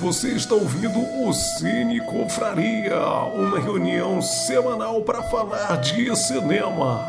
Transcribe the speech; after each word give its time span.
Você 0.00 0.28
está 0.28 0.54
ouvindo 0.54 1.00
o 1.24 1.32
Cine 1.32 2.00
Confraria, 2.00 3.00
uma 3.34 3.58
reunião 3.58 4.22
semanal 4.22 5.02
para 5.02 5.24
falar 5.24 5.74
de 5.80 6.14
cinema. 6.14 7.04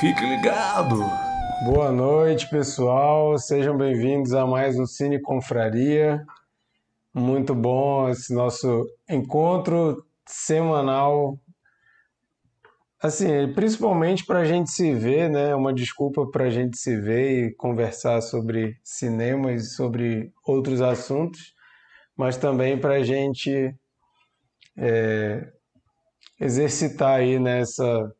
Fique 0.00 0.24
ligado! 0.24 0.98
Boa 1.66 1.92
noite, 1.92 2.48
pessoal. 2.48 3.36
Sejam 3.36 3.76
bem-vindos 3.76 4.32
a 4.32 4.46
mais 4.46 4.78
um 4.78 4.86
Cine 4.86 5.20
Confraria. 5.20 6.24
Muito 7.12 7.54
bom 7.54 8.08
esse 8.08 8.32
nosso 8.32 8.86
encontro 9.06 10.02
semanal. 10.24 11.38
Assim, 13.02 13.52
principalmente 13.54 14.24
para 14.24 14.38
a 14.38 14.44
gente 14.46 14.70
se 14.70 14.94
ver, 14.94 15.28
né? 15.28 15.54
Uma 15.54 15.74
desculpa 15.74 16.26
para 16.30 16.44
a 16.44 16.50
gente 16.50 16.78
se 16.78 16.96
ver 16.98 17.48
e 17.48 17.54
conversar 17.56 18.22
sobre 18.22 18.78
cinema 18.82 19.52
e 19.52 19.60
sobre 19.60 20.32
outros 20.46 20.80
assuntos 20.80 21.59
mas 22.20 22.36
também 22.36 22.76
para 22.76 22.96
a 22.96 23.02
gente 23.02 23.74
é, 24.76 25.48
exercitar 26.38 27.20
aí 27.20 27.38
nessa 27.38 28.12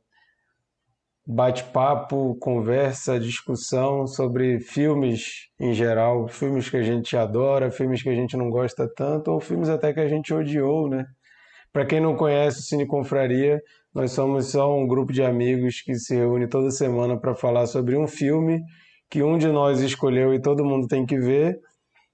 bate-papo, 1.26 2.34
conversa, 2.40 3.20
discussão 3.20 4.06
sobre 4.06 4.58
filmes 4.58 5.50
em 5.60 5.74
geral, 5.74 6.26
filmes 6.28 6.70
que 6.70 6.78
a 6.78 6.82
gente 6.82 7.14
adora, 7.14 7.70
filmes 7.70 8.02
que 8.02 8.08
a 8.08 8.14
gente 8.14 8.38
não 8.38 8.48
gosta 8.48 8.88
tanto, 8.88 9.32
ou 9.32 9.38
filmes 9.38 9.68
até 9.68 9.92
que 9.92 10.00
a 10.00 10.08
gente 10.08 10.32
odiou, 10.32 10.88
né? 10.88 11.04
Para 11.70 11.84
quem 11.84 12.00
não 12.00 12.16
conhece 12.16 12.60
o 12.60 12.62
Cine 12.62 12.86
Confraria, 12.86 13.60
nós 13.94 14.12
somos 14.12 14.46
só 14.46 14.74
um 14.74 14.88
grupo 14.88 15.12
de 15.12 15.22
amigos 15.22 15.82
que 15.82 15.94
se 15.94 16.16
reúne 16.16 16.48
toda 16.48 16.70
semana 16.70 17.20
para 17.20 17.34
falar 17.34 17.66
sobre 17.66 17.98
um 17.98 18.06
filme 18.06 18.62
que 19.10 19.22
um 19.22 19.36
de 19.36 19.48
nós 19.48 19.80
escolheu 19.80 20.32
e 20.32 20.40
todo 20.40 20.64
mundo 20.64 20.88
tem 20.88 21.04
que 21.04 21.18
ver, 21.18 21.60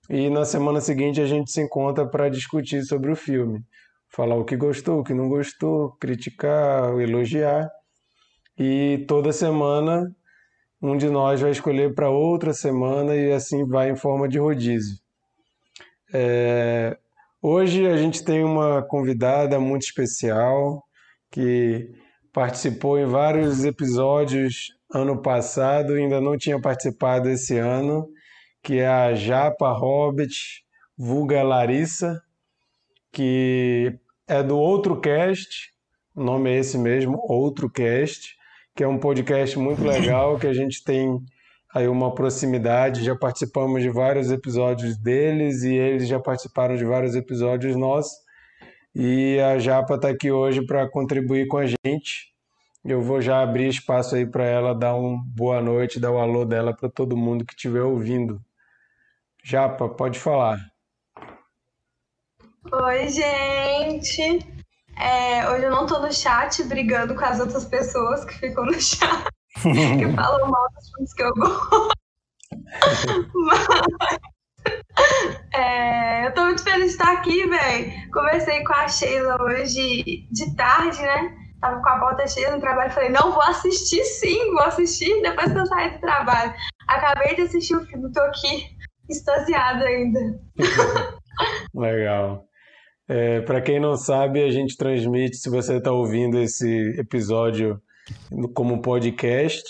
e 0.08 0.30
na 0.30 0.44
semana 0.44 0.80
seguinte 0.80 1.20
a 1.20 1.26
gente 1.26 1.50
se 1.50 1.60
encontra 1.60 2.06
para 2.06 2.28
discutir 2.28 2.82
sobre 2.84 3.10
o 3.10 3.16
filme, 3.16 3.60
falar 4.08 4.36
o 4.36 4.44
que 4.44 4.56
gostou, 4.56 5.00
o 5.00 5.04
que 5.04 5.12
não 5.12 5.28
gostou, 5.28 5.96
criticar, 6.00 6.98
elogiar. 7.00 7.68
E 8.58 9.04
toda 9.08 9.32
semana 9.32 10.14
um 10.80 10.96
de 10.96 11.08
nós 11.08 11.40
vai 11.40 11.50
escolher 11.50 11.94
para 11.94 12.10
outra 12.10 12.52
semana 12.52 13.16
e 13.16 13.32
assim 13.32 13.66
vai 13.66 13.90
em 13.90 13.96
forma 13.96 14.28
de 14.28 14.38
rodízio. 14.38 14.96
É... 16.12 16.96
Hoje 17.42 17.86
a 17.86 17.96
gente 17.96 18.24
tem 18.24 18.44
uma 18.44 18.82
convidada 18.82 19.58
muito 19.58 19.82
especial 19.82 20.82
que 21.30 21.90
participou 22.32 22.98
em 22.98 23.06
vários 23.06 23.64
episódios 23.64 24.66
ano 24.92 25.20
passado, 25.20 25.94
ainda 25.94 26.20
não 26.20 26.36
tinha 26.36 26.60
participado 26.60 27.28
esse 27.28 27.58
ano 27.58 28.06
que 28.66 28.80
é 28.80 28.88
a 28.88 29.14
Japa 29.14 29.70
Hobbit, 29.70 30.64
vulga 30.98 31.40
Larissa, 31.40 32.20
que 33.12 33.96
é 34.26 34.42
do 34.42 34.58
Outro 34.58 35.00
Cast, 35.00 35.70
o 36.16 36.24
nome 36.24 36.50
é 36.50 36.58
esse 36.58 36.76
mesmo, 36.76 37.16
Outro 37.28 37.70
Cast, 37.70 38.34
que 38.74 38.82
é 38.82 38.88
um 38.88 38.98
podcast 38.98 39.56
muito 39.56 39.84
legal, 39.86 40.36
que 40.36 40.48
a 40.48 40.52
gente 40.52 40.82
tem 40.82 41.16
aí 41.72 41.86
uma 41.86 42.12
proximidade, 42.12 43.04
já 43.04 43.14
participamos 43.14 43.82
de 43.82 43.88
vários 43.88 44.32
episódios 44.32 44.98
deles 44.98 45.62
e 45.62 45.72
eles 45.72 46.08
já 46.08 46.18
participaram 46.18 46.74
de 46.74 46.84
vários 46.84 47.14
episódios 47.14 47.76
nossos. 47.76 48.16
E 48.92 49.38
a 49.38 49.60
Japa 49.60 49.94
está 49.94 50.08
aqui 50.08 50.32
hoje 50.32 50.66
para 50.66 50.90
contribuir 50.90 51.46
com 51.46 51.58
a 51.58 51.66
gente. 51.66 52.34
Eu 52.84 53.00
vou 53.00 53.20
já 53.20 53.40
abrir 53.40 53.68
espaço 53.68 54.16
aí 54.16 54.26
para 54.26 54.44
ela 54.44 54.74
dar 54.74 54.96
um 54.96 55.22
boa 55.22 55.62
noite, 55.62 56.00
dar 56.00 56.10
o 56.10 56.16
um 56.16 56.18
alô 56.18 56.44
dela 56.44 56.74
para 56.74 56.88
todo 56.88 57.16
mundo 57.16 57.44
que 57.44 57.54
estiver 57.54 57.82
ouvindo. 57.82 58.44
Japa, 59.48 59.88
pode 59.88 60.18
falar. 60.18 60.58
Oi, 62.72 63.08
gente. 63.10 64.44
É, 64.98 65.48
hoje 65.48 65.66
eu 65.66 65.70
não 65.70 65.86
tô 65.86 66.00
no 66.00 66.12
chat 66.12 66.64
brigando 66.64 67.14
com 67.14 67.24
as 67.24 67.38
outras 67.38 67.64
pessoas 67.64 68.24
que 68.24 68.34
ficam 68.34 68.64
no 68.64 68.74
chat, 68.74 69.24
que 69.62 70.16
falam 70.16 70.50
mal 70.50 70.68
dos 70.74 70.90
filmes 70.90 71.14
que 71.14 71.22
eu 71.22 71.32
gosto. 71.34 71.90
Mas, 73.46 73.68
é, 75.54 76.26
eu 76.26 76.34
tô 76.34 76.44
muito 76.46 76.64
feliz 76.64 76.86
de 76.86 76.92
estar 76.94 77.12
aqui, 77.12 77.46
velho. 77.46 78.10
Conversei 78.10 78.64
com 78.64 78.72
a 78.72 78.88
Sheila 78.88 79.40
hoje 79.40 80.26
de 80.28 80.56
tarde, 80.56 81.00
né? 81.02 81.36
Tava 81.60 81.80
com 81.80 81.88
a 81.88 81.98
bota 81.98 82.26
cheia 82.26 82.50
no 82.50 82.60
trabalho. 82.60 82.90
Falei, 82.90 83.10
não, 83.10 83.30
vou 83.30 83.42
assistir 83.42 84.02
sim, 84.02 84.50
vou 84.50 84.64
assistir 84.64 85.22
depois 85.22 85.52
que 85.52 85.58
eu 85.58 85.66
sair 85.66 85.92
do 85.92 86.00
trabalho. 86.00 86.52
Acabei 86.88 87.36
de 87.36 87.42
assistir 87.42 87.76
o 87.76 87.86
filme, 87.86 88.12
tô 88.12 88.20
aqui 88.22 88.75
extasiada 89.08 89.84
ainda. 89.84 90.40
Legal. 91.74 92.46
É, 93.08 93.40
Para 93.42 93.60
quem 93.60 93.78
não 93.78 93.94
sabe, 93.94 94.42
a 94.42 94.50
gente 94.50 94.76
transmite, 94.76 95.36
se 95.36 95.48
você 95.48 95.76
está 95.76 95.92
ouvindo 95.92 96.38
esse 96.38 96.98
episódio 96.98 97.80
como 98.54 98.82
podcast, 98.82 99.62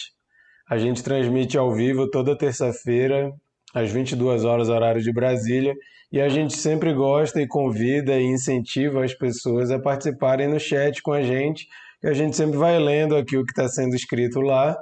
a 0.68 0.78
gente 0.78 1.02
transmite 1.02 1.58
ao 1.58 1.72
vivo 1.72 2.10
toda 2.10 2.36
terça-feira, 2.36 3.30
às 3.74 3.90
22 3.90 4.44
horas, 4.44 4.68
horário 4.68 5.02
de 5.02 5.12
Brasília, 5.12 5.74
e 6.10 6.20
a 6.20 6.28
gente 6.28 6.56
sempre 6.56 6.94
gosta 6.94 7.40
e 7.40 7.46
convida 7.46 8.18
e 8.18 8.24
incentiva 8.24 9.04
as 9.04 9.12
pessoas 9.12 9.70
a 9.70 9.78
participarem 9.78 10.48
no 10.48 10.58
chat 10.58 11.02
com 11.02 11.12
a 11.12 11.22
gente, 11.22 11.66
e 12.02 12.08
a 12.08 12.12
gente 12.12 12.36
sempre 12.36 12.56
vai 12.56 12.78
lendo 12.78 13.16
aqui 13.16 13.36
o 13.36 13.44
que 13.44 13.52
está 13.52 13.68
sendo 13.68 13.94
escrito 13.94 14.40
lá, 14.40 14.76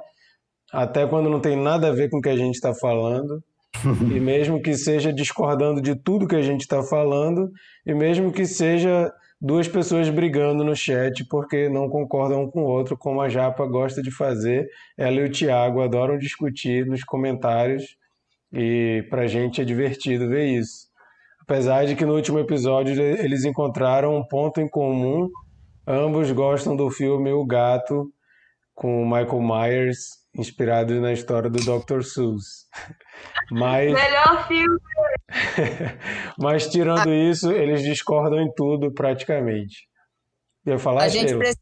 até 0.72 1.06
quando 1.06 1.28
não 1.28 1.40
tem 1.40 1.56
nada 1.56 1.88
a 1.88 1.92
ver 1.92 2.08
com 2.08 2.18
o 2.18 2.20
que 2.20 2.28
a 2.28 2.36
gente 2.36 2.54
está 2.54 2.72
falando 2.74 3.42
e 4.14 4.20
mesmo 4.20 4.60
que 4.60 4.74
seja 4.74 5.12
discordando 5.12 5.80
de 5.80 5.94
tudo 5.94 6.26
que 6.26 6.36
a 6.36 6.42
gente 6.42 6.62
está 6.62 6.82
falando, 6.82 7.50
e 7.86 7.94
mesmo 7.94 8.32
que 8.32 8.46
seja 8.46 9.12
duas 9.40 9.68
pessoas 9.68 10.08
brigando 10.08 10.64
no 10.64 10.74
chat 10.74 11.24
porque 11.28 11.68
não 11.68 11.88
concordam 11.88 12.44
um 12.44 12.50
com 12.50 12.62
o 12.62 12.66
outro, 12.66 12.96
como 12.96 13.20
a 13.20 13.28
Japa 13.28 13.66
gosta 13.66 14.02
de 14.02 14.10
fazer, 14.10 14.66
ela 14.96 15.16
e 15.16 15.24
o 15.24 15.30
Tiago 15.30 15.82
adoram 15.82 16.18
discutir 16.18 16.86
nos 16.86 17.04
comentários, 17.04 17.96
e 18.52 19.06
para 19.10 19.22
a 19.22 19.26
gente 19.26 19.60
é 19.60 19.64
divertido 19.64 20.28
ver 20.28 20.46
isso. 20.46 20.88
Apesar 21.42 21.84
de 21.84 21.94
que 21.94 22.06
no 22.06 22.14
último 22.14 22.38
episódio 22.38 22.98
eles 23.02 23.44
encontraram 23.44 24.16
um 24.16 24.24
ponto 24.26 24.60
em 24.60 24.68
comum, 24.68 25.28
ambos 25.86 26.30
gostam 26.32 26.74
do 26.74 26.88
filme 26.90 27.30
O 27.32 27.44
Gato, 27.44 28.10
com 28.74 29.04
Michael 29.04 29.42
Myers, 29.42 30.23
inspirado 30.36 31.00
na 31.00 31.12
história 31.12 31.48
do 31.48 31.58
Dr. 31.58 32.02
Seuss. 32.02 32.66
Mas... 33.50 33.92
Melhor 33.92 34.48
filme! 34.48 34.78
Mas 36.38 36.68
tirando 36.68 37.12
isso, 37.12 37.50
eles 37.52 37.82
discordam 37.82 38.40
em 38.40 38.52
tudo 38.54 38.92
praticamente. 38.92 39.88
Eu 40.66 40.78
falar, 40.78 41.04
a 41.04 41.08
gente, 41.08 41.36
pre... 41.36 41.52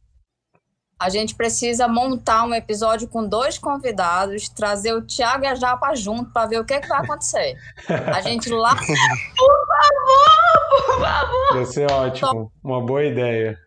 a 0.97 1.09
gente 1.09 1.35
precisa 1.35 1.87
montar 1.87 2.45
um 2.45 2.53
episódio 2.53 3.07
com 3.07 3.27
dois 3.27 3.57
convidados, 3.57 4.47
trazer 4.49 4.93
o 4.93 5.05
Thiago 5.05 5.43
e 5.43 5.47
a 5.47 5.55
Japa 5.55 5.93
junto 5.93 6.31
para 6.31 6.47
ver 6.47 6.59
o 6.59 6.65
que, 6.65 6.73
é 6.73 6.79
que 6.79 6.87
vai 6.87 7.03
acontecer. 7.03 7.55
A 7.89 8.21
gente 8.21 8.49
lá. 8.49 8.75
por 8.79 9.67
favor, 9.67 10.69
por 10.69 10.99
favor! 10.99 11.53
Vai 11.55 11.65
ser 11.65 11.91
ótimo. 11.91 12.51
Uma 12.63 12.83
boa 12.83 13.03
ideia. 13.03 13.59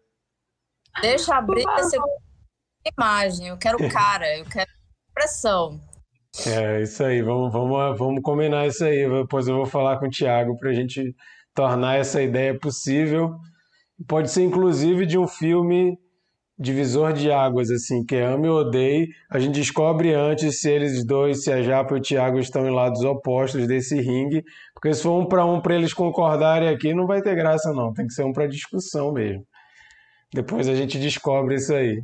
Deixa 1.03 1.37
abrir 1.37 1.65
essa 1.77 1.99
imagem. 2.97 3.49
Eu 3.49 3.59
quero 3.59 3.77
cara, 3.91 4.39
eu 4.39 4.45
quero 4.47 4.76
pressão. 5.17 5.81
É, 6.47 6.83
isso 6.83 7.03
aí, 7.03 7.23
vamos, 7.23 7.51
vamos, 7.51 7.99
vamos 7.99 8.23
combinar 8.23 8.67
isso 8.67 8.85
aí. 8.85 9.09
Depois 9.09 9.49
eu 9.49 9.57
vou 9.57 9.67
falar 9.67 9.99
com 9.99 10.07
o 10.07 10.11
Thiago 10.11 10.57
para 10.59 10.69
a 10.69 10.75
gente 10.75 11.15
tornar 11.55 11.97
essa 11.97 12.23
ideia 12.23 12.57
possível. 12.59 13.35
Pode 14.07 14.31
ser 14.31 14.43
inclusive 14.43 15.07
de 15.07 15.17
um 15.17 15.27
filme 15.27 15.99
divisor 16.59 17.15
de 17.15 17.31
águas, 17.31 17.71
assim, 17.71 18.05
que 18.05 18.15
é 18.15 18.25
Ame 18.25 18.49
ou 18.49 18.61
Odeie. 18.61 19.09
A 19.31 19.39
gente 19.39 19.55
descobre 19.55 20.13
antes 20.13 20.61
se 20.61 20.71
eles 20.71 21.05
dois, 21.07 21.43
se 21.43 21.51
a 21.51 21.63
Japa 21.63 21.95
e 21.95 21.99
o 21.99 22.03
Thiago 22.03 22.39
estão 22.39 22.67
em 22.67 22.71
lados 22.71 23.03
opostos 23.03 23.67
desse 23.67 23.99
ringue, 24.01 24.45
porque 24.75 24.93
se 24.93 25.03
for 25.03 25.19
um 25.19 25.27
para 25.27 25.45
um 25.47 25.61
para 25.61 25.75
eles 25.75 25.95
concordarem 25.95 26.69
aqui, 26.69 26.93
não 26.93 27.07
vai 27.07 27.23
ter 27.23 27.35
graça 27.35 27.73
não, 27.73 27.93
tem 27.93 28.07
que 28.07 28.13
ser 28.13 28.25
um 28.25 28.33
para 28.33 28.47
discussão 28.47 29.13
mesmo. 29.13 29.47
Depois 30.33 30.69
a 30.69 30.75
gente 30.75 30.99
descobre 30.99 31.55
isso 31.55 31.75
aí. 31.75 32.03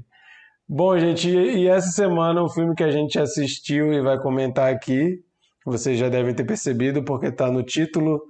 Bom, 0.75 0.99
gente, 0.99 1.29
e 1.29 1.69
essa 1.69 1.91
semana 1.91 2.43
o 2.43 2.49
filme 2.49 2.75
que 2.75 2.83
a 2.83 2.91
gente 2.91 3.19
assistiu 3.19 3.93
e 3.93 4.01
vai 4.01 4.19
comentar 4.19 4.73
aqui, 4.73 5.23
vocês 5.67 5.99
já 5.99 6.09
devem 6.09 6.35
ter 6.35 6.45
percebido, 6.45 7.05
porque 7.05 7.27
está 7.27 7.51
no 7.51 7.63
título, 7.63 8.23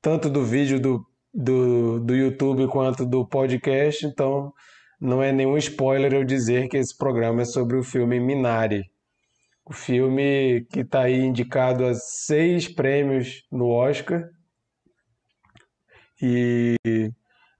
tanto 0.00 0.30
do 0.30 0.42
vídeo 0.42 0.80
do, 0.80 1.06
do, 1.34 2.00
do 2.00 2.16
YouTube 2.16 2.66
quanto 2.68 3.04
do 3.04 3.28
podcast, 3.28 4.06
então 4.06 4.54
não 4.98 5.22
é 5.22 5.32
nenhum 5.32 5.58
spoiler 5.58 6.14
eu 6.14 6.24
dizer 6.24 6.66
que 6.66 6.78
esse 6.78 6.96
programa 6.96 7.42
é 7.42 7.44
sobre 7.44 7.76
o 7.76 7.82
filme 7.82 8.18
Minari. 8.18 8.90
O 9.62 9.74
filme 9.74 10.66
que 10.72 10.80
está 10.80 11.02
aí 11.02 11.20
indicado 11.20 11.84
a 11.84 11.92
seis 11.92 12.66
prêmios 12.66 13.46
no 13.52 13.68
Oscar. 13.68 14.30
E 16.22 16.74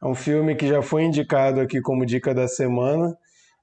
é 0.02 0.06
um 0.06 0.14
filme 0.14 0.56
que 0.56 0.66
já 0.66 0.80
foi 0.80 1.02
indicado 1.02 1.60
aqui 1.60 1.82
como 1.82 2.06
dica 2.06 2.32
da 2.32 2.48
semana 2.48 3.14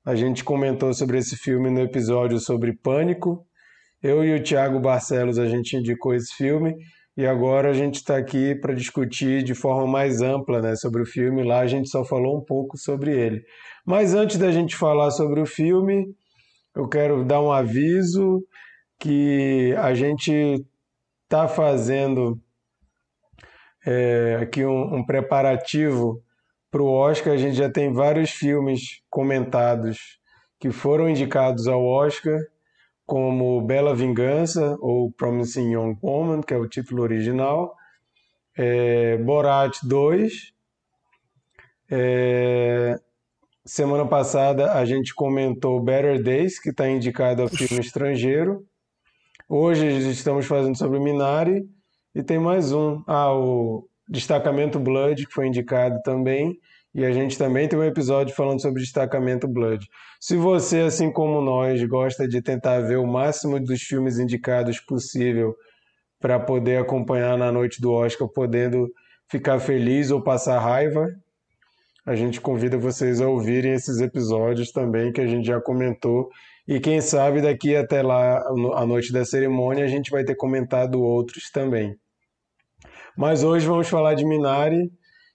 a 0.09 0.15
gente 0.15 0.43
comentou 0.43 0.91
sobre 0.91 1.19
esse 1.19 1.37
filme 1.37 1.69
no 1.69 1.81
episódio 1.81 2.39
sobre 2.39 2.73
Pânico. 2.73 3.45
Eu 4.01 4.25
e 4.25 4.33
o 4.33 4.41
Thiago 4.41 4.79
Barcelos 4.79 5.37
a 5.37 5.47
gente 5.47 5.77
indicou 5.77 6.15
esse 6.15 6.33
filme 6.33 6.73
e 7.15 7.27
agora 7.27 7.69
a 7.69 7.73
gente 7.73 7.97
está 7.97 8.17
aqui 8.17 8.55
para 8.55 8.73
discutir 8.73 9.43
de 9.43 9.53
forma 9.53 9.85
mais 9.85 10.19
ampla 10.19 10.63
né, 10.63 10.75
sobre 10.75 11.03
o 11.03 11.05
filme. 11.05 11.43
Lá 11.43 11.59
a 11.59 11.67
gente 11.67 11.89
só 11.89 12.03
falou 12.03 12.39
um 12.39 12.43
pouco 12.43 12.75
sobre 12.75 13.15
ele. 13.15 13.43
Mas 13.85 14.15
antes 14.15 14.37
da 14.37 14.51
gente 14.51 14.75
falar 14.75 15.11
sobre 15.11 15.41
o 15.41 15.45
filme, 15.45 16.07
eu 16.75 16.87
quero 16.87 17.23
dar 17.23 17.39
um 17.39 17.51
aviso 17.51 18.43
que 18.97 19.75
a 19.77 19.93
gente 19.93 20.65
está 21.25 21.47
fazendo 21.47 22.41
é, 23.85 24.39
aqui 24.41 24.65
um, 24.65 24.95
um 24.95 25.05
preparativo 25.05 26.19
para 26.71 26.81
o 26.83 26.91
Oscar. 26.91 27.33
A 27.33 27.37
gente 27.37 27.55
já 27.55 27.69
tem 27.69 27.91
vários 27.91 28.31
filmes 28.31 29.01
comentados 29.09 30.19
que 30.59 30.71
foram 30.71 31.09
indicados 31.09 31.67
ao 31.67 31.83
Oscar, 31.83 32.39
como 33.05 33.61
Bela 33.61 33.95
Vingança 33.95 34.77
ou 34.79 35.11
Promising 35.11 35.71
Young 35.71 35.97
Woman, 36.01 36.41
que 36.41 36.53
é 36.53 36.57
o 36.57 36.67
título 36.67 37.01
original, 37.01 37.75
é, 38.55 39.17
Borat 39.17 39.79
2. 39.83 40.53
É, 41.91 42.99
semana 43.65 44.05
passada 44.05 44.73
a 44.73 44.85
gente 44.85 45.15
comentou 45.15 45.81
Better 45.81 46.21
Days, 46.21 46.59
que 46.59 46.69
está 46.69 46.87
indicado 46.87 47.41
ao 47.41 47.47
filme 47.47 47.81
estrangeiro. 47.81 48.63
Hoje 49.47 49.87
estamos 50.11 50.45
fazendo 50.45 50.77
sobre 50.77 50.99
Minari 50.99 51.67
e 52.13 52.21
tem 52.21 52.37
mais 52.37 52.71
um, 52.71 53.01
ah, 53.07 53.33
o 53.33 53.88
Destacamento 54.09 54.79
Blood, 54.79 55.27
que 55.27 55.33
foi 55.33 55.47
indicado 55.47 56.01
também. 56.03 56.57
E 56.93 57.05
a 57.05 57.11
gente 57.11 57.37
também 57.37 57.67
tem 57.67 57.77
um 57.77 57.83
episódio 57.83 58.35
falando 58.35 58.59
sobre 58.59 58.81
Destacamento 58.81 59.47
Blood. 59.47 59.85
Se 60.19 60.35
você, 60.35 60.79
assim 60.79 61.11
como 61.11 61.39
nós, 61.39 61.83
gosta 61.83 62.27
de 62.27 62.41
tentar 62.41 62.79
ver 62.81 62.97
o 62.97 63.05
máximo 63.05 63.59
dos 63.59 63.81
filmes 63.81 64.17
indicados 64.17 64.79
possível 64.79 65.55
para 66.19 66.39
poder 66.39 66.79
acompanhar 66.79 67.37
na 67.37 67.51
noite 67.51 67.79
do 67.79 67.91
Oscar, 67.91 68.27
podendo 68.27 68.87
ficar 69.29 69.59
feliz 69.59 70.09
ou 70.09 70.21
passar 70.21 70.59
raiva, 70.59 71.07
a 72.05 72.15
gente 72.15 72.41
convida 72.41 72.75
vocês 72.75 73.21
a 73.21 73.27
ouvirem 73.27 73.73
esses 73.73 74.01
episódios 74.01 74.71
também 74.71 75.11
que 75.11 75.21
a 75.21 75.27
gente 75.27 75.45
já 75.45 75.61
comentou. 75.61 76.27
E 76.67 76.79
quem 76.79 76.99
sabe 77.01 77.39
daqui 77.39 77.75
até 77.75 78.01
lá, 78.01 78.41
a 78.73 78.85
noite 78.85 79.13
da 79.13 79.23
cerimônia, 79.23 79.85
a 79.85 79.87
gente 79.87 80.09
vai 80.09 80.23
ter 80.23 80.35
comentado 80.35 80.99
outros 81.01 81.51
também. 81.51 81.95
Mas 83.19 83.43
hoje 83.43 83.67
vamos 83.67 83.89
falar 83.89 84.13
de 84.13 84.23
Minari 84.23 84.89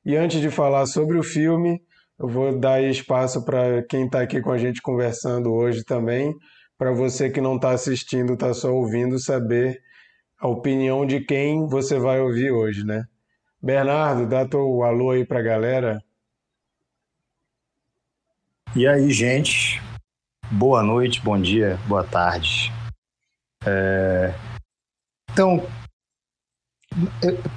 e 0.07 0.17
antes 0.17 0.41
de 0.41 0.49
falar 0.49 0.87
sobre 0.87 1.19
o 1.19 1.23
filme, 1.23 1.83
eu 2.19 2.27
vou 2.27 2.59
dar 2.59 2.83
espaço 2.83 3.45
para 3.45 3.83
quem 3.83 4.07
está 4.07 4.23
aqui 4.23 4.41
com 4.41 4.51
a 4.51 4.57
gente 4.57 4.81
conversando 4.81 5.53
hoje 5.53 5.85
também, 5.85 6.35
para 6.79 6.93
você 6.93 7.29
que 7.29 7.43
não 7.43 7.57
está 7.57 7.73
assistindo, 7.73 8.33
está 8.33 8.55
só 8.55 8.73
ouvindo, 8.73 9.19
saber 9.19 9.83
a 10.41 10.49
opinião 10.49 11.05
de 11.05 11.21
quem 11.21 11.69
você 11.69 11.99
vai 11.99 12.23
ouvir 12.23 12.53
hoje, 12.53 12.87
né? 12.87 13.05
Bernardo, 13.63 14.27
dá 14.27 14.49
teu 14.49 14.83
alô 14.83 15.11
aí 15.11 15.27
para 15.27 15.41
a 15.41 15.43
galera. 15.43 16.03
E 18.75 18.87
aí, 18.87 19.11
gente? 19.11 19.79
Boa 20.51 20.83
noite, 20.83 21.21
bom 21.21 21.39
dia, 21.39 21.79
boa 21.87 22.03
tarde. 22.03 22.73
É... 23.67 24.33
Então, 25.31 25.67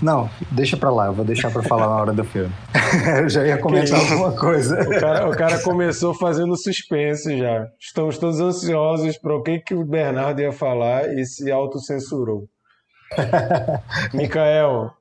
não, 0.01 0.29
deixa 0.51 0.75
pra 0.75 0.89
lá, 0.89 1.07
eu 1.07 1.13
vou 1.13 1.23
deixar 1.23 1.51
pra 1.51 1.61
falar 1.61 1.87
na 1.87 1.95
hora 1.95 2.13
do 2.13 2.23
filme. 2.23 2.53
eu 3.21 3.29
já 3.29 3.45
ia 3.45 3.57
comentar 3.57 3.99
alguma 3.99 4.35
coisa. 4.35 4.81
O 4.81 4.99
cara, 4.99 5.29
o 5.29 5.31
cara, 5.31 5.59
começou 5.61 6.13
fazendo 6.13 6.55
suspense 6.57 7.37
já. 7.37 7.67
Estamos 7.79 8.17
todos 8.17 8.39
ansiosos 8.39 9.17
para 9.17 9.35
o 9.35 9.43
que, 9.43 9.59
que 9.59 9.75
o 9.75 9.85
Bernardo 9.85 10.41
ia 10.41 10.51
falar 10.51 11.13
e 11.13 11.25
se 11.25 11.51
autocensurou. 11.51 12.47
Micael. 14.13 14.91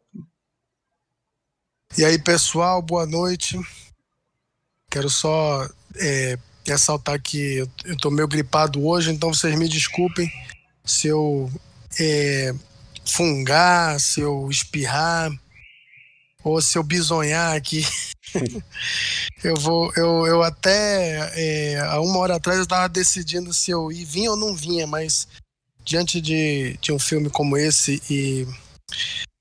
E 1.97 2.05
aí, 2.05 2.19
pessoal, 2.19 2.83
boa 2.83 3.07
noite. 3.07 3.59
Quero 4.91 5.09
só 5.09 5.67
é, 5.99 6.39
ressaltar 6.67 7.21
que 7.21 7.59
eu, 7.59 7.69
eu 7.87 7.97
tô 7.97 8.11
meio 8.11 8.29
gripado 8.29 8.87
hoje, 8.87 9.11
então 9.11 9.33
vocês 9.33 9.59
me 9.59 9.69
desculpem 9.69 10.31
se 10.85 11.09
eu. 11.09 11.51
É, 11.99 12.55
fungar, 13.07 14.01
se 14.01 14.21
eu 14.21 14.49
espirrar 14.51 15.31
ou 16.43 16.61
se 16.61 16.79
eu 16.79 16.83
bisonhar 16.83 17.57
aqui. 17.57 17.83
eu 19.43 19.57
vou, 19.57 19.93
eu, 19.97 20.27
eu 20.27 20.43
até 20.43 21.31
é, 21.35 21.81
há 21.81 22.01
uma 22.01 22.19
hora 22.19 22.37
atrás 22.37 22.59
eu 22.59 22.65
estava 22.65 22.89
decidindo 22.89 23.53
se 23.53 23.71
eu 23.71 23.91
ia 23.91 24.07
vinha 24.07 24.31
ou 24.31 24.37
não 24.37 24.55
vinha, 24.55 24.87
mas 24.87 25.27
diante 25.85 26.21
de, 26.21 26.77
de 26.79 26.93
um 26.93 26.99
filme 26.99 27.31
como 27.31 27.57
esse 27.57 28.03
e 28.11 28.47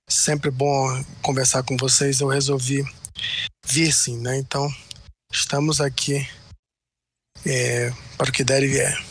sempre 0.07 0.51
bom 0.51 1.03
conversar 1.21 1.63
com 1.63 1.75
vocês, 1.77 2.19
eu 2.19 2.27
resolvi 2.27 2.83
vir 3.65 3.91
sim, 3.91 4.19
né? 4.19 4.37
Então 4.37 4.67
estamos 5.31 5.81
aqui 5.81 6.27
é, 7.45 7.91
para 8.17 8.29
o 8.29 8.33
que 8.33 8.43
der 8.43 8.63
e 8.63 8.67
vier. 8.67 9.05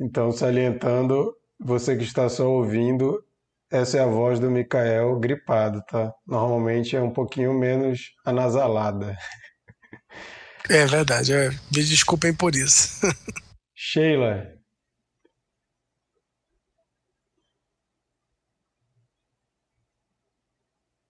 Então, 0.00 0.30
salientando, 0.30 1.34
você 1.58 1.96
que 1.96 2.04
está 2.04 2.28
só 2.28 2.48
ouvindo, 2.50 3.24
essa 3.70 3.98
é 3.98 4.00
a 4.00 4.06
voz 4.06 4.38
do 4.38 4.50
Mikael 4.50 5.18
gripado, 5.18 5.82
tá? 5.86 6.12
Normalmente 6.26 6.94
é 6.96 7.00
um 7.00 7.12
pouquinho 7.12 7.52
menos 7.52 8.12
anasalada. 8.24 9.16
É 10.68 10.84
verdade, 10.84 11.32
é. 11.32 11.50
me 11.50 11.84
desculpem 11.84 12.34
por 12.34 12.54
isso. 12.56 13.00
Sheila. 13.74 14.52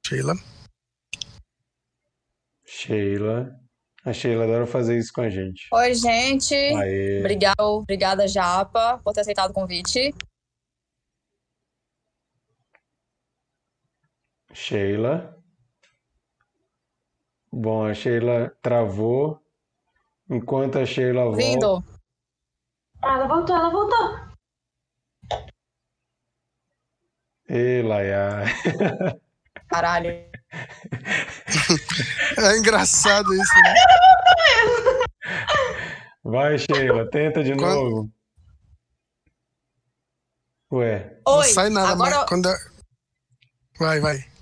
Sheila. 0.07 0.35
Sheila. 2.67 3.51
A 4.05 4.13
Sheila 4.13 4.45
adora 4.45 4.67
fazer 4.67 4.99
isso 4.99 5.13
com 5.13 5.23
a 5.23 5.29
gente. 5.29 5.67
Oi, 5.73 5.95
gente. 5.95 6.55
Obrigado, 7.21 7.61
obrigada, 7.61 8.29
Japa, 8.29 9.01
por 9.03 9.13
ter 9.13 9.23
aceitado 9.23 9.51
o 9.51 9.55
convite. 9.55 10.15
Sheila. 14.57 15.37
Bom, 17.53 17.85
a 17.85 17.93
Sheila 17.93 18.51
travou. 18.63 19.39
Enquanto 20.31 20.79
a 20.79 20.87
Sheila 20.87 21.25
volta. 21.25 21.37
Vindo. 21.37 21.85
Ah, 23.05 23.15
ela 23.17 23.29
voltou, 23.29 23.55
ela 23.55 23.71
voltou. 23.71 24.27
Ei, 27.51 27.83
Laia. 27.83 28.45
Caralho. 29.69 30.11
É 32.39 32.57
engraçado 32.57 33.35
isso, 33.35 33.55
né? 33.63 33.75
Vai, 36.25 36.57
Sheila, 36.59 37.09
tenta 37.11 37.45
de 37.45 37.55
quando... 37.55 37.75
novo. 37.75 38.11
Ué. 40.73 41.21
Oi, 41.27 41.37
não 41.37 41.43
sai 41.43 41.69
nada, 41.69 41.93
agora... 41.93 42.17
mas 42.17 42.29
quando. 42.29 42.49
Vai, 43.79 44.01
vai. 44.01 44.36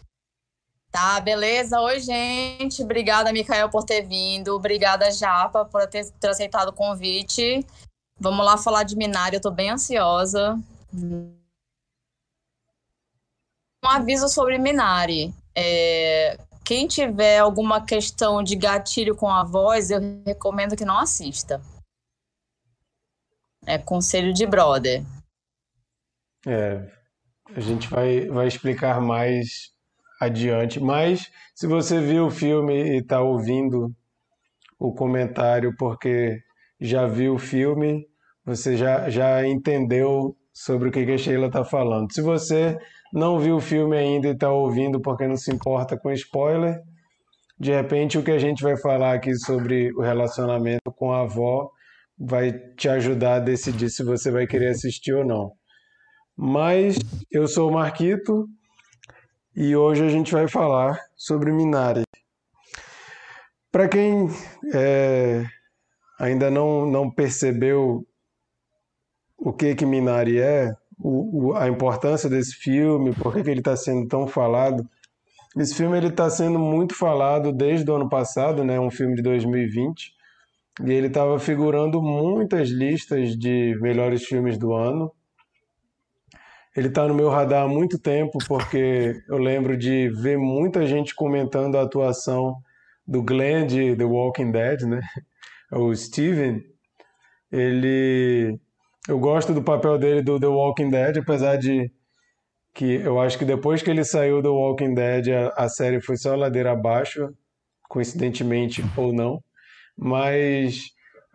Tá, 0.95 1.19
beleza. 1.19 1.81
Oi, 1.81 1.99
gente. 1.99 2.81
Obrigada, 2.85 3.33
Micael, 3.33 3.69
por 3.69 3.83
ter 3.83 4.03
vindo. 4.03 4.55
Obrigada, 4.55 5.11
Japa, 5.11 5.65
por 5.65 5.85
ter, 5.89 6.09
ter 6.21 6.29
aceitado 6.29 6.69
o 6.69 6.73
convite. 6.73 7.67
Vamos 8.17 8.47
lá 8.47 8.57
falar 8.57 8.85
de 8.85 8.95
Minari, 8.95 9.35
eu 9.35 9.41
tô 9.41 9.51
bem 9.51 9.71
ansiosa. 9.71 10.57
Um 10.95 11.37
aviso 13.83 14.29
sobre 14.29 14.57
Minari. 14.57 15.35
É, 15.53 16.39
quem 16.65 16.87
tiver 16.87 17.41
alguma 17.41 17.85
questão 17.85 18.41
de 18.41 18.55
gatilho 18.55 19.17
com 19.17 19.29
a 19.29 19.43
voz, 19.43 19.91
eu 19.91 19.99
recomendo 20.25 20.77
que 20.77 20.85
não 20.85 21.01
assista. 21.01 21.61
É 23.67 23.79
conselho 23.79 24.33
de 24.33 24.47
brother. 24.47 25.05
É, 26.47 26.89
a 27.53 27.59
gente 27.59 27.89
vai, 27.89 28.29
vai 28.29 28.47
explicar 28.47 29.01
mais 29.01 29.74
adiante. 30.21 30.81
Mas 30.81 31.31
se 31.55 31.67
você 31.67 32.01
viu 32.01 32.27
o 32.27 32.31
filme 32.31 32.75
e 32.75 32.99
está 32.99 33.21
ouvindo 33.21 33.95
o 34.79 34.93
comentário 34.93 35.75
porque 35.79 36.41
já 36.81 37.07
viu 37.07 37.35
o 37.35 37.39
filme, 37.39 38.07
você 38.45 38.77
já, 38.77 39.09
já 39.09 39.47
entendeu 39.47 40.37
sobre 40.53 40.89
o 40.89 40.93
que 40.93 41.01
a 41.01 41.19
Sheila 41.19 41.47
está 41.47 41.65
falando. 41.65 42.13
Se 42.13 42.21
você 42.21 42.77
não 43.13 43.39
viu 43.39 43.57
o 43.57 43.61
filme 43.61 43.97
ainda 43.97 44.29
e 44.29 44.33
está 44.33 44.51
ouvindo 44.51 45.01
porque 45.01 45.27
não 45.27 45.37
se 45.37 45.53
importa 45.53 45.99
com 45.99 46.13
spoiler, 46.13 46.81
de 47.59 47.73
repente 47.73 48.19
o 48.19 48.23
que 48.23 48.31
a 48.31 48.39
gente 48.39 48.63
vai 48.63 48.77
falar 48.77 49.15
aqui 49.15 49.35
sobre 49.37 49.93
o 49.95 50.03
relacionamento 50.03 50.93
com 50.97 51.13
a 51.13 51.23
avó 51.23 51.71
vai 52.19 52.53
te 52.77 52.89
ajudar 52.89 53.37
a 53.37 53.41
decidir 53.41 53.91
se 53.91 54.05
você 54.05 54.31
vai 54.31 54.47
querer 54.47 54.69
assistir 54.69 55.15
ou 55.15 55.25
não. 55.25 55.53
Mas 56.37 56.97
eu 57.31 57.47
sou 57.47 57.71
o 57.71 57.73
Marquito, 57.73 58.47
e 59.57 59.77
hoje 59.77 60.05
a 60.05 60.09
gente 60.09 60.33
vai 60.33 60.49
falar 60.49 60.99
sobre 61.17 61.53
Minari. 61.53 62.03
Para 63.71 63.89
quem 63.89 64.29
é, 64.73 65.45
ainda 66.19 66.51
não, 66.51 66.87
não 66.87 67.11
percebeu 67.11 68.07
o 69.37 69.53
que 69.53 69.75
que 69.75 69.87
Minari 69.87 70.41
é, 70.41 70.75
o, 70.99 71.49
o, 71.49 71.57
a 71.57 71.69
importância 71.69 72.29
desse 72.31 72.55
filme, 72.55 73.13
por 73.15 73.33
que, 73.33 73.43
que 73.43 73.51
ele 73.51 73.61
está 73.61 73.77
sendo 73.77 74.07
tão 74.09 74.27
falado. 74.27 74.89
Esse 75.57 75.75
filme 75.75 75.97
ele 75.97 76.09
está 76.09 76.29
sendo 76.31 76.59
muito 76.59 76.97
falado 76.97 77.53
desde 77.53 77.89
o 77.91 77.95
ano 77.95 78.09
passado, 78.09 78.65
né? 78.65 78.79
Um 78.81 78.91
filme 78.91 79.15
de 79.15 79.23
2020 79.23 80.15
e 80.83 80.93
ele 80.93 81.07
estava 81.07 81.39
figurando 81.39 82.03
muitas 82.03 82.69
listas 82.69 83.37
de 83.37 83.79
melhores 83.81 84.25
filmes 84.25 84.59
do 84.59 84.73
ano. 84.73 85.13
Ele 86.77 86.89
está 86.89 87.07
no 87.07 87.15
meu 87.15 87.29
radar 87.29 87.65
há 87.65 87.69
muito 87.69 87.99
tempo 87.99 88.39
porque 88.49 89.15
eu 89.29 89.39
lembro 89.39 89.77
de 89.77 90.09
ver 90.09 90.37
muita 90.37 90.87
gente 90.87 91.15
comentando 91.15 91.77
a 91.77 91.83
atuação 91.83 92.57
do 93.07 93.23
Glenn 93.23 93.67
de 93.67 93.95
The 93.97 94.05
Walking 94.05 94.51
Dead, 94.51 94.83
né? 94.83 95.01
O 95.73 95.95
Steven. 95.95 96.63
Ele, 97.51 98.59
eu 99.09 99.19
gosto 99.19 99.53
do 99.53 99.63
papel 99.63 99.99
dele 99.99 100.23
do 100.23 100.39
The 100.39 100.47
Walking 100.47 100.91
Dead, 100.91 101.17
apesar 101.17 101.57
de 101.57 101.91
que 102.75 102.97
eu 102.97 103.19
acho 103.21 103.39
que 103.39 103.45
depois 103.45 103.83
que 103.83 103.91
ele 103.91 104.05
saiu 104.05 104.43
do 104.43 104.55
Walking 104.55 104.95
Dead, 104.95 105.29
a, 105.29 105.65
a 105.65 105.69
série 105.69 106.01
foi 106.01 106.17
só 106.17 106.37
ladeira 106.37 106.73
abaixo, 106.73 107.29
coincidentemente 107.89 108.85
ou 108.97 109.13
não. 109.13 109.43
Mas 109.97 110.83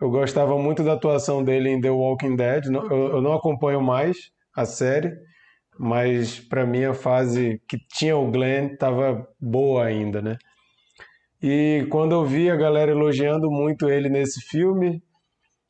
eu 0.00 0.10
gostava 0.10 0.56
muito 0.58 0.82
da 0.84 0.94
atuação 0.94 1.42
dele 1.44 1.70
em 1.70 1.80
The 1.80 1.90
Walking 1.90 2.36
Dead. 2.36 2.66
Eu, 2.66 3.14
eu 3.14 3.22
não 3.22 3.32
acompanho 3.34 3.82
mais 3.82 4.16
a 4.56 4.64
série, 4.64 5.12
mas 5.78 6.40
para 6.40 6.66
mim 6.66 6.84
a 6.84 6.94
fase 6.94 7.60
que 7.68 7.78
tinha 7.78 8.16
o 8.16 8.30
Glenn 8.30 8.72
estava 8.72 9.26
boa 9.40 9.84
ainda, 9.84 10.20
né? 10.20 10.38
E 11.42 11.86
quando 11.90 12.12
eu 12.12 12.24
vi 12.24 12.50
a 12.50 12.56
galera 12.56 12.90
elogiando 12.90 13.50
muito 13.50 13.88
ele 13.88 14.08
nesse 14.08 14.40
filme, 14.42 15.02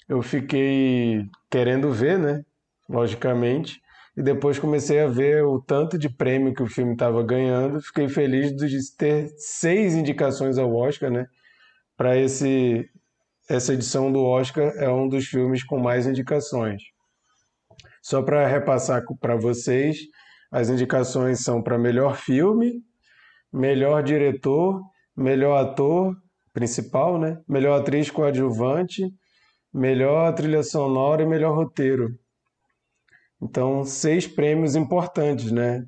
eu 0.09 0.21
fiquei 0.21 1.25
querendo 1.51 1.93
ver, 1.93 2.19
né? 2.19 2.43
Logicamente 2.89 3.81
e 4.17 4.23
depois 4.23 4.59
comecei 4.59 5.01
a 5.01 5.07
ver 5.07 5.45
o 5.45 5.61
tanto 5.61 5.97
de 5.97 6.09
prêmio 6.09 6.55
que 6.55 6.63
o 6.63 6.67
filme 6.67 6.93
estava 6.93 7.23
ganhando. 7.23 7.81
Fiquei 7.81 8.09
feliz 8.09 8.55
de 8.55 8.69
ter 8.97 9.31
seis 9.39 9.95
indicações 9.95 10.59
ao 10.59 10.75
Oscar, 10.75 11.11
né? 11.11 11.27
Para 11.97 12.19
esse 12.19 12.89
essa 13.49 13.75
edição 13.75 14.13
do 14.13 14.23
Oscar 14.23 14.73
é 14.77 14.89
um 14.91 15.09
dos 15.09 15.27
filmes 15.27 15.65
com 15.65 15.79
mais 15.79 16.07
indicações. 16.07 16.83
Só 18.03 18.23
para 18.23 18.47
repassar 18.47 19.03
para 19.21 19.37
vocês, 19.37 19.99
as 20.51 20.69
indicações 20.69 21.41
são 21.41 21.63
para 21.63 21.79
melhor 21.79 22.17
filme, 22.17 22.83
melhor 23.53 24.03
diretor, 24.03 24.81
melhor 25.17 25.59
ator 25.59 26.17
principal, 26.53 27.19
né? 27.19 27.39
Melhor 27.49 27.81
atriz 27.81 28.11
coadjuvante, 28.11 29.09
melhor 29.73 30.35
trilha 30.35 30.63
sonora 30.63 31.23
e 31.23 31.27
melhor 31.27 31.55
roteiro. 31.55 32.09
Então, 33.43 33.85
seis 33.85 34.27
prêmios 34.27 34.75
importantes, 34.77 35.51
né? 35.51 35.85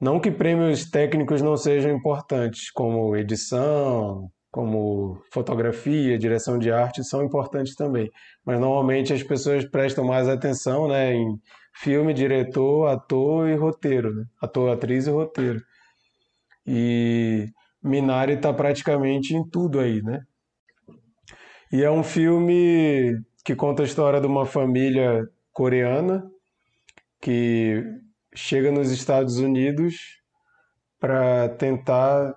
Não 0.00 0.20
que 0.20 0.30
prêmios 0.30 0.90
técnicos 0.90 1.40
não 1.40 1.56
sejam 1.56 1.90
importantes, 1.90 2.70
como 2.70 3.16
edição, 3.16 4.30
como 4.56 5.22
fotografia, 5.30 6.18
direção 6.18 6.58
de 6.58 6.72
arte, 6.72 7.04
são 7.04 7.22
importantes 7.22 7.74
também. 7.74 8.10
Mas 8.42 8.58
normalmente 8.58 9.12
as 9.12 9.22
pessoas 9.22 9.68
prestam 9.68 10.02
mais 10.02 10.26
atenção 10.30 10.88
né, 10.88 11.12
em 11.12 11.38
filme, 11.74 12.14
diretor, 12.14 12.86
ator 12.86 13.50
e 13.50 13.54
roteiro. 13.54 14.14
Né? 14.14 14.24
Ator, 14.40 14.70
atriz 14.72 15.06
e 15.06 15.10
roteiro. 15.10 15.60
E 16.66 17.48
Minari 17.82 18.32
está 18.32 18.50
praticamente 18.50 19.34
em 19.34 19.46
tudo 19.46 19.78
aí, 19.78 20.00
né? 20.00 20.22
E 21.70 21.82
é 21.82 21.90
um 21.90 22.02
filme 22.02 23.14
que 23.44 23.54
conta 23.54 23.82
a 23.82 23.84
história 23.86 24.22
de 24.22 24.26
uma 24.26 24.46
família 24.46 25.22
coreana 25.52 26.24
que 27.20 27.84
chega 28.34 28.72
nos 28.72 28.90
Estados 28.90 29.36
Unidos 29.36 29.96
para 30.98 31.50
tentar 31.50 32.34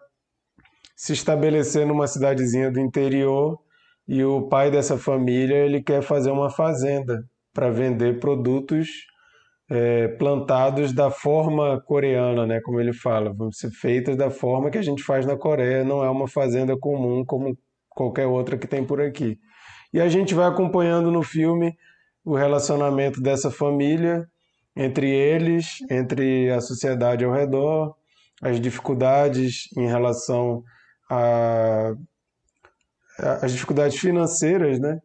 se 1.00 1.14
estabelecer 1.14 1.88
numa 1.88 2.08
cidadezinha 2.08 2.70
do 2.70 2.78
interior 2.78 3.58
e 4.06 4.22
o 4.22 4.50
pai 4.50 4.70
dessa 4.70 4.98
família 4.98 5.56
ele 5.56 5.82
quer 5.82 6.02
fazer 6.02 6.30
uma 6.30 6.50
fazenda 6.50 7.24
para 7.54 7.72
vender 7.72 8.20
produtos 8.20 8.90
é, 9.72 10.10
plantados 10.10 10.92
da 10.92 11.10
forma 11.10 11.82
coreana, 11.86 12.46
né, 12.46 12.60
como 12.60 12.82
ele 12.82 12.92
fala, 12.92 13.34
vão 13.34 13.50
ser 13.50 13.72
feitas 13.72 14.18
da 14.18 14.30
forma 14.30 14.70
que 14.70 14.78
a 14.78 14.82
gente 14.82 15.02
faz 15.02 15.26
na 15.26 15.38
Coreia, 15.38 15.86
não 15.86 16.04
é 16.04 16.10
uma 16.10 16.28
fazenda 16.28 16.78
comum 16.78 17.24
como 17.24 17.58
qualquer 17.88 18.26
outra 18.26 18.58
que 18.58 18.68
tem 18.68 18.84
por 18.84 19.00
aqui. 19.00 19.40
E 19.94 20.02
a 20.02 20.10
gente 20.10 20.36
vai 20.36 20.50
acompanhando 20.50 21.10
no 21.10 21.24
filme 21.24 21.78
o 22.26 22.36
relacionamento 22.36 23.22
dessa 23.22 23.50
família 23.50 24.28
entre 24.76 25.10
eles, 25.10 25.78
entre 25.90 26.52
a 26.52 26.60
sociedade 26.60 27.24
ao 27.24 27.32
redor, 27.32 27.96
as 28.42 28.60
dificuldades 28.60 29.70
em 29.78 29.88
relação 29.88 30.62
a, 31.10 31.94
as 33.42 33.52
dificuldades 33.52 33.98
financeiras, 34.00 34.80
né? 34.80 35.00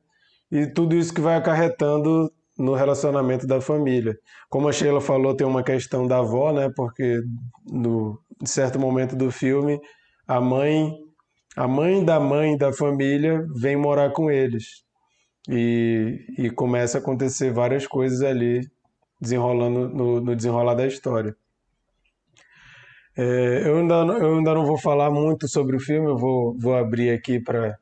E 0.51 0.67
tudo 0.67 0.95
isso 0.95 1.13
que 1.13 1.21
vai 1.21 1.37
acarretando 1.37 2.31
no 2.57 2.75
relacionamento 2.75 3.47
da 3.47 3.61
família. 3.61 4.17
Como 4.49 4.69
a 4.69 4.73
Sheila 4.73 5.01
falou, 5.01 5.35
tem 5.35 5.47
uma 5.47 5.63
questão 5.65 6.07
da 6.07 6.19
avó, 6.19 6.53
né? 6.53 6.71
Porque 6.77 7.21
no 7.67 8.19
em 8.43 8.47
certo 8.47 8.79
momento 8.79 9.17
do 9.17 9.31
filme, 9.31 9.81
a 10.27 10.41
mãe, 10.41 10.93
a 11.57 11.67
mãe 11.67 12.05
da 12.05 12.21
mãe 12.21 12.57
da 12.57 12.73
família 12.73 13.45
vem 13.55 13.77
morar 13.77 14.11
com 14.13 14.31
eles. 14.31 14.85
E, 15.49 16.25
e 16.39 16.51
começa 16.51 16.99
a 16.99 17.01
acontecer 17.01 17.53
várias 17.53 17.87
coisas 17.87 18.23
ali 18.23 18.67
desenrolando 19.21 19.89
no, 19.89 20.21
no 20.21 20.37
desenrolar 20.37 20.75
da 20.75 20.87
história. 20.87 21.37
É, 23.17 23.63
eu, 23.69 23.79
ainda, 23.79 23.95
eu 23.95 24.37
ainda 24.37 24.55
não 24.55 24.67
vou 24.67 24.79
falar 24.79 25.11
muito 25.11 25.47
sobre 25.49 25.77
o 25.77 25.81
filme, 25.81 26.09
eu 26.09 26.17
vou, 26.17 26.57
vou 26.59 26.77
abrir 26.77 27.11
aqui 27.11 27.41
para 27.41 27.79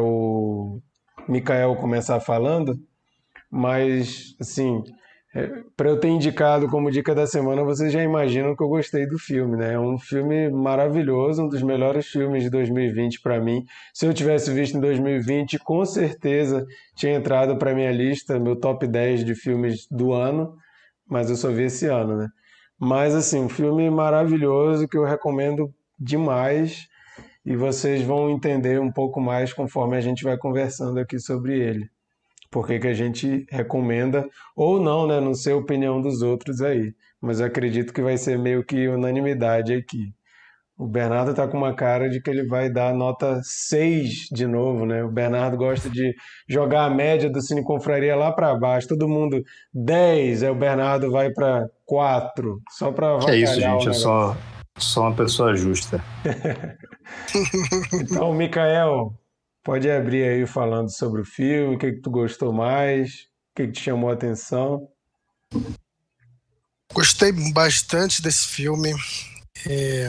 o 0.00 0.80
Mikael 1.28 1.74
começar 1.76 2.20
falando, 2.20 2.78
mas, 3.50 4.36
assim, 4.40 4.82
é, 5.34 5.48
para 5.76 5.88
eu 5.88 5.98
ter 5.98 6.08
indicado 6.08 6.68
como 6.68 6.90
dica 6.90 7.14
da 7.14 7.26
semana, 7.26 7.64
vocês 7.64 7.90
já 7.90 8.02
imaginam 8.02 8.54
que 8.54 8.62
eu 8.62 8.68
gostei 8.68 9.06
do 9.06 9.18
filme, 9.18 9.56
né? 9.56 9.74
É 9.74 9.78
um 9.78 9.98
filme 9.98 10.50
maravilhoso, 10.50 11.44
um 11.44 11.48
dos 11.48 11.62
melhores 11.62 12.06
filmes 12.06 12.42
de 12.42 12.50
2020 12.50 13.20
para 13.22 13.40
mim. 13.40 13.64
Se 13.94 14.06
eu 14.06 14.12
tivesse 14.12 14.52
visto 14.52 14.76
em 14.76 14.80
2020, 14.80 15.58
com 15.60 15.84
certeza 15.86 16.66
tinha 16.94 17.14
entrado 17.14 17.56
para 17.56 17.74
minha 17.74 17.90
lista, 17.90 18.38
meu 18.38 18.56
top 18.56 18.86
10 18.86 19.24
de 19.24 19.34
filmes 19.34 19.86
do 19.90 20.12
ano, 20.12 20.54
mas 21.08 21.30
eu 21.30 21.36
só 21.36 21.50
vi 21.50 21.64
esse 21.64 21.86
ano, 21.86 22.16
né? 22.18 22.28
Mas 22.82 23.14
assim, 23.14 23.40
um 23.40 23.48
filme 23.48 23.88
maravilhoso 23.88 24.88
que 24.88 24.96
eu 24.98 25.04
recomendo 25.04 25.72
demais 25.98 26.88
e 27.46 27.54
vocês 27.54 28.02
vão 28.02 28.28
entender 28.28 28.80
um 28.80 28.90
pouco 28.90 29.20
mais 29.20 29.52
conforme 29.52 29.96
a 29.96 30.00
gente 30.00 30.24
vai 30.24 30.36
conversando 30.36 30.98
aqui 30.98 31.18
sobre 31.20 31.60
ele 31.60 31.88
porque 32.52 32.78
que 32.78 32.86
a 32.86 32.92
gente 32.92 33.46
recomenda, 33.50 34.28
ou 34.54 34.78
não, 34.78 35.06
né? 35.06 35.18
Não 35.18 35.34
sei 35.34 35.54
a 35.54 35.56
opinião 35.56 36.02
dos 36.02 36.20
outros 36.20 36.60
aí, 36.60 36.94
mas 37.18 37.40
acredito 37.40 37.94
que 37.94 38.02
vai 38.02 38.18
ser 38.18 38.38
meio 38.38 38.62
que 38.62 38.86
unanimidade 38.88 39.72
aqui. 39.72 40.12
O 40.78 40.86
Bernardo 40.86 41.34
tá 41.34 41.46
com 41.46 41.56
uma 41.56 41.74
cara 41.74 42.08
de 42.08 42.20
que 42.20 42.30
ele 42.30 42.46
vai 42.46 42.70
dar 42.70 42.94
nota 42.94 43.40
6 43.42 44.28
de 44.32 44.46
novo, 44.46 44.84
né? 44.86 45.04
O 45.04 45.10
Bernardo 45.10 45.56
gosta 45.56 45.88
de 45.88 46.14
jogar 46.48 46.86
a 46.86 46.90
média 46.90 47.30
do 47.30 47.40
Cine 47.40 47.62
Confraria 47.62 48.16
lá 48.16 48.32
para 48.32 48.54
baixo. 48.56 48.88
Todo 48.88 49.08
mundo 49.08 49.42
10, 49.72 50.42
aí 50.42 50.50
o 50.50 50.54
Bernardo 50.54 51.10
vai 51.10 51.30
para 51.30 51.68
4, 51.84 52.60
só 52.70 52.90
para 52.90 53.18
Que 53.18 53.30
é 53.30 53.36
isso, 53.36 53.60
gente, 53.60 53.86
eu 53.86 53.94
sou, 53.94 54.36
sou 54.78 55.04
uma 55.04 55.14
pessoa 55.14 55.54
justa. 55.54 56.02
então, 57.92 58.32
Mikael, 58.32 59.12
Pode 59.64 59.88
abrir 59.88 60.24
aí 60.24 60.44
falando 60.44 60.90
sobre 60.90 61.20
o 61.20 61.24
filme, 61.24 61.76
o 61.76 61.78
que, 61.78 61.92
que 61.92 62.00
tu 62.00 62.10
gostou 62.10 62.52
mais, 62.52 63.12
o 63.12 63.54
que, 63.54 63.66
que 63.68 63.72
te 63.72 63.80
chamou 63.80 64.10
a 64.10 64.14
atenção. 64.14 64.88
Gostei 66.92 67.30
bastante 67.52 68.20
desse 68.20 68.48
filme. 68.48 68.92
É... 69.68 70.08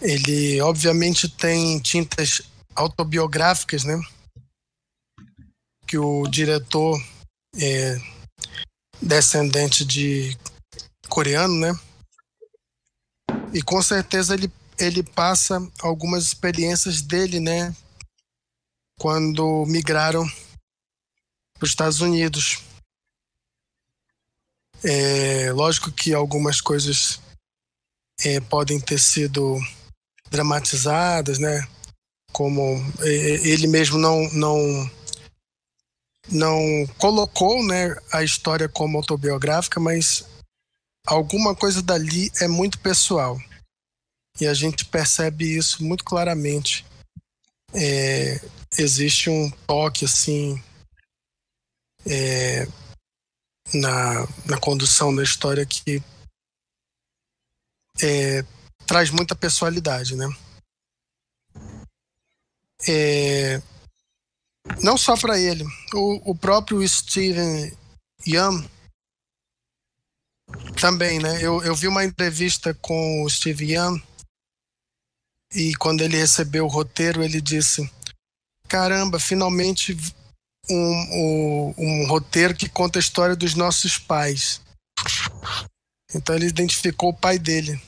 Ele, 0.00 0.60
obviamente, 0.60 1.28
tem 1.28 1.78
tintas 1.80 2.42
autobiográficas, 2.74 3.84
né? 3.84 4.00
Que 5.86 5.98
o 5.98 6.26
diretor 6.26 7.00
é 7.56 7.96
descendente 9.02 9.84
de 9.84 10.36
coreano, 11.08 11.54
né? 11.54 11.72
E 13.52 13.62
com 13.62 13.82
certeza 13.82 14.34
ele, 14.34 14.50
ele 14.78 15.02
passa 15.02 15.58
algumas 15.80 16.24
experiências 16.24 17.02
dele, 17.02 17.40
né? 17.40 17.74
quando 19.00 19.64
migraram 19.64 20.26
para 21.54 21.64
os 21.64 21.70
Estados 21.70 22.02
Unidos. 22.02 22.62
É, 24.84 25.50
lógico 25.52 25.90
que 25.90 26.12
algumas 26.12 26.60
coisas 26.60 27.18
é, 28.22 28.40
podem 28.40 28.78
ter 28.78 29.00
sido 29.00 29.58
dramatizadas, 30.30 31.38
né? 31.38 31.66
Como 32.32 32.62
ele 33.02 33.66
mesmo 33.66 33.98
não 33.98 34.22
não 34.32 34.90
não 36.30 36.86
colocou 36.96 37.64
né, 37.66 37.96
a 38.12 38.22
história 38.22 38.68
como 38.68 38.96
autobiográfica, 38.98 39.80
mas 39.80 40.24
alguma 41.06 41.54
coisa 41.56 41.82
dali 41.82 42.30
é 42.40 42.46
muito 42.46 42.78
pessoal. 42.78 43.36
E 44.40 44.46
a 44.46 44.54
gente 44.54 44.84
percebe 44.84 45.56
isso 45.56 45.82
muito 45.84 46.04
claramente. 46.04 46.86
É, 47.74 48.40
existe 48.78 49.28
um 49.28 49.50
toque 49.66 50.04
assim 50.04 50.62
é, 52.06 52.66
na, 53.74 54.26
na 54.46 54.58
condução 54.58 55.14
da 55.14 55.22
história 55.22 55.66
que 55.66 56.02
é, 58.02 58.44
traz 58.86 59.10
muita 59.10 59.34
pessoalidade, 59.34 60.16
né? 60.16 60.26
É, 62.88 63.62
não 64.82 64.96
só 64.96 65.16
para 65.16 65.38
ele, 65.38 65.64
o, 65.92 66.30
o 66.30 66.34
próprio 66.34 66.86
Steven 66.86 67.76
Yeun 68.26 68.66
também, 70.80 71.18
né? 71.18 71.38
Eu, 71.42 71.62
eu 71.62 71.74
vi 71.74 71.86
uma 71.86 72.04
entrevista 72.04 72.74
com 72.74 73.22
o 73.22 73.30
Steve 73.30 73.74
Young 73.74 74.02
e 75.54 75.74
quando 75.76 76.02
ele 76.02 76.16
recebeu 76.16 76.64
o 76.64 76.68
roteiro, 76.68 77.22
ele 77.22 77.40
disse: 77.40 77.88
Caramba, 78.68 79.18
finalmente 79.18 79.96
um, 80.70 80.74
um, 80.76 81.74
um 81.78 82.06
roteiro 82.06 82.54
que 82.54 82.68
conta 82.68 82.98
a 82.98 83.00
história 83.00 83.36
dos 83.36 83.54
nossos 83.54 83.98
pais. 83.98 84.60
Então 86.14 86.34
ele 86.34 86.46
identificou 86.46 87.10
o 87.10 87.16
pai 87.16 87.38
dele 87.38 87.80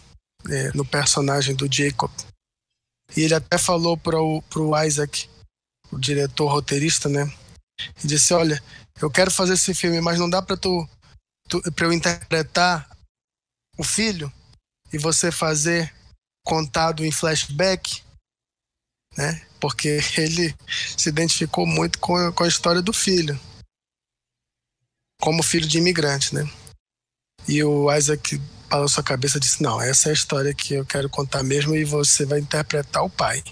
é, 0.51 0.73
no 0.75 0.85
personagem 0.85 1.55
do 1.55 1.73
Jacob. 1.73 2.11
E 3.17 3.23
ele 3.23 3.35
até 3.35 3.59
falou 3.59 3.97
para 3.97 4.21
o 4.21 4.85
Isaac, 4.85 5.29
o 5.91 5.99
diretor 5.99 6.49
roteirista, 6.49 7.09
né? 7.09 7.31
E 8.03 8.07
disse: 8.07 8.33
Olha, 8.33 8.63
eu 9.01 9.11
quero 9.11 9.31
fazer 9.31 9.55
esse 9.55 9.75
filme, 9.75 10.01
mas 10.01 10.19
não 10.19 10.29
dá 10.29 10.41
para 10.41 10.57
tu 10.57 10.89
para 11.75 11.87
eu 11.87 11.93
interpretar 11.93 12.89
o 13.77 13.85
filho 13.85 14.33
e 14.93 14.97
você 14.97 15.31
fazer 15.31 15.93
contado 16.47 17.05
em 17.05 17.13
flashback, 17.13 18.03
né? 19.17 19.47
Porque 19.61 20.01
ele 20.17 20.55
se 20.97 21.09
identificou 21.09 21.67
muito 21.67 21.99
com 21.99 22.33
com 22.33 22.45
a 22.45 22.49
história 22.49 22.81
do 22.81 22.93
filho, 22.93 23.39
como 25.21 25.43
filho 25.43 25.69
de 25.69 25.79
imigrante, 25.79 26.35
né? 26.35 26.43
E 27.47 27.63
o 27.63 27.93
Isaac 27.93 28.41
balançou 28.73 29.02
a 29.02 29.05
cabeça 29.05 29.37
e 29.37 29.41
disse: 29.41 29.62
Não, 29.62 29.79
essa 29.79 30.09
é 30.09 30.11
a 30.11 30.14
história 30.14 30.55
que 30.55 30.73
eu 30.73 30.87
quero 30.87 31.11
contar 31.11 31.43
mesmo 31.43 31.76
e 31.76 31.85
você 31.85 32.25
vai 32.25 32.38
interpretar 32.38 33.05
o 33.05 33.11
pai. 33.11 33.45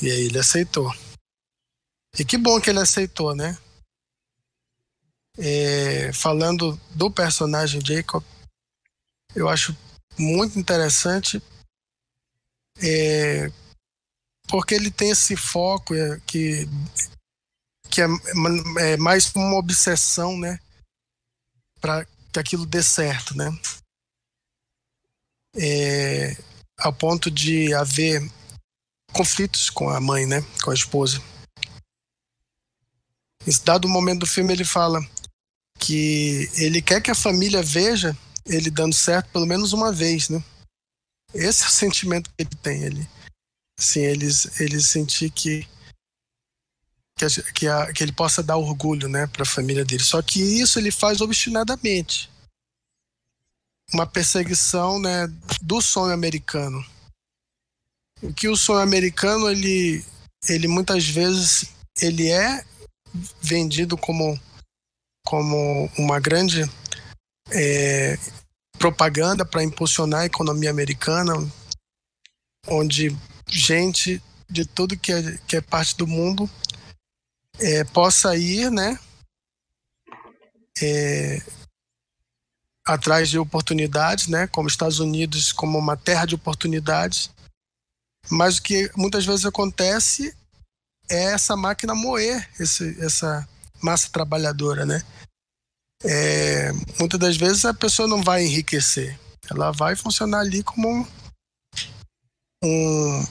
E 0.00 0.10
aí 0.10 0.24
ele 0.24 0.38
aceitou. 0.38 0.90
E 2.18 2.24
que 2.24 2.38
bom 2.38 2.58
que 2.58 2.70
ele 2.70 2.80
aceitou, 2.80 3.34
né? 3.34 3.58
É, 5.36 6.12
falando 6.12 6.80
do 6.90 7.10
personagem 7.10 7.84
Jacob, 7.84 8.24
eu 9.34 9.48
acho 9.48 9.76
muito 10.18 10.58
interessante 10.58 11.42
é, 12.82 13.50
porque 14.48 14.74
ele 14.74 14.90
tem 14.90 15.10
esse 15.10 15.36
foco 15.36 15.94
é, 15.94 16.20
que, 16.26 16.66
que 17.90 18.02
é, 18.02 18.06
é 18.80 18.96
mais 18.96 19.34
uma 19.34 19.56
obsessão, 19.56 20.38
né? 20.38 20.58
Para 21.80 22.06
que 22.32 22.40
aquilo 22.40 22.66
dê 22.66 22.82
certo, 22.82 23.36
né? 23.36 23.50
É, 25.54 26.36
ao 26.78 26.92
ponto 26.92 27.30
de 27.30 27.74
haver 27.74 28.22
conflitos 29.12 29.68
com 29.68 29.90
a 29.90 30.00
mãe, 30.00 30.26
né? 30.26 30.42
Com 30.64 30.70
a 30.70 30.74
esposa. 30.74 31.22
Em 33.46 33.52
dado 33.64 33.88
momento 33.88 34.20
do 34.20 34.26
filme 34.26 34.52
ele 34.52 34.64
fala 34.64 35.00
que 35.78 36.48
ele 36.54 36.80
quer 36.80 37.00
que 37.00 37.10
a 37.10 37.14
família 37.14 37.62
veja 37.62 38.16
ele 38.46 38.70
dando 38.70 38.94
certo 38.94 39.30
pelo 39.30 39.46
menos 39.46 39.72
uma 39.72 39.92
vez, 39.92 40.28
né? 40.28 40.42
Esse 41.34 41.64
é 41.64 41.66
o 41.66 41.70
sentimento 41.70 42.30
que 42.30 42.42
ele 42.42 42.56
tem, 42.62 42.82
ele 42.84 43.08
assim, 43.78 44.00
eles 44.00 44.60
ele 44.60 44.80
sentir 44.80 45.30
que 45.30 45.66
que, 47.22 47.40
a, 47.40 47.52
que, 47.52 47.68
a, 47.68 47.92
que 47.92 48.02
ele 48.02 48.12
possa 48.12 48.42
dar 48.42 48.56
orgulho, 48.56 49.08
né, 49.08 49.26
para 49.26 49.42
a 49.42 49.46
família 49.46 49.84
dele. 49.84 50.02
Só 50.02 50.20
que 50.22 50.40
isso 50.40 50.78
ele 50.78 50.90
faz 50.90 51.20
obstinadamente. 51.20 52.30
Uma 53.92 54.06
perseguição, 54.06 54.98
né, 54.98 55.28
do 55.60 55.80
sonho 55.80 56.12
americano. 56.12 56.84
O 58.22 58.32
que 58.32 58.48
o 58.48 58.56
sonho 58.56 58.80
americano 58.80 59.48
ele 59.48 60.04
ele 60.48 60.66
muitas 60.66 61.06
vezes 61.06 61.72
ele 62.00 62.28
é 62.28 62.64
vendido 63.40 63.96
como 63.96 64.38
como 65.24 65.88
uma 65.98 66.18
grande 66.18 66.62
é, 67.50 68.18
propaganda 68.78 69.44
para 69.44 69.62
impulsionar 69.62 70.20
a 70.20 70.26
economia 70.26 70.70
americana, 70.70 71.34
onde 72.66 73.16
gente 73.46 74.22
de 74.48 74.64
tudo 74.64 74.98
que 74.98 75.12
é, 75.12 75.38
que 75.46 75.56
é 75.56 75.60
parte 75.60 75.96
do 75.96 76.06
mundo 76.06 76.50
é, 77.62 77.84
possa 77.84 78.36
ir, 78.36 78.70
né, 78.70 78.98
é, 80.82 81.40
atrás 82.84 83.30
de 83.30 83.38
oportunidades, 83.38 84.26
né, 84.26 84.48
como 84.48 84.68
Estados 84.68 84.98
Unidos 84.98 85.52
como 85.52 85.78
uma 85.78 85.96
terra 85.96 86.26
de 86.26 86.34
oportunidades, 86.34 87.30
mas 88.28 88.58
o 88.58 88.62
que 88.62 88.90
muitas 88.96 89.24
vezes 89.24 89.46
acontece 89.46 90.36
é 91.08 91.32
essa 91.32 91.56
máquina 91.56 91.94
moer 91.94 92.48
esse, 92.58 92.98
essa 93.04 93.46
massa 93.80 94.08
trabalhadora, 94.10 94.86
né? 94.86 95.02
É, 96.04 96.72
muitas 96.98 97.18
das 97.18 97.36
vezes 97.36 97.64
a 97.64 97.74
pessoa 97.74 98.08
não 98.08 98.22
vai 98.22 98.44
enriquecer, 98.44 99.18
ela 99.50 99.70
vai 99.72 99.94
funcionar 99.94 100.40
ali 100.40 100.62
como 100.62 101.06
um, 102.64 103.24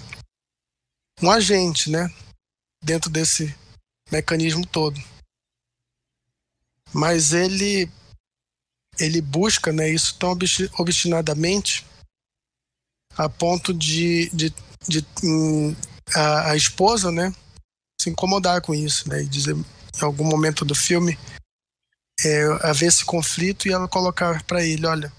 um 1.22 1.32
agente, 1.32 1.90
né? 1.90 2.14
Dentro 2.84 3.10
desse 3.10 3.56
mecanismo 4.12 4.66
todo. 4.66 5.02
Mas 6.94 7.34
ele 7.34 7.90
ele 9.00 9.22
busca, 9.22 9.72
né, 9.72 9.90
isso 9.90 10.18
tão 10.20 10.38
obstinadamente 10.78 11.86
a 13.18 13.28
ponto 13.30 13.74
de, 13.74 14.30
de, 14.30 14.54
de 14.88 15.06
a, 16.14 16.52
a 16.52 16.56
esposa, 16.56 17.10
né, 17.10 17.34
se 18.00 18.10
incomodar 18.10 18.62
com 18.62 18.76
isso, 18.76 19.10
né, 19.10 19.24
e 19.24 19.28
dizer 19.28 19.56
em 19.56 20.04
algum 20.04 20.26
momento 20.26 20.66
do 20.66 20.76
filme, 20.76 21.18
é, 22.24 22.44
haver 22.62 22.88
esse 22.88 23.04
conflito 23.04 23.68
e 23.68 23.72
ela 23.72 23.88
colocar 23.88 24.44
para 24.44 24.64
ele, 24.64 24.86
olha, 24.86 25.12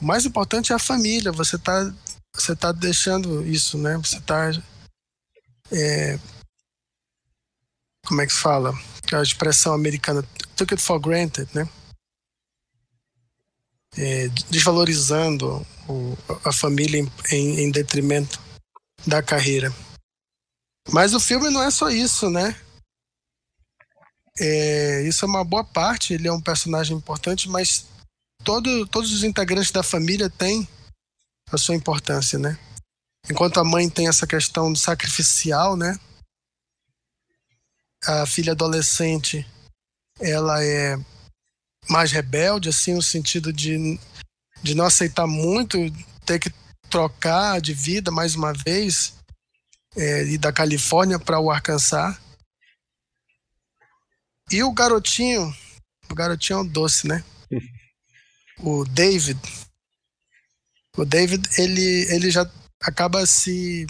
o 0.00 0.04
mais 0.04 0.24
importante 0.24 0.72
é 0.72 0.76
a 0.76 0.80
família, 0.80 1.30
você 1.30 1.56
está 1.56 1.92
você 2.34 2.54
tá 2.54 2.72
deixando 2.72 3.46
isso, 3.46 3.76
né? 3.78 3.96
Você 3.96 4.18
está 4.18 4.50
é, 5.72 6.18
como 8.08 8.22
é 8.22 8.26
que 8.26 8.32
fala? 8.32 8.72
A 9.12 9.22
expressão 9.22 9.74
americana, 9.74 10.24
took 10.56 10.72
it 10.72 10.82
for 10.82 10.98
granted, 10.98 11.46
né? 11.54 11.68
É, 13.96 14.28
desvalorizando 14.48 15.66
o, 15.86 16.16
a 16.44 16.52
família 16.52 17.06
em, 17.30 17.60
em, 17.60 17.70
detrimento 17.70 18.40
da 19.06 19.22
carreira. 19.22 19.72
Mas 20.90 21.14
o 21.14 21.20
filme 21.20 21.50
não 21.50 21.62
é 21.62 21.70
só 21.70 21.90
isso, 21.90 22.30
né? 22.30 22.58
É, 24.40 25.02
isso 25.02 25.24
é 25.24 25.28
uma 25.28 25.44
boa 25.44 25.64
parte, 25.64 26.14
ele 26.14 26.28
é 26.28 26.32
um 26.32 26.40
personagem 26.40 26.96
importante, 26.96 27.48
mas 27.48 27.86
todo, 28.44 28.86
todos 28.86 29.12
os 29.12 29.24
integrantes 29.24 29.70
da 29.70 29.82
família 29.82 30.30
têm 30.30 30.66
a 31.50 31.58
sua 31.58 31.74
importância, 31.74 32.38
né? 32.38 32.58
Enquanto 33.30 33.58
a 33.58 33.64
mãe 33.64 33.90
tem 33.90 34.08
essa 34.08 34.26
questão 34.26 34.74
sacrificial, 34.74 35.76
né? 35.76 35.98
A 38.04 38.26
filha 38.26 38.52
adolescente, 38.52 39.46
ela 40.20 40.62
é 40.62 40.96
mais 41.88 42.12
rebelde, 42.12 42.68
assim, 42.68 42.94
no 42.94 43.02
sentido 43.02 43.52
de, 43.52 43.98
de 44.62 44.74
não 44.74 44.84
aceitar 44.84 45.26
muito, 45.26 45.78
ter 46.24 46.38
que 46.38 46.50
trocar 46.88 47.60
de 47.60 47.72
vida 47.72 48.10
mais 48.10 48.34
uma 48.34 48.52
vez, 48.52 49.14
é, 49.96 50.24
ir 50.24 50.38
da 50.38 50.52
Califórnia 50.52 51.18
para 51.18 51.40
o 51.40 51.50
Arkansas. 51.50 52.16
E 54.50 54.62
o 54.62 54.72
garotinho, 54.72 55.54
o 56.10 56.14
garotinho 56.14 56.58
é 56.58 56.62
um 56.62 56.66
doce, 56.66 57.06
né? 57.06 57.22
o 58.60 58.84
David. 58.84 59.40
O 60.96 61.04
David, 61.04 61.48
ele, 61.58 62.06
ele 62.12 62.30
já 62.30 62.50
acaba 62.80 63.26
se, 63.26 63.86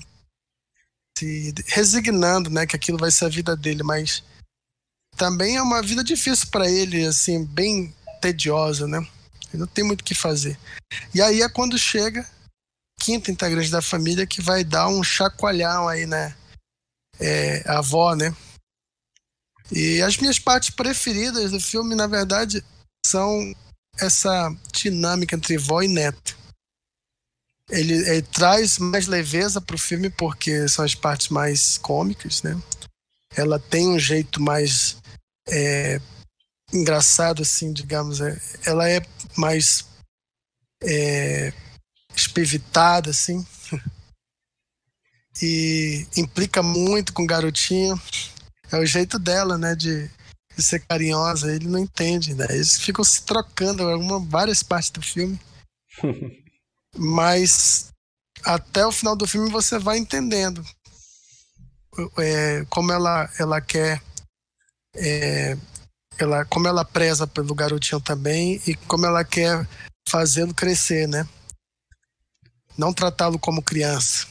se 1.18 1.54
resignando, 1.66 2.50
né? 2.50 2.66
Que 2.66 2.76
aquilo 2.76 2.98
vai 2.98 3.10
ser 3.10 3.26
a 3.26 3.30
vida 3.30 3.56
dele, 3.56 3.82
mas 3.82 4.22
também 5.16 5.56
é 5.56 5.62
uma 5.62 5.82
vida 5.82 6.04
difícil 6.04 6.48
para 6.50 6.70
ele, 6.70 7.04
assim, 7.06 7.44
bem 7.44 7.94
tediosa, 8.20 8.86
né? 8.86 8.98
Ele 9.48 9.60
não 9.60 9.66
tem 9.66 9.84
muito 9.84 10.02
o 10.02 10.04
que 10.04 10.14
fazer. 10.14 10.58
E 11.14 11.20
aí 11.20 11.42
é 11.42 11.48
quando 11.48 11.78
chega 11.78 12.28
quinto 13.00 13.30
integrante 13.30 13.70
da 13.70 13.80
família 13.80 14.26
que 14.26 14.42
vai 14.42 14.64
dar 14.64 14.88
um 14.88 15.02
chacoalhão 15.02 15.88
aí, 15.88 16.06
né? 16.06 16.36
É, 17.18 17.62
a 17.66 17.78
avó, 17.78 18.14
né? 18.14 18.34
E 19.70 20.00
as 20.02 20.16
minhas 20.16 20.38
partes 20.38 20.70
preferidas 20.70 21.50
do 21.50 21.60
filme, 21.60 21.94
na 21.94 22.06
verdade, 22.06 22.64
são 23.06 23.54
essa 23.98 24.54
dinâmica 24.72 25.36
entre 25.36 25.58
vó 25.58 25.82
e 25.82 25.88
neto. 25.88 26.36
Ele, 27.68 27.94
ele 27.94 28.22
traz 28.22 28.78
mais 28.78 29.06
leveza 29.06 29.60
para 29.60 29.76
o 29.76 29.78
filme 29.78 30.08
porque 30.08 30.66
são 30.68 30.84
as 30.84 30.94
partes 30.94 31.28
mais 31.28 31.76
cômicas, 31.76 32.42
né? 32.42 32.60
Ela 33.36 33.58
tem 33.58 33.88
um 33.88 33.98
jeito 33.98 34.40
mais 34.40 34.96
é, 35.48 36.00
engraçado, 36.72 37.42
assim, 37.42 37.72
digamos. 37.72 38.20
É, 38.20 38.40
ela 38.64 38.88
é 38.88 39.00
mais 39.36 39.86
é, 40.82 41.52
assim. 43.08 43.46
e 45.42 46.06
implica 46.16 46.62
muito 46.62 47.12
com 47.12 47.22
o 47.22 47.26
garotinho. 47.26 48.00
É 48.72 48.78
o 48.78 48.86
jeito 48.86 49.18
dela, 49.18 49.56
né, 49.56 49.74
de, 49.74 50.10
de 50.56 50.62
ser 50.62 50.80
carinhosa. 50.80 51.54
Ele 51.54 51.68
não 51.68 51.78
entende, 51.78 52.34
né? 52.34 52.46
Eles 52.50 52.80
ficam 52.80 53.04
se 53.04 53.22
trocando 53.22 53.82
alguma, 53.82 54.18
várias 54.18 54.62
partes 54.62 54.90
do 54.90 55.02
filme. 55.02 55.38
Mas 56.98 57.88
até 58.44 58.84
o 58.84 58.92
final 58.92 59.14
do 59.14 59.26
filme 59.26 59.50
você 59.50 59.78
vai 59.78 59.98
entendendo 59.98 60.64
é, 62.18 62.64
como 62.68 62.92
ela, 62.92 63.30
ela 63.38 63.60
quer. 63.60 64.02
É, 64.94 65.56
ela, 66.18 66.44
como 66.46 66.66
ela 66.66 66.84
preza 66.84 67.26
pelo 67.26 67.54
garotinho 67.54 68.00
também 68.00 68.60
e 68.66 68.74
como 68.74 69.06
ela 69.06 69.24
quer 69.24 69.66
fazê-lo 70.08 70.52
crescer, 70.52 71.06
né? 71.06 71.28
Não 72.76 72.92
tratá-lo 72.92 73.38
como 73.38 73.62
criança. 73.62 74.26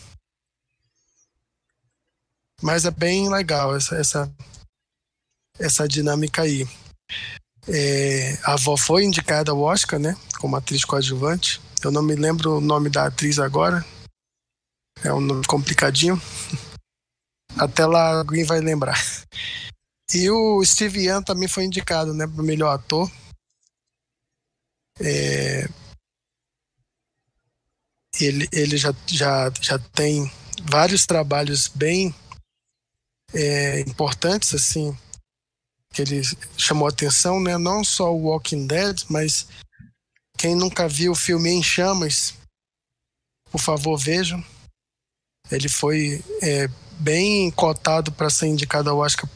Mas 2.61 2.85
é 2.85 2.91
bem 2.91 3.29
legal 3.29 3.75
essa, 3.75 3.95
essa, 3.95 4.35
essa 5.59 5.87
dinâmica 5.87 6.41
aí. 6.41 6.67
É, 7.67 8.37
a 8.43 8.53
avó 8.53 8.75
foi 8.75 9.03
indicada 9.03 9.51
ao 9.51 9.61
Oscar, 9.61 9.99
né? 9.99 10.15
Como 10.39 10.55
atriz 10.55 10.83
coadjuvante. 10.83 11.61
Eu 11.83 11.91
não 11.91 12.01
me 12.01 12.15
lembro 12.15 12.57
o 12.57 12.61
nome 12.61 12.89
da 12.89 13.05
atriz 13.05 13.39
agora. 13.39 13.85
É 15.03 15.13
um 15.13 15.21
nome 15.21 15.45
complicadinho. 15.45 16.19
Até 17.57 17.85
lá 17.85 18.19
alguém 18.19 18.43
vai 18.43 18.59
lembrar. 18.59 18.97
E 20.13 20.29
o 20.29 20.63
Steve 20.63 21.07
Young 21.07 21.23
também 21.23 21.47
foi 21.47 21.65
indicado, 21.65 22.13
né, 22.13 22.25
para 22.25 22.43
melhor 22.43 22.73
ator. 22.73 23.11
É... 24.99 25.67
Ele, 28.19 28.47
ele 28.51 28.77
já, 28.77 28.93
já, 29.05 29.51
já 29.61 29.77
tem 29.77 30.31
vários 30.63 31.05
trabalhos 31.05 31.67
bem 31.67 32.15
é, 33.33 33.81
importantes, 33.81 34.55
assim, 34.55 34.97
que 35.93 36.01
ele 36.01 36.21
chamou 36.57 36.87
atenção, 36.87 37.39
né? 37.39 37.57
Não 37.57 37.83
só 37.83 38.11
o 38.11 38.23
Walking 38.23 38.65
Dead, 38.65 39.03
mas 39.09 39.47
quem 40.37 40.55
nunca 40.55 40.87
viu 40.87 41.13
o 41.13 41.15
filme 41.15 41.49
Em 41.49 41.63
Chamas, 41.63 42.35
por 43.51 43.59
favor 43.59 43.97
vejam. 43.97 44.43
Ele 45.49 45.67
foi 45.67 46.23
é, 46.41 46.67
bem 46.99 47.49
cotado 47.51 48.11
para 48.11 48.29
ser 48.29 48.47
indicado 48.47 48.89
ao 48.89 48.99
Oscar 48.99 49.29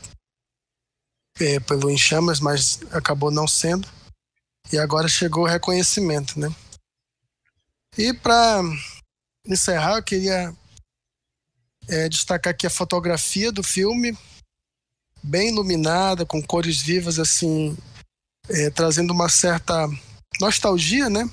é, 1.39 1.59
pelo 1.59 1.89
Em 1.89 1.97
Chamas, 1.97 2.39
mas 2.39 2.79
acabou 2.91 3.31
não 3.31 3.47
sendo. 3.47 3.87
E 4.71 4.77
agora 4.77 5.07
chegou 5.07 5.43
o 5.43 5.47
reconhecimento, 5.47 6.39
né? 6.39 6.53
E 7.97 8.13
para 8.13 8.61
encerrar, 9.45 9.97
eu 9.97 10.03
queria 10.03 10.55
é, 11.87 12.07
destacar 12.07 12.51
aqui 12.51 12.67
a 12.67 12.69
fotografia 12.69 13.51
do 13.51 13.63
filme, 13.63 14.17
bem 15.23 15.49
iluminada, 15.49 16.25
com 16.25 16.41
cores 16.41 16.81
vivas, 16.81 17.19
assim, 17.19 17.75
é, 18.49 18.69
trazendo 18.69 19.11
uma 19.11 19.27
certa 19.27 19.87
nostalgia, 20.39 21.09
né? 21.09 21.29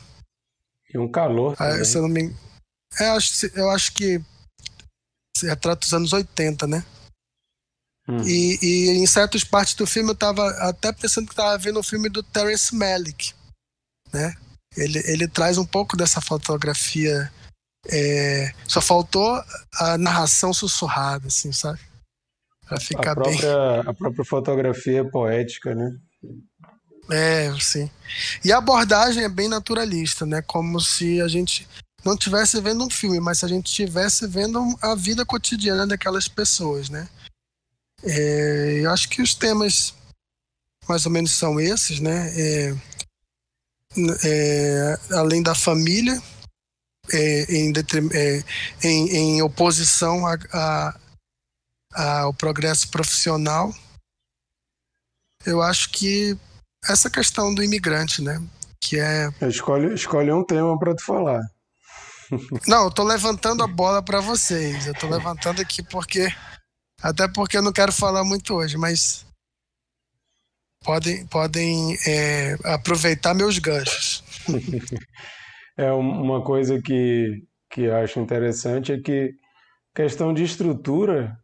E 0.93 0.99
um 0.99 1.11
calor. 1.11 1.55
Ah, 1.59 1.85
se 1.85 1.97
eu, 1.97 2.03
não 2.03 2.09
me... 2.09 2.35
é, 2.99 3.09
eu, 3.55 3.71
acho, 3.71 3.93
que 3.93 4.21
retrata 5.43 5.87
os 5.87 5.93
anos 5.93 6.13
80, 6.13 6.67
né? 6.67 6.85
Hum. 8.09 8.23
E, 8.25 8.59
e, 8.63 8.89
em 8.99 9.07
certas 9.07 9.45
partes 9.45 9.75
do 9.75 9.87
filme 9.87 10.11
eu 10.11 10.15
tava 10.15 10.49
até 10.61 10.93
pensando 10.93 11.27
que 11.27 11.33
estava 11.33 11.59
vendo 11.59 11.77
o 11.77 11.81
um 11.81 11.83
filme 11.83 12.09
do 12.09 12.23
Terence 12.23 12.75
Malick, 12.75 13.35
né? 14.13 14.35
Ele, 14.77 14.99
ele 15.07 15.29
traz 15.29 15.59
um 15.59 15.67
pouco 15.67 15.97
dessa 15.97 16.21
fotografia. 16.21 17.31
É, 17.91 18.53
só 18.67 18.81
faltou 18.81 19.43
a 19.75 19.99
narração 19.99 20.53
sussurrada, 20.53 21.29
assim, 21.29 21.53
sabe? 21.53 21.81
Pra 22.67 22.81
ficar 22.81 23.13
a 23.13 23.15
própria, 23.15 23.83
bem. 23.83 23.91
A 23.91 23.95
própria 23.95 24.25
fotografia 24.25 25.09
poética, 25.09 25.75
né? 25.75 25.97
É, 27.11 27.53
sim. 27.61 27.91
E 28.45 28.53
a 28.53 28.59
abordagem 28.59 29.25
é 29.25 29.29
bem 29.29 29.49
naturalista, 29.49 30.27
né? 30.27 30.43
Como 30.43 30.81
se 30.81 31.21
a 31.21 31.29
gente 31.29 31.67
não 32.05 32.15
estivesse 32.15 32.61
vendo 32.61 32.85
um 32.85 32.91
filme, 32.91 33.19
mas 33.19 33.39
se 33.39 33.45
a 33.45 33.49
gente 33.49 33.67
estivesse 33.67 34.27
vendo 34.27 34.61
a 34.81 34.95
vida 34.95 35.25
cotidiana 35.25 35.87
daquelas 35.87 36.29
pessoas, 36.29 36.89
né? 36.89 37.09
É, 38.03 38.81
eu 38.83 38.91
acho 38.91 39.09
que 39.09 39.23
os 39.23 39.35
temas 39.35 39.95
mais 40.89 41.05
ou 41.05 41.13
menos 41.13 41.33
são 41.33 41.59
esses, 41.61 42.01
né? 42.01 42.33
É, 42.39 42.75
é, 44.25 44.99
além 45.15 45.43
da 45.43 45.55
família, 45.55 46.21
é, 47.13 47.43
em, 47.53 47.73
é, 48.13 48.45
em, 48.83 49.09
em, 49.17 49.43
oposição 49.43 50.27
a, 50.27 50.39
a, 50.53 51.01
a, 51.95 52.21
ao 52.21 52.35
progresso 52.35 52.89
profissional, 52.91 53.75
eu 55.45 55.63
acho 55.63 55.91
que 55.91 56.37
essa 56.89 57.11
questão 57.11 57.55
do 57.55 57.63
imigrante, 57.63 58.23
né? 58.23 58.41
Que 58.81 58.99
é. 58.99 59.29
Escolhe, 59.43 59.95
escolhe 59.95 60.33
um 60.33 60.45
tema 60.45 60.79
para 60.79 60.95
tu 60.95 61.05
falar. 61.05 61.41
Não, 62.67 62.85
eu 62.85 62.91
tô 62.91 63.05
levantando 63.05 63.63
a 63.63 63.67
bola 63.67 64.03
para 64.03 64.21
vocês. 64.21 64.87
Eu 64.87 64.95
tô 64.95 65.09
levantando 65.09 65.61
aqui 65.61 65.83
porque 65.83 66.29
até 67.03 67.29
porque 67.29 67.57
eu 67.57 67.63
não 67.63 67.73
quero 67.73 67.93
falar 67.93 68.25
muito 68.25 68.55
hoje, 68.55 68.77
mas 68.77 69.25
podem, 70.85 71.27
podem 71.27 71.97
é, 72.07 72.57
aproveitar 72.65 73.35
meus 73.35 73.59
ganchos. 73.59 74.25
é 75.77 75.93
uma 75.93 76.43
coisa 76.43 76.81
que, 76.83 77.45
que 77.71 77.83
eu 77.83 77.97
acho 77.97 78.19
interessante 78.19 78.93
é 78.93 79.01
que 79.01 79.33
questão 79.95 80.35
de 80.35 80.43
estrutura 80.43 81.39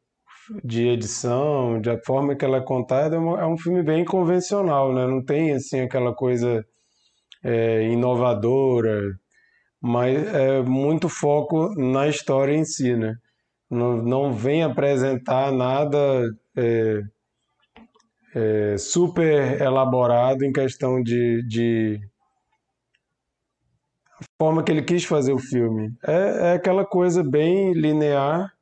de 0.64 0.88
edição, 0.88 1.80
de 1.80 1.90
a 1.90 1.98
forma 1.98 2.35
que 2.35 2.44
ela 2.44 2.59
é 2.59 2.61
contada, 2.61 3.16
é 3.16 3.46
um 3.46 3.57
filme 3.59 3.83
bem 3.83 4.04
convencional, 4.04 4.92
né? 4.92 5.07
Não 5.07 5.24
tem 5.24 5.52
assim 5.52 5.80
aquela 5.80 6.14
coisa 6.14 6.64
é, 7.42 7.83
inovadora, 7.85 9.18
mas 9.80 10.26
é 10.35 10.62
muito 10.62 11.09
foco 11.09 11.74
na 11.76 12.09
história 12.09 12.54
em 12.54 12.64
si, 12.64 12.94
né? 12.96 13.16
não, 13.74 13.96
não 13.96 14.33
vem 14.33 14.62
apresentar 14.62 15.52
nada 15.52 15.98
é, 16.57 17.02
é, 18.35 18.78
super 18.78 19.61
elaborado 19.61 20.44
em 20.44 20.52
questão 20.52 21.02
de, 21.02 21.42
de 21.46 22.00
forma 24.40 24.62
que 24.62 24.70
ele 24.70 24.83
quis 24.83 25.04
fazer 25.04 25.33
o 25.33 25.38
filme. 25.38 25.92
É, 26.07 26.50
é 26.50 26.52
aquela 26.52 26.85
coisa 26.85 27.22
bem 27.22 27.72
linear, 27.72 28.52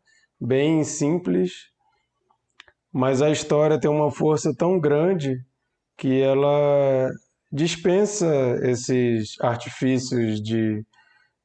bem 0.40 0.82
simples, 0.84 1.70
mas 2.92 3.22
a 3.22 3.30
história 3.30 3.80
tem 3.80 3.90
uma 3.90 4.10
força 4.10 4.54
tão 4.56 4.78
grande 4.78 5.40
que 5.96 6.20
ela 6.20 7.10
dispensa 7.50 8.26
esses 8.62 9.40
artifícios 9.40 10.42
de 10.42 10.84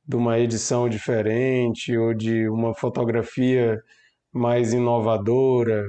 de 0.08 0.16
uma 0.16 0.40
edição 0.40 0.88
diferente 0.88 1.96
ou 1.98 2.14
de 2.14 2.48
uma 2.48 2.74
fotografia 2.74 3.82
mais 4.32 4.74
inovadora. 4.74 5.84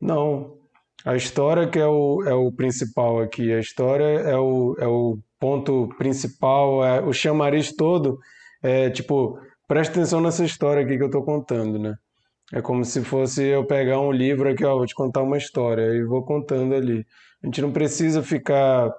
Não. 0.00 0.58
A 1.04 1.14
história 1.16 1.68
que 1.68 1.78
é 1.78 1.86
o, 1.86 2.22
é 2.24 2.34
o 2.34 2.50
principal 2.52 3.20
aqui. 3.20 3.52
A 3.52 3.60
história 3.60 4.04
é 4.04 4.36
o, 4.36 4.74
é 4.78 4.86
o 4.86 5.18
ponto 5.38 5.88
principal, 5.96 6.84
é 6.84 7.00
o 7.00 7.12
chamariz 7.12 7.74
todo. 7.74 8.18
É 8.62 8.90
tipo, 8.90 9.38
presta 9.68 9.94
atenção 9.94 10.20
nessa 10.20 10.44
história 10.44 10.82
aqui 10.82 10.96
que 10.96 11.02
eu 11.02 11.06
estou 11.06 11.24
contando, 11.24 11.78
né? 11.78 11.94
É 12.52 12.60
como 12.60 12.84
se 12.84 13.02
fosse 13.02 13.44
eu 13.44 13.64
pegar 13.64 14.00
um 14.00 14.10
livro 14.10 14.48
aqui, 14.50 14.64
ó, 14.64 14.76
vou 14.76 14.86
te 14.86 14.94
contar 14.94 15.22
uma 15.22 15.38
história 15.38 15.94
e 15.94 16.04
vou 16.04 16.24
contando 16.24 16.74
ali. 16.74 17.06
A 17.42 17.46
gente 17.46 17.62
não 17.62 17.72
precisa 17.72 18.22
ficar 18.22 18.90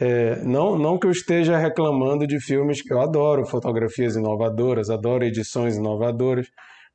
é, 0.00 0.42
não, 0.42 0.78
não 0.78 0.98
que 0.98 1.06
eu 1.06 1.10
esteja 1.10 1.56
reclamando 1.58 2.26
de 2.26 2.40
filmes 2.40 2.82
que 2.82 2.92
eu 2.92 3.00
adoro, 3.00 3.46
fotografias 3.46 4.16
inovadoras, 4.16 4.90
adoro 4.90 5.24
edições 5.24 5.76
inovadoras, 5.76 6.48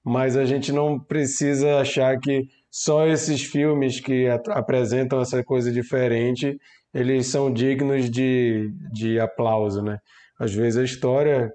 mas 0.03 0.35
a 0.35 0.45
gente 0.45 0.71
não 0.71 0.99
precisa 0.99 1.79
achar 1.79 2.17
que 2.19 2.43
só 2.71 3.07
esses 3.07 3.43
filmes 3.43 3.99
que 3.99 4.27
apresentam 4.49 5.21
essa 5.21 5.43
coisa 5.43 5.71
diferente, 5.71 6.57
eles 6.93 7.27
são 7.27 7.51
dignos 7.51 8.09
de, 8.09 8.71
de 8.91 9.19
aplauso, 9.19 9.81
né? 9.81 9.99
Às 10.39 10.53
vezes 10.53 10.77
a 10.77 10.83
história 10.83 11.51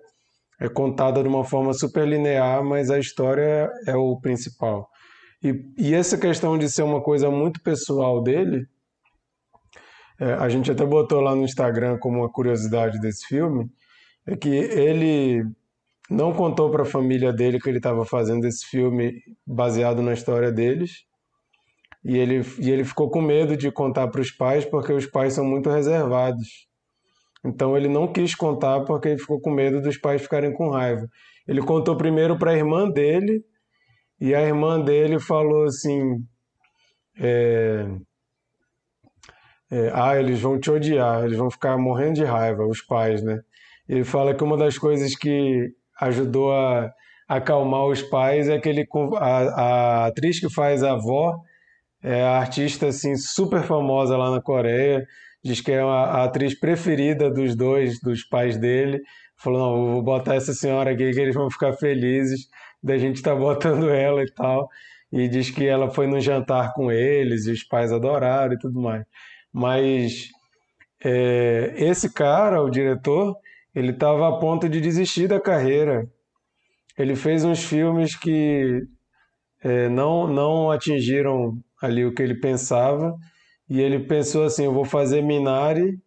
é 0.62 0.68
contada 0.68 1.20
de 1.20 1.29
uma 1.29 1.44
forma 1.44 1.75
super 1.75 2.07
linear, 2.07 2.62
mas 2.62 2.88
a 2.88 2.96
história 2.96 3.68
é 3.85 3.96
o 3.96 4.16
principal. 4.20 4.88
E, 5.42 5.61
e 5.77 5.92
essa 5.92 6.16
questão 6.16 6.57
de 6.57 6.70
ser 6.70 6.85
uma 6.85 7.03
coisa 7.03 7.29
muito 7.29 7.61
pessoal 7.61 8.22
dele, 8.22 8.64
é, 10.20 10.35
a 10.35 10.48
gente 10.48 10.70
até 10.70 10.87
botou 10.87 11.20
lá 11.20 11.35
no 11.35 11.42
Instagram 11.42 11.98
como 11.98 12.18
uma 12.18 12.31
curiosidade 12.31 13.01
desse 13.01 13.27
filme, 13.27 13.68
é 14.25 14.37
que 14.37 14.48
ele 14.48 15.44
não 16.09 16.33
contou 16.33 16.70
para 16.70 16.83
a 16.83 16.87
família 16.87 17.33
dele 17.33 17.59
que 17.59 17.68
ele 17.68 17.79
estava 17.79 18.05
fazendo 18.05 18.46
esse 18.46 18.64
filme 18.64 19.20
baseado 19.44 20.01
na 20.01 20.12
história 20.12 20.53
deles. 20.53 21.05
E 22.05 22.16
ele, 22.16 22.46
e 22.61 22.70
ele 22.70 22.85
ficou 22.85 23.11
com 23.11 23.20
medo 23.20 23.57
de 23.57 23.68
contar 23.72 24.07
para 24.09 24.20
os 24.20 24.31
pais 24.31 24.64
porque 24.64 24.92
os 24.92 25.07
pais 25.07 25.33
são 25.33 25.44
muito 25.44 25.68
reservados. 25.68 26.68
Então 27.45 27.77
ele 27.77 27.89
não 27.89 28.13
quis 28.13 28.35
contar 28.35 28.81
porque 28.85 29.09
ele 29.09 29.19
ficou 29.19 29.41
com 29.41 29.51
medo 29.51 29.81
dos 29.81 29.99
pais 29.99 30.23
ficarem 30.23 30.53
com 30.53 30.71
raiva. 30.71 31.09
Ele 31.47 31.61
contou 31.61 31.97
primeiro 31.97 32.39
para 32.39 32.53
a 32.53 32.57
irmã 32.57 32.89
dele 32.89 33.43
e 34.21 34.35
a 34.35 34.43
irmã 34.43 34.81
dele 34.81 35.19
falou 35.19 35.65
assim: 35.65 36.25
é, 37.19 37.87
é, 39.71 39.91
Ah, 39.93 40.17
eles 40.19 40.41
vão 40.41 40.59
te 40.59 40.71
odiar, 40.71 41.25
eles 41.25 41.37
vão 41.37 41.51
ficar 41.51 41.77
morrendo 41.77 42.15
de 42.15 42.25
raiva, 42.25 42.65
os 42.67 42.81
pais, 42.81 43.23
né? 43.23 43.41
Ele 43.89 44.05
fala 44.05 44.35
que 44.35 44.45
uma 44.45 44.57
das 44.57 44.79
coisas 44.79 45.17
que 45.17 45.69
ajudou 46.01 46.53
a 46.53 46.93
acalmar 47.29 47.87
os 47.87 48.03
pais 48.03 48.49
é 48.49 48.59
que 48.59 48.69
ele, 48.69 48.87
a, 49.17 49.39
a 50.05 50.07
atriz 50.07 50.39
que 50.39 50.53
faz 50.53 50.83
a 50.83 50.93
avó 50.93 51.41
é 52.03 52.23
a 52.23 52.39
artista 52.39 52.89
assim 52.89 53.17
super 53.17 53.63
famosa 53.63 54.17
lá 54.17 54.31
na 54.31 54.41
Coreia 54.41 55.07
diz 55.43 55.61
que 55.61 55.73
é 55.73 55.81
a, 55.81 56.25
atriz 56.25 56.59
preferida 56.59 57.31
dos 57.31 57.57
dois, 57.57 58.01
dos 58.01 58.23
pais 58.25 58.57
dele. 58.57 59.01
Falou, 59.37 59.59
não, 59.59 59.93
vou 59.93 60.03
botar 60.03 60.37
essa 60.37 60.55
senhora 60.55 60.93
aqui 60.93 61.11
que 61.11 61.21
eles 61.21 61.35
vão 61.35 61.51
ficar 61.51 61.73
felizes 61.73 62.47
da 62.83 62.97
gente 62.97 63.17
estar 63.17 63.33
tá 63.33 63.37
botando 63.37 63.91
ela 63.91 64.23
e 64.23 64.31
tal. 64.33 64.69
E 65.11 65.29
diz 65.29 65.51
que 65.51 65.67
ela 65.67 65.91
foi 65.91 66.07
no 66.07 66.21
jantar 66.21 66.73
com 66.75 66.91
eles 66.91 67.47
e 67.47 67.53
os 67.53 67.65
pais 67.65 67.93
adoraram 67.93 68.55
e 68.55 68.59
tudo 68.59 68.81
mais. 68.81 69.05
Mas 69.53 70.29
é, 71.05 71.75
esse 71.77 72.13
cara, 72.13 72.63
o 72.63 72.71
diretor, 72.71 73.37
ele 73.75 73.91
estava 73.91 74.29
a 74.29 74.39
ponto 74.39 74.69
de 74.69 74.81
desistir 74.81 75.27
da 75.27 75.41
carreira. 75.41 76.07
Ele 76.97 77.17
fez 77.17 77.45
uns 77.45 77.65
filmes 77.65 78.15
que 78.17 78.83
é, 79.63 79.89
não, 79.89 80.27
não 80.27 80.71
atingiram 80.71 81.59
ali 81.81 82.05
o 82.05 82.15
que 82.15 82.23
ele 82.23 82.35
pensava 82.35 83.15
e 83.68 83.81
ele 83.81 84.01
pensou 84.01 84.44
assim: 84.44 84.64
eu 84.64 84.72
vou 84.72 84.85
fazer 84.85 85.22
Minari 85.22 85.98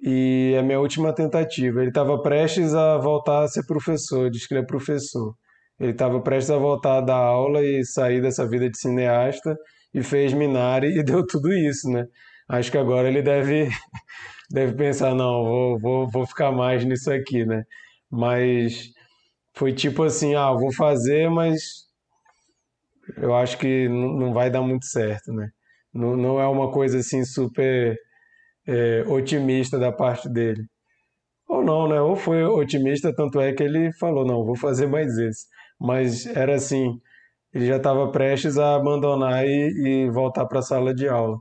e 0.00 0.52
é 0.54 0.58
a 0.58 0.62
minha 0.62 0.80
última 0.80 1.14
tentativa. 1.14 1.80
Ele 1.80 1.88
estava 1.90 2.20
prestes 2.20 2.74
a 2.74 2.98
voltar 2.98 3.44
a 3.44 3.48
ser 3.48 3.64
professor, 3.66 4.30
diz 4.30 4.46
que 4.46 4.54
ele 4.54 4.62
é 4.62 4.66
professor. 4.66 5.34
Ele 5.78 5.92
estava 5.92 6.20
prestes 6.20 6.50
a 6.50 6.58
voltar 6.58 6.98
a 6.98 7.00
dar 7.00 7.16
aula 7.16 7.62
e 7.62 7.84
sair 7.84 8.20
dessa 8.22 8.48
vida 8.48 8.68
de 8.70 8.78
cineasta 8.78 9.56
e 9.94 10.02
fez 10.02 10.32
Minari 10.32 10.98
e 10.98 11.02
deu 11.04 11.26
tudo 11.26 11.52
isso, 11.52 11.88
né? 11.90 12.06
Acho 12.48 12.70
que 12.70 12.78
agora 12.78 13.08
ele 13.08 13.22
deve, 13.22 13.68
deve 14.50 14.74
pensar: 14.74 15.14
não, 15.14 15.44
vou, 15.44 15.78
vou, 15.78 16.10
vou 16.10 16.26
ficar 16.26 16.52
mais 16.52 16.84
nisso 16.84 17.10
aqui, 17.10 17.44
né? 17.44 17.64
Mas 18.10 18.90
foi 19.54 19.72
tipo 19.72 20.02
assim: 20.04 20.34
ah, 20.34 20.52
vou 20.52 20.72
fazer, 20.72 21.30
mas 21.30 21.86
eu 23.18 23.34
acho 23.34 23.58
que 23.58 23.88
não 23.88 24.32
vai 24.32 24.50
dar 24.50 24.62
muito 24.62 24.86
certo, 24.86 25.32
né? 25.32 25.50
Não, 25.96 26.16
não 26.16 26.40
é 26.40 26.46
uma 26.46 26.70
coisa 26.70 26.98
assim 26.98 27.24
super 27.24 27.96
é, 28.66 29.04
otimista 29.08 29.78
da 29.78 29.92
parte 29.92 30.28
dele. 30.28 30.64
Ou 31.48 31.62
não, 31.64 31.88
né? 31.88 32.00
Ou 32.00 32.16
foi 32.16 32.44
otimista, 32.44 33.14
tanto 33.14 33.40
é 33.40 33.52
que 33.52 33.62
ele 33.62 33.92
falou, 33.94 34.26
não, 34.26 34.44
vou 34.44 34.56
fazer 34.56 34.86
mais 34.86 35.16
esse. 35.18 35.46
Mas 35.80 36.26
era 36.26 36.54
assim, 36.54 37.00
ele 37.52 37.66
já 37.66 37.76
estava 37.76 38.10
prestes 38.10 38.58
a 38.58 38.74
abandonar 38.76 39.46
e, 39.46 40.06
e 40.06 40.10
voltar 40.10 40.46
para 40.46 40.58
a 40.60 40.62
sala 40.62 40.94
de 40.94 41.08
aula. 41.08 41.38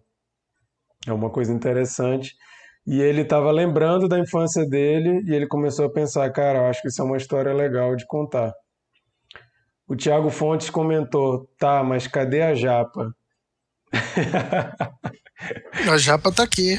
É 1.08 1.14
uma 1.14 1.30
coisa 1.30 1.54
interessante. 1.54 2.36
E 2.88 3.02
ele 3.02 3.22
estava 3.22 3.52
lembrando 3.52 4.08
da 4.08 4.20
infância 4.20 4.66
dele 4.68 5.24
e 5.26 5.34
ele 5.34 5.48
começou 5.48 5.86
a 5.86 5.92
pensar, 5.92 6.30
cara, 6.32 6.70
acho 6.70 6.82
que 6.82 6.88
isso 6.88 7.02
é 7.02 7.06
uma 7.06 7.18
história 7.18 7.54
legal 7.54 7.96
de 7.96 8.06
contar. 8.06 8.54
O 9.88 9.96
Tiago 9.96 10.30
Fontes 10.30 10.70
comentou, 10.70 11.50
tá, 11.58 11.84
mas 11.84 12.08
cadê 12.08 12.42
a 12.42 12.54
japa? 12.54 13.12
A 15.92 15.98
japa 15.98 16.32
tá 16.32 16.44
aqui. 16.44 16.78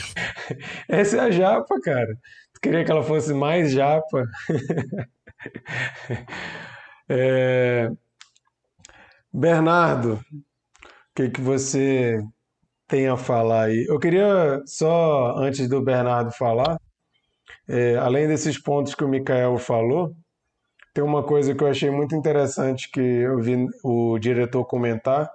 Essa 0.88 1.16
é 1.16 1.20
a 1.20 1.30
japa, 1.30 1.80
cara. 1.80 2.16
Tu 2.54 2.60
queria 2.60 2.84
que 2.84 2.90
ela 2.90 3.02
fosse 3.02 3.32
mais 3.32 3.70
japa? 3.72 4.24
É... 7.08 7.88
Bernardo, 9.32 10.14
o 10.14 10.40
que, 11.14 11.30
que 11.30 11.40
você 11.40 12.18
tem 12.88 13.06
a 13.06 13.16
falar 13.16 13.66
aí? 13.66 13.84
Eu 13.88 13.98
queria 13.98 14.62
só, 14.66 15.36
antes 15.36 15.68
do 15.68 15.82
Bernardo 15.82 16.32
falar, 16.32 16.80
é, 17.68 17.96
além 17.96 18.26
desses 18.26 18.60
pontos 18.60 18.94
que 18.94 19.04
o 19.04 19.08
Mikael 19.08 19.58
falou, 19.58 20.14
tem 20.94 21.04
uma 21.04 21.22
coisa 21.22 21.54
que 21.54 21.62
eu 21.62 21.68
achei 21.68 21.90
muito 21.90 22.14
interessante 22.14 22.90
que 22.90 23.00
eu 23.00 23.38
vi 23.38 23.68
o 23.84 24.18
diretor 24.18 24.64
comentar, 24.64 25.30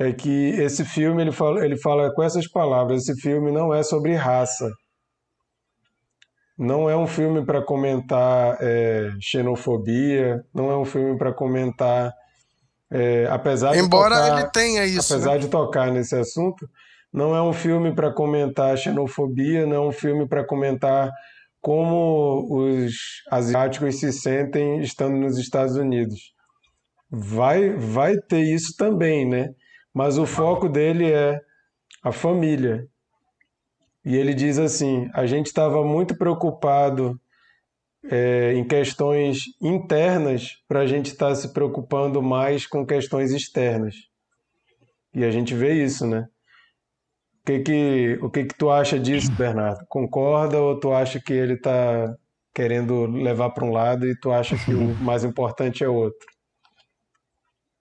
é 0.00 0.14
que 0.14 0.48
esse 0.58 0.82
filme 0.82 1.20
ele 1.20 1.30
fala, 1.30 1.62
ele 1.62 1.76
fala 1.76 2.10
com 2.14 2.22
essas 2.22 2.48
palavras: 2.48 3.02
esse 3.02 3.20
filme 3.20 3.52
não 3.52 3.72
é 3.72 3.82
sobre 3.82 4.14
raça. 4.14 4.70
Não 6.58 6.88
é 6.88 6.96
um 6.96 7.06
filme 7.06 7.44
para 7.44 7.62
comentar 7.62 8.56
é, 8.60 9.10
xenofobia, 9.20 10.42
não 10.54 10.70
é 10.70 10.76
um 10.76 10.86
filme 10.86 11.18
para 11.18 11.34
comentar. 11.34 12.14
É, 12.90 13.26
apesar 13.30 13.76
Embora 13.76 14.14
de 14.14 14.22
tocar, 14.22 14.40
ele 14.40 14.50
tenha 14.50 14.84
isso. 14.86 15.12
Apesar 15.12 15.32
né? 15.32 15.38
de 15.38 15.48
tocar 15.48 15.92
nesse 15.92 16.16
assunto, 16.16 16.66
não 17.12 17.36
é 17.36 17.42
um 17.42 17.52
filme 17.52 17.94
para 17.94 18.10
comentar 18.10 18.76
xenofobia, 18.78 19.66
não 19.66 19.76
é 19.76 19.80
um 19.80 19.92
filme 19.92 20.26
para 20.26 20.44
comentar 20.46 21.10
como 21.60 22.46
os 22.50 23.22
asiáticos 23.30 24.00
se 24.00 24.10
sentem 24.12 24.80
estando 24.80 25.16
nos 25.16 25.36
Estados 25.36 25.76
Unidos. 25.76 26.32
Vai, 27.10 27.70
vai 27.76 28.16
ter 28.16 28.42
isso 28.42 28.74
também, 28.78 29.28
né? 29.28 29.50
Mas 29.94 30.18
o 30.18 30.26
foco 30.26 30.68
dele 30.68 31.10
é 31.10 31.40
a 32.02 32.12
família. 32.12 32.86
E 34.04 34.16
ele 34.16 34.34
diz 34.34 34.58
assim: 34.58 35.10
a 35.14 35.26
gente 35.26 35.46
estava 35.46 35.84
muito 35.84 36.16
preocupado 36.16 37.20
é, 38.04 38.54
em 38.54 38.64
questões 38.64 39.44
internas 39.60 40.56
para 40.66 40.80
a 40.80 40.86
gente 40.86 41.08
estar 41.08 41.28
tá 41.28 41.34
se 41.34 41.52
preocupando 41.52 42.22
mais 42.22 42.66
com 42.66 42.86
questões 42.86 43.32
externas. 43.32 43.94
E 45.14 45.24
a 45.24 45.30
gente 45.30 45.54
vê 45.54 45.74
isso, 45.74 46.06
né? 46.06 46.28
O 47.42 47.46
que 47.46 47.58
que, 47.60 48.18
o 48.22 48.30
que, 48.30 48.44
que 48.44 48.54
tu 48.54 48.70
acha 48.70 48.98
disso, 48.98 49.32
Bernardo? 49.32 49.84
Concorda 49.88 50.60
ou 50.60 50.78
tu 50.78 50.92
acha 50.92 51.20
que 51.20 51.32
ele 51.32 51.54
está 51.54 52.14
querendo 52.54 53.06
levar 53.06 53.50
para 53.50 53.64
um 53.64 53.72
lado 53.72 54.06
e 54.06 54.18
tu 54.18 54.30
acha 54.30 54.56
que 54.56 54.72
o 54.72 54.94
mais 55.02 55.24
importante 55.24 55.82
é 55.82 55.88
outro? 55.88 56.26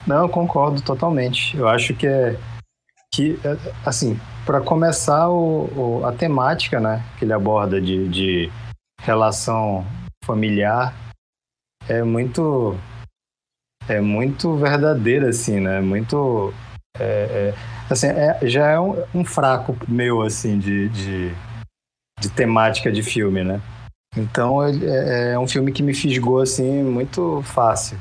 Não, 0.07 0.23
eu 0.23 0.29
concordo 0.29 0.81
totalmente. 0.81 1.55
Eu 1.57 1.67
acho 1.67 1.93
que 1.93 2.07
é 2.07 2.37
que 3.13 3.39
é, 3.43 3.57
assim, 3.85 4.19
para 4.45 4.61
começar 4.61 5.29
o, 5.29 5.65
o, 5.75 6.05
a 6.05 6.11
temática, 6.11 6.79
né, 6.79 7.03
que 7.17 7.25
ele 7.25 7.33
aborda 7.33 7.81
de, 7.81 8.07
de 8.07 8.51
relação 9.01 9.85
familiar 10.23 10.93
é 11.87 12.03
muito 12.03 12.77
é 13.87 13.99
muito 13.99 14.55
verdadeira 14.55 15.29
assim, 15.29 15.59
né? 15.59 15.81
Muito 15.81 16.53
é, 16.97 17.03
é, 17.03 17.53
assim, 17.89 18.07
é, 18.07 18.39
já 18.43 18.67
é 18.67 18.79
um, 18.79 19.03
um, 19.15 19.25
fraco 19.25 19.75
meu 19.87 20.21
assim 20.21 20.59
de, 20.59 20.89
de, 20.89 21.31
de, 22.19 22.29
temática 22.29 22.91
de 22.91 23.01
filme, 23.01 23.43
né? 23.43 23.59
Então 24.15 24.63
é, 24.63 25.33
é 25.33 25.39
um 25.39 25.47
filme 25.47 25.71
que 25.71 25.81
me 25.81 25.95
fisgou 25.95 26.39
assim 26.41 26.83
muito 26.83 27.41
fácil. 27.43 27.97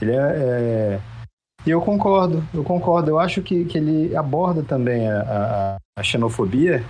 Ele 0.00 0.12
é, 0.12 0.16
é, 0.16 1.00
E 1.66 1.70
eu 1.70 1.80
concordo, 1.80 2.42
eu 2.52 2.64
concordo. 2.64 3.10
Eu 3.10 3.18
acho 3.18 3.42
que, 3.42 3.64
que 3.64 3.78
ele 3.78 4.16
aborda 4.16 4.62
também 4.62 5.08
a, 5.08 5.20
a, 5.20 5.76
a 5.98 6.02
xenofobia, 6.02 6.84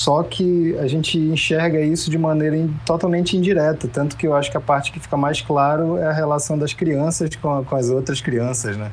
só 0.00 0.22
que 0.22 0.76
a 0.78 0.86
gente 0.86 1.18
enxerga 1.18 1.78
isso 1.80 2.10
de 2.10 2.16
maneira 2.16 2.56
in, 2.56 2.74
totalmente 2.86 3.36
indireta. 3.36 3.86
Tanto 3.86 4.16
que 4.16 4.26
eu 4.26 4.34
acho 4.34 4.50
que 4.50 4.56
a 4.56 4.60
parte 4.60 4.92
que 4.92 4.98
fica 4.98 5.16
mais 5.16 5.42
claro 5.42 5.98
é 5.98 6.06
a 6.06 6.12
relação 6.12 6.58
das 6.58 6.72
crianças 6.72 7.36
com, 7.36 7.62
com 7.64 7.76
as 7.76 7.90
outras 7.90 8.20
crianças, 8.20 8.76
né? 8.78 8.90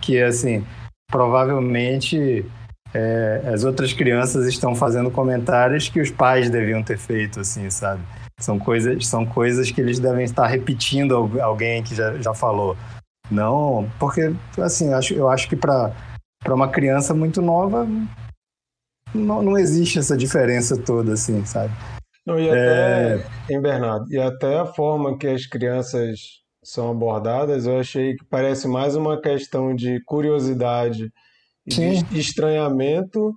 Que, 0.00 0.20
assim, 0.20 0.62
provavelmente 1.10 2.44
é, 2.92 3.42
as 3.46 3.64
outras 3.64 3.92
crianças 3.94 4.46
estão 4.46 4.74
fazendo 4.74 5.10
comentários 5.10 5.88
que 5.88 6.00
os 6.00 6.10
pais 6.10 6.50
deviam 6.50 6.82
ter 6.82 6.98
feito, 6.98 7.40
assim, 7.40 7.70
sabe? 7.70 8.02
São 8.38 8.58
coisas, 8.58 9.06
são 9.06 9.24
coisas 9.24 9.70
que 9.70 9.80
eles 9.80 9.98
devem 9.98 10.24
estar 10.24 10.46
repetindo 10.46 11.14
alguém 11.40 11.82
que 11.82 11.94
já, 11.94 12.16
já 12.18 12.34
falou. 12.34 12.76
Não, 13.30 13.88
porque, 13.98 14.34
assim, 14.58 14.88
eu 14.88 14.96
acho, 14.96 15.14
eu 15.14 15.28
acho 15.28 15.48
que 15.48 15.56
para 15.56 15.92
uma 16.48 16.68
criança 16.68 17.14
muito 17.14 17.40
nova 17.40 17.86
não, 19.14 19.42
não 19.42 19.58
existe 19.58 19.98
essa 19.98 20.16
diferença 20.16 20.76
toda, 20.76 21.12
assim, 21.12 21.44
sabe? 21.44 21.72
Não, 22.26 22.38
e 22.38 22.48
até, 22.48 23.16
é... 23.16 23.54
em 23.54 23.60
Bernardo, 23.60 24.10
e 24.10 24.18
até 24.18 24.58
a 24.58 24.66
forma 24.66 25.18
que 25.18 25.26
as 25.26 25.46
crianças 25.46 26.42
são 26.62 26.90
abordadas, 26.90 27.66
eu 27.66 27.78
achei 27.78 28.14
que 28.14 28.24
parece 28.24 28.68
mais 28.68 28.94
uma 28.94 29.20
questão 29.20 29.74
de 29.74 30.00
curiosidade 30.04 31.12
e 31.66 31.74
Sim. 31.74 32.04
de 32.04 32.20
estranhamento 32.20 33.34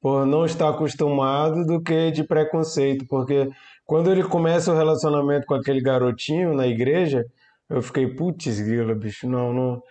por 0.00 0.26
não 0.26 0.44
estar 0.44 0.70
acostumado 0.70 1.64
do 1.64 1.80
que 1.80 2.10
de 2.10 2.24
preconceito, 2.24 3.06
porque 3.06 3.48
quando 3.92 4.10
ele 4.10 4.22
começa 4.22 4.72
o 4.72 4.74
relacionamento 4.74 5.46
com 5.46 5.52
aquele 5.52 5.82
garotinho 5.82 6.54
na 6.54 6.66
igreja, 6.66 7.26
eu 7.68 7.82
fiquei, 7.82 8.06
putz, 8.06 8.58
grila, 8.58 8.94
bicho, 8.94 9.28
não, 9.28 9.52
não, 9.52 9.82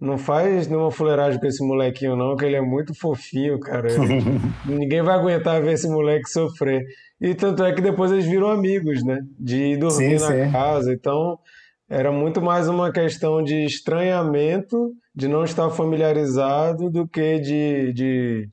não 0.00 0.16
faz 0.16 0.66
nenhuma 0.66 0.90
fuleiragem 0.90 1.38
com 1.38 1.46
esse 1.46 1.62
molequinho 1.62 2.16
não, 2.16 2.34
que 2.36 2.46
ele 2.46 2.56
é 2.56 2.60
muito 2.62 2.94
fofinho, 2.94 3.60
cara. 3.60 3.92
Ele- 3.92 4.40
ninguém 4.64 5.02
vai 5.02 5.14
aguentar 5.14 5.60
ver 5.60 5.72
esse 5.74 5.86
moleque 5.86 6.30
sofrer. 6.30 6.86
E 7.20 7.34
tanto 7.34 7.62
é 7.62 7.70
que 7.74 7.82
depois 7.82 8.10
eles 8.10 8.24
viram 8.24 8.48
amigos, 8.48 9.04
né? 9.04 9.18
De 9.38 9.58
ir 9.72 9.76
dormir 9.76 10.18
Sim, 10.18 10.24
na 10.26 10.44
sim. 10.46 10.52
casa. 10.52 10.94
Então, 10.94 11.38
era 11.86 12.10
muito 12.10 12.40
mais 12.40 12.66
uma 12.66 12.90
questão 12.90 13.42
de 13.42 13.62
estranhamento, 13.66 14.90
de 15.14 15.28
não 15.28 15.44
estar 15.44 15.68
familiarizado, 15.68 16.90
do 16.90 17.06
que 17.06 17.38
de, 17.38 17.92
de, 17.92 18.48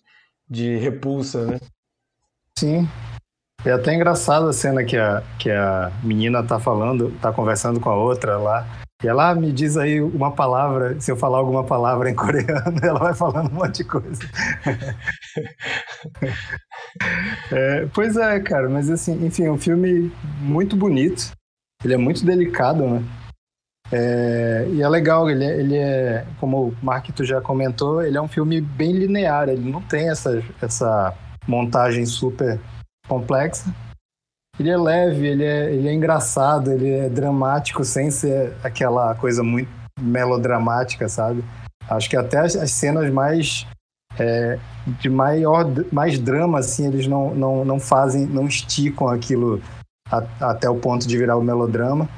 de 0.49 0.75
repulsa, 0.75 1.45
né? 1.45 1.59
Sim. 2.59 2.85
É 3.67 3.73
até 3.73 3.93
engraçado 3.93 4.47
a 4.47 4.53
cena 4.53 4.81
que 4.85 4.95
a, 4.95 5.21
que 5.37 5.51
a 5.51 5.91
menina 6.01 6.41
tá 6.41 6.57
falando, 6.57 7.11
tá 7.21 7.33
conversando 7.33 7.81
com 7.81 7.89
a 7.89 7.95
outra 7.97 8.37
lá. 8.37 8.65
E 9.03 9.07
ela 9.09 9.29
ah, 9.29 9.35
me 9.35 9.51
diz 9.51 9.75
aí 9.75 9.99
uma 9.99 10.31
palavra, 10.31 10.97
se 11.01 11.11
eu 11.11 11.17
falar 11.17 11.39
alguma 11.39 11.65
palavra 11.65 12.09
em 12.09 12.15
coreano, 12.15 12.79
ela 12.81 12.97
vai 12.97 13.13
falando 13.13 13.51
um 13.51 13.55
monte 13.55 13.77
de 13.77 13.83
coisa. 13.83 14.23
É, 17.51 17.87
pois 17.93 18.17
é, 18.17 18.39
cara, 18.39 18.69
mas 18.69 18.89
assim, 18.89 19.25
enfim, 19.25 19.43
é 19.43 19.51
um 19.51 19.57
filme 19.57 20.11
muito 20.39 20.75
bonito. 20.75 21.31
Ele 21.83 21.93
é 21.93 21.97
muito 21.97 22.25
delicado, 22.25 22.87
né? 22.87 23.03
É, 23.91 24.67
e 24.71 24.81
é 24.81 24.89
legal, 24.89 25.29
ele 25.29 25.45
é, 25.45 25.59
ele 25.59 25.77
é, 25.77 26.25
como 26.39 26.69
o 26.69 26.75
Marquito 26.81 27.23
já 27.23 27.39
comentou, 27.39 28.01
ele 28.01 28.17
é 28.17 28.21
um 28.21 28.27
filme 28.27 28.59
bem 28.59 28.93
linear, 28.93 29.47
ele 29.47 29.69
não 29.69 29.81
tem 29.81 30.09
essa, 30.09 30.41
essa 30.61 31.13
montagem 31.47 32.05
super 32.05 32.59
complexa. 33.07 33.73
Ele 34.59 34.69
é 34.69 34.77
leve, 34.77 35.27
ele 35.27 35.43
é, 35.43 35.73
ele 35.73 35.87
é 35.87 35.93
engraçado, 35.93 36.71
ele 36.71 36.89
é 36.89 37.09
dramático 37.09 37.83
sem 37.85 38.09
ser 38.09 38.53
aquela 38.63 39.13
coisa 39.15 39.43
muito 39.43 39.69
melodramática, 39.99 41.07
sabe? 41.07 41.43
Acho 41.87 42.09
que 42.09 42.17
até 42.17 42.39
as, 42.39 42.55
as 42.55 42.71
cenas 42.71 43.11
mais 43.11 43.67
é, 44.19 44.57
de 44.99 45.09
maior 45.09 45.65
mais 45.91 46.17
drama 46.17 46.59
assim, 46.59 46.87
eles 46.87 47.07
não, 47.07 47.35
não, 47.35 47.63
não 47.63 47.79
fazem, 47.79 48.25
não 48.25 48.47
esticam 48.47 49.07
aquilo 49.07 49.61
a, 50.11 50.23
até 50.49 50.69
o 50.69 50.79
ponto 50.79 51.07
de 51.07 51.17
virar 51.17 51.37
o 51.37 51.43
melodrama. 51.43 52.09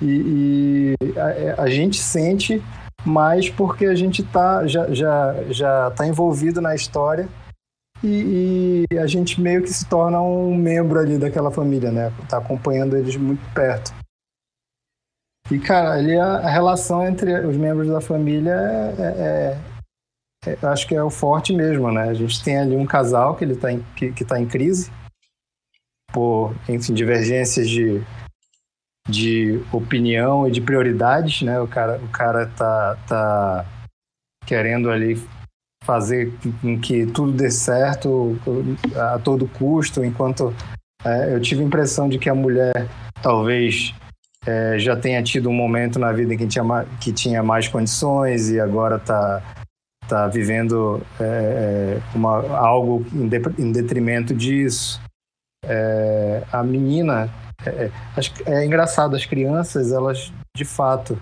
E, 0.00 0.94
e 1.00 1.18
a, 1.18 1.62
a, 1.62 1.70
gente 1.70 1.96
sente 1.96 2.62
mais 3.04 3.48
porque 3.48 3.86
a 3.86 3.94
gente 3.94 4.22
tá, 4.22 4.66
já, 4.66 4.92
já, 4.92 5.34
já 5.48 5.90
tá 5.92 6.06
envolvido 6.06 6.60
na 6.60 6.74
história 6.74 7.28
e, 8.02 8.84
e, 8.90 8.98
a 8.98 9.06
gente 9.06 9.40
meio 9.40 9.62
que 9.62 9.72
se 9.72 9.86
torna 9.86 10.20
um 10.20 10.56
membro 10.56 10.98
ali 10.98 11.18
daquela 11.18 11.50
família, 11.50 11.92
né? 11.92 12.12
Tá 12.28 12.38
acompanhando 12.38 12.96
eles 12.96 13.16
muito 13.16 13.42
perto. 13.54 13.92
E, 15.50 15.58
cara, 15.58 15.92
ali 15.92 16.18
a, 16.18 16.38
a 16.38 16.50
relação 16.50 17.06
entre 17.06 17.46
os 17.46 17.56
membros 17.56 17.88
da 17.88 18.00
família 18.00 18.52
é, 18.52 19.02
é, 19.02 20.50
é, 20.50 20.58
eu 20.60 20.68
acho 20.68 20.88
que 20.88 20.94
é 20.94 21.02
o 21.02 21.10
forte 21.10 21.52
mesmo, 21.52 21.92
né? 21.92 22.08
A 22.08 22.14
gente 22.14 22.42
tem 22.42 22.58
ali 22.58 22.76
um 22.76 22.86
casal 22.86 23.36
que 23.36 23.44
ele 23.44 23.56
tá 23.56 23.70
em, 23.72 23.82
que, 23.96 24.12
que 24.12 24.24
tá 24.24 24.40
em 24.40 24.46
crise 24.46 24.90
por, 26.12 26.54
enfim, 26.68 26.92
divergências 26.92 27.68
de, 27.68 28.02
de 29.08 29.60
opinião 29.72 30.46
e 30.46 30.50
de 30.50 30.60
prioridades, 30.60 31.42
né? 31.42 31.60
O 31.60 31.68
cara, 31.68 31.98
o 31.98 32.08
cara 32.08 32.46
tá, 32.48 32.96
tá 33.08 33.66
querendo 34.46 34.90
ali 34.90 35.16
fazer 35.84 36.32
com 36.60 36.78
que 36.78 37.06
tudo 37.06 37.32
dê 37.32 37.50
certo 37.50 38.38
a 38.96 39.18
todo 39.18 39.48
custo, 39.48 40.04
enquanto 40.04 40.54
é, 41.04 41.34
eu 41.34 41.40
tive 41.40 41.62
a 41.62 41.66
impressão 41.66 42.08
de 42.08 42.18
que 42.18 42.28
a 42.28 42.34
mulher 42.34 42.86
talvez 43.20 43.94
é, 44.46 44.78
já 44.78 44.96
tenha 44.96 45.22
tido 45.22 45.48
um 45.48 45.52
momento 45.52 45.98
na 45.98 46.12
vida 46.12 46.34
em 46.34 46.38
que 46.38 46.46
tinha, 46.46 46.64
que 47.00 47.12
tinha 47.12 47.42
mais 47.42 47.68
condições 47.68 48.50
e 48.50 48.60
agora 48.60 48.96
está 48.96 49.42
tá 50.08 50.26
vivendo 50.26 51.00
é, 51.20 51.98
uma, 52.14 52.56
algo 52.56 53.04
em, 53.12 53.28
de, 53.28 53.40
em, 53.58 53.72
detrimento 53.72 54.34
disso. 54.34 55.00
É, 55.64 56.42
a 56.52 56.62
menina, 56.62 57.30
é, 57.64 57.90
é 58.46 58.64
engraçado, 58.64 59.14
as 59.14 59.24
crianças, 59.24 59.92
elas 59.92 60.32
de 60.56 60.64
fato, 60.64 61.18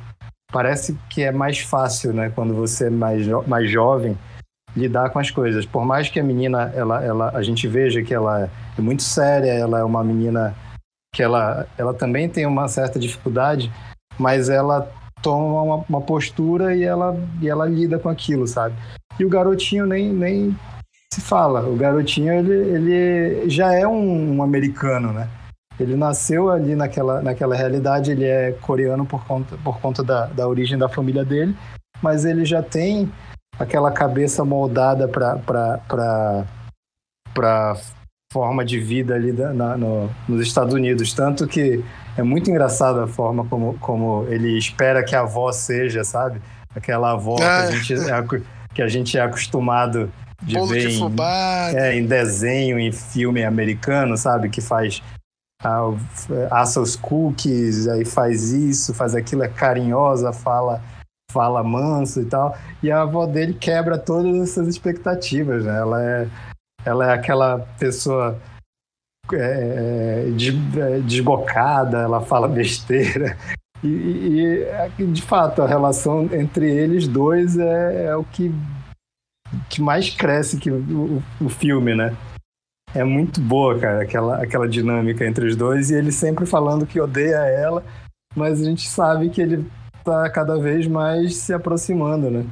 parece 0.51 0.99
que 1.09 1.23
é 1.23 1.31
mais 1.31 1.61
fácil, 1.61 2.13
né, 2.13 2.31
quando 2.35 2.55
você 2.55 2.87
é 2.87 2.91
mais, 2.91 3.25
jo 3.25 3.45
mais 3.47 3.71
jovem, 3.71 4.19
lidar 4.77 5.11
com 5.11 5.19
as 5.19 5.31
coisas. 5.31 5.67
Por 5.67 5.85
mais 5.85 6.09
que 6.09 6.21
a 6.21 6.25
menina, 6.25 6.73
ela, 6.75 7.05
ela, 7.05 7.31
a 7.35 7.43
gente 7.43 7.67
veja 7.67 8.03
que 8.03 8.15
ela 8.15 8.51
é 8.79 8.81
muito 8.81 9.03
séria, 9.03 9.51
ela 9.53 9.79
é 9.79 9.85
uma 9.85 10.03
menina 10.05 10.55
que 11.15 11.23
ela, 11.23 11.67
ela 11.77 11.93
também 11.93 12.29
tem 12.29 12.47
uma 12.47 12.69
certa 12.69 12.99
dificuldade, 12.99 13.71
mas 14.19 14.49
ela 14.49 14.91
toma 15.23 15.63
uma, 15.63 15.85
uma, 15.89 16.01
postura 16.01 16.75
e 16.75 16.83
ela, 16.83 17.17
e 17.41 17.49
ela 17.49 17.67
lida 17.67 17.99
com 17.99 18.09
aquilo, 18.09 18.47
sabe? 18.47 18.75
E 19.19 19.25
o 19.25 19.29
garotinho 19.29 19.87
nem, 19.87 20.13
nem 20.13 20.57
se 21.13 21.21
fala. 21.21 21.69
O 21.69 21.77
garotinho, 21.77 22.33
ele, 22.33 22.53
ele 22.53 23.51
já 23.51 23.75
é 23.75 23.87
um, 23.87 24.37
um 24.37 24.43
americano, 24.43 25.13
né? 25.13 25.29
Ele 25.79 25.97
nasceu 25.97 26.51
ali 26.51 26.75
naquela, 26.75 27.23
naquela 27.23 27.57
realidade, 27.57 28.13
ele 28.13 28.25
é 28.25 28.53
coreano 28.53 29.07
por 29.07 29.25
conta, 29.27 29.57
por 29.65 29.81
conta 29.81 30.03
da, 30.03 30.27
da 30.27 30.47
origem 30.47 30.79
da 30.79 30.89
família 30.89 31.25
dele, 31.25 31.57
mas 32.03 32.25
ele 32.25 32.45
já 32.45 32.63
tem 32.63 33.11
aquela 33.61 33.93
cabeça 33.93 34.43
moldada 34.43 35.07
para 35.07 36.47
forma 38.33 38.65
de 38.65 38.81
vida 38.81 39.15
ali 39.15 39.33
da, 39.33 39.53
na, 39.53 39.77
no, 39.77 40.11
nos 40.27 40.41
Estados 40.41 40.73
Unidos. 40.73 41.13
Tanto 41.13 41.47
que 41.47 41.85
é 42.17 42.23
muito 42.23 42.49
engraçada 42.51 43.05
a 43.05 43.07
forma 43.07 43.45
como, 43.45 43.77
como 43.79 44.25
ele 44.29 44.57
espera 44.57 45.05
que 45.05 45.15
a 45.15 45.21
avó 45.21 45.53
seja, 45.53 46.03
sabe? 46.03 46.41
Aquela 46.75 47.13
avó 47.13 47.37
que, 47.37 47.43
a 47.43 47.71
gente 47.71 47.95
é, 47.95 48.27
que 48.73 48.83
a 48.83 48.89
gente 48.89 49.19
é 49.19 49.21
acostumado 49.21 50.11
de 50.43 50.55
Bolo 50.55 50.69
ver 50.69 50.89
de 50.89 50.99
em, 50.99 51.77
é, 51.77 51.95
em 51.97 52.07
desenho, 52.07 52.79
em 52.79 52.91
filme 52.91 53.45
americano, 53.45 54.17
sabe? 54.17 54.49
Que 54.49 54.63
faz 54.63 55.03
ah, 55.63 55.93
assa 56.51 56.81
os 56.81 56.97
cookies, 56.97 57.87
aí 57.89 58.07
faz 58.07 58.53
isso, 58.53 58.95
faz 58.95 59.15
aquilo, 59.15 59.43
é 59.43 59.49
carinhosa, 59.49 60.33
fala 60.33 60.81
fala 61.31 61.63
manso 61.63 62.21
e 62.21 62.27
tal. 62.27 62.57
E 62.83 62.91
a 62.91 63.03
avó 63.03 63.27
dele 63.27 63.55
quebra 63.55 63.99
todas 63.99 64.37
essas 64.37 64.69
expectativas, 64.69 65.65
né? 65.65 65.77
Ela 65.79 66.03
é, 66.03 66.29
ela 66.85 67.11
é 67.11 67.15
aquela 67.15 67.59
pessoa 67.79 68.39
é, 69.33 70.25
desbocada, 71.05 71.99
ela 71.99 72.21
fala 72.21 72.49
besteira. 72.49 73.37
E, 73.83 74.63
e, 74.99 75.07
de 75.07 75.23
fato, 75.23 75.63
a 75.63 75.67
relação 75.67 76.29
entre 76.33 76.71
eles 76.71 77.09
dois 77.09 77.59
é, 77.59 78.07
é 78.07 78.17
o 78.17 78.25
que, 78.25 78.53
que 79.71 79.81
mais 79.81 80.11
cresce 80.11 80.59
que 80.59 80.71
o, 80.71 81.23
o 81.41 81.49
filme, 81.49 81.95
né? 81.95 82.15
É 82.95 83.05
muito 83.05 83.41
boa, 83.41 83.79
cara, 83.79 84.03
aquela, 84.03 84.43
aquela 84.43 84.69
dinâmica 84.69 85.25
entre 85.25 85.47
os 85.47 85.57
dois. 85.57 85.91
E 85.91 85.95
ele 85.95 86.13
sempre 86.13 86.45
falando 86.45 86.87
que 86.87 87.01
odeia 87.01 87.39
ela, 87.39 87.85
mas 88.35 88.61
a 88.61 88.65
gente 88.65 88.89
sabe 88.89 89.31
que 89.31 89.41
ele 89.41 89.67
tá 90.05 90.29
cada 90.31 90.59
vez 90.59 90.87
mais 90.87 91.37
se 91.37 91.53
aproximando, 91.53 92.31
né? 92.31 92.45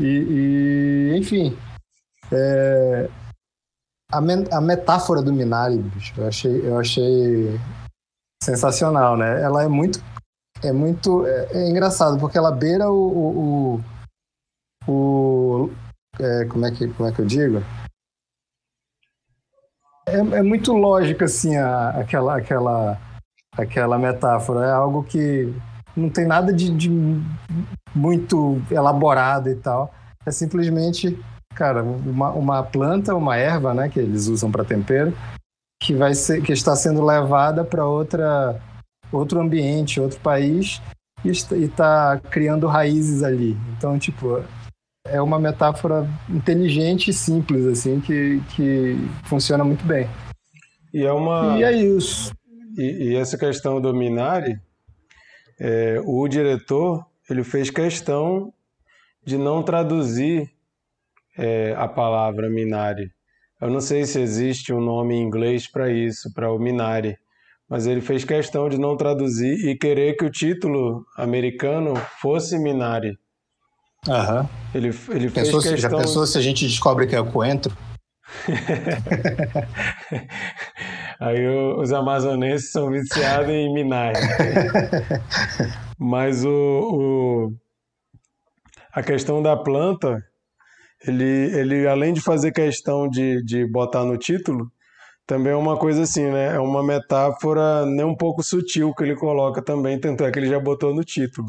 E, 0.00 1.12
e 1.12 1.18
enfim, 1.18 1.56
é, 2.32 3.08
a, 4.10 4.18
a, 4.18 4.60
metáfora 4.60 5.22
do 5.22 5.32
Minari, 5.32 5.78
bicho, 5.78 6.14
eu 6.18 6.26
achei, 6.26 6.68
eu 6.68 6.78
achei 6.78 7.60
sensacional, 8.42 9.16
né? 9.16 9.42
Ela 9.42 9.64
é 9.64 9.68
muito, 9.68 10.02
é 10.62 10.72
muito, 10.72 11.26
é, 11.26 11.48
é 11.52 11.70
engraçado 11.70 12.18
porque 12.18 12.38
ela 12.38 12.50
beira 12.50 12.90
o, 12.90 13.76
o, 13.76 13.80
o, 14.86 14.92
o 14.92 15.70
é, 16.18 16.44
como 16.46 16.66
é 16.66 16.70
que, 16.70 16.88
como 16.88 17.08
é 17.08 17.12
que 17.12 17.20
eu 17.20 17.26
digo? 17.26 17.62
É, 20.06 20.16
é 20.16 20.42
muito 20.42 20.72
lógico 20.72 21.24
assim 21.24 21.56
a, 21.56 21.90
aquela, 21.90 22.36
aquela, 22.36 23.00
aquela 23.56 23.98
metáfora. 23.98 24.66
É 24.66 24.72
algo 24.72 25.04
que 25.04 25.54
não 25.96 26.08
tem 26.08 26.26
nada 26.26 26.52
de, 26.52 26.70
de, 26.70 26.90
muito 27.94 28.60
elaborado 28.70 29.48
e 29.48 29.56
tal. 29.56 29.92
É 30.24 30.30
simplesmente, 30.30 31.18
cara, 31.54 31.82
uma, 31.82 32.30
uma 32.30 32.62
planta, 32.62 33.14
uma 33.14 33.36
erva, 33.36 33.74
né, 33.74 33.88
que 33.88 33.98
eles 33.98 34.26
usam 34.28 34.50
para 34.50 34.64
tempero, 34.64 35.12
que 35.82 35.94
vai 35.94 36.14
ser, 36.14 36.42
que 36.42 36.52
está 36.52 36.76
sendo 36.76 37.04
levada 37.04 37.64
para 37.64 37.84
outra 37.86 38.60
outro 39.12 39.40
ambiente, 39.40 40.00
outro 40.00 40.18
país 40.20 40.80
e 41.24 41.30
está 41.30 42.18
criando 42.30 42.66
raízes 42.66 43.22
ali. 43.22 43.56
Então, 43.76 43.98
tipo, 43.98 44.42
é 45.06 45.20
uma 45.20 45.38
metáfora 45.38 46.08
inteligente 46.28 47.10
e 47.10 47.12
simples 47.12 47.66
assim 47.66 48.00
que, 48.00 48.40
que 48.54 48.96
funciona 49.24 49.64
muito 49.64 49.84
bem. 49.84 50.08
E 50.94 51.04
é 51.04 51.12
uma 51.12 51.58
E 51.58 51.64
é 51.64 51.72
isso. 51.72 52.32
E, 52.76 53.10
e 53.10 53.16
essa 53.16 53.36
questão 53.36 53.80
do 53.80 53.94
Minari 53.94 54.58
é, 55.60 56.00
o 56.04 56.26
diretor 56.28 57.04
ele 57.30 57.44
fez 57.44 57.70
questão 57.70 58.52
de 59.24 59.38
não 59.38 59.62
traduzir 59.62 60.50
é, 61.38 61.74
a 61.78 61.86
palavra 61.88 62.50
Minari. 62.50 63.10
Eu 63.60 63.70
não 63.70 63.80
sei 63.80 64.04
se 64.04 64.20
existe 64.20 64.72
um 64.72 64.80
nome 64.80 65.14
em 65.14 65.22
inglês 65.22 65.70
para 65.70 65.88
isso, 65.90 66.32
para 66.34 66.52
o 66.52 66.58
Minari, 66.58 67.16
mas 67.68 67.86
ele 67.86 68.00
fez 68.00 68.24
questão 68.24 68.68
de 68.68 68.76
não 68.78 68.96
traduzir 68.96 69.68
e 69.68 69.76
querer 69.78 70.16
que 70.16 70.24
o 70.24 70.30
título 70.30 71.04
americano 71.16 71.94
fosse 72.20 72.58
Minari. 72.58 73.16
Aham. 74.08 74.48
Ele, 74.74 74.88
ele 75.10 75.30
Pensou 75.30 75.62
fez 75.62 75.74
se- 75.74 75.76
Já 75.80 75.88
questão... 75.88 75.98
pensou 76.00 76.26
se 76.26 76.36
a 76.36 76.40
gente 76.40 76.66
descobre 76.66 77.06
que 77.06 77.14
é 77.14 77.20
o 77.20 77.30
coentro? 77.30 77.72
Aí 81.20 81.46
os 81.76 81.92
amazonenses 81.92 82.70
são 82.72 82.90
viciados 82.90 83.50
em 83.50 83.72
Minari. 83.72 84.18
Mas 85.98 86.44
o, 86.44 86.50
o- 86.50 87.52
a 88.92 89.02
questão 89.02 89.42
da 89.42 89.56
planta, 89.56 90.22
ele, 91.06 91.24
ele 91.24 91.86
além 91.86 92.12
de 92.12 92.20
fazer 92.20 92.52
questão 92.52 93.08
de, 93.08 93.42
de 93.44 93.64
botar 93.66 94.04
no 94.04 94.16
título, 94.16 94.70
também 95.26 95.52
é 95.52 95.56
uma 95.56 95.76
coisa 95.78 96.02
assim, 96.02 96.24
né? 96.30 96.54
É 96.56 96.58
uma 96.58 96.82
metáfora 96.84 97.86
nem 97.86 98.04
um 98.04 98.16
pouco 98.16 98.42
sutil 98.42 98.92
que 98.94 99.04
ele 99.04 99.14
coloca 99.16 99.62
também, 99.62 99.98
tanto 99.98 100.24
é 100.24 100.30
que 100.30 100.38
ele 100.38 100.48
já 100.48 100.58
botou 100.58 100.94
no 100.94 101.04
título. 101.04 101.48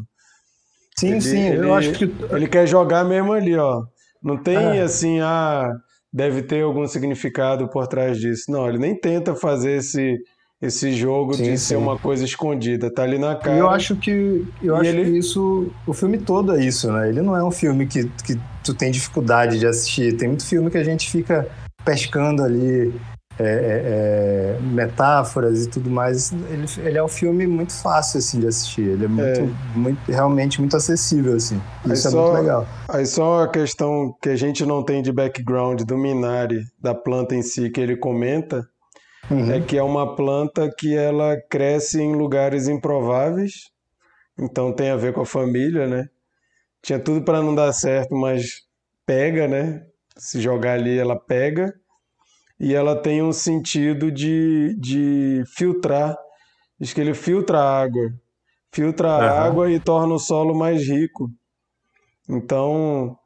Sim, 0.96 1.10
Ele- 1.12 1.20
sim. 1.20 1.46
ele- 1.48 1.66
Eu 1.66 1.74
acho 1.74 1.92
que 1.92 2.04
Ele 2.30 2.46
quer 2.46 2.66
jogar 2.66 3.04
mesmo 3.04 3.32
ali, 3.32 3.56
ó. 3.56 3.82
Não 4.22 4.36
tem 4.42 4.78
É. 4.78 4.80
assim, 4.82 5.20
ah, 5.20 5.70
deve 6.14 6.42
ter 6.42 6.62
algum 6.62 6.86
significado 6.86 7.66
por 7.68 7.88
trás 7.88 8.16
disso. 8.18 8.48
Não, 8.48 8.68
ele 8.68 8.78
nem 8.78 8.94
tenta 8.94 9.34
fazer 9.34 9.78
esse, 9.78 10.16
esse 10.62 10.92
jogo 10.92 11.34
Sim, 11.34 11.42
de 11.42 11.50
sim. 11.50 11.56
ser 11.56 11.76
uma 11.76 11.98
coisa 11.98 12.24
escondida. 12.24 12.88
Tá 12.88 13.02
ali 13.02 13.18
na 13.18 13.34
cara. 13.34 13.56
eu 13.58 13.68
acho 13.68 13.96
que 13.96 14.46
eu 14.62 14.76
E 14.76 14.78
acho 14.78 14.90
ele- 14.90 15.04
que 15.10 15.18
isso 15.18 15.68
o 15.84 15.92
filme 15.92 16.18
todo 16.18 16.56
é 16.56 16.64
isso, 16.64 16.92
né? 16.92 17.08
Ele 17.08 17.20
não 17.20 17.36
é 17.36 17.42
um 17.42 17.50
filme 17.50 17.84
que, 17.86 18.04
que 18.24 18.38
tu 18.62 18.72
tem 18.72 18.92
dificuldade 18.92 19.58
de 19.58 19.66
assistir. 19.66 20.16
Tem 20.16 20.28
muito 20.28 20.46
filme 20.46 20.70
que 20.70 20.78
a 20.78 20.84
gente 20.84 21.10
fica 21.10 21.48
pescando 21.84 22.44
ali 22.44 22.94
é, 23.38 23.44
é, 23.44 24.56
é, 24.56 24.58
metáforas 24.60 25.64
e 25.66 25.70
tudo 25.70 25.90
mais. 25.90 26.32
Ele, 26.32 26.66
ele 26.88 26.98
é 26.98 27.02
um 27.02 27.08
filme 27.08 27.46
muito 27.46 27.72
fácil 27.72 28.18
assim 28.18 28.40
de 28.40 28.46
assistir. 28.46 28.82
Ele 28.88 29.04
é 29.04 29.08
muito, 29.08 29.56
muito 29.74 30.10
realmente 30.10 30.60
muito 30.60 30.76
acessível 30.76 31.34
assim. 31.34 31.60
Aí 31.84 31.92
Isso 31.92 32.08
é 32.08 32.10
só- 32.10 32.20
muito 32.22 32.32
legal. 32.42 32.66
Aí 32.88 33.06
só 33.06 33.42
a 33.42 33.48
questão 33.48 34.14
que 34.22 34.28
a 34.28 34.36
gente 34.36 34.64
não 34.64 34.84
tem 34.84 35.02
de 35.02 35.12
background 35.12 35.82
do 35.82 35.96
Minari, 35.98 36.60
da 36.80 36.94
planta 36.94 37.34
em 37.34 37.42
si, 37.42 37.70
que 37.70 37.80
ele 37.80 37.96
comenta, 37.96 38.66
Uhum. 39.30 39.52
é 39.52 39.60
que 39.60 39.76
é 39.78 39.82
uma 39.82 40.14
planta 40.14 40.70
que 40.78 40.94
ela 40.94 41.36
cresce 41.50 41.98
em 42.00 42.14
lugares 42.14 42.68
improváveis, 42.68 43.70
então 44.38 44.70
tem 44.72 44.90
a 44.90 44.96
ver 44.96 45.12
com 45.14 45.22
a 45.22 45.26
família, 45.26 45.86
né? 45.86 46.08
Tinha 46.82 46.98
tudo 46.98 47.24
para 47.24 47.40
não 47.42 47.54
dar 47.54 47.72
certo, 47.72 48.14
mas 48.14 48.62
pega, 49.06 49.48
né? 49.48 49.82
Se 50.16 50.40
jogar 50.40 50.74
ali, 50.74 50.98
ela 50.98 51.18
pega. 51.18 51.72
E 52.58 52.74
ela 52.74 52.94
tem 52.96 53.22
um 53.22 53.32
sentido 53.32 54.10
de, 54.10 54.76
de 54.78 55.42
filtrar. 55.56 56.16
Diz 56.78 56.92
que 56.92 57.00
ele 57.00 57.14
filtra 57.14 57.58
a 57.58 57.82
água. 57.82 58.12
Filtra 58.72 59.08
a 59.08 59.26
Aham. 59.26 59.46
água 59.46 59.70
e 59.70 59.80
torna 59.80 60.14
o 60.14 60.18
solo 60.18 60.54
mais 60.54 60.86
rico. 60.86 61.30
Então, 62.28 63.16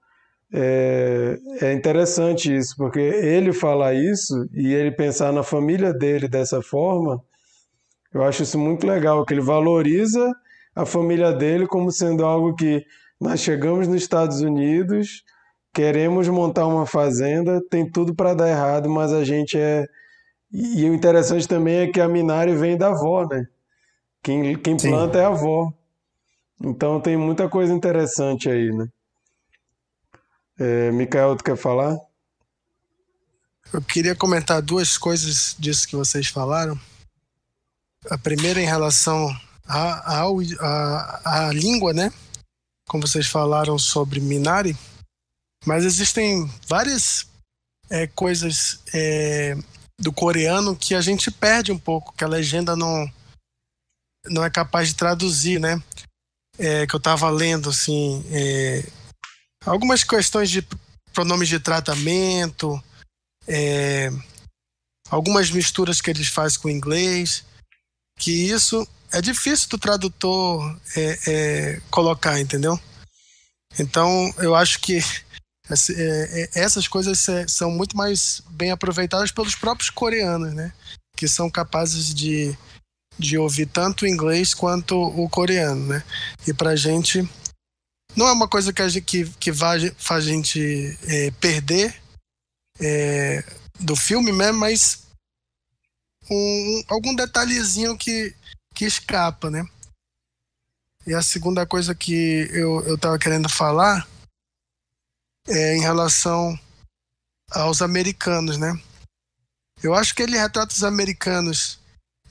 é, 0.53 1.39
é 1.61 1.73
interessante 1.73 2.55
isso, 2.55 2.75
porque 2.77 3.01
ele 3.01 3.53
falar 3.53 3.95
isso 3.95 4.35
e 4.53 4.73
ele 4.73 4.91
pensar 4.91 5.33
na 5.33 5.43
família 5.43 5.93
dele 5.93 6.27
dessa 6.27 6.63
forma, 6.63 7.23
eu 8.13 8.23
acho 8.23 8.43
isso 8.43 8.59
muito 8.59 8.87
legal, 8.87 9.25
que 9.25 9.35
ele 9.35 9.43
valoriza 9.43 10.33
a 10.75 10.87
família 10.87 11.33
dele 11.33 11.67
como 11.67 11.91
sendo 11.91 12.25
algo 12.25 12.55
que 12.55 12.83
nós 13.21 13.41
chegamos 13.41 13.87
nos 13.87 14.01
Estados 14.01 14.41
Unidos, 14.41 15.23
queremos 15.73 16.29
montar 16.29 16.67
uma 16.67 16.87
fazenda, 16.87 17.61
tem 17.71 17.89
tudo 17.89 18.15
para 18.15 18.35
dar 18.35 18.49
errado, 18.49 18.89
mas 18.89 19.13
a 19.13 19.25
gente 19.25 19.57
é. 19.59 19.87
E, 20.51 20.89
o 20.89 20.95
interessante 20.95 21.47
também 21.47 21.77
é 21.77 21.87
que 21.89 22.01
a 22.01 22.09
Minari 22.09 22.55
vem 22.57 22.77
da 22.77 22.89
avó, 22.89 23.27
né? 23.27 23.47
Quem, 24.23 24.57
quem 24.59 24.79
Sim. 24.79 24.91
planta 24.91 25.19
é 25.19 25.25
a 25.25 25.29
avó. 25.29 25.73
Então 26.61 27.01
tem 27.01 27.17
muita 27.17 27.49
coisa 27.49 27.73
interessante 27.73 28.49
aí, 28.49 28.71
né? 28.73 28.89
É, 30.59 30.91
Mikael, 30.91 31.37
tu 31.37 31.45
quer 31.45 31.57
falar? 31.57 31.97
Eu 33.73 33.83
queria 33.83 34.15
comentar 34.17 34.63
duas 34.63 34.97
coisas 34.97 35.55
disso 35.59 35.87
que 35.87 35.95
vocês 35.95 36.29
falaram. 36.29 36.79
A 38.11 38.17
primeira 38.17 38.61
em 38.61 38.65
relação 38.67 39.29
à 39.67 40.19
ao- 40.21 40.39
à- 40.61 41.47
à 41.49 41.53
língua, 41.53 41.93
né? 41.93 42.11
Como 42.89 43.07
vocês 43.07 43.27
falaram 43.27 43.79
sobre 43.79 44.19
Minari. 44.19 44.75
Mas 45.69 45.85
existem 45.85 46.51
várias 46.67 47.27
é, 47.91 48.07
coisas 48.07 48.81
é, 48.95 49.55
do 50.01 50.11
coreano 50.11 50.75
que 50.75 50.95
a 50.95 51.03
gente 51.03 51.31
perde 51.31 51.71
um 51.71 51.79
pouco, 51.79 52.15
que 52.15 52.25
a 52.25 52.29
legenda 52.29 52.75
não, 52.75 53.07
não 54.25 54.43
é 54.43 54.49
capaz 54.49 54.89
de 54.89 54.95
traduzir, 54.95 55.61
né? 55.61 55.79
É, 56.59 56.87
que 56.87 56.95
eu 56.95 56.97
estava 56.97 57.29
lendo, 57.29 57.69
assim, 57.69 58.25
é, 58.31 58.83
algumas 59.67 60.03
questões 60.03 60.49
de 60.49 60.67
pronomes 61.13 61.51
de 61.51 61.61
tratamento, 61.61 62.83
é, 63.47 64.09
algumas 65.11 65.51
misturas 65.51 66.01
que 66.01 66.09
eles 66.09 66.29
fazem 66.29 66.59
com 66.61 66.69
o 66.69 66.71
inglês, 66.71 67.45
que 68.19 68.31
isso 68.31 68.89
é 69.13 69.21
difícil 69.21 69.69
do 69.69 69.77
tradutor 69.77 70.81
é, 70.97 71.79
colocar, 71.91 72.41
entendeu? 72.41 72.81
Então, 73.79 74.33
eu 74.39 74.55
acho 74.55 74.81
que 74.81 75.03
essas 76.55 76.89
coisas 76.89 77.29
é, 77.29 77.47
são 77.47 77.71
muito 77.71 77.97
mais 77.97 78.43
bem 78.51 78.71
aproveitadas 78.71 79.31
pelos 79.31 79.55
próprios 79.55 79.91
coreanos, 79.91 80.55
né? 80.55 80.73
Que 81.17 81.29
são 81.29 81.51
capazes 81.51 82.15
de, 82.15 82.57
de 83.19 83.37
ouvir 83.37 83.67
tanto 83.67 84.05
o 84.05 84.09
inglês 84.09 84.55
quanto 84.55 84.97
o 84.97 85.29
coreano, 85.29 85.87
né? 85.87 86.03
E 86.47 86.55
pra 86.55 86.77
gente 86.77 87.29
não 88.17 88.27
é 88.27 88.33
uma 88.33 88.49
coisa 88.49 88.73
que, 88.73 88.83
a 88.83 88.89
gente, 88.89 89.05
que, 89.05 89.25
que 89.39 89.53
faz 89.53 89.93
a 90.11 90.21
gente 90.21 90.99
é, 91.07 91.31
perder 91.33 91.95
é, 92.81 93.45
do 93.79 93.95
filme 93.95 94.33
mesmo, 94.33 94.59
mas 94.59 95.03
um, 96.31 96.83
algum 96.89 97.15
detalhezinho 97.15 97.97
que, 97.97 98.35
que 98.75 98.85
escapa, 98.85 99.51
né? 99.51 99.67
E 101.07 101.15
a 101.15 101.23
segunda 101.23 101.65
coisa 101.67 101.95
que 101.95 102.49
eu, 102.53 102.83
eu 102.87 102.99
tava 102.99 103.19
querendo 103.19 103.49
falar 103.49 104.07
é 105.49 105.77
em 105.77 105.81
relação 105.81 106.59
aos 107.51 107.83
americanos, 107.83 108.59
né? 108.59 108.73
Eu 109.83 109.95
acho 109.95 110.15
que 110.15 110.23
ele 110.23 110.37
retrata 110.37 110.73
os 110.73 110.85
americanos, 110.85 111.79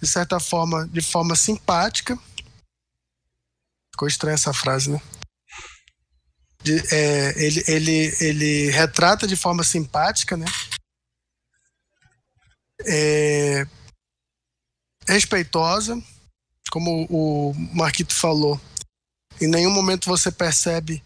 de 0.02 0.08
certa 0.08 0.40
forma, 0.40 0.88
de 0.88 1.02
forma 1.02 1.36
simpática. 1.36 2.18
Ficou 3.94 4.08
estranha 4.08 4.36
essa 4.36 4.54
frase, 4.54 4.92
né? 4.92 5.02
De- 6.64 6.94
é, 6.94 7.44
ele, 7.44 7.64
ele, 7.68 8.16
ele 8.20 8.70
retrata 8.72 9.26
de 9.26 9.36
forma 9.36 9.64
simpática, 9.64 10.36
né? 10.36 10.46
É, 12.86 13.66
respeitosa, 15.08 16.02
como 16.70 17.08
o 17.10 17.54
Marquito 17.74 18.14
falou. 18.14 18.60
Em 19.40 19.48
nenhum 19.48 19.72
momento 19.72 20.10
você 20.10 20.32
percebe 20.32 21.04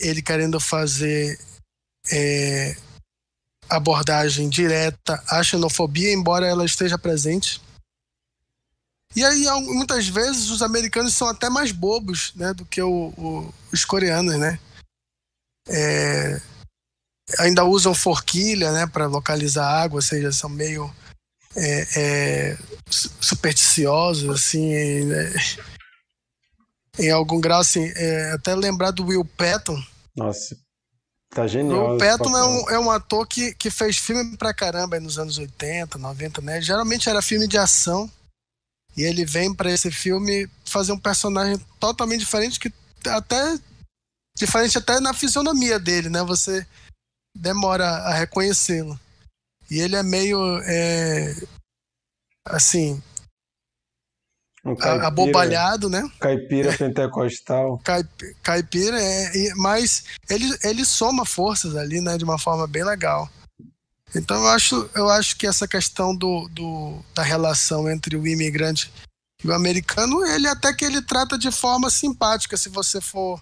ele 0.00 0.22
querendo 0.22 0.58
fazer 0.58 1.38
é, 2.10 2.76
abordagem 3.68 4.48
direta 4.48 5.22
à 5.28 5.42
xenofobia, 5.42 6.12
embora 6.12 6.46
ela 6.46 6.64
esteja 6.64 6.98
presente. 6.98 7.60
E 9.14 9.24
aí, 9.24 9.44
muitas 9.62 10.06
vezes, 10.08 10.50
os 10.50 10.62
americanos 10.62 11.14
são 11.14 11.28
até 11.28 11.50
mais 11.50 11.72
bobos 11.72 12.32
né, 12.34 12.54
do 12.54 12.64
que 12.64 12.80
o- 12.80 13.12
o- 13.16 13.54
os 13.72 13.84
coreanos, 13.84 14.38
né? 14.38 14.58
É, 15.68 16.40
ainda 17.38 17.64
usam 17.64 17.94
forquilha 17.94 18.72
né, 18.72 18.86
para 18.86 19.06
localizar 19.06 19.66
água, 19.66 19.96
ou 19.98 20.02
seja, 20.02 20.32
são 20.32 20.48
meio 20.50 20.92
é, 21.56 21.86
é, 21.96 22.58
su- 22.88 23.10
supersticiosos, 23.20 24.28
assim, 24.30 25.04
né? 25.04 25.32
Em 27.00 27.10
algum 27.10 27.40
grau, 27.40 27.60
assim, 27.60 27.90
é, 27.96 28.32
até 28.32 28.54
lembrar 28.54 28.90
do 28.90 29.06
Will 29.06 29.24
Patton. 29.24 29.82
Nossa, 30.16 30.56
tá 31.34 31.46
genial. 31.46 31.90
Will 31.90 31.98
Patton 31.98 32.36
é 32.36 32.44
um, 32.44 32.70
é 32.70 32.78
um 32.78 32.90
ator 32.90 33.26
que, 33.26 33.54
que 33.54 33.70
fez 33.70 33.96
filme 33.96 34.36
pra 34.36 34.54
caramba 34.54 34.96
aí 34.96 35.02
nos 35.02 35.18
anos 35.18 35.38
80, 35.38 35.98
90, 35.98 36.40
né? 36.40 36.60
Geralmente 36.60 37.08
era 37.08 37.22
filme 37.22 37.46
de 37.46 37.58
ação. 37.58 38.10
E 38.96 39.02
ele 39.02 39.24
vem 39.24 39.54
pra 39.54 39.70
esse 39.70 39.90
filme 39.90 40.48
fazer 40.64 40.92
um 40.92 40.98
personagem 40.98 41.58
totalmente 41.78 42.20
diferente, 42.20 42.58
que 42.58 42.72
até. 43.08 43.58
Diferente 44.36 44.78
até 44.78 45.00
na 45.00 45.12
fisionomia 45.12 45.78
dele, 45.78 46.08
né? 46.08 46.22
Você 46.24 46.66
demora 47.36 47.86
a 47.86 48.14
reconhecê-lo. 48.14 48.98
E 49.70 49.78
ele 49.80 49.96
é 49.96 50.02
meio. 50.02 50.38
é, 50.64 51.36
assim. 52.46 53.02
Um 54.64 54.74
caipira, 54.76 55.06
abobalhado, 55.06 55.88
né? 55.88 56.02
caipira 56.20 56.72
pentecostal. 56.76 57.78
Caip- 57.78 58.36
Caipira, 58.42 59.00
é, 59.00 59.54
mas 59.56 60.04
ele, 60.28 60.44
ele 60.62 60.84
soma 60.84 61.24
forças 61.24 61.74
ali, 61.76 62.00
né, 62.00 62.18
de 62.18 62.24
uma 62.24 62.38
forma 62.38 62.66
bem 62.66 62.84
legal. 62.84 63.28
Então 64.14 64.36
eu 64.36 64.48
acho, 64.48 64.90
eu 64.94 65.08
acho 65.08 65.36
que 65.36 65.46
essa 65.46 65.66
questão 65.68 66.14
do, 66.14 66.48
do- 66.48 67.02
da 67.14 67.22
relação 67.22 67.88
entre 67.90 68.16
o 68.16 68.26
imigrante 68.26 68.92
e 69.42 69.48
o 69.48 69.54
americano, 69.54 70.24
ele 70.26 70.46
até 70.46 70.72
que 70.74 70.84
ele 70.84 71.00
trata 71.00 71.38
de 71.38 71.50
forma 71.50 71.88
simpática, 71.88 72.56
se 72.56 72.68
você 72.68 73.00
for 73.00 73.40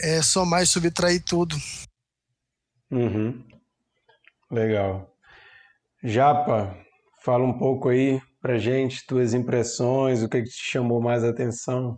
é, 0.00 0.20
somar 0.22 0.62
e 0.62 0.66
subtrair 0.66 1.22
tudo. 1.22 1.56
Uhum. 2.90 3.44
Legal. 4.50 5.14
Japa, 6.02 6.76
fala 7.22 7.44
um 7.44 7.56
pouco 7.56 7.88
aí 7.90 8.20
pra 8.44 8.58
gente, 8.58 9.06
tuas 9.06 9.32
impressões, 9.32 10.22
o 10.22 10.28
que 10.28 10.42
que 10.42 10.50
te 10.50 10.62
chamou 10.62 11.00
mais 11.00 11.24
a 11.24 11.30
atenção. 11.30 11.96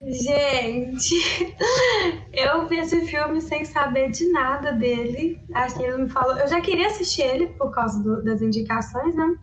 Gente, 0.00 1.16
eu 2.32 2.68
vi 2.68 2.78
esse 2.78 3.04
filme 3.04 3.40
sem 3.40 3.64
saber 3.64 4.12
de 4.12 4.30
nada 4.30 4.70
dele. 4.70 5.40
Acho 5.52 5.74
que 5.76 5.82
ele 5.82 6.04
me 6.04 6.08
falou. 6.08 6.36
Eu 6.38 6.46
já 6.46 6.60
queria 6.60 6.86
assistir 6.86 7.22
ele 7.22 7.48
por 7.54 7.72
causa 7.72 8.00
do- 8.00 8.22
das 8.22 8.40
indicações, 8.42 9.16
né? 9.16 9.36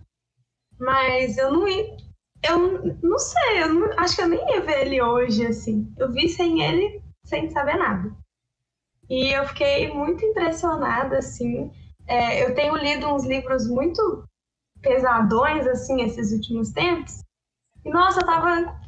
Mas 0.80 1.38
eu 1.38 1.52
não 1.52 1.68
ia. 1.68 1.86
Eu 2.48 2.96
não 3.04 3.20
sei, 3.20 3.64
eu 3.64 3.74
não- 3.74 4.00
acho 4.00 4.16
que 4.16 4.22
eu 4.22 4.30
nem 4.30 4.40
ia 4.56 4.62
ver 4.62 4.88
ele 4.88 5.02
hoje, 5.02 5.46
assim. 5.46 5.94
Eu 5.98 6.10
vi 6.10 6.30
sem 6.30 6.64
ele, 6.64 7.02
sem 7.26 7.50
saber 7.50 7.76
nada. 7.76 8.16
E 9.10 9.32
eu 9.36 9.46
fiquei 9.48 9.92
muito 9.94 10.24
impressionada, 10.26 11.18
assim. 11.18 11.70
É, 12.08 12.46
eu 12.46 12.56
tenho 12.56 12.78
lido 12.78 13.14
uns 13.14 13.26
livros 13.26 13.68
muito 13.68 14.24
pesadões, 14.82 15.68
assim, 15.68 16.02
esses 16.02 16.32
últimos 16.32 16.72
tempos. 16.72 17.24
E, 17.86 17.90
nossa, 17.90 18.20
eu 18.20 18.26
tava 18.26 18.80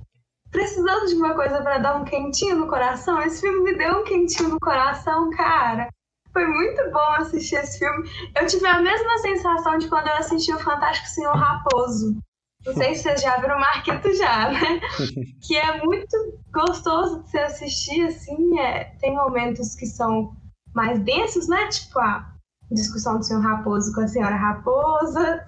precisando 0.52 1.08
de 1.08 1.16
uma 1.16 1.34
coisa 1.34 1.62
para 1.62 1.80
dar 1.80 1.96
um 1.96 2.06
quentinho 2.06 2.58
no 2.58 2.68
coração. 2.68 3.22
Esse 3.22 3.41
filme 3.41 3.72
me 3.72 3.78
deu 3.78 4.00
um 4.00 4.04
quentinho 4.04 4.50
no 4.50 4.60
coração, 4.60 5.30
cara. 5.32 5.89
Foi 6.32 6.48
muito 6.48 6.91
bom 6.91 7.12
assistir 7.18 7.56
esse 7.56 7.80
filme. 7.80 8.10
Eu 8.36 8.46
tive 8.48 8.66
a 8.68 8.82
mesma 8.82 9.18
sensação 9.20 9.78
de 9.78 9.88
quando 9.88 10.08
eu 10.08 10.16
assisti 10.16 10.54
o 10.54 10.60
Fantástico 10.60 11.08
Senhor 11.08 11.36
Raposo. 11.36 12.18
Não 12.66 12.74
sei 12.74 12.96
se 12.96 13.04
vocês 13.04 13.22
já 13.22 13.38
viram 13.38 13.58
o 13.58 13.60
Marquito 13.60 14.14
já, 14.16 14.50
né? 14.52 14.80
Que 15.46 15.58
é 15.58 15.84
muito 15.84 16.18
gostoso 16.52 17.24
de 17.24 17.30
se 17.30 17.38
assistir, 17.38 18.06
assim. 18.06 18.60
É, 18.60 18.86
tem 19.00 19.14
momentos 19.16 19.76
que 19.76 19.86
são 19.86 20.36
mais 20.74 21.00
densos, 21.00 21.48
né? 21.48 21.68
Tipo 21.68 22.00
a 22.00 22.34
discussão 22.72 23.18
do 23.18 23.24
Senhor 23.24 23.41
Raposo 23.41 23.94
com 23.94 24.02
a 24.02 24.08
Senhora 24.08 24.36
Raposa. 24.36 25.46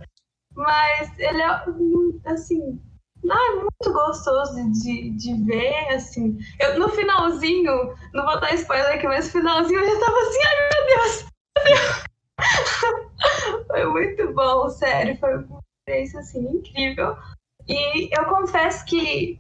Mas 0.56 1.20
ele 1.20 1.42
é, 1.42 1.64
assim, 2.26 2.80
não, 3.24 3.36
é 3.36 3.56
muito 3.56 3.94
gostoso 3.94 4.72
de, 4.72 5.10
de 5.12 5.44
ver, 5.46 5.90
assim. 5.90 6.38
Eu, 6.60 6.80
no 6.80 6.90
finalzinho, 6.90 7.94
não 8.14 8.26
vou 8.26 8.40
dar 8.40 8.54
spoiler 8.54 8.96
aqui, 8.96 9.08
mas 9.08 9.26
no 9.26 9.32
finalzinho 9.32 9.80
eu 9.80 9.88
já 9.88 10.06
tava 10.06 10.18
assim, 10.20 10.40
ai 10.48 10.56
meu 10.70 10.86
Deus! 10.96 11.26
foi 13.68 13.86
muito 13.88 14.34
bom, 14.34 14.70
sério, 14.70 15.18
foi 15.18 15.38
uma 15.38 15.60
experiência 15.80 16.20
assim, 16.20 16.40
incrível. 16.40 17.18
E 17.68 18.16
eu 18.18 18.26
confesso 18.26 18.86
que 18.86 19.40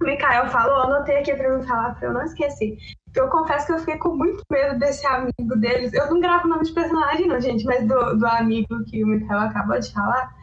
o 0.00 0.04
Mikael 0.04 0.48
falou, 0.48 0.74
eu 0.74 0.82
anotei 0.82 1.18
aqui 1.18 1.34
pra 1.34 1.56
me 1.56 1.66
falar, 1.66 1.94
pra 1.94 2.08
eu 2.08 2.12
não 2.12 2.22
esquecer. 2.22 2.76
Eu 3.14 3.28
confesso 3.28 3.66
que 3.66 3.72
eu 3.72 3.78
fiquei 3.78 3.98
com 3.98 4.14
muito 4.14 4.42
medo 4.50 4.78
desse 4.78 5.06
amigo 5.06 5.56
deles. 5.56 5.92
Eu 5.92 6.10
não 6.10 6.20
gravo 6.20 6.46
o 6.46 6.50
nome 6.50 6.64
de 6.64 6.72
personagem, 6.72 7.28
não, 7.28 7.40
gente, 7.40 7.64
mas 7.64 7.86
do, 7.86 8.18
do 8.18 8.26
amigo 8.26 8.84
que 8.84 9.02
o 9.04 9.06
Mikael 9.06 9.40
acabou 9.40 9.78
de 9.78 9.92
falar. 9.92 10.34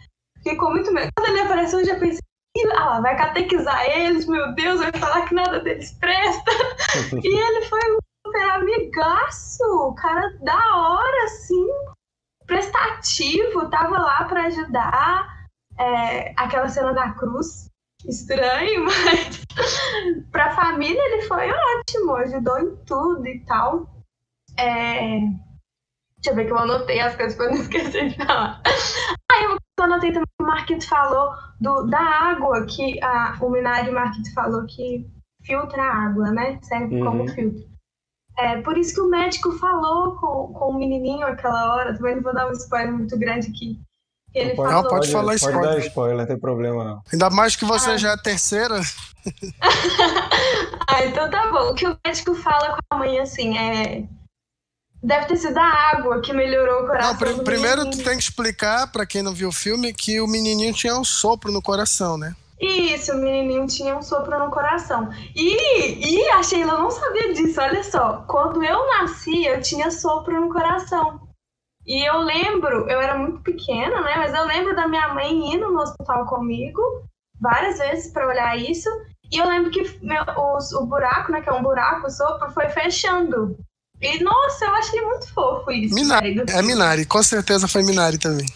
Com 0.57 0.71
muito 0.71 0.91
medo. 0.91 1.09
Quando 1.15 1.29
ele 1.29 1.41
apareceu, 1.41 1.79
eu 1.79 1.85
já 1.85 1.99
pensei, 1.99 2.19
"Ih, 2.57 2.71
ah, 2.71 2.85
lá, 2.85 3.01
vai 3.01 3.17
catequizar 3.17 3.85
eles, 3.89 4.25
meu 4.25 4.53
Deus, 4.53 4.79
vai 4.79 4.91
falar 4.93 5.27
que 5.27 5.33
nada 5.33 5.59
deles 5.59 5.91
presta. 5.93 6.51
e 7.23 7.27
ele 7.27 7.65
foi 7.65 7.79
um 7.91 7.97
super 8.25 8.49
amigaço, 8.51 9.93
cara 9.97 10.37
da 10.41 10.77
hora, 10.77 11.23
assim, 11.25 11.67
prestativo, 12.45 13.69
tava 13.69 13.97
lá 13.97 14.23
pra 14.25 14.45
ajudar. 14.45 15.39
É, 15.77 16.33
aquela 16.35 16.67
cena 16.67 16.93
da 16.93 17.13
cruz, 17.13 17.69
estranho, 18.05 18.83
mas 19.05 19.45
pra 20.29 20.51
família 20.53 21.01
ele 21.01 21.21
foi 21.21 21.49
ótimo, 21.49 22.15
ajudou 22.15 22.59
em 22.59 22.75
tudo 22.85 23.25
e 23.25 23.39
tal. 23.45 23.89
É, 24.57 25.19
Deixa 26.21 26.31
eu 26.31 26.35
ver 26.35 26.45
que 26.47 26.51
eu 26.51 26.59
anotei 26.59 26.99
as 26.99 27.15
coisas 27.15 27.35
pra 27.35 27.45
eu 27.45 27.51
não 27.51 27.57
esquecer 27.61 28.09
de 28.09 28.25
falar. 28.25 28.61
Aí 29.39 29.45
eu 29.45 29.57
anotei 29.83 30.11
também 30.11 30.25
que 30.37 30.43
o 30.43 30.47
Marquito 30.47 30.87
falou 30.87 31.33
do, 31.61 31.83
da 31.83 31.99
água, 31.99 32.65
que 32.65 33.01
a, 33.03 33.37
o 33.41 33.49
Minari 33.49 33.91
Marquito 33.91 34.33
falou 34.33 34.65
que 34.65 35.07
filtra 35.43 35.81
a 35.81 36.05
água, 36.07 36.31
né? 36.31 36.59
Serve 36.61 36.95
Uhum. 36.95 37.05
como 37.05 37.27
filtro. 37.29 37.69
É, 38.37 38.61
por 38.61 38.77
isso 38.77 38.93
que 38.93 39.01
o 39.01 39.09
médico 39.09 39.51
falou 39.53 40.15
com, 40.15 40.53
com 40.53 40.69
o 40.71 40.77
menininho 40.77 41.25
aquela 41.27 41.75
hora, 41.75 41.93
também 41.95 42.15
não 42.15 42.23
vou 42.23 42.33
dar 42.33 42.47
um 42.47 42.51
spoiler 42.51 42.93
muito 42.93 43.17
grande 43.17 43.47
aqui. 43.49 43.79
Ele 44.33 44.55
Pode, 44.55 44.69
falou. 44.71 44.83
Não, 44.83 44.89
pode 44.89 45.11
falar 45.11 45.23
Pode 45.25 45.35
spoiler. 45.43 45.69
dar 45.71 45.79
spoiler, 45.79 46.17
não 46.17 46.25
tem 46.27 46.39
problema 46.39 46.83
não. 46.83 47.01
Ainda 47.11 47.29
mais 47.31 47.55
que 47.55 47.65
você 47.65 47.91
Ah. 47.91 47.97
já 47.97 48.09
é 48.09 48.13
a 48.13 48.17
terceira. 48.17 48.75
ah, 50.87 51.05
então 51.05 51.29
tá 51.29 51.51
bom. 51.51 51.71
O 51.71 51.75
que 51.75 51.87
o 51.87 51.97
médico 52.05 52.35
fala 52.35 52.73
com 52.75 52.95
a 52.95 52.99
mãe 52.99 53.19
assim 53.19 53.57
é. 53.57 54.03
Deve 55.01 55.27
ter 55.27 55.37
sido 55.37 55.57
a 55.57 55.63
água 55.93 56.21
que 56.21 56.33
melhorou 56.33 56.83
o 56.83 56.87
coração. 56.87 57.13
Não, 57.13 57.37
do 57.37 57.43
primeiro 57.43 57.89
tu 57.89 57.97
tem 58.03 58.17
que 58.17 58.23
explicar 58.23 58.91
pra 58.91 59.05
quem 59.05 59.21
não 59.23 59.33
viu 59.33 59.49
o 59.49 59.53
filme 59.53 59.93
que 59.93 60.19
o 60.19 60.27
menininho 60.27 60.73
tinha 60.73 60.95
um 60.97 61.05
sopro 61.05 61.51
no 61.51 61.61
coração, 61.61 62.17
né? 62.17 62.35
Isso, 62.59 63.13
o 63.13 63.17
menininho 63.17 63.65
tinha 63.67 63.95
um 63.95 64.01
sopro 64.01 64.37
no 64.37 64.51
coração. 64.51 65.09
E, 65.33 66.25
e 66.25 66.29
a 66.31 66.43
Sheila 66.43 66.77
não 66.77 66.91
sabia 66.91 67.33
disso, 67.33 67.61
olha 67.61 67.81
só. 67.83 68.25
Quando 68.27 68.61
eu 68.61 68.85
nasci, 68.87 69.45
eu 69.45 69.61
tinha 69.61 69.89
sopro 69.89 70.41
no 70.41 70.51
coração. 70.51 71.21
E 71.87 72.05
eu 72.07 72.17
lembro, 72.19 72.89
eu 72.89 72.99
era 72.99 73.17
muito 73.17 73.39
pequena, 73.41 74.01
né? 74.01 74.15
Mas 74.17 74.33
eu 74.33 74.43
lembro 74.45 74.75
da 74.75 74.85
minha 74.89 75.13
mãe 75.13 75.53
indo 75.53 75.71
no 75.71 75.79
hospital 75.79 76.25
comigo 76.25 76.81
várias 77.39 77.77
vezes 77.79 78.11
para 78.11 78.27
olhar 78.27 78.57
isso. 78.59 78.89
E 79.31 79.37
eu 79.37 79.47
lembro 79.47 79.71
que 79.71 79.97
meu, 80.05 80.21
os- 80.57 80.73
o 80.73 80.85
buraco, 80.85 81.31
né? 81.31 81.39
Que 81.39 81.47
é 81.49 81.53
um 81.53 81.63
buraco, 81.63 82.07
o 82.07 82.11
sopro 82.11 82.51
foi 82.51 82.67
fechando. 82.67 83.57
E 84.01 84.23
nossa, 84.23 84.65
eu 84.65 84.75
achei 84.75 85.01
muito 85.01 85.33
fofo 85.33 85.71
isso. 85.71 85.93
Minari. 85.93 86.35
velho, 86.35 86.49
É 86.49 86.61
Minari, 86.61 87.05
com 87.05 87.21
certeza 87.21 87.67
foi 87.67 87.83
Minari 87.83 88.17
também. 88.17 88.45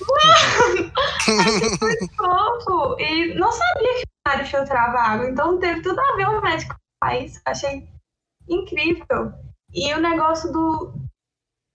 fofo. 2.15 2.95
E 2.99 3.33
não 3.35 3.51
sabia 3.51 3.93
que 3.95 4.03
Mário 4.25 4.45
filtrava 4.45 4.99
água, 4.99 5.29
então 5.29 5.59
teve 5.59 5.81
tudo 5.81 5.99
a 5.99 6.15
ver 6.15 6.29
o 6.29 6.41
médico 6.41 6.75
isso. 7.11 7.41
Achei 7.45 7.87
incrível. 8.47 9.33
E 9.73 9.93
o 9.93 9.99
negócio 9.99 10.51
do, 10.51 10.93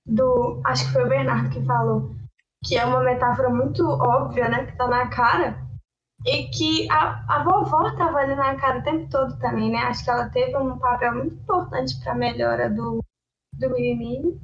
do. 0.06 0.62
Acho 0.64 0.86
que 0.86 0.92
foi 0.92 1.04
o 1.04 1.08
Bernardo 1.08 1.50
que 1.50 1.64
falou, 1.64 2.14
que 2.64 2.78
é 2.78 2.86
uma 2.86 3.02
metáfora 3.02 3.50
muito 3.50 3.84
óbvia, 3.84 4.48
né? 4.48 4.66
Que 4.66 4.76
tá 4.76 4.86
na 4.86 5.08
cara. 5.08 5.66
E 6.26 6.48
que 6.48 6.90
a, 6.90 7.24
a 7.28 7.44
vovó 7.44 7.94
tava 7.96 8.18
ali 8.18 8.34
na 8.34 8.56
cara 8.56 8.80
o 8.80 8.82
tempo 8.82 9.08
todo 9.08 9.38
também, 9.38 9.70
né? 9.70 9.78
Acho 9.78 10.04
que 10.04 10.10
ela 10.10 10.28
teve 10.30 10.56
um 10.56 10.78
papel 10.78 11.14
muito 11.14 11.34
importante 11.34 11.98
pra 12.00 12.14
melhora 12.14 12.68
do, 12.68 13.00
do 13.59 13.70
menininho. 13.70 14.40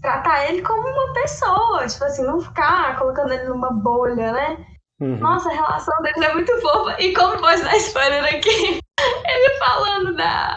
Tratar 0.00 0.48
ele 0.48 0.62
como 0.62 0.88
uma 0.88 1.12
pessoa, 1.12 1.86
tipo 1.86 2.04
assim, 2.04 2.24
não 2.24 2.40
ficar 2.40 2.98
colocando 2.98 3.32
ele 3.32 3.44
numa 3.44 3.70
bolha, 3.70 4.32
né? 4.32 4.66
Uhum. 5.00 5.18
Nossa, 5.18 5.48
a 5.48 5.52
relação 5.52 6.02
deles 6.02 6.22
é 6.22 6.32
muito 6.32 6.60
fofa. 6.60 7.00
E 7.00 7.14
como 7.14 7.38
pode 7.40 7.62
dar 7.62 7.76
spoiler 7.76 8.24
aqui? 8.24 8.80
Ele 9.24 9.58
falando 9.58 10.16
da, 10.16 10.56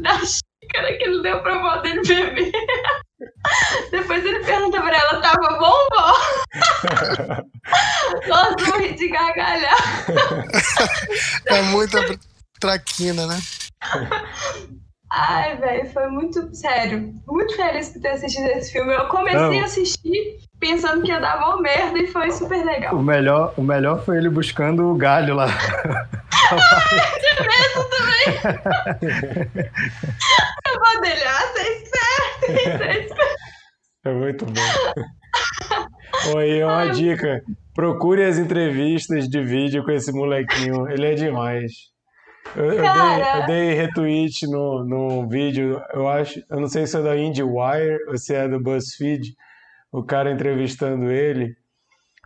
da 0.00 0.18
xícara 0.18 0.96
que 0.96 1.04
ele 1.04 1.22
deu 1.22 1.42
pra 1.42 1.54
avó 1.54 1.76
dele 1.80 2.02
beber. 2.02 2.52
Depois 3.90 4.24
ele 4.24 4.44
pergunta 4.44 4.80
pra 4.80 4.96
ela, 4.96 5.20
tava 5.20 5.58
bom, 5.58 5.88
vó? 5.90 6.12
Nossa, 8.28 8.70
morri 8.70 8.94
de 8.94 9.08
gargalhar. 9.08 9.76
É 11.46 11.62
muita 11.62 12.00
traquina, 12.58 13.26
né? 13.26 13.38
Ai, 15.16 15.56
velho, 15.56 15.88
foi 15.90 16.08
muito 16.08 16.52
sério. 16.54 17.14
Muito 17.24 17.54
feliz 17.54 17.90
por 17.90 18.02
ter 18.02 18.08
assistido 18.08 18.48
esse 18.48 18.72
filme. 18.72 18.92
Eu 18.92 19.06
comecei 19.06 19.38
Não. 19.40 19.60
a 19.60 19.64
assistir 19.64 20.38
pensando 20.58 21.02
que 21.02 21.12
ia 21.12 21.20
dar 21.20 21.38
uma 21.38 21.62
merda 21.62 22.00
e 22.00 22.08
foi 22.08 22.32
super 22.32 22.64
legal. 22.64 22.96
O 22.96 23.02
melhor, 23.02 23.54
o 23.56 23.62
melhor 23.62 24.04
foi 24.04 24.16
ele 24.16 24.28
buscando 24.28 24.90
o 24.90 24.96
galho 24.96 25.36
lá. 25.36 25.46
Eu 30.66 30.80
vou 30.80 31.00
dele, 31.00 31.22
ah, 31.24 31.52
você 31.52 31.60
é 31.60 31.82
esperto, 31.82 32.46
você 32.46 33.22
é. 34.08 34.10
É 34.10 34.12
muito 34.12 34.46
bom. 34.46 36.36
Oi, 36.36 36.62
uma 36.64 36.86
dica. 36.88 37.40
Procure 37.72 38.24
as 38.24 38.36
entrevistas 38.38 39.28
de 39.28 39.42
vídeo 39.42 39.84
com 39.84 39.92
esse 39.92 40.12
molequinho. 40.12 40.88
Ele 40.90 41.06
é 41.06 41.14
demais. 41.14 41.72
Eu, 42.56 42.64
eu 42.64 42.82
dei, 42.82 43.40
eu 43.40 43.46
dei 43.46 43.74
retweet 43.74 44.46
no, 44.46 44.84
no 44.84 45.28
vídeo, 45.28 45.80
eu 45.92 46.08
acho, 46.08 46.42
eu 46.48 46.60
não 46.60 46.68
sei 46.68 46.86
se 46.86 46.96
é 46.96 47.02
da 47.02 47.16
IndieWire 47.16 48.04
ou 48.08 48.16
se 48.16 48.34
é 48.34 48.48
do 48.48 48.60
BuzzFeed, 48.60 49.34
o 49.90 50.02
cara 50.02 50.30
entrevistando 50.30 51.10
ele, 51.10 51.56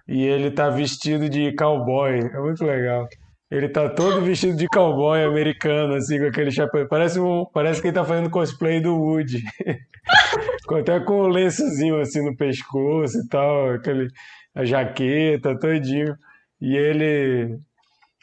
e 0.09 0.25
ele 0.25 0.51
tá 0.51 0.71
vestido 0.71 1.29
de 1.29 1.53
cowboy. 1.53 2.19
É 2.19 2.41
muito 2.41 2.65
legal. 2.65 3.07
Ele 3.51 3.69
tá 3.69 3.89
todo 3.89 4.23
vestido 4.23 4.57
de 4.57 4.67
cowboy 4.67 5.23
americano, 5.23 5.95
assim, 5.95 6.19
com 6.19 6.27
aquele 6.27 6.51
chapéu. 6.51 6.87
Parece, 6.89 7.21
um, 7.21 7.47
parece 7.53 7.81
que 7.81 7.89
ele 7.89 7.95
tá 7.95 8.05
fazendo 8.05 8.31
cosplay 8.31 8.81
do 8.81 8.95
Woody. 8.95 9.43
Até 10.81 11.01
com 11.01 11.21
o 11.21 11.29
lençozinho 11.29 11.99
assim 11.99 12.23
no 12.23 12.37
pescoço 12.37 13.19
e 13.19 13.29
tal, 13.29 13.71
aquele, 13.71 14.09
a 14.55 14.65
jaqueta, 14.65 15.59
todinho. 15.59 16.15
E 16.61 16.77
ele, 16.77 17.59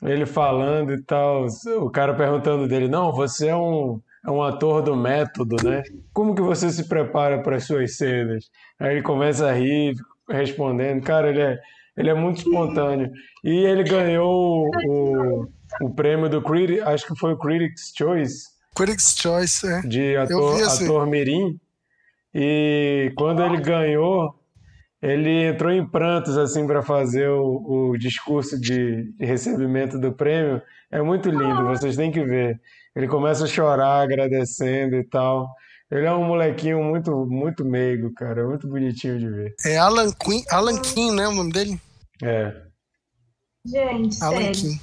ele 0.04 0.26
falando 0.26 0.94
e 0.94 1.02
tal, 1.02 1.46
o 1.80 1.90
cara 1.90 2.14
perguntando 2.14 2.68
dele, 2.68 2.88
não, 2.88 3.12
você 3.12 3.48
é 3.48 3.56
um, 3.56 4.02
é 4.26 4.32
um 4.32 4.42
ator 4.42 4.82
do 4.82 4.96
método, 4.96 5.56
né? 5.64 5.84
Como 6.14 6.36
que 6.36 6.42
você 6.42 6.70
se 6.70 6.88
prepara 6.88 7.42
para 7.42 7.58
as 7.58 7.66
suas 7.66 7.96
cenas? 7.96 8.46
Aí 8.80 8.94
ele 8.94 9.02
começa 9.02 9.48
a 9.48 9.54
rir, 9.54 9.96
respondendo. 10.30 11.04
Cara, 11.04 11.30
ele 11.30 11.42
é, 11.42 11.60
ele 11.96 12.10
é 12.10 12.14
muito 12.14 12.40
espontâneo. 12.40 13.10
E 13.44 13.66
ele 13.66 13.84
ganhou 13.84 14.68
o, 14.88 15.48
o 15.82 15.90
prêmio 15.94 16.30
do 16.30 16.42
Critics, 16.42 16.86
acho 16.86 17.08
que 17.08 17.18
foi 17.18 17.34
o 17.34 17.38
Critics' 17.38 17.94
Choice. 17.96 18.48
Critics' 18.76 19.16
Choice, 19.18 19.68
é. 19.68 19.82
De 19.82 20.18
ator, 20.18 20.62
ator 20.62 21.08
mirim. 21.08 21.58
E 22.34 23.14
quando 23.16 23.44
ele 23.44 23.62
ganhou, 23.62 24.36
ele 25.06 25.50
entrou 25.50 25.72
em 25.72 25.86
prantos 25.86 26.36
assim 26.36 26.66
para 26.66 26.82
fazer 26.82 27.30
o, 27.30 27.92
o 27.92 27.98
discurso 27.98 28.60
de, 28.60 29.12
de 29.14 29.26
recebimento 29.26 30.00
do 30.00 30.12
prêmio. 30.12 30.60
É 30.92 31.00
muito 31.00 31.30
lindo, 31.30 31.68
vocês 31.68 31.96
têm 31.96 32.12
que 32.12 32.24
ver. 32.24 32.60
Ele 32.96 33.08
começa 33.08 33.44
a 33.44 33.48
chorar, 33.48 34.02
agradecendo 34.02 34.96
e 34.96 35.04
tal. 35.04 35.48
Ele 35.92 36.08
é 36.08 36.12
um 36.12 36.24
molequinho 36.24 36.84
muito, 36.84 37.12
muito 37.28 37.64
meigo, 37.64 38.12
cara. 38.16 38.48
Muito 38.48 38.68
bonitinho 38.68 39.20
de 39.20 39.30
ver. 39.30 39.56
É 39.64 39.78
Alan, 39.78 40.12
Queen, 40.12 40.44
Alan 40.50 40.82
King, 40.82 41.16
né? 41.16 41.28
O 41.28 41.34
nome 41.34 41.52
dele? 41.52 41.80
É. 42.24 42.64
Gente, 43.64 44.24
Alan 44.24 44.38
sério. 44.38 44.54
King. 44.54 44.82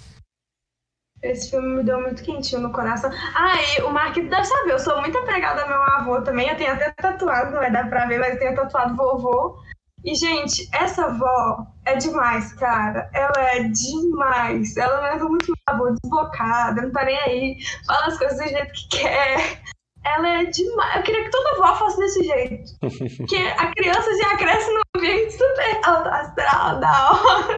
Esse 1.22 1.50
filme 1.50 1.78
me 1.78 1.82
deu 1.82 2.00
muito 2.00 2.22
quentinho 2.22 2.60
no 2.60 2.72
coração. 2.72 3.10
Ah, 3.34 3.54
e 3.60 3.82
o 3.82 3.90
Marquito 3.90 4.28
deve 4.28 4.44
saber, 4.44 4.72
eu 4.72 4.78
sou 4.78 5.00
muito 5.00 5.18
apegada 5.18 5.62
ao 5.62 5.68
meu 5.68 5.82
avô 5.82 6.22
também. 6.22 6.48
Eu 6.48 6.56
tenho 6.56 6.72
até 6.72 6.92
tatuado, 6.92 7.50
não 7.50 7.58
vai 7.58 7.72
dar 7.72 7.88
pra 7.88 8.06
ver, 8.06 8.18
mas 8.18 8.34
eu 8.34 8.38
tenho 8.38 8.54
tatuado 8.54 8.94
vovô. 8.94 9.60
E, 10.04 10.14
gente, 10.14 10.68
essa 10.72 11.04
avó 11.06 11.66
é 11.84 11.96
demais, 11.96 12.52
cara. 12.54 13.08
Ela 13.14 13.50
é 13.52 13.62
demais. 13.64 14.76
Ela 14.76 15.00
leva 15.00 15.24
muito 15.26 15.46
meu 15.46 15.56
avô 15.66 15.90
desbocada, 15.90 16.82
não 16.82 16.90
tá 16.90 17.04
nem 17.04 17.16
aí, 17.18 17.56
fala 17.86 18.06
as 18.06 18.18
coisas 18.18 18.38
do 18.38 18.48
jeito 18.48 18.72
que 18.72 18.98
quer. 19.00 19.62
Ela 20.04 20.28
é 20.28 20.44
demais. 20.46 20.96
Eu 20.96 21.02
queria 21.04 21.24
que 21.24 21.30
toda 21.30 21.50
avó 21.50 21.76
fosse 21.76 21.98
desse 21.98 22.24
jeito. 22.24 22.72
Porque 23.16 23.36
a 23.36 23.72
criança 23.72 24.10
já 24.16 24.36
cresce 24.36 24.72
num 24.72 24.80
ambiente 24.96 25.32
super 25.32 25.80
alto 25.84 26.08
astral, 26.08 26.80
da 26.80 27.12
hora. 27.12 27.56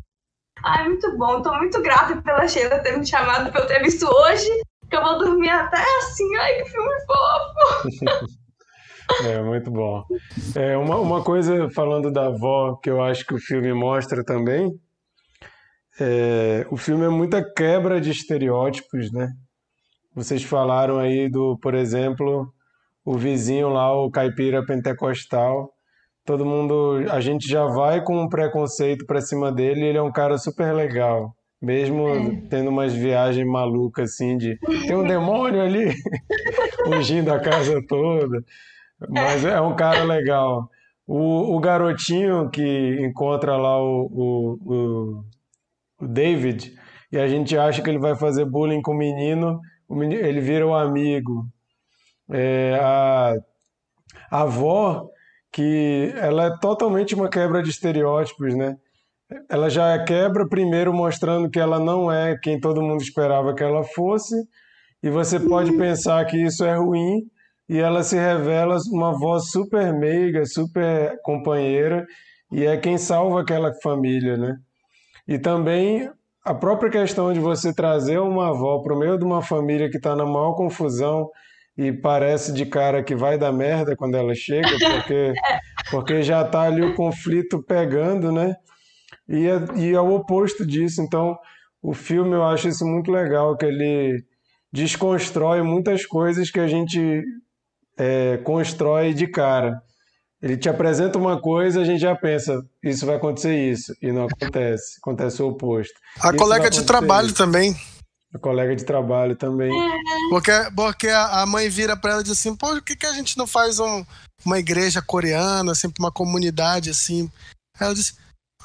Ai, 0.63 0.89
muito 0.89 1.17
bom. 1.17 1.41
Tô 1.41 1.55
muito 1.55 1.81
grata 1.81 2.21
pela 2.21 2.47
Sheila 2.47 2.79
ter 2.81 2.99
me 2.99 3.07
chamado 3.07 3.51
pra 3.51 3.63
eu 3.63 3.67
ter 3.67 3.83
visto 3.83 4.07
hoje. 4.07 4.49
Que 4.91 4.97
eu 4.97 5.03
vou 5.03 5.19
dormir 5.19 5.49
até 5.49 5.83
assim. 5.99 6.37
Ai, 6.37 6.55
que 6.63 6.71
filme 6.71 6.95
fofo. 7.07 8.35
É, 9.27 9.43
muito 9.43 9.71
bom. 9.71 10.05
É, 10.55 10.77
uma, 10.77 10.97
uma 10.97 11.23
coisa, 11.23 11.69
falando 11.71 12.11
da 12.11 12.27
avó, 12.27 12.77
que 12.77 12.91
eu 12.91 13.03
acho 13.03 13.27
que 13.27 13.35
o 13.35 13.39
filme 13.39 13.73
mostra 13.73 14.25
também, 14.25 14.73
é, 16.01 16.67
o 16.71 16.77
filme 16.77 17.05
é 17.05 17.09
muita 17.09 17.43
quebra 17.43 18.01
de 18.01 18.11
estereótipos, 18.11 19.13
né? 19.13 19.33
Vocês 20.15 20.43
falaram 20.43 20.99
aí 20.99 21.29
do, 21.29 21.59
por 21.59 21.75
exemplo, 21.75 22.49
o 23.05 23.15
vizinho 23.17 23.69
lá, 23.69 23.93
o 23.93 24.11
caipira 24.11 24.65
pentecostal. 24.65 25.73
Todo 26.25 26.47
mundo, 26.47 27.05
a 27.11 27.21
gente 27.21 27.47
já 27.47 27.65
vai 27.67 28.03
com 28.03 28.23
um 28.23 28.29
preconceito 28.29 29.05
pra 29.07 29.21
cima 29.21 29.53
dele, 29.53 29.85
ele 29.85 29.99
é 29.99 30.03
um 30.03 30.13
cara 30.13 30.39
super 30.39 30.73
legal. 30.73 31.35
Mesmo 31.61 32.47
tendo 32.49 32.71
umas 32.71 32.93
viagens 32.93 33.47
malucas 33.47 34.13
assim 34.13 34.37
de 34.37 34.59
tem 34.87 34.97
um 34.97 35.07
demônio 35.07 35.63
ali 35.63 35.95
fugindo 36.85 37.33
a 37.33 37.41
casa 37.41 37.83
toda. 37.87 38.45
Mas 39.09 39.45
é 39.45 39.61
um 39.61 39.75
cara 39.75 40.05
legal. 40.05 40.69
O, 41.07 41.57
o 41.57 41.61
garotinho 41.61 42.51
que 42.51 42.99
encontra 43.01 43.57
lá 43.57 43.81
o, 43.83 44.07
o, 44.11 45.25
o, 46.01 46.07
David 46.07 46.73
e 47.13 47.19
a 47.19 47.29
gente 47.29 47.57
acha 47.57 47.83
que 47.83 47.91
ele 47.91 47.99
vai 47.99 48.17
fazer 48.17 48.45
bullying 48.45 48.83
com 48.83 48.93
o 48.93 48.97
menino, 48.97 49.61
o 49.89 49.95
menino 49.95 50.25
ele 50.25 50.41
vira 50.41 50.67
o 50.67 50.75
amigo. 50.75 51.47
É, 52.31 52.79
a, 52.81 53.35
a 54.31 54.43
avó, 54.43 55.09
que 55.53 56.13
ela 56.17 56.47
é 56.47 56.59
totalmente 56.59 57.15
uma 57.15 57.29
quebra 57.29 57.63
de 57.63 57.71
estereótipos, 57.71 58.55
né? 58.55 58.77
Ela 59.49 59.69
já 59.69 60.03
quebra 60.05 60.49
primeiro 60.49 60.93
mostrando 60.93 61.51
que 61.51 61.61
ela 61.61 61.79
não 61.79 62.11
é 62.11 62.37
quem 62.37 62.59
todo 62.59 62.83
mundo 62.83 63.03
esperava 63.03 63.55
que 63.55 63.63
ela 63.63 63.85
fosse, 63.85 64.35
e 65.03 65.11
você 65.11 65.39
pode 65.39 65.77
pensar 65.77 66.25
que 66.25 66.37
isso 66.37 66.65
é 66.65 66.77
ruim, 66.77 67.23
e 67.69 67.79
ela 67.79 68.03
se 68.03 68.17
revela 68.17 68.77
uma 68.93 69.19
voz 69.19 69.51
super 69.51 69.93
meiga, 69.93 70.45
super 70.45 71.19
companheira, 71.23 72.07
e 72.53 72.65
é 72.65 72.77
quem 72.77 72.99
salva 72.99 73.41
aquela 73.41 73.73
família, 73.83 74.37
né? 74.37 74.57
E 75.27 75.39
também 75.39 76.11
a 76.45 76.55
própria 76.55 76.91
questão 76.91 77.33
de 77.33 77.41
você 77.41 77.73
trazer 77.73 78.19
uma 78.19 78.51
avó 78.51 78.81
para 78.83 78.95
o 78.95 78.99
meio 78.99 79.19
de 79.19 79.25
uma 79.25 79.41
família 79.41 79.89
que 79.89 79.97
está 79.97 80.15
na 80.15 80.27
maior 80.27 80.55
confusão 80.55 81.31
e 81.77 81.91
parece 81.91 82.53
de 82.53 82.67
cara 82.67 83.03
que 83.03 83.17
vai 83.17 83.39
dar 83.39 83.51
merda 83.51 83.97
quando 83.97 84.17
ela 84.17 84.35
chega, 84.35 84.69
porque, 84.69 85.33
porque 85.91 86.23
já 86.23 86.43
está 86.43 86.63
ali 86.63 86.83
o 86.83 86.95
conflito 86.95 87.63
pegando, 87.63 88.31
né? 88.31 88.55
E 89.29 89.47
é, 89.47 89.59
e 89.77 89.93
é 89.93 90.01
o 90.01 90.15
oposto 90.15 90.67
disso. 90.67 91.01
Então, 91.01 91.37
o 91.83 91.95
filme 91.95 92.33
eu 92.35 92.45
acho 92.45 92.69
isso 92.69 92.85
muito 92.85 93.11
legal, 93.11 93.57
que 93.57 93.65
ele 93.65 94.23
desconstrói 94.73 95.63
muitas 95.63 96.05
coisas 96.05 96.51
que 96.51 96.61
a 96.61 96.67
gente 96.67 97.23
é, 97.97 98.37
constrói 98.39 99.13
de 99.15 99.27
cara. 99.27 99.83
Ele 100.43 100.57
te 100.59 100.69
apresenta 100.69 101.19
uma 101.19 101.41
coisa, 101.41 101.81
a 101.81 101.85
gente 101.85 102.01
já 102.01 102.15
pensa, 102.15 102.63
isso 102.83 103.07
vai 103.07 103.17
acontecer 103.17 103.57
isso, 103.73 103.95
e 104.03 104.13
não 104.13 104.27
acontece, 104.27 104.99
acontece 105.01 105.43
o 105.43 105.49
oposto. 105.49 105.95
A 106.21 106.29
Isso 106.29 106.37
colega 106.37 106.69
de 106.69 106.83
trabalho 106.85 107.27
isso. 107.29 107.37
também. 107.37 107.75
A 108.35 108.39
colega 108.39 108.77
de 108.77 108.85
trabalho 108.85 109.37
também. 109.37 109.71
Porque, 110.29 110.51
porque 110.77 111.09
a 111.09 111.47
mãe 111.47 111.69
vira 111.71 111.97
pra 111.97 112.11
ela 112.13 112.21
e 112.21 112.25
diz 112.25 112.33
assim, 112.33 112.55
pô, 112.55 112.69
por 112.69 112.83
que, 112.83 112.95
que 112.97 113.07
a 113.07 113.13
gente 113.13 113.39
não 113.39 113.47
faz 113.47 113.79
um- 113.79 114.05
uma 114.45 114.59
igreja 114.59 115.01
coreana, 115.01 115.73
assim, 115.73 115.91
uma 115.99 116.13
comunidade, 116.13 116.91
assim? 116.91 117.31
Aí 117.79 117.87
ela 117.87 117.95
disse, 117.95 118.15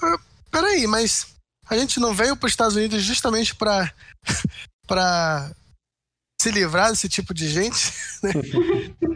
"Ah, 0.03 0.17
peraí, 0.51 0.85
mas 0.87 1.27
a 1.69 1.77
gente 1.77 1.99
não 1.99 2.13
veio 2.13 2.35
para 2.35 2.47
os 2.47 2.51
Estados 2.51 2.75
Unidos 2.75 3.01
justamente 3.03 3.55
pra 4.85 5.51
se 6.41 6.51
livrar 6.51 6.89
desse 6.89 7.07
tipo 7.07 7.33
de 7.33 7.47
gente? 7.47 7.93
né? 8.23 8.31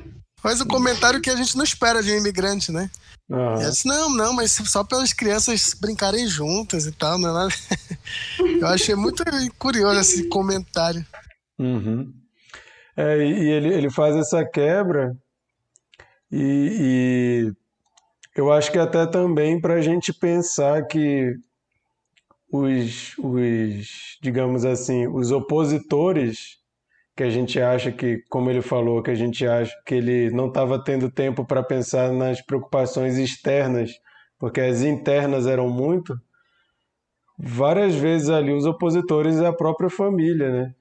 Faz 0.44 0.60
um 0.60 0.68
comentário 0.68 1.22
que 1.22 1.30
a 1.30 1.36
gente 1.38 1.56
não 1.56 1.64
espera 1.64 2.04
de 2.04 2.12
um 2.12 2.18
imigrante, 2.18 2.70
né? 2.70 2.92
E 3.30 3.34
ela 3.34 3.70
disse, 3.70 3.88
não, 3.88 4.10
não, 4.10 4.34
mas 4.34 4.52
só 4.52 4.84
pelas 4.84 5.14
crianças 5.14 5.74
brincarem 5.74 6.28
juntas 6.28 6.86
e 6.86 6.92
tal, 6.92 7.18
não 7.18 7.30
é 7.30 7.34
nada. 7.34 7.54
Eu 8.60 8.68
achei 8.68 8.94
muito 8.94 9.24
curioso 9.58 10.02
esse 10.02 10.28
comentário. 10.28 11.06
Uhum. 11.58 12.14
É, 12.98 13.18
e 13.20 13.44
e 13.44 13.50
ele, 13.52 13.74
ele 13.74 13.90
faz 13.90 14.18
essa 14.18 14.44
quebra 14.44 15.18
e, 16.30 17.54
e 17.54 17.54
eu 18.36 18.52
acho 18.52 18.72
que 18.72 18.78
até 18.78 19.06
também 19.06 19.62
para 19.62 19.76
a 19.76 19.82
gente 19.82 20.12
pensar 20.14 20.86
que 20.88 21.36
os, 22.52 23.16
os, 23.18 24.18
digamos 24.22 24.66
assim, 24.66 25.08
os 25.08 25.32
opositores 25.32 26.58
que 27.16 27.24
a 27.24 27.30
gente 27.30 27.60
acha 27.62 27.92
que, 27.92 28.24
como 28.30 28.50
ele 28.50 28.62
falou, 28.62 29.04
que 29.04 29.12
a 29.12 29.16
gente 29.16 29.46
acha 29.46 29.74
que 29.86 29.96
ele 29.96 30.32
não 30.32 30.48
estava 30.48 30.84
tendo 30.84 31.12
tempo 31.12 31.46
para 31.46 31.62
pensar 31.62 32.12
nas 32.12 32.42
preocupações 32.42 33.18
externas, 33.18 33.92
porque 34.40 34.60
as 34.60 34.82
internas 34.82 35.46
eram 35.46 35.70
muito, 35.70 36.16
várias 37.38 37.96
vezes 37.96 38.30
ali 38.30 38.52
os 38.52 38.66
opositores 38.66 39.40
é 39.40 39.46
a 39.46 39.54
própria 39.54 39.90
família, 39.90 40.52
né? 40.52 40.76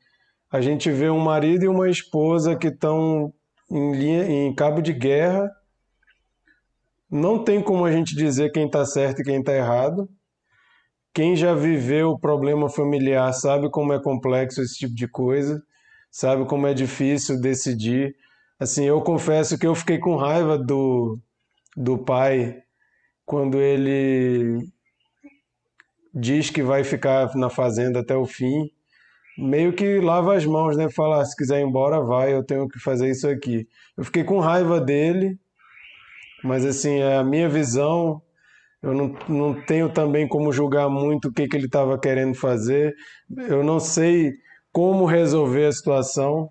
A 0.51 0.61
gente 0.61 0.91
vê 0.91 1.09
um 1.09 1.19
marido 1.19 1.65
e 1.65 1.69
uma 1.69 1.89
esposa 1.89 2.57
que 2.57 2.69
estão 2.69 3.33
em 3.71 3.93
linha, 3.93 4.25
em 4.27 4.55
cabo 4.55 4.83
de 4.83 4.93
guerra. 4.93 5.51
Não 7.11 7.43
tem 7.43 7.63
como 7.63 7.87
a 7.87 7.93
gente 7.93 8.15
dizer 8.15 8.53
quem 8.53 8.67
está 8.67 8.85
certo 8.85 9.21
e 9.21 9.25
quem 9.25 9.41
está 9.41 9.55
errado. 9.55 10.09
Quem 11.15 11.37
já 11.37 11.55
viveu 11.55 12.11
o 12.11 12.19
problema 12.19 12.69
familiar 12.69 13.33
sabe 13.33 13.71
como 13.71 13.93
é 13.93 14.03
complexo 14.03 14.61
esse 14.61 14.77
tipo 14.77 14.95
de 14.95 15.09
coisa, 15.09 15.63
sabe 16.13 16.47
como 16.47 16.69
é 16.69 16.75
difícil 16.75 17.41
decidir. 17.41 18.15
Assim, 18.61 18.85
eu 18.85 19.01
confesso 19.03 19.59
que 19.59 19.67
eu 19.67 19.75
fiquei 19.75 19.99
com 19.99 20.17
raiva 20.17 20.57
do, 20.59 21.19
do 21.77 21.99
pai 21.99 22.63
quando 23.27 23.61
ele 23.61 24.61
diz 26.15 26.51
que 26.51 26.63
vai 26.63 26.85
ficar 26.85 27.35
na 27.35 27.51
fazenda 27.51 28.01
até 28.01 28.15
o 28.17 28.27
fim 28.27 28.71
meio 29.39 29.73
que 29.73 30.01
lava 30.01 30.37
as 30.37 30.45
mãos, 30.45 30.77
né? 30.77 30.89
Fala, 30.91 31.21
"Ah, 31.23 31.25
se 31.25 31.37
quiser 31.37 31.61
ir 31.61 31.65
embora, 31.65 32.01
vai, 32.03 32.35
eu 32.35 32.45
tenho 32.45 32.69
que 32.69 32.79
fazer 32.79 33.11
isso 33.11 33.29
aqui. 33.29 33.67
Eu 33.97 34.05
fiquei 34.05 34.25
com 34.25 34.39
raiva 34.41 34.81
dele, 34.81 35.39
mas 36.45 36.65
assim, 36.65 37.01
é 37.01 37.17
a 37.17 37.25
minha 37.25 37.49
visão 37.49 38.23
Eu 38.83 38.95
não, 38.95 39.15
não 39.29 39.55
tenho 39.67 39.89
também 39.93 40.29
como 40.29 40.53
julgar 40.53 40.89
muito 40.91 41.29
o 41.29 41.33
que, 41.33 41.49
que 41.49 41.57
ele 41.57 41.67
estava 41.67 41.99
querendo 41.99 42.35
fazer. 42.35 42.95
Eu 43.49 43.65
não 43.65 43.81
sei 43.81 44.33
como 44.73 45.05
resolver 45.05 45.67
a 45.67 45.73
situação. 45.73 46.51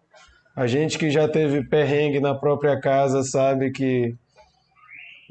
A 0.55 0.67
gente 0.67 0.97
que 0.97 1.09
já 1.09 1.27
teve 1.27 1.67
perrengue 1.67 2.19
na 2.19 2.35
própria 2.35 2.79
casa 2.79 3.23
sabe 3.23 3.71
que 3.71 4.15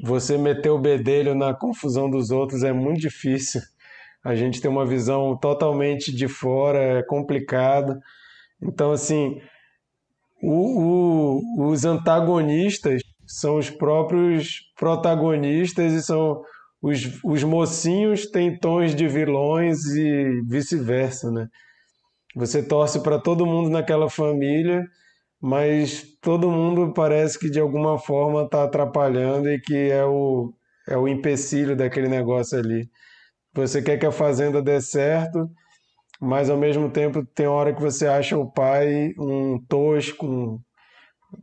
você 0.03 0.37
meter 0.37 0.69
o 0.69 0.79
bedelho 0.79 1.35
na 1.35 1.53
confusão 1.53 2.09
dos 2.09 2.31
outros 2.31 2.63
é 2.63 2.73
muito 2.73 3.01
difícil. 3.01 3.61
A 4.23 4.35
gente 4.35 4.61
tem 4.61 4.69
uma 4.69 4.85
visão 4.85 5.37
totalmente 5.37 6.13
de 6.13 6.27
fora, 6.27 6.99
é 6.99 7.03
complicado. 7.03 7.99
Então, 8.61 8.91
assim, 8.91 9.39
o, 10.41 11.39
o, 11.59 11.69
os 11.69 11.85
antagonistas 11.85 13.01
são 13.25 13.57
os 13.57 13.69
próprios 13.69 14.59
protagonistas 14.77 15.93
e 15.93 16.01
são 16.01 16.41
os, 16.81 17.23
os 17.23 17.43
mocinhos 17.43 18.25
têm 18.25 18.57
tons 18.57 18.95
de 18.95 19.07
vilões 19.07 19.85
e 19.85 20.41
vice-versa, 20.47 21.31
né? 21.31 21.47
Você 22.35 22.63
torce 22.63 23.01
para 23.01 23.19
todo 23.19 23.45
mundo 23.45 23.69
naquela 23.69 24.09
família, 24.09 24.85
mas 25.41 26.03
todo 26.21 26.49
mundo 26.51 26.93
parece 26.93 27.37
que 27.39 27.49
de 27.49 27.59
alguma 27.59 27.97
forma 27.99 28.43
está 28.43 28.63
atrapalhando 28.63 29.49
e 29.49 29.59
que 29.59 29.91
é 29.91 30.05
o, 30.05 30.53
é 30.87 30.97
o 30.97 31.07
empecilho 31.07 31.75
daquele 31.75 32.07
negócio 32.07 32.57
ali. 32.59 32.89
Você 33.53 33.81
quer 33.81 33.97
que 33.97 34.05
a 34.05 34.11
fazenda 34.11 34.61
dê 34.61 34.79
certo, 34.81 35.49
mas 36.21 36.49
ao 36.49 36.57
mesmo 36.57 36.89
tempo 36.89 37.25
tem 37.25 37.47
hora 37.47 37.73
que 37.73 37.81
você 37.81 38.07
acha 38.07 38.37
o 38.37 38.51
pai 38.51 39.13
um 39.19 39.59
tosco, 39.67 40.25
um, 40.25 40.59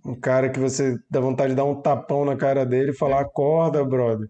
um 0.07 0.21
cara 0.21 0.51
que 0.51 0.61
você 0.61 0.97
dá 1.11 1.21
vontade 1.21 1.51
de 1.51 1.57
dar 1.57 1.65
um 1.65 1.81
tapão 1.81 2.25
na 2.25 2.37
cara 2.37 2.65
dele 2.65 2.93
e 2.93 2.97
falar: 2.97 3.21
acorda, 3.21 3.85
brother. 3.85 4.29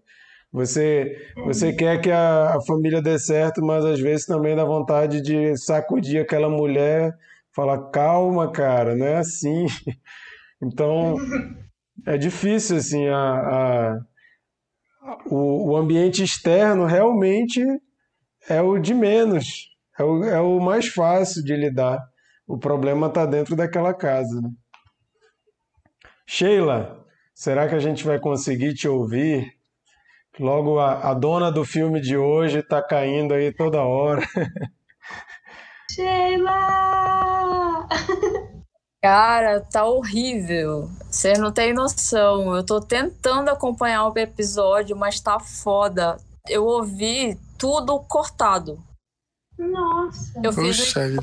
Você, 0.51 1.15
você 1.45 1.71
quer 1.71 2.01
que 2.01 2.09
a, 2.09 2.55
a 2.55 2.61
família 2.61 3.01
dê 3.01 3.19
certo, 3.19 3.63
mas 3.63 3.85
às 3.85 3.99
vezes 3.99 4.25
também 4.25 4.55
dá 4.55 4.65
vontade 4.65 5.21
de 5.21 5.55
sacudir 5.57 6.21
aquela 6.21 6.49
mulher, 6.49 7.15
falar: 7.55 7.89
calma, 7.91 8.51
cara, 8.51 8.95
não 8.95 9.05
é 9.05 9.17
assim. 9.17 9.65
Então, 10.61 11.15
é 12.05 12.17
difícil, 12.17 12.75
assim, 12.75 13.07
a, 13.07 13.17
a 13.17 13.99
o, 15.25 15.71
o 15.71 15.77
ambiente 15.77 16.23
externo 16.23 16.85
realmente 16.85 17.63
é 18.47 18.61
o 18.61 18.77
de 18.77 18.93
menos, 18.93 19.69
é 19.97 20.03
o, 20.03 20.23
é 20.23 20.39
o 20.39 20.59
mais 20.59 20.87
fácil 20.87 21.43
de 21.43 21.55
lidar. 21.55 21.99
O 22.47 22.57
problema 22.57 23.07
está 23.07 23.25
dentro 23.25 23.55
daquela 23.55 23.93
casa. 23.93 24.41
Né? 24.41 24.49
Sheila, 26.25 27.05
será 27.33 27.67
que 27.67 27.75
a 27.75 27.79
gente 27.79 28.03
vai 28.03 28.19
conseguir 28.19 28.73
te 28.73 28.87
ouvir? 28.87 29.58
Logo, 30.39 30.79
a, 30.79 31.09
a 31.09 31.13
dona 31.13 31.51
do 31.51 31.65
filme 31.65 31.99
de 31.99 32.15
hoje 32.15 32.59
está 32.59 32.81
caindo 32.81 33.33
aí 33.33 33.51
toda 33.51 33.81
hora. 33.81 34.25
Sheila! 35.91 37.85
Cara, 39.03 39.59
tá 39.61 39.83
horrível. 39.85 40.89
Você 41.09 41.33
não 41.33 41.51
tem 41.51 41.73
noção. 41.73 42.55
Eu 42.55 42.65
tô 42.65 42.79
tentando 42.79 43.49
acompanhar 43.49 44.07
o 44.07 44.17
episódio, 44.17 44.95
mas 44.95 45.19
tá 45.19 45.39
foda. 45.39 46.17
Eu 46.47 46.65
ouvi 46.65 47.37
tudo 47.57 47.99
cortado. 47.99 48.81
Nossa. 49.57 50.39
Eu 50.41 50.53
fiz, 50.53 50.95
um, 50.95 51.17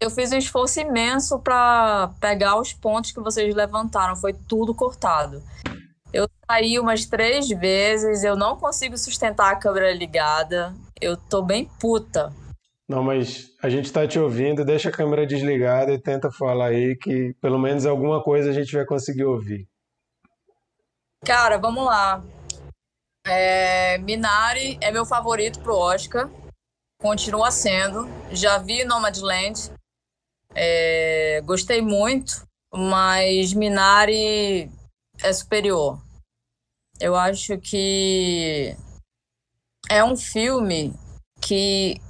eu 0.00 0.10
fiz 0.10 0.32
um 0.32 0.38
esforço 0.38 0.80
imenso 0.80 1.38
para 1.38 2.08
pegar 2.20 2.58
os 2.58 2.72
pontos 2.72 3.12
que 3.12 3.20
vocês 3.20 3.54
levantaram. 3.54 4.16
Foi 4.16 4.32
tudo 4.32 4.74
cortado. 4.74 5.42
Eu 6.14 6.28
saí 6.48 6.78
umas 6.78 7.06
três 7.06 7.48
vezes, 7.48 8.22
eu 8.22 8.36
não 8.36 8.56
consigo 8.56 8.96
sustentar 8.96 9.50
a 9.50 9.56
câmera 9.56 9.92
ligada. 9.92 10.72
Eu 11.00 11.16
tô 11.16 11.42
bem 11.42 11.68
puta. 11.80 12.32
Não, 12.88 13.02
mas 13.02 13.50
a 13.60 13.68
gente 13.68 13.86
está 13.86 14.06
te 14.06 14.16
ouvindo, 14.16 14.64
deixa 14.64 14.90
a 14.90 14.92
câmera 14.92 15.26
desligada 15.26 15.92
e 15.92 16.00
tenta 16.00 16.30
falar 16.30 16.66
aí 16.66 16.94
que 16.94 17.34
pelo 17.42 17.58
menos 17.58 17.84
alguma 17.84 18.22
coisa 18.22 18.50
a 18.50 18.52
gente 18.52 18.72
vai 18.72 18.86
conseguir 18.86 19.24
ouvir. 19.24 19.66
Cara, 21.26 21.58
vamos 21.58 21.84
lá. 21.84 22.22
É, 23.26 23.98
Minari 23.98 24.78
é 24.80 24.92
meu 24.92 25.04
favorito 25.04 25.58
pro 25.62 25.76
Oscar. 25.76 26.30
Continua 27.00 27.50
sendo. 27.50 28.06
Já 28.30 28.58
vi 28.58 28.84
Nomadland. 28.84 29.72
É, 30.54 31.40
gostei 31.44 31.82
muito, 31.82 32.46
mas 32.72 33.52
Minari 33.52 34.70
é 35.20 35.32
superior. 35.32 36.03
Eu 37.00 37.14
acho 37.16 37.58
que 37.58 38.76
é 39.90 40.02
um 40.04 40.16
filme 40.16 40.94
que 41.40 42.00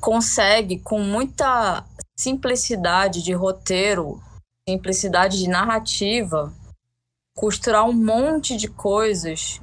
consegue, 0.00 0.78
com 0.78 1.00
muita 1.00 1.84
simplicidade 2.16 3.22
de 3.22 3.32
roteiro, 3.32 4.20
simplicidade 4.68 5.38
de 5.38 5.48
narrativa, 5.48 6.52
costurar 7.34 7.84
um 7.88 7.92
monte 7.92 8.56
de 8.56 8.68
coisas 8.68 9.60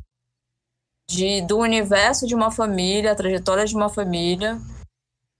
de, 1.09 1.41
do 1.41 1.57
universo 1.57 2.25
de 2.25 2.33
uma 2.33 2.51
família, 2.51 3.11
a 3.11 3.15
trajetória 3.15 3.65
de 3.65 3.75
uma 3.75 3.89
família, 3.89 4.59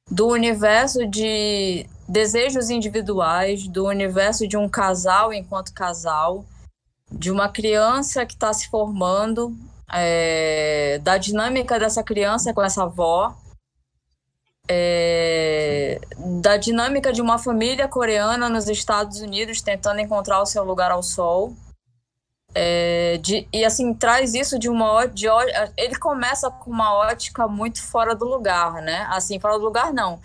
do 0.10 0.28
universo 0.28 1.08
de 1.08 1.86
desejos 2.08 2.70
individuais, 2.70 3.68
do 3.68 3.86
universo 3.86 4.48
de 4.48 4.58
um 4.58 4.68
casal 4.68 5.34
enquanto 5.34 5.74
casal, 5.74 6.46
de 7.12 7.30
uma 7.30 7.50
criança 7.50 8.26
que 8.26 8.34
está 8.34 8.54
se 8.54 8.70
formando, 8.70 9.56
é, 9.92 11.00
da 11.04 11.18
dinâmica 11.18 11.78
dessa 11.78 12.02
criança 12.02 12.54
com 12.54 12.64
essa 12.64 12.84
avó, 12.84 13.36
é, 14.68 16.00
da 16.42 16.56
dinâmica 16.56 17.12
de 17.12 17.22
uma 17.22 17.38
família 17.38 17.88
coreana 17.88 18.48
nos 18.48 18.70
Estados 18.70 19.20
Unidos 19.20 19.62
tentando 19.62 20.00
encontrar 20.00 20.42
o 20.42 20.46
seu 20.46 20.64
lugar 20.64 20.92
ao 20.92 21.04
sol. 21.04 21.54
É, 22.54 23.18
de, 23.22 23.48
e 23.52 23.64
assim, 23.64 23.94
traz 23.94 24.34
isso 24.34 24.60
de 24.60 24.70
uma 24.70 25.06
de, 25.06 25.26
ele 25.78 25.96
começa 25.98 26.50
com 26.52 26.70
uma 26.70 26.94
ótica 26.94 27.48
muito 27.48 27.82
fora 27.82 28.14
do 28.14 28.26
lugar, 28.26 28.82
né? 28.82 29.08
Assim, 29.10 29.40
fora 29.40 29.58
do 29.58 29.64
lugar 29.64 29.94
não. 29.94 30.20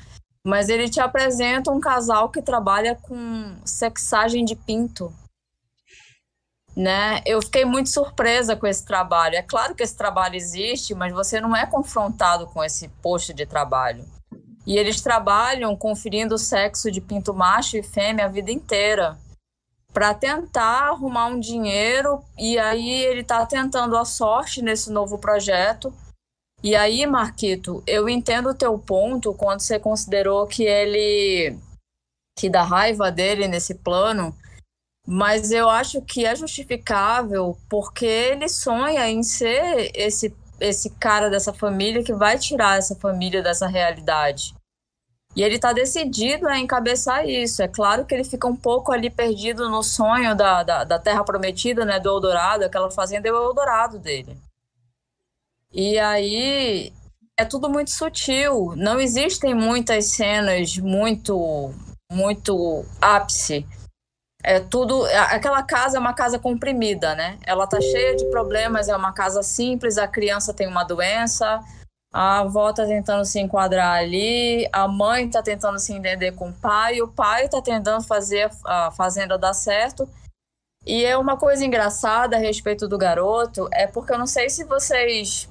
Mas 0.45 0.69
ele 0.69 0.89
te 0.89 1.01
apresenta 1.01 1.73
um 1.73 1.81
casal 1.81 2.29
que 2.29 2.41
trabalha 2.41 2.97
com 3.03 3.57
sexagem 3.65 4.45
de 4.45 4.55
pinto. 4.55 5.13
Né? 6.77 7.23
Eu 7.25 7.41
fiquei 7.41 7.65
muito 7.65 7.89
surpresa 7.89 8.55
com 8.55 8.67
esse 8.67 8.85
trabalho. 8.85 9.37
É 9.37 9.43
claro 9.43 9.75
que 9.75 9.83
esse 9.83 9.97
trabalho 9.97 10.37
existe, 10.37 10.95
mas 10.95 11.13
você 11.13 11.41
não 11.41 11.57
é 11.57 11.65
confrontado 11.65 12.47
com 12.49 12.63
esse 12.63 12.89
posto 13.01 13.33
de 13.33 13.47
trabalho. 13.47 14.05
E 14.67 14.77
eles 14.77 15.01
trabalham 15.01 15.75
conferindo 15.77 16.35
o 16.35 16.39
sexo 16.39 16.91
de 16.91 17.01
pinto 17.01 17.33
macho 17.33 17.77
e 17.77 17.83
fêmea 17.83 18.27
a 18.27 18.29
vida 18.29 18.51
inteira 18.51 19.17
para 19.97 20.13
tentar 20.13 20.89
arrumar 20.89 21.29
um 21.29 21.41
dinheiro 21.41 22.23
e 22.37 22.59
aí 22.59 23.03
ele 23.05 23.23
está 23.23 23.47
tentando 23.47 23.97
a 23.97 24.05
sorte 24.05 24.61
nesse 24.61 24.93
novo 24.93 25.17
projeto. 25.17 25.91
E 26.63 26.77
aí, 26.77 27.07
Marquito, 27.07 27.83
eu 27.87 28.07
entendo 28.07 28.51
o 28.51 28.55
teu 28.55 28.79
ponto 28.79 29.33
quando 29.33 29.61
você 29.61 29.79
considerou 29.79 30.47
que 30.47 30.65
ele 30.65 31.59
que 32.39 32.51
dá 32.51 32.63
raiva 32.63 33.11
dele 33.11 33.49
nesse 33.49 33.75
plano, 33.77 34.37
mas 35.07 35.51
eu 35.53 35.71
acho 35.71 36.03
que 36.03 36.25
é 36.25 36.35
justificável 36.35 37.57
porque 37.69 38.05
ele 38.05 38.49
sonha 38.49 39.09
em 39.09 39.23
ser 39.23 39.91
esse 39.95 40.35
esse 40.59 40.91
cara 40.91 41.29
dessa 41.29 41.53
família 41.53 42.03
que 42.03 42.15
vai 42.15 42.39
tirar 42.39 42.79
essa 42.79 42.95
família 42.97 43.43
dessa 43.43 43.67
realidade. 43.67 44.55
E 45.35 45.43
ele 45.43 45.57
está 45.57 45.73
decidido 45.73 46.49
a 46.49 46.59
encabeçar 46.59 47.29
isso. 47.29 47.63
É 47.63 47.69
claro 47.69 48.07
que 48.07 48.15
ele 48.15 48.25
fica 48.25 48.47
um 48.47 48.57
pouco 48.57 48.91
ali 48.91 49.11
perdido 49.11 49.69
no 49.69 49.83
sonho 49.83 50.35
da, 50.35 50.63
da, 50.63 50.83
da 50.85 50.99
Terra 50.99 51.23
Prometida, 51.23 51.85
né, 51.85 52.01
do 52.01 52.09
Eldorado, 52.09 52.65
aquela 52.65 52.91
fazenda 52.91 53.29
é 53.29 53.33
o 53.33 53.37
Eldorado 53.37 53.99
dele. 53.99 54.35
E 55.71 55.99
aí 55.99 56.91
é 57.37 57.45
tudo 57.45 57.69
muito 57.69 57.91
sutil. 57.91 58.73
Não 58.77 58.99
existem 58.99 59.55
muitas 59.55 60.07
cenas 60.07 60.79
muito, 60.79 61.71
muito 62.11 62.87
ápice. 62.99 63.67
É 64.47 64.61
tudo. 64.61 65.05
Aquela 65.29 65.61
casa 65.65 65.97
é 65.97 66.01
uma 66.01 66.15
casa 66.15 66.39
comprimida, 66.39 67.17
né? 67.17 67.37
Ela 67.45 67.67
tá 67.67 67.81
cheia 67.81 68.15
de 68.15 68.25
problemas, 68.27 68.89
é 68.89 68.97
uma 68.97 69.13
casa 69.13 69.43
simples, 69.43 69.99
a 69.99 70.07
criança 70.07 70.55
tem 70.55 70.69
uma 70.69 70.85
doença, 70.85 71.59
a 72.15 72.39
avó 72.43 72.73
tá 72.73 72.87
tentando 72.87 73.25
se 73.25 73.41
enquadrar 73.41 73.97
ali, 73.97 74.69
a 74.73 74.87
mãe 74.87 75.29
tá 75.29 75.43
tentando 75.43 75.81
se 75.81 75.93
entender 75.93 76.31
com 76.31 76.51
o 76.51 76.53
pai, 76.53 77.03
o 77.03 77.09
pai 77.09 77.49
tá 77.49 77.61
tentando 77.61 78.05
fazer 78.05 78.49
a 78.65 78.93
fazenda 78.93 79.37
dar 79.37 79.53
certo. 79.53 80.09
E 80.87 81.05
é 81.05 81.19
uma 81.19 81.37
coisa 81.37 81.65
engraçada 81.65 82.37
a 82.37 82.39
respeito 82.39 82.87
do 82.87 82.97
garoto, 82.97 83.69
é 83.73 83.89
porque 83.89 84.13
eu 84.13 84.19
não 84.19 84.29
sei 84.29 84.49
se 84.49 84.63
vocês 84.63 85.49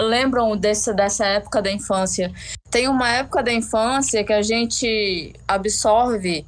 lembram 0.00 0.56
desse, 0.56 0.94
dessa 0.94 1.26
época 1.26 1.60
da 1.60 1.70
infância. 1.70 2.32
Tem 2.70 2.88
uma 2.88 3.10
época 3.10 3.42
da 3.42 3.52
infância 3.52 4.24
que 4.24 4.32
a 4.32 4.40
gente 4.40 5.34
absorve 5.46 6.46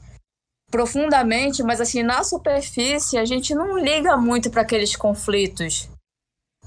profundamente, 0.76 1.62
mas 1.62 1.80
assim, 1.80 2.02
na 2.02 2.22
superfície 2.22 3.16
a 3.16 3.24
gente 3.24 3.54
não 3.54 3.78
liga 3.78 4.14
muito 4.14 4.50
para 4.50 4.60
aqueles 4.60 4.94
conflitos. 4.94 5.88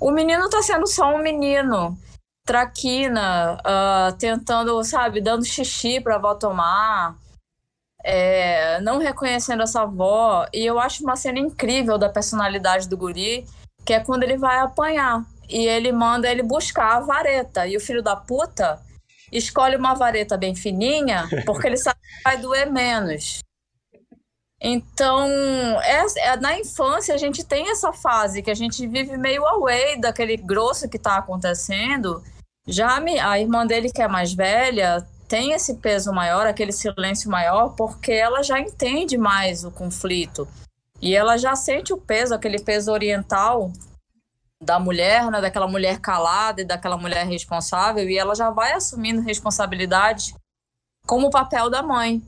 O 0.02 0.10
menino 0.10 0.50
tá 0.50 0.64
sendo 0.64 0.88
só 0.88 1.14
um 1.14 1.20
menino. 1.22 1.96
traquina, 2.44 3.60
uh, 3.62 4.18
tentando, 4.18 4.84
sabe, 4.84 5.22
dando 5.22 5.46
xixi 5.46 6.02
pra 6.02 6.16
avó 6.16 6.34
tomar, 6.34 7.16
é, 8.04 8.82
não 8.82 8.98
reconhecendo 8.98 9.62
essa 9.62 9.84
avó. 9.84 10.48
E 10.52 10.66
eu 10.66 10.80
acho 10.80 11.04
uma 11.04 11.16
cena 11.16 11.38
incrível 11.38 11.96
da 12.00 12.10
personalidade 12.10 12.90
do 12.90 12.98
guri, 12.98 13.46
que 13.86 13.94
é 13.94 14.00
quando 14.00 14.24
ele 14.24 14.38
vai 14.38 14.58
apanhar. 14.58 15.24
E 15.48 15.68
ele 15.68 15.92
manda 15.92 16.28
ele 16.28 16.42
buscar 16.42 16.98
a 16.98 17.00
vareta. 17.02 17.68
E 17.68 17.78
o 17.78 17.80
filho 17.80 18.02
da 18.02 18.16
puta 18.16 18.80
escolhe 19.32 19.76
uma 19.76 19.94
vareta 19.94 20.36
bem 20.36 20.56
fininha, 20.56 21.30
porque 21.46 21.68
ele 21.68 21.78
sabe 21.78 22.00
que 22.02 22.24
vai 22.24 22.38
doer 22.38 22.72
menos. 22.72 23.42
Então, 24.62 25.26
é, 25.82 26.06
é, 26.18 26.36
na 26.38 26.60
infância 26.60 27.16
a 27.16 27.18
gente 27.18 27.46
tem 27.46 27.72
essa 27.72 27.94
fase 27.94 28.42
que 28.42 28.52
a 28.52 28.56
gente 28.56 28.86
vive 28.86 29.18
meio 29.18 29.46
away 29.46 30.00
daquele 30.00 30.36
grosso 30.36 30.90
que 30.90 30.98
está 30.98 31.18
acontecendo. 31.18 32.22
Já 32.68 32.98
a 32.98 33.40
irmã 33.40 33.66
dele, 33.66 33.90
que 33.90 34.02
é 34.02 34.08
mais 34.08 34.34
velha, 34.34 35.08
tem 35.30 35.54
esse 35.54 35.76
peso 35.76 36.12
maior, 36.12 36.46
aquele 36.46 36.72
silêncio 36.72 37.32
maior, 37.32 37.70
porque 37.70 38.12
ela 38.12 38.44
já 38.44 38.60
entende 38.60 39.18
mais 39.18 39.64
o 39.64 39.72
conflito. 39.72 40.48
E 41.02 41.16
ela 41.16 41.38
já 41.38 41.56
sente 41.56 41.94
o 41.94 41.98
peso, 41.98 42.34
aquele 42.34 42.60
peso 42.60 42.92
oriental 42.92 43.72
da 44.62 44.78
mulher, 44.78 45.32
né, 45.32 45.40
daquela 45.40 45.68
mulher 45.68 46.00
calada 46.00 46.62
e 46.62 46.66
daquela 46.66 46.98
mulher 46.98 47.26
responsável, 47.26 48.10
e 48.10 48.18
ela 48.18 48.36
já 48.36 48.50
vai 48.50 48.74
assumindo 48.74 49.22
responsabilidade 49.22 50.36
como 51.08 51.28
o 51.28 51.32
papel 51.32 51.70
da 51.70 51.82
mãe. 51.82 52.22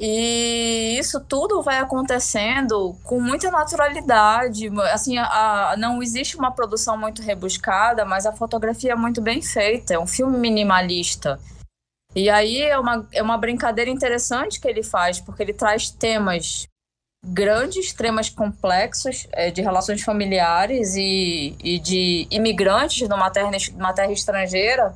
E 0.00 0.96
isso 0.96 1.20
tudo 1.20 1.60
vai 1.60 1.78
acontecendo 1.78 2.96
com 3.02 3.20
muita 3.20 3.50
naturalidade. 3.50 4.68
Assim, 4.92 5.18
a, 5.18 5.72
a, 5.72 5.76
não 5.76 6.00
existe 6.00 6.36
uma 6.36 6.52
produção 6.52 6.96
muito 6.96 7.20
rebuscada, 7.20 8.04
mas 8.04 8.24
a 8.24 8.32
fotografia 8.32 8.92
é 8.92 8.96
muito 8.96 9.20
bem 9.20 9.42
feita. 9.42 9.94
É 9.94 9.98
um 9.98 10.06
filme 10.06 10.38
minimalista. 10.38 11.40
E 12.14 12.30
aí 12.30 12.62
é 12.62 12.78
uma, 12.78 13.08
é 13.12 13.22
uma 13.22 13.36
brincadeira 13.36 13.90
interessante 13.90 14.60
que 14.60 14.68
ele 14.68 14.84
faz, 14.84 15.20
porque 15.20 15.42
ele 15.42 15.52
traz 15.52 15.90
temas 15.90 16.68
grandes, 17.24 17.92
temas 17.92 18.30
complexos 18.30 19.26
é, 19.32 19.50
de 19.50 19.60
relações 19.60 20.02
familiares 20.02 20.94
e, 20.94 21.56
e 21.62 21.78
de 21.80 22.28
imigrantes 22.30 23.08
numa 23.08 23.30
terra, 23.30 23.50
numa 23.74 23.92
terra 23.92 24.12
estrangeira 24.12 24.94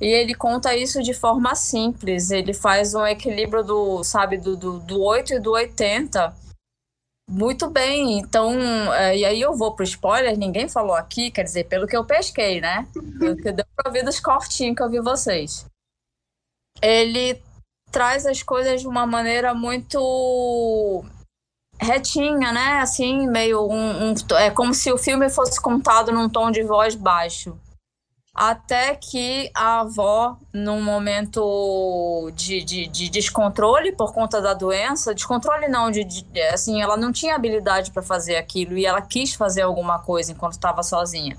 e 0.00 0.06
ele 0.06 0.34
conta 0.34 0.76
isso 0.76 1.02
de 1.02 1.14
forma 1.14 1.54
simples. 1.54 2.30
Ele 2.30 2.52
faz 2.52 2.94
um 2.94 3.06
equilíbrio 3.06 3.64
do, 3.64 4.04
sabe, 4.04 4.36
do, 4.36 4.56
do, 4.56 4.78
do 4.80 5.02
8 5.02 5.34
e 5.34 5.38
do 5.38 5.52
80. 5.52 6.34
Muito 7.28 7.68
bem, 7.68 8.20
então, 8.20 8.54
é, 8.94 9.16
e 9.16 9.24
aí 9.24 9.40
eu 9.40 9.56
vou 9.56 9.74
pro 9.74 9.82
spoiler, 9.82 10.38
ninguém 10.38 10.68
falou 10.68 10.94
aqui, 10.94 11.28
quer 11.28 11.42
dizer, 11.42 11.64
pelo 11.64 11.86
que 11.86 11.96
eu 11.96 12.04
pesquei, 12.04 12.60
né? 12.60 12.86
Pelo 13.18 13.36
que 13.36 13.50
deu 13.50 13.64
pra 13.74 13.88
ouvir 13.88 14.04
dos 14.04 14.20
cortinhos 14.20 14.76
que 14.76 14.82
eu 14.82 14.88
vi 14.88 15.00
vocês. 15.00 15.66
Ele 16.80 17.42
traz 17.90 18.26
as 18.26 18.44
coisas 18.44 18.80
de 18.80 18.86
uma 18.86 19.06
maneira 19.06 19.54
muito 19.54 21.04
retinha, 21.80 22.52
né? 22.52 22.78
Assim, 22.78 23.26
meio 23.26 23.66
um, 23.66 24.10
um, 24.10 24.14
é 24.38 24.50
como 24.52 24.72
se 24.72 24.92
o 24.92 24.98
filme 24.98 25.28
fosse 25.28 25.60
contado 25.60 26.12
num 26.12 26.28
tom 26.28 26.52
de 26.52 26.62
voz 26.62 26.94
baixo 26.94 27.58
até 28.36 28.94
que 28.94 29.50
a 29.54 29.80
avó, 29.80 30.36
num 30.52 30.82
momento 30.82 32.30
de, 32.34 32.62
de, 32.62 32.86
de, 32.86 33.08
descontrole 33.08 33.92
por 33.92 34.12
conta 34.12 34.42
da 34.42 34.52
doença, 34.52 35.14
descontrole 35.14 35.68
não, 35.68 35.90
de, 35.90 36.04
de 36.04 36.42
assim, 36.42 36.82
ela 36.82 36.98
não 36.98 37.10
tinha 37.10 37.34
habilidade 37.34 37.90
para 37.90 38.02
fazer 38.02 38.36
aquilo 38.36 38.76
e 38.76 38.84
ela 38.84 39.00
quis 39.00 39.32
fazer 39.32 39.62
alguma 39.62 40.00
coisa 40.00 40.32
enquanto 40.32 40.52
estava 40.52 40.82
sozinha. 40.82 41.34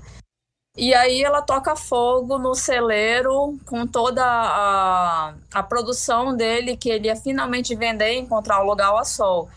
E 0.76 0.92
aí 0.92 1.22
ela 1.22 1.40
toca 1.40 1.76
fogo 1.76 2.36
no 2.36 2.52
celeiro 2.56 3.56
com 3.64 3.86
toda 3.86 4.24
a, 4.24 5.34
a 5.54 5.62
produção 5.62 6.36
dele 6.36 6.76
que 6.76 6.90
ele 6.90 7.06
ia 7.06 7.16
finalmente 7.16 7.76
vender 7.76 8.14
e 8.14 8.18
encontrar 8.18 8.60
o 8.60 8.66
lugar 8.66 8.88
ao 8.88 9.04
sol. 9.04 9.48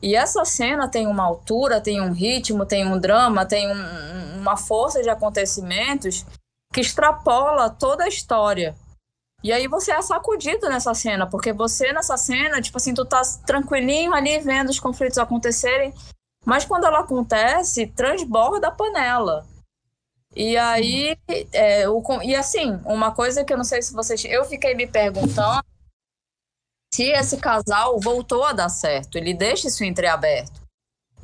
E 0.00 0.14
essa 0.14 0.44
cena 0.44 0.86
tem 0.86 1.08
uma 1.08 1.24
altura, 1.24 1.80
tem 1.80 2.00
um 2.00 2.12
ritmo, 2.12 2.64
tem 2.64 2.86
um 2.86 2.98
drama, 3.00 3.44
tem 3.44 3.68
um, 3.68 4.38
uma 4.38 4.56
força 4.56 5.02
de 5.02 5.10
acontecimentos 5.10 6.24
que 6.74 6.80
extrapola 6.80 7.70
toda 7.70 8.02
a 8.02 8.08
história. 8.08 8.74
E 9.44 9.52
aí 9.52 9.68
você 9.68 9.92
é 9.92 10.02
sacudido 10.02 10.68
nessa 10.68 10.92
cena, 10.92 11.24
porque 11.24 11.52
você 11.52 11.92
nessa 11.92 12.16
cena, 12.16 12.60
tipo 12.60 12.76
assim, 12.76 12.92
tu 12.92 13.04
tá 13.04 13.22
tranquilinho 13.46 14.12
ali 14.12 14.40
vendo 14.40 14.70
os 14.70 14.80
conflitos 14.80 15.18
acontecerem, 15.18 15.94
mas 16.44 16.64
quando 16.64 16.84
ela 16.84 17.00
acontece, 17.00 17.86
transborda 17.86 18.68
a 18.68 18.72
panela. 18.72 19.46
E 20.34 20.56
aí, 20.56 21.16
é, 21.52 21.88
o, 21.88 22.02
e 22.22 22.34
assim, 22.34 22.80
uma 22.84 23.12
coisa 23.12 23.44
que 23.44 23.52
eu 23.52 23.56
não 23.56 23.64
sei 23.64 23.80
se 23.80 23.92
vocês. 23.92 24.24
Eu 24.24 24.44
fiquei 24.44 24.74
me 24.74 24.86
perguntando 24.86 25.64
se 26.92 27.04
esse 27.04 27.36
casal 27.36 28.00
voltou 28.00 28.42
a 28.44 28.52
dar 28.52 28.68
certo. 28.68 29.16
Ele 29.16 29.32
deixa 29.32 29.68
isso 29.68 29.84
entreaberto. 29.84 30.63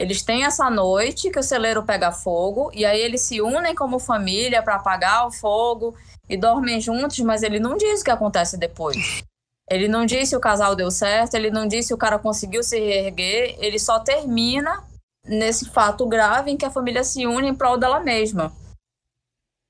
Eles 0.01 0.22
têm 0.22 0.46
essa 0.46 0.70
noite 0.70 1.30
que 1.30 1.38
o 1.38 1.42
celeiro 1.42 1.82
pega 1.82 2.11
fogo 2.11 2.70
e 2.72 2.86
aí 2.86 2.98
eles 2.98 3.20
se 3.20 3.42
unem 3.42 3.74
como 3.74 3.98
família 3.98 4.62
para 4.62 4.76
apagar 4.76 5.26
o 5.26 5.30
fogo 5.30 5.94
e 6.26 6.38
dormem 6.38 6.80
juntos, 6.80 7.18
mas 7.18 7.42
ele 7.42 7.61
não 7.61 7.76
diz 7.76 8.01
o 8.01 8.05
que 8.05 8.11
acontece 8.11 8.57
depois. 8.57 9.22
Ele 9.70 9.88
não 9.88 10.07
diz 10.07 10.30
se 10.30 10.36
o 10.36 10.40
casal 10.40 10.74
deu 10.74 10.90
certo, 10.90 11.34
ele 11.34 11.51
não 11.51 11.68
diz 11.68 11.86
se 11.86 11.92
o 11.92 11.98
cara 11.98 12.18
conseguiu 12.18 12.62
se 12.62 12.80
reerguer, 12.80 13.57
ele 13.59 13.78
só 13.78 14.01
termina 14.01 14.82
nesse 15.22 15.68
fato 15.68 16.07
grave 16.07 16.51
em 16.51 16.57
que 16.57 16.64
a 16.64 16.70
família 16.70 17.05
se 17.05 17.26
une 17.26 17.48
em 17.48 17.55
prol 17.55 17.76
dela 17.76 18.01
mesma. 18.01 18.51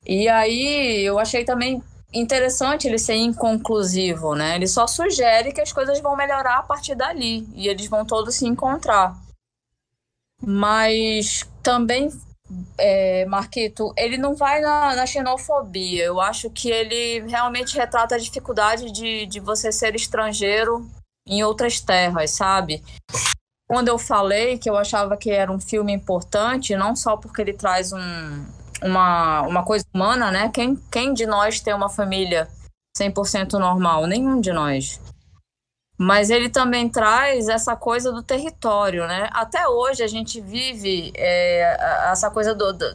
E 0.06 0.28
aí 0.28 1.04
eu 1.04 1.18
achei 1.18 1.44
também 1.44 1.82
interessante 2.14 2.86
ele 2.86 2.98
ser 3.00 3.16
inconclusivo, 3.16 4.36
né? 4.36 4.54
Ele 4.54 4.68
só 4.68 4.86
sugere 4.86 5.52
que 5.52 5.60
as 5.60 5.72
coisas 5.72 5.98
vão 6.00 6.14
melhorar 6.14 6.58
a 6.58 6.62
partir 6.62 6.94
dali 6.94 7.48
e 7.52 7.66
eles 7.66 7.88
vão 7.88 8.06
todos 8.06 8.36
se 8.36 8.46
encontrar. 8.46 9.18
Mas 10.42 11.48
também, 11.62 12.10
é, 12.78 13.24
Marquito, 13.26 13.92
ele 13.96 14.16
não 14.16 14.34
vai 14.34 14.60
na, 14.60 14.96
na, 14.96 15.06
xenofobia. 15.06 16.04
Eu 16.04 16.20
acho 16.20 16.50
que 16.50 16.70
ele 16.70 17.20
realmente 17.28 17.76
retrata 17.76 18.14
a 18.14 18.18
dificuldade 18.18 18.90
de, 18.90 19.26
de 19.26 19.40
você 19.40 19.70
ser 19.70 19.94
estrangeiro 19.94 20.88
em 21.26 21.44
outras 21.44 21.80
terras, 21.80 22.30
sabe? 22.30 22.82
Quando 23.68 23.88
eu 23.88 23.98
falei 23.98 24.58
que 24.58 24.68
eu 24.68 24.76
achava 24.76 25.16
que 25.16 25.30
era 25.30 25.52
um 25.52 25.60
filme 25.60 25.92
importante, 25.92 26.74
não 26.74 26.96
só 26.96 27.16
porque 27.16 27.40
ele 27.40 27.52
traz 27.52 27.92
um, 27.92 28.46
uma, 28.82 29.42
uma 29.42 29.62
coisa 29.64 29.84
humana, 29.94 30.30
né? 30.30 30.50
Quem, 30.52 30.76
quem 30.90 31.14
de 31.14 31.26
nós 31.26 31.60
tem 31.60 31.72
uma 31.72 31.88
família 31.88 32.48
100% 32.98 33.52
normal? 33.52 34.06
Nenhum 34.06 34.40
de 34.40 34.52
nós. 34.52 35.00
Mas 36.02 36.30
ele 36.30 36.48
também 36.48 36.88
traz 36.88 37.46
essa 37.46 37.76
coisa 37.76 38.10
do 38.10 38.22
território, 38.22 39.06
né? 39.06 39.28
Até 39.34 39.68
hoje 39.68 40.02
a 40.02 40.06
gente 40.06 40.40
vive 40.40 41.12
é, 41.14 41.76
essa 42.10 42.30
coisa 42.30 42.54
do, 42.54 42.72
do, 42.72 42.94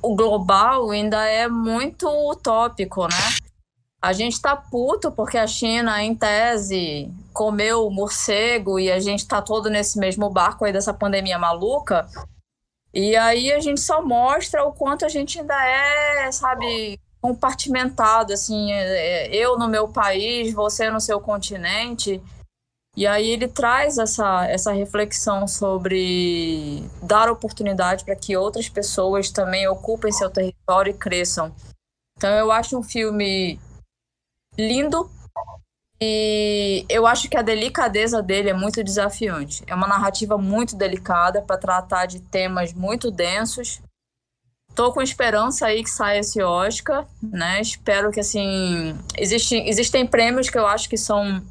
O 0.00 0.14
global 0.14 0.90
ainda 0.90 1.26
é 1.26 1.48
muito 1.48 2.08
utópico, 2.30 3.08
né? 3.08 3.16
A 4.00 4.12
gente 4.12 4.40
tá 4.40 4.54
puto 4.54 5.10
porque 5.10 5.36
a 5.36 5.48
China, 5.48 6.00
em 6.04 6.14
tese, 6.14 7.10
comeu 7.32 7.90
morcego 7.90 8.78
e 8.78 8.92
a 8.92 9.00
gente 9.00 9.26
tá 9.26 9.42
todo 9.42 9.68
nesse 9.68 9.98
mesmo 9.98 10.30
barco 10.30 10.64
aí 10.64 10.72
dessa 10.72 10.94
pandemia 10.94 11.36
maluca. 11.36 12.06
E 12.92 13.16
aí 13.16 13.52
a 13.52 13.58
gente 13.58 13.80
só 13.80 14.00
mostra 14.00 14.62
o 14.64 14.72
quanto 14.72 15.04
a 15.04 15.08
gente 15.08 15.40
ainda 15.40 15.66
é, 15.66 16.30
sabe, 16.30 17.00
compartimentado, 17.24 18.34
assim, 18.34 18.70
é, 18.70 19.28
é, 19.28 19.34
eu 19.34 19.58
no 19.58 19.66
meu 19.66 19.88
país, 19.88 20.52
você 20.52 20.90
no 20.90 21.00
seu 21.00 21.18
continente. 21.18 22.22
E 22.94 23.06
aí 23.06 23.30
ele 23.30 23.48
traz 23.48 23.96
essa, 23.96 24.46
essa 24.46 24.72
reflexão 24.72 25.48
sobre 25.48 26.84
dar 27.02 27.30
oportunidade 27.30 28.04
para 28.04 28.14
que 28.14 28.36
outras 28.36 28.68
pessoas 28.68 29.30
também 29.30 29.66
ocupem 29.66 30.12
seu 30.12 30.28
território 30.28 30.90
e 30.90 30.98
cresçam. 30.98 31.50
Então 32.14 32.28
eu 32.28 32.52
acho 32.52 32.78
um 32.78 32.82
filme 32.82 33.58
lindo 34.58 35.10
e 35.98 36.84
eu 36.90 37.06
acho 37.06 37.30
que 37.30 37.38
a 37.38 37.42
delicadeza 37.42 38.22
dele 38.22 38.50
é 38.50 38.54
muito 38.54 38.84
desafiante. 38.84 39.64
É 39.66 39.74
uma 39.74 39.88
narrativa 39.88 40.36
muito 40.36 40.76
delicada 40.76 41.40
para 41.40 41.56
tratar 41.56 42.04
de 42.04 42.20
temas 42.20 42.74
muito 42.74 43.10
densos 43.10 43.80
Tô 44.74 44.92
com 44.92 45.00
esperança 45.00 45.66
aí 45.66 45.82
que 45.82 45.90
saia 45.90 46.20
esse 46.20 46.42
Oscar, 46.42 47.06
né? 47.22 47.60
Espero 47.60 48.10
que, 48.10 48.20
assim... 48.20 48.98
Existe, 49.16 49.56
existem 49.56 50.06
prêmios 50.06 50.50
que 50.50 50.58
eu 50.58 50.66
acho 50.66 50.88
que 50.88 50.96
são 50.96 51.42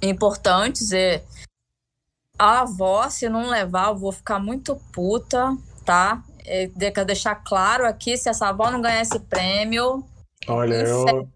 importantes 0.00 0.92
e 0.92 1.20
a 2.38 2.60
avó, 2.60 3.08
se 3.10 3.28
não 3.28 3.48
levar, 3.48 3.88
eu 3.88 3.96
vou 3.96 4.12
ficar 4.12 4.38
muito 4.38 4.76
puta, 4.92 5.56
tá? 5.84 6.22
Quero 6.78 7.04
deixar 7.04 7.34
claro 7.34 7.86
aqui, 7.86 8.16
se 8.16 8.28
essa 8.28 8.48
avó 8.48 8.70
não 8.70 8.80
ganhar 8.80 9.02
esse 9.02 9.18
prêmio... 9.18 10.04
Olha, 10.46 10.76
eu... 10.76 11.28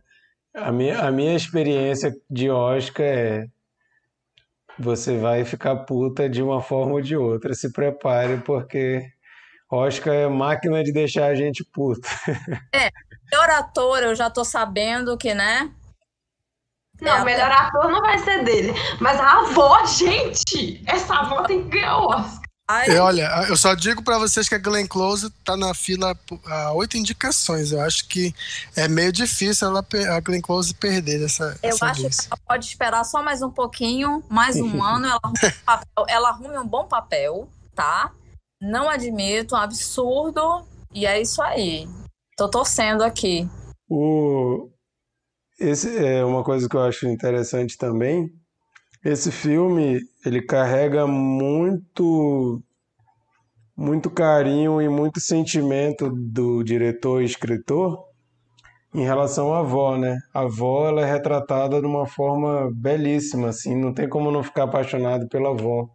A 0.55 0.71
minha, 0.71 1.01
a 1.01 1.11
minha 1.11 1.35
experiência 1.35 2.15
de 2.31 2.51
Oscar 2.51 3.07
é 3.07 3.49
você 4.79 5.17
vai 5.17 5.45
ficar 5.45 5.77
puta 5.77 6.29
de 6.29 6.43
uma 6.43 6.61
forma 6.61 6.93
ou 6.93 7.01
de 7.01 7.17
outra. 7.17 7.55
Se 7.55 7.73
prepare, 7.73 8.39
porque 8.39 9.11
Oscar 9.73 10.15
é 10.15 10.29
máquina 10.29 10.85
de 10.85 10.93
deixar 10.93 11.27
a 11.27 11.35
gente 11.35 11.65
puto. 11.65 12.07
É, 12.75 12.91
melhor 13.31 13.51
ator, 13.51 14.03
eu 14.03 14.15
já 14.15 14.29
tô 14.29 14.45
sabendo 14.45 15.17
que, 15.17 15.35
né? 15.35 15.71
Não, 17.01 17.23
o 17.23 17.25
melhor 17.25 17.51
ator 17.51 17.91
não 17.91 18.01
vai 18.01 18.19
ser 18.19 18.45
dele. 18.45 18.73
Mas 19.01 19.19
a 19.19 19.41
avó, 19.41 19.85
gente! 19.87 20.83
Essa 20.87 21.15
avó 21.15 21.43
tem 21.45 21.65
que 21.65 21.71
ganhar 21.71 21.99
o 21.99 22.07
Oscar. 22.07 22.43
E 22.87 22.97
olha, 22.97 23.29
eu 23.49 23.57
só 23.57 23.75
digo 23.75 24.03
para 24.03 24.19
vocês 24.19 24.49
que 24.49 24.55
a 24.55 24.59
Glenn 24.59 24.87
Close 24.87 25.29
tá 25.45 25.57
na 25.57 25.75
fila 25.75 26.17
a 26.47 26.73
oito 26.73 26.97
indicações. 26.97 27.73
Eu 27.73 27.83
acho 27.83 28.09
que 28.09 28.35
é 28.77 28.89
meio 28.89 29.13
difícil 29.13 29.69
ela, 29.69 29.85
a 30.15 30.21
Glenn 30.21 30.41
Close 30.41 30.73
perder 30.75 31.23
essa. 31.23 31.59
Eu 31.63 31.71
essa 31.71 31.87
acho 31.87 32.03
vez. 32.03 32.21
que 32.21 32.27
ela 32.29 32.41
pode 32.49 32.67
esperar 32.67 33.05
só 33.05 33.23
mais 33.23 33.43
um 33.43 33.51
pouquinho, 33.51 34.23
mais 34.29 34.57
um 34.57 34.81
ano, 34.83 35.07
ela 35.07 35.21
arrume, 35.23 35.39
um 35.45 35.65
papel, 35.65 36.07
ela 36.09 36.29
arrume 36.29 36.59
um 36.59 36.67
bom 36.67 36.85
papel, 36.85 37.49
tá? 37.75 38.11
Não 38.63 38.89
admito, 38.89 39.57
um 39.57 39.59
absurdo. 39.59 40.65
E 40.95 41.05
é 41.05 41.21
isso 41.21 41.43
aí. 41.43 41.89
Tô 42.37 42.49
torcendo 42.49 43.03
aqui. 43.03 43.49
O... 43.91 44.71
Esse 45.59 46.05
é 46.05 46.25
uma 46.25 46.45
coisa 46.45 46.69
que 46.69 46.77
eu 46.77 46.83
acho 46.83 47.09
interessante 47.09 47.77
também. 47.77 48.31
Esse 49.05 49.33
filme, 49.33 50.01
ele 50.25 50.41
carrega 50.41 51.09
muito 51.09 52.63
muito 53.77 54.09
carinho 54.09 54.81
e 54.81 54.89
muito 54.89 55.19
sentimento 55.19 56.09
do 56.09 56.63
diretor 56.63 57.21
e 57.21 57.25
escritor 57.25 57.99
em 58.95 59.03
relação 59.03 59.53
à 59.53 59.61
avó, 59.61 59.97
né? 59.97 60.19
A 60.33 60.43
avó, 60.43 60.87
ela 60.87 61.01
é 61.01 61.11
retratada 61.11 61.81
de 61.81 61.87
uma 61.87 62.07
forma 62.07 62.71
belíssima, 62.73 63.49
assim, 63.49 63.75
não 63.75 63.93
tem 63.93 64.09
como 64.09 64.31
não 64.31 64.43
ficar 64.43 64.65
apaixonado 64.65 65.27
pela 65.29 65.51
avó. 65.51 65.89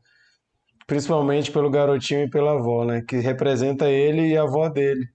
Principalmente 0.88 1.52
pelo 1.52 1.70
garotinho 1.70 2.24
e 2.24 2.30
pela 2.30 2.54
avó, 2.54 2.86
né? 2.86 3.04
Que 3.08 3.18
representa 3.18 3.90
ele 3.90 4.30
e 4.30 4.38
a 4.38 4.44
avó 4.44 4.70
dele. 4.70 5.06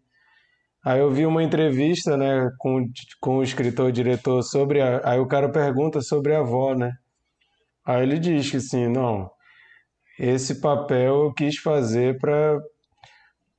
Aí 0.84 1.00
eu 1.00 1.10
vi 1.10 1.24
uma 1.24 1.42
entrevista, 1.42 2.16
né, 2.16 2.50
com, 2.58 2.84
com 3.20 3.38
o 3.38 3.42
escritor 3.42 3.88
e 3.88 3.92
diretor 3.92 4.42
sobre 4.42 4.80
a, 4.80 5.00
aí 5.04 5.20
o 5.20 5.28
cara 5.28 5.48
pergunta 5.48 6.00
sobre 6.00 6.34
a 6.34 6.40
avó, 6.40 6.74
né? 6.74 6.92
Aí 7.86 8.02
ele 8.02 8.18
diz 8.18 8.50
que 8.50 8.56
assim, 8.56 8.88
não, 8.88 9.30
esse 10.18 10.60
papel 10.60 11.24
eu 11.24 11.32
quis 11.34 11.56
fazer 11.58 12.18
para 12.18 12.60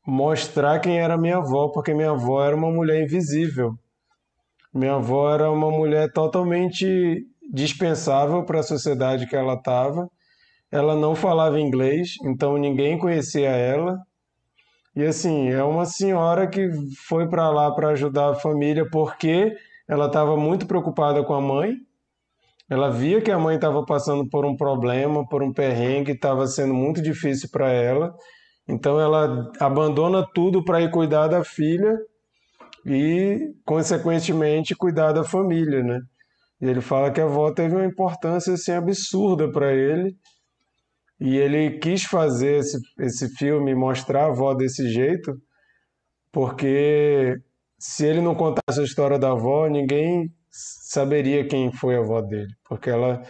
mostrar 0.05 0.79
quem 0.79 0.99
era 0.99 1.17
minha 1.17 1.37
avó, 1.37 1.69
porque 1.69 1.93
minha 1.93 2.11
avó 2.11 2.43
era 2.43 2.55
uma 2.55 2.69
mulher 2.71 3.01
invisível. 3.01 3.73
Minha 4.73 4.95
avó 4.95 5.33
era 5.33 5.49
uma 5.51 5.71
mulher 5.71 6.11
totalmente 6.11 7.25
dispensável 7.51 8.43
para 8.43 8.59
a 8.59 8.63
sociedade 8.63 9.27
que 9.27 9.35
ela 9.35 9.53
estava. 9.53 10.09
Ela 10.73 10.95
não 10.95 11.13
falava 11.13 11.59
inglês, 11.59 12.15
então 12.25 12.57
ninguém 12.57 12.97
conhecia 12.97 13.49
ela. 13.49 13.99
E 14.95 15.03
assim, 15.03 15.49
é 15.49 15.63
uma 15.63 15.85
senhora 15.85 16.47
que 16.47 16.67
foi 17.07 17.29
para 17.29 17.47
lá 17.51 17.69
para 17.69 17.89
ajudar 17.89 18.31
a 18.31 18.35
família 18.35 18.83
porque 18.89 19.55
ela 19.87 20.07
estava 20.07 20.35
muito 20.35 20.65
preocupada 20.65 21.23
com 21.23 21.35
a 21.35 21.39
mãe. 21.39 21.75
Ela 22.67 22.89
via 22.89 23.21
que 23.21 23.29
a 23.29 23.37
mãe 23.37 23.53
estava 23.53 23.85
passando 23.85 24.27
por 24.27 24.45
um 24.45 24.57
problema, 24.57 25.23
por 25.29 25.43
um 25.43 25.53
perrengue, 25.53 26.13
estava 26.13 26.47
sendo 26.47 26.73
muito 26.73 27.03
difícil 27.03 27.49
para 27.51 27.71
ela. 27.71 28.11
Então 28.67 28.99
ela 28.99 29.51
abandona 29.59 30.25
tudo 30.33 30.65
para 30.65 30.81
ir 30.81 30.89
cuidar 30.89 31.27
da 31.27 31.43
filha 31.43 31.95
e, 32.83 33.53
consequentemente, 33.63 34.75
cuidar 34.75 35.11
da 35.11 35.23
família, 35.23 35.83
né? 35.83 36.01
E 36.59 36.65
ele 36.65 36.81
fala 36.81 37.11
que 37.11 37.21
a 37.21 37.25
avó 37.25 37.51
teve 37.51 37.75
uma 37.75 37.85
importância 37.85 38.53
assim 38.53 38.71
absurda 38.71 39.51
para 39.51 39.71
ele. 39.71 40.15
E 41.25 41.37
ele 41.37 41.79
quis 41.79 42.03
fazer 42.03 42.57
esse, 42.57 42.77
esse 42.99 43.29
filme, 43.37 43.73
mostrar 43.73 44.23
a 44.23 44.27
avó 44.27 44.53
desse 44.53 44.89
jeito, 44.89 45.33
porque 46.33 47.37
se 47.79 48.05
ele 48.05 48.19
não 48.19 48.35
contasse 48.35 48.81
a 48.81 48.83
história 48.83 49.17
da 49.17 49.31
avó, 49.31 49.69
ninguém 49.69 50.29
saberia 50.51 51.47
quem 51.47 51.71
foi 51.71 51.95
a 51.95 51.99
avó 51.99 52.19
dele, 52.19 52.53
porque 52.67 52.89
ela, 52.89 53.23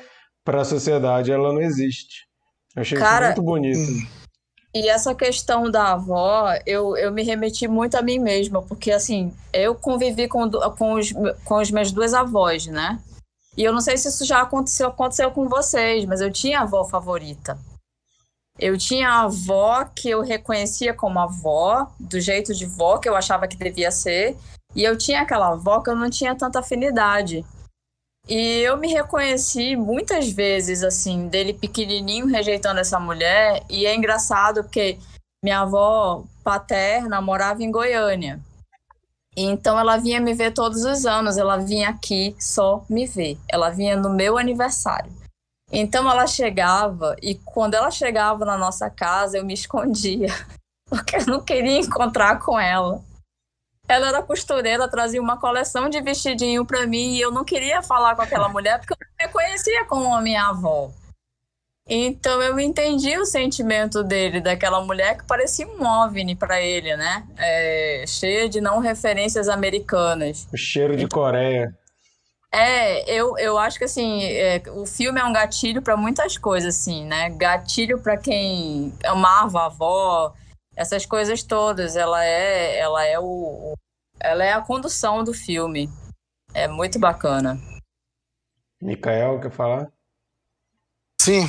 para 0.43 0.61
a 0.61 0.65
sociedade, 0.65 1.31
ela 1.31 1.53
não 1.53 1.61
existe. 1.61 2.25
Eu 2.75 2.81
achei 2.81 2.97
Cara, 2.97 3.27
muito 3.27 3.43
bonito. 3.43 4.07
E 4.73 4.89
essa 4.89 5.13
questão 5.13 5.69
da 5.69 5.93
avó, 5.93 6.51
eu, 6.65 6.97
eu 6.97 7.11
me 7.11 7.21
remeti 7.21 7.67
muito 7.67 7.93
a 7.93 8.01
mim 8.01 8.17
mesma, 8.17 8.63
porque 8.63 8.91
assim, 8.91 9.31
eu 9.53 9.75
convivi 9.75 10.27
com, 10.27 10.49
com, 10.49 10.93
os, 10.93 11.13
com 11.45 11.57
as 11.57 11.69
minhas 11.69 11.91
duas 11.91 12.15
avós, 12.15 12.65
né? 12.65 12.99
E 13.55 13.63
eu 13.63 13.71
não 13.71 13.81
sei 13.81 13.97
se 13.97 14.07
isso 14.07 14.25
já 14.25 14.41
aconteceu, 14.41 14.87
aconteceu 14.87 15.29
com 15.29 15.47
vocês, 15.47 16.05
mas 16.05 16.21
eu 16.21 16.31
tinha 16.31 16.61
avó 16.61 16.83
favorita. 16.83 17.55
Eu 18.59 18.77
tinha 18.77 19.09
a 19.09 19.21
avó 19.23 19.83
que 19.85 20.09
eu 20.09 20.21
reconhecia 20.21 20.93
como 20.93 21.19
avó, 21.19 21.91
do 21.99 22.19
jeito 22.19 22.53
de 22.53 22.65
vó 22.65 22.97
que 22.97 23.09
eu 23.09 23.15
achava 23.15 23.47
que 23.47 23.57
devia 23.57 23.91
ser, 23.91 24.37
e 24.75 24.83
eu 24.83 24.97
tinha 24.97 25.21
aquela 25.21 25.49
avó 25.53 25.81
que 25.81 25.89
eu 25.89 25.95
não 25.95 26.09
tinha 26.09 26.35
tanta 26.35 26.59
afinidade. 26.59 27.45
E 28.27 28.59
eu 28.61 28.77
me 28.77 28.87
reconheci 28.87 29.75
muitas 29.75 30.31
vezes, 30.31 30.81
assim, 30.81 31.27
dele 31.27 31.53
pequenininho 31.53 32.25
rejeitando 32.25 32.79
essa 32.79 32.99
mulher. 32.99 33.63
E 33.69 33.85
é 33.85 33.93
engraçado 33.93 34.63
porque 34.63 34.97
minha 35.43 35.59
avó 35.59 36.23
paterna 36.43 37.21
morava 37.21 37.61
em 37.63 37.71
Goiânia. 37.71 38.39
Então 39.35 39.77
ela 39.77 39.97
vinha 39.97 40.21
me 40.21 40.33
ver 40.33 40.53
todos 40.53 40.85
os 40.85 41.05
anos. 41.05 41.37
Ela 41.37 41.57
vinha 41.57 41.89
aqui 41.89 42.33
só 42.39 42.85
me 42.89 43.05
ver. 43.05 43.37
Ela 43.49 43.69
vinha 43.69 43.97
no 43.97 44.09
meu 44.09 44.37
aniversário. 44.37 45.11
Então 45.75 46.09
ela 46.09 46.27
chegava 46.27 47.15
e 47.19 47.33
quando 47.33 47.73
ela 47.73 47.89
chegava 47.89 48.45
na 48.45 48.55
nossa 48.55 48.91
casa 48.91 49.39
eu 49.39 49.45
me 49.45 49.55
escondia 49.55 50.27
porque 50.87 51.15
eu 51.15 51.25
não 51.25 51.41
queria 51.41 51.79
encontrar 51.79 52.39
com 52.39 52.59
ela. 52.59 53.01
Ela 53.87 54.09
era 54.09 54.21
costureira, 54.21 54.87
trazia 54.87 55.21
uma 55.21 55.37
coleção 55.37 55.89
de 55.89 55.99
vestidinho 55.99 56.63
para 56.63 56.85
mim 56.85 57.15
e 57.15 57.21
eu 57.21 57.31
não 57.31 57.43
queria 57.43 57.81
falar 57.81 58.15
com 58.15 58.21
aquela 58.21 58.47
mulher 58.47 58.79
porque 58.79 58.93
eu 58.93 58.97
não 59.01 59.07
me 59.19 59.25
reconhecia 59.25 59.83
como 59.85 60.13
a 60.13 60.21
minha 60.21 60.45
avó. 60.45 60.91
Então 61.89 62.41
eu 62.41 62.57
entendi 62.59 63.17
o 63.17 63.25
sentimento 63.25 64.03
dele, 64.03 64.39
daquela 64.39 64.79
mulher 64.81 65.17
que 65.17 65.25
parecia 65.25 65.67
um 65.67 65.83
OVNI 65.83 66.35
para 66.35 66.61
ele, 66.61 66.95
né? 66.95 67.27
É, 67.37 68.05
cheia 68.07 68.47
de 68.47 68.61
não 68.61 68.79
referências 68.79 69.49
americanas. 69.49 70.47
O 70.53 70.55
cheiro 70.55 70.95
de 70.95 71.07
Coreia. 71.07 71.75
É, 72.55 73.09
eu, 73.11 73.35
eu 73.39 73.57
acho 73.57 73.79
que 73.79 73.85
assim, 73.85 74.23
é, 74.25 74.61
o 74.69 74.85
filme 74.85 75.19
é 75.19 75.23
um 75.25 75.33
gatilho 75.33 75.81
para 75.81 75.97
muitas 75.97 76.37
coisas, 76.37 76.75
assim, 76.75 77.03
né? 77.03 77.31
Gatilho 77.31 77.99
para 77.99 78.15
quem 78.15 78.93
amava 79.03 79.61
a 79.61 79.65
avó, 79.65 80.35
essas 80.75 81.03
coisas 81.03 81.41
todas. 81.41 81.95
Ela 81.95 82.23
é, 82.23 82.77
ela 82.77 83.03
é 83.03 83.17
o, 83.19 83.23
o- 83.23 83.73
ela 84.19 84.43
é 84.43 84.53
a 84.53 84.61
condução 84.61 85.23
do 85.23 85.33
filme. 85.33 85.89
É 86.53 86.67
muito 86.67 86.99
bacana. 86.99 87.59
Mikael, 88.79 89.39
quer 89.41 89.51
falar? 89.51 89.91
Sim, 91.19 91.47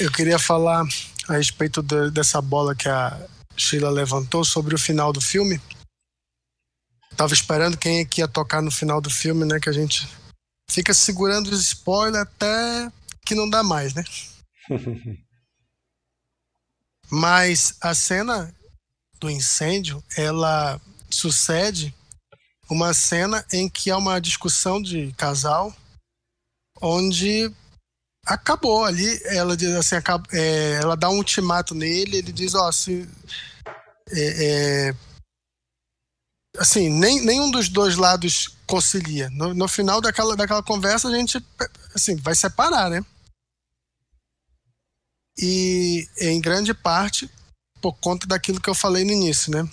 eu 0.00 0.10
queria 0.10 0.38
falar 0.38 0.84
a 1.28 1.32
respeito 1.34 1.82
da- 1.82 2.08
dessa 2.08 2.40
bola 2.40 2.74
que 2.74 2.88
a 2.88 3.26
Sheila 3.56 3.90
levantou 3.90 4.42
sobre 4.42 4.74
o 4.74 4.78
final 4.78 5.12
do 5.12 5.20
filme. 5.20 5.60
Tava 7.16 7.32
esperando 7.32 7.78
quem 7.78 8.00
é 8.00 8.04
que 8.04 8.20
ia 8.20 8.28
tocar 8.28 8.60
no 8.60 8.70
final 8.70 9.00
do 9.00 9.08
filme, 9.08 9.44
né? 9.44 9.58
Que 9.58 9.68
a 9.68 9.72
gente 9.72 10.06
fica 10.70 10.92
segurando 10.92 11.48
os 11.48 11.60
spoilers 11.62 12.22
até 12.22 12.92
que 13.24 13.34
não 13.34 13.48
dá 13.48 13.62
mais, 13.62 13.94
né? 13.94 14.04
Mas 17.10 17.76
a 17.80 17.94
cena 17.94 18.54
do 19.18 19.30
incêndio, 19.30 20.02
ela 20.16 20.80
sucede 21.08 21.94
uma 22.68 22.92
cena 22.92 23.44
em 23.52 23.68
que 23.68 23.90
há 23.90 23.96
uma 23.96 24.20
discussão 24.20 24.82
de 24.82 25.12
casal 25.12 25.74
onde 26.82 27.50
acabou 28.26 28.84
ali. 28.84 29.20
Ela 29.24 29.56
diz 29.56 29.70
assim, 29.74 29.96
é, 30.32 30.80
ela 30.82 30.96
dá 30.96 31.08
um 31.08 31.16
ultimato 31.16 31.74
nele. 31.74 32.18
Ele 32.18 32.32
diz, 32.32 32.54
ó, 32.54 32.70
se 32.72 33.08
é, 34.10 34.88
é, 34.88 34.94
assim, 36.58 36.88
nem 36.88 37.24
nenhum 37.24 37.50
dos 37.50 37.68
dois 37.68 37.96
lados 37.96 38.56
concilia. 38.66 39.30
No, 39.30 39.54
no 39.54 39.68
final 39.68 40.00
daquela, 40.00 40.36
daquela 40.36 40.62
conversa 40.62 41.08
a 41.08 41.16
gente 41.16 41.44
assim 41.94 42.16
vai 42.16 42.34
separar, 42.34 42.90
né? 42.90 43.04
E 45.38 46.08
em 46.18 46.40
grande 46.40 46.72
parte 46.72 47.30
por 47.80 47.92
conta 47.94 48.26
daquilo 48.26 48.60
que 48.60 48.70
eu 48.70 48.74
falei 48.74 49.04
no 49.04 49.12
início, 49.12 49.52
né? 49.52 49.68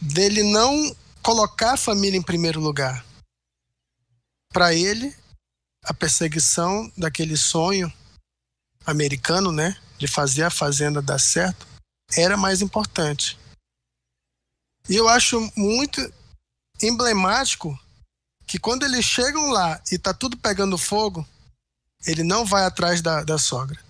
Dele 0.00 0.42
não 0.42 0.94
colocar 1.22 1.72
a 1.72 1.78
família 1.78 2.18
em 2.18 2.22
primeiro 2.22 2.60
lugar. 2.60 3.04
Para 4.52 4.74
ele, 4.74 5.14
a 5.82 5.92
perseguição 5.94 6.90
daquele 6.96 7.36
sonho 7.36 7.92
americano, 8.86 9.50
né, 9.50 9.76
de 9.98 10.06
fazer 10.06 10.44
a 10.44 10.50
fazenda 10.50 11.02
dar 11.02 11.18
certo, 11.18 11.66
era 12.16 12.36
mais 12.36 12.62
importante. 12.62 13.36
E 14.88 14.94
eu 14.94 15.08
acho 15.08 15.40
muito 15.56 16.00
emblemático 16.82 17.78
que 18.46 18.58
quando 18.58 18.84
eles 18.84 19.04
chegam 19.04 19.50
lá 19.50 19.80
e 19.90 19.98
tá 19.98 20.14
tudo 20.14 20.36
pegando 20.36 20.78
fogo, 20.78 21.26
ele 22.06 22.22
não 22.22 22.44
vai 22.44 22.64
atrás 22.64 23.02
da, 23.02 23.24
da 23.24 23.38
sogra. 23.38 23.80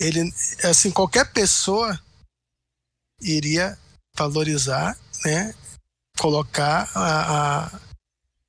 Ele, 0.00 0.32
assim, 0.64 0.90
qualquer 0.90 1.30
pessoa 1.32 2.00
iria 3.20 3.78
valorizar, 4.16 4.98
né, 5.24 5.54
colocar 6.18 6.90
a, 6.94 7.66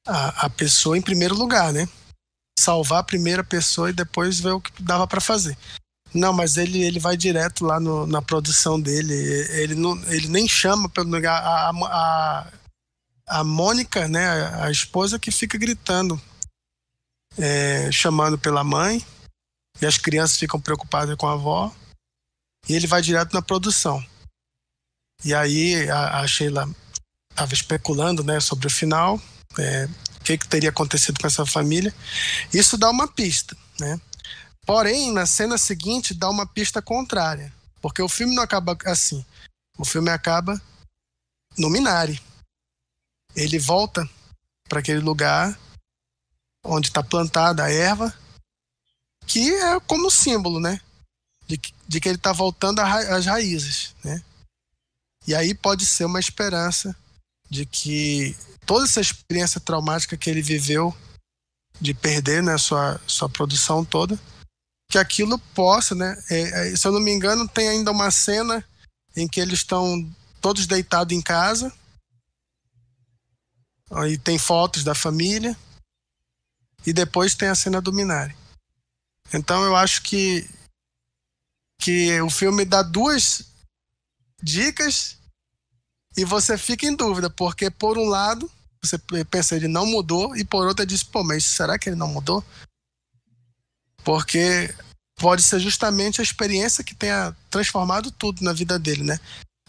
a, 0.08 0.45
a 0.45 0.49
pessoa 0.49 0.97
em 0.97 1.01
primeiro 1.01 1.36
lugar, 1.36 1.74
né? 1.74 1.88
Salvar 2.58 2.99
a 2.99 3.04
primeira 3.04 3.43
pessoa 3.43 3.89
e 3.89 3.93
depois 3.93 4.39
ver 4.39 4.51
o 4.51 4.62
que 4.62 4.82
dava 4.82 5.08
para 5.08 5.20
fazer. 5.20 5.58
Não, 6.14 6.32
mas 6.32 6.57
ele, 6.57 6.84
ele 6.84 6.99
vai 6.99 7.18
direto 7.18 7.66
lá 7.66 7.80
no, 7.80 8.05
na 8.05 8.22
produção 8.22 8.80
dele. 8.80 9.14
Ele, 9.14 9.74
não, 9.74 9.97
ele 10.11 10.28
nem 10.28 10.47
chama 10.47 10.88
pelo 10.88 11.09
lugar. 11.09 11.41
A, 11.41 11.70
a, 11.72 12.51
a 13.28 13.43
Mônica, 13.43 14.07
né, 14.07 14.28
a, 14.61 14.70
esposa, 14.70 15.18
que 15.18 15.32
fica 15.32 15.57
gritando, 15.57 16.22
é, 17.38 17.91
chamando 17.91 18.38
pela 18.38 18.64
mãe. 18.64 19.03
E 19.82 19.86
as 19.88 19.97
crianças 19.97 20.38
ficam 20.38 20.61
preocupadas 20.61 21.16
com 21.16 21.28
a 21.28 21.34
avó. 21.34 21.74
E 22.70 22.76
ele 22.76 22.86
vai 22.86 23.01
direto 23.01 23.34
na 23.34 23.41
produção. 23.41 24.03
E 25.26 25.34
aí 25.34 25.89
a, 25.89 26.20
a 26.20 26.28
Sheila 26.28 26.70
estava 27.32 27.53
especulando 27.53 28.24
né, 28.24 28.39
sobre 28.39 28.68
o 28.68 28.70
final, 28.70 29.20
é, 29.57 29.86
o 30.20 30.24
que, 30.24 30.38
que 30.38 30.47
teria 30.47 30.70
acontecido 30.70 31.20
com 31.20 31.26
essa 31.26 31.45
família. 31.45 31.93
Isso 32.53 32.78
dá 32.78 32.89
uma 32.89 33.07
pista, 33.07 33.57
né? 33.80 33.99
Porém, 34.66 35.11
na 35.11 35.26
cena 35.26 35.57
seguinte, 35.57 36.14
dá 36.14 36.30
uma 36.30 36.45
pista 36.45 36.82
contrária. 36.82 37.53
Porque 37.82 38.01
o 38.01 38.07
filme 38.07 38.34
não 38.34 38.43
acaba 38.43 38.78
assim. 38.86 39.26
O 39.78 39.84
filme 39.84 40.09
acaba 40.09 40.61
no 41.57 41.70
Minari. 41.70 42.22
Ele 43.36 43.59
volta 43.59 44.09
para 44.70 44.80
aquele 44.80 44.99
lugar 44.99 45.57
onde 46.64 46.88
está 46.88 47.03
plantada 47.03 47.64
a 47.64 47.72
erva, 47.72 48.14
que 49.28 49.53
é 49.53 49.80
como 49.82 50.09
símbolo, 50.09 50.59
né? 50.59 50.80
De, 51.47 51.59
de 51.88 51.99
que 51.99 52.07
ele 52.07 52.16
está 52.16 52.32
voltando 52.32 52.80
às 52.80 53.26
raízes, 53.26 53.93
né? 54.03 54.24
E 55.28 55.36
aí 55.36 55.53
pode 55.53 55.86
ser 55.86 56.05
uma 56.05 56.20
esperança 56.20 56.95
de 57.49 57.66
que 57.66 58.36
toda 58.66 58.86
essa 58.86 59.01
experiência 59.01 59.59
traumática 59.59 60.18
que 60.18 60.30
ele 60.30 60.41
viveu 60.41 60.95
de 61.80 61.93
perder 61.93 62.41
né, 62.41 62.57
sua, 62.57 62.99
sua 63.05 63.30
produção 63.30 63.84
toda, 63.84 64.20
que 64.94 64.98
aquilo 65.00 65.39
possa, 65.56 65.96
né? 65.96 66.16
É, 66.30 66.41
é, 66.72 66.76
se 66.76 66.88
eu 66.88 66.91
não 66.91 67.00
me 67.00 67.12
engano, 67.12 67.48
tem 67.48 67.68
ainda 67.68 67.89
uma 67.89 68.12
cena 68.12 68.64
em 69.16 69.28
que 69.28 69.39
eles 69.39 69.60
estão 69.60 70.08
todos 70.39 70.68
deitados 70.68 71.18
em 71.18 71.22
casa. 71.22 71.74
Aí 73.89 74.20
tem 74.20 74.38
fotos 74.38 74.84
da 74.84 74.94
família. 74.94 75.58
E 76.86 76.94
depois 76.94 77.34
tem 77.34 77.50
a 77.50 77.56
cena 77.56 77.82
do 77.82 77.91
Minari. 77.91 78.38
Então 79.34 79.64
eu 79.64 79.76
acho 79.76 80.04
que 80.04 80.48
que 81.82 82.22
o 82.22 82.30
filme 82.30 82.64
dá 82.64 82.84
duas 82.84 83.48
dicas 84.44 85.18
e 86.16 86.24
você 86.24 86.56
fica 86.56 86.86
em 86.86 86.96
dúvida, 86.96 87.32
porque 87.32 87.72
por 87.72 87.98
um 87.98 88.06
lado 88.06 88.50
você 88.82 89.00
pensa 89.26 89.56
ele 89.56 89.68
não 89.68 89.88
mudou 89.88 90.38
e 90.38 90.46
por 90.46 90.68
outro 90.68 90.86
diz, 90.86 91.02
pô, 91.02 91.24
mas 91.24 91.44
será 91.44 91.80
que 91.80 91.89
ele 91.89 91.96
não 91.96 92.08
mudou? 92.08 92.46
Porque 94.04 94.74
pode 95.18 95.41
ser 95.43 95.60
justamente 95.60 96.20
a 96.20 96.24
experiência 96.24 96.84
que 96.84 96.95
tenha 96.95 97.36
transformado 97.49 98.12
tudo 98.12 98.43
na 98.43 98.54
vida 98.54 98.78
dele, 98.78 99.04
né? 99.04 99.20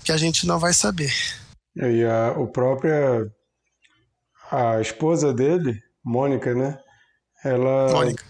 Que 0.02 0.12
a 0.12 0.16
gente 0.16 0.46
não 0.46 0.58
vai 0.58 0.72
saber. 0.72 1.12
E 1.76 2.04
a 2.04 2.32
o 2.36 2.46
própria 2.46 3.26
a 4.50 4.80
esposa 4.80 5.32
dele, 5.32 5.80
Mônica, 6.04 6.54
né? 6.54 6.78
Ela 7.44 7.92
Mônica. 7.92 8.24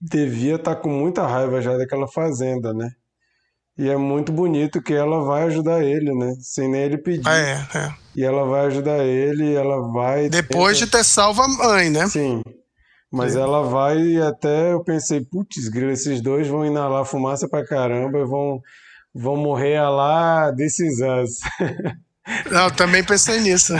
devia 0.00 0.56
estar 0.56 0.74
tá 0.74 0.80
com 0.80 0.90
muita 0.90 1.26
raiva 1.26 1.62
já 1.62 1.76
daquela 1.76 2.06
fazenda, 2.08 2.72
né? 2.74 2.90
E 3.78 3.88
é 3.88 3.96
muito 3.96 4.32
bonito 4.32 4.80
que 4.80 4.94
ela 4.94 5.22
vai 5.22 5.44
ajudar 5.44 5.84
ele, 5.84 6.14
né? 6.14 6.34
Sem 6.40 6.68
nem 6.68 6.82
ele 6.82 6.96
pedir. 6.96 7.28
É, 7.28 7.66
é. 7.74 7.94
E 8.14 8.24
ela 8.24 8.44
vai 8.46 8.66
ajudar 8.66 9.04
ele, 9.04 9.52
ela 9.52 9.92
vai. 9.92 10.30
Depois 10.30 10.78
tenta... 10.78 10.86
de 10.86 10.92
ter 10.92 11.04
salvo 11.04 11.42
a 11.42 11.48
mãe, 11.48 11.90
né? 11.90 12.08
Sim. 12.08 12.42
Mas 13.12 13.32
Sim. 13.32 13.40
ela 13.40 13.62
vai 13.62 13.98
e 13.98 14.20
até 14.20 14.72
eu 14.72 14.82
pensei, 14.82 15.24
putz, 15.24 15.68
grilo, 15.68 15.92
esses 15.92 16.20
dois 16.20 16.48
vão 16.48 16.66
inalar 16.66 17.04
fumaça 17.04 17.48
pra 17.48 17.64
caramba 17.64 18.18
e 18.18 18.24
vão, 18.24 18.60
vão 19.14 19.36
morrer 19.36 19.76
a 19.76 19.88
lá 19.88 20.50
desses 20.50 21.00
us. 21.00 21.38
Eu 22.50 22.72
também 22.72 23.04
pensei 23.04 23.38
nisso. 23.38 23.72
eu 23.72 23.78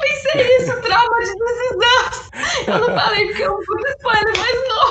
pensei 0.00 0.58
nisso, 0.58 0.80
trauma 0.82 1.18
de 1.18 1.34
decisão. 1.34 2.10
Eu 2.68 2.78
não 2.78 2.94
falei 2.96 3.26
porque 3.26 3.42
eu 3.42 3.58
fui 3.64 3.82
spoiler, 3.98 4.34
mas 4.38 4.54
não. 4.68 4.86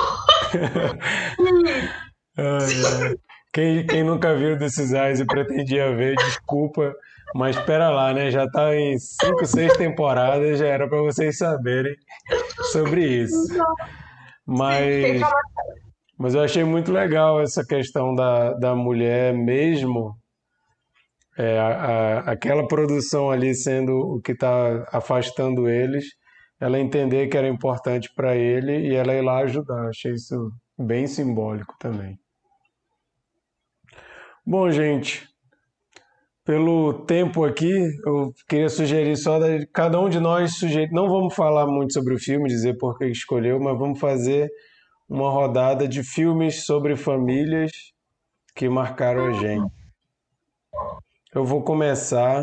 Quem, 3.52 3.84
quem 3.84 4.04
nunca 4.04 4.36
viu 4.36 4.56
desses 4.56 4.92
Eyes 4.92 5.18
e 5.18 5.24
pretendia 5.24 5.92
ver, 5.96 6.14
desculpa, 6.16 6.94
mas 7.34 7.56
espera 7.56 7.90
lá, 7.90 8.12
né? 8.12 8.30
Já 8.30 8.48
tá 8.48 8.74
em 8.74 8.98
cinco, 8.98 9.46
seis 9.46 9.76
temporadas, 9.76 10.58
já 10.58 10.66
era 10.66 10.88
para 10.88 11.00
vocês 11.00 11.38
saberem 11.38 11.94
sobre 12.72 13.06
isso. 13.06 13.36
Mas, 14.46 15.20
mas 16.18 16.34
eu 16.34 16.42
achei 16.42 16.64
muito 16.64 16.92
legal 16.92 17.40
essa 17.40 17.64
questão 17.64 18.14
da, 18.14 18.54
da 18.54 18.74
mulher 18.74 19.32
mesmo, 19.32 20.16
é, 21.38 21.58
a, 21.58 21.68
a, 21.68 22.18
aquela 22.32 22.66
produção 22.66 23.30
ali 23.30 23.54
sendo 23.54 23.92
o 23.92 24.20
que 24.20 24.32
está 24.32 24.84
afastando 24.92 25.68
eles, 25.68 26.04
ela 26.60 26.78
entender 26.78 27.28
que 27.28 27.36
era 27.36 27.48
importante 27.48 28.12
para 28.14 28.36
ele 28.36 28.88
e 28.88 28.94
ela 28.94 29.14
ir 29.14 29.22
lá 29.22 29.38
ajudar. 29.38 29.88
Achei 29.88 30.12
isso 30.12 30.50
bem 30.78 31.06
simbólico 31.06 31.74
também. 31.78 32.18
Bom, 34.44 34.70
gente, 34.70 35.29
pelo 36.50 37.04
tempo 37.04 37.44
aqui, 37.44 37.72
eu 38.04 38.34
queria 38.48 38.68
sugerir 38.68 39.16
só 39.16 39.38
da, 39.38 39.46
cada 39.72 40.00
um 40.00 40.08
de 40.08 40.18
nós 40.18 40.56
sugerir. 40.56 40.90
Não 40.90 41.08
vamos 41.08 41.32
falar 41.32 41.64
muito 41.64 41.92
sobre 41.92 42.12
o 42.12 42.18
filme, 42.18 42.48
dizer 42.48 42.76
por 42.76 42.98
que 42.98 43.04
escolheu, 43.04 43.60
mas 43.60 43.78
vamos 43.78 44.00
fazer 44.00 44.50
uma 45.08 45.30
rodada 45.30 45.86
de 45.86 46.02
filmes 46.02 46.66
sobre 46.66 46.96
famílias 46.96 47.70
que 48.52 48.68
marcaram 48.68 49.26
a 49.26 49.32
gente. 49.34 49.72
Eu 51.32 51.44
vou 51.44 51.62
começar, 51.62 52.42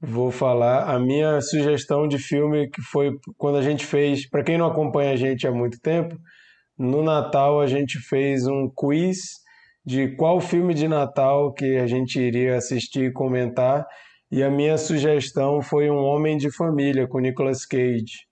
vou 0.00 0.30
falar 0.30 0.88
a 0.88 0.96
minha 0.96 1.40
sugestão 1.40 2.06
de 2.06 2.16
filme 2.16 2.70
que 2.70 2.80
foi 2.80 3.18
quando 3.36 3.58
a 3.58 3.62
gente 3.62 3.84
fez, 3.84 4.30
para 4.30 4.44
quem 4.44 4.56
não 4.56 4.66
acompanha 4.66 5.14
a 5.14 5.16
gente 5.16 5.48
há 5.48 5.50
muito 5.50 5.80
tempo, 5.80 6.16
no 6.78 7.02
Natal 7.02 7.60
a 7.60 7.66
gente 7.66 7.98
fez 7.98 8.46
um 8.46 8.68
quiz 8.68 9.40
de 9.84 10.14
qual 10.16 10.40
filme 10.40 10.74
de 10.74 10.86
Natal 10.86 11.52
que 11.52 11.76
a 11.76 11.86
gente 11.86 12.20
iria 12.20 12.56
assistir 12.56 13.04
e 13.06 13.12
comentar. 13.12 13.86
E 14.30 14.42
a 14.42 14.50
minha 14.50 14.78
sugestão 14.78 15.60
foi 15.60 15.90
Um 15.90 15.98
Homem 15.98 16.36
de 16.36 16.54
Família, 16.54 17.08
com 17.08 17.18
Nicolas 17.18 17.64
Cage. 17.66 18.26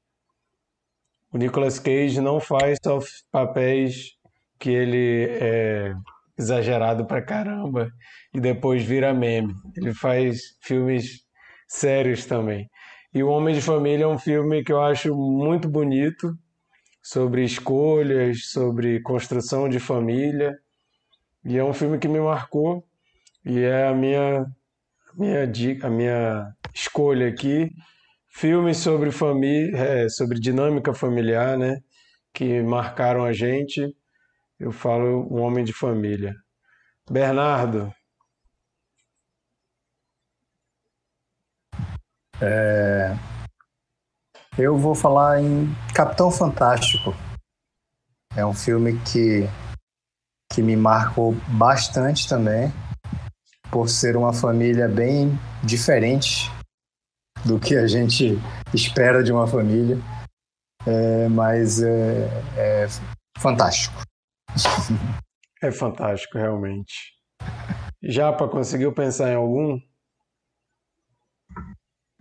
O 1.32 1.38
Nicolas 1.38 1.78
Cage 1.78 2.20
não 2.20 2.40
faz 2.40 2.78
só 2.82 2.98
papéis 3.30 4.12
que 4.58 4.70
ele 4.70 5.26
é 5.30 5.92
exagerado 6.38 7.06
pra 7.06 7.22
caramba 7.22 7.90
e 8.32 8.40
depois 8.40 8.84
vira 8.84 9.12
meme. 9.12 9.52
Ele 9.76 9.92
faz 9.92 10.40
filmes 10.62 11.24
sérios 11.66 12.24
também. 12.24 12.68
E 13.12 13.22
O 13.22 13.28
Homem 13.28 13.54
de 13.54 13.60
Família 13.60 14.04
é 14.04 14.08
um 14.08 14.18
filme 14.18 14.62
que 14.62 14.72
eu 14.72 14.80
acho 14.80 15.14
muito 15.14 15.68
bonito 15.68 16.32
sobre 17.02 17.42
escolhas, 17.42 18.50
sobre 18.50 19.00
construção 19.02 19.68
de 19.68 19.80
família. 19.80 20.54
E 21.44 21.56
é 21.56 21.64
um 21.64 21.72
filme 21.72 21.98
que 21.98 22.08
me 22.08 22.20
marcou 22.20 22.84
e 23.44 23.60
é 23.60 23.88
a 23.88 23.94
minha 23.94 24.46
minha 25.14 25.46
dica, 25.46 25.88
a 25.88 25.90
minha 25.90 26.54
escolha 26.74 27.28
aqui. 27.28 27.70
Filmes 28.28 28.78
sobre 28.78 29.10
família, 29.10 29.76
é, 29.76 30.08
sobre 30.08 30.38
dinâmica 30.38 30.94
familiar, 30.94 31.58
né? 31.58 31.80
Que 32.32 32.62
marcaram 32.62 33.24
a 33.24 33.32
gente. 33.32 33.94
Eu 34.60 34.72
falo 34.72 35.26
um 35.32 35.42
homem 35.42 35.64
de 35.64 35.72
família. 35.72 36.34
Bernardo. 37.10 37.92
É, 42.40 43.16
eu 44.56 44.76
vou 44.76 44.94
falar 44.94 45.40
em 45.40 45.68
Capitão 45.94 46.30
Fantástico. 46.30 47.14
É 48.36 48.44
um 48.44 48.54
filme 48.54 48.98
que 49.00 49.48
que 50.58 50.62
me 50.62 50.74
marcou 50.74 51.36
bastante 51.56 52.28
também, 52.28 52.72
por 53.70 53.88
ser 53.88 54.16
uma 54.16 54.32
família 54.32 54.88
bem 54.88 55.38
diferente 55.62 56.50
do 57.44 57.60
que 57.60 57.76
a 57.76 57.86
gente 57.86 58.36
espera 58.74 59.22
de 59.22 59.30
uma 59.30 59.46
família. 59.46 59.96
É, 60.84 61.28
mas 61.28 61.80
é, 61.80 62.26
é 62.56 62.88
fantástico. 63.38 64.02
É 65.60 65.72
fantástico, 65.72 66.38
realmente. 66.38 67.14
Japa, 68.00 68.46
conseguiu 68.46 68.92
pensar 68.92 69.32
em 69.32 69.34
algum? 69.34 69.76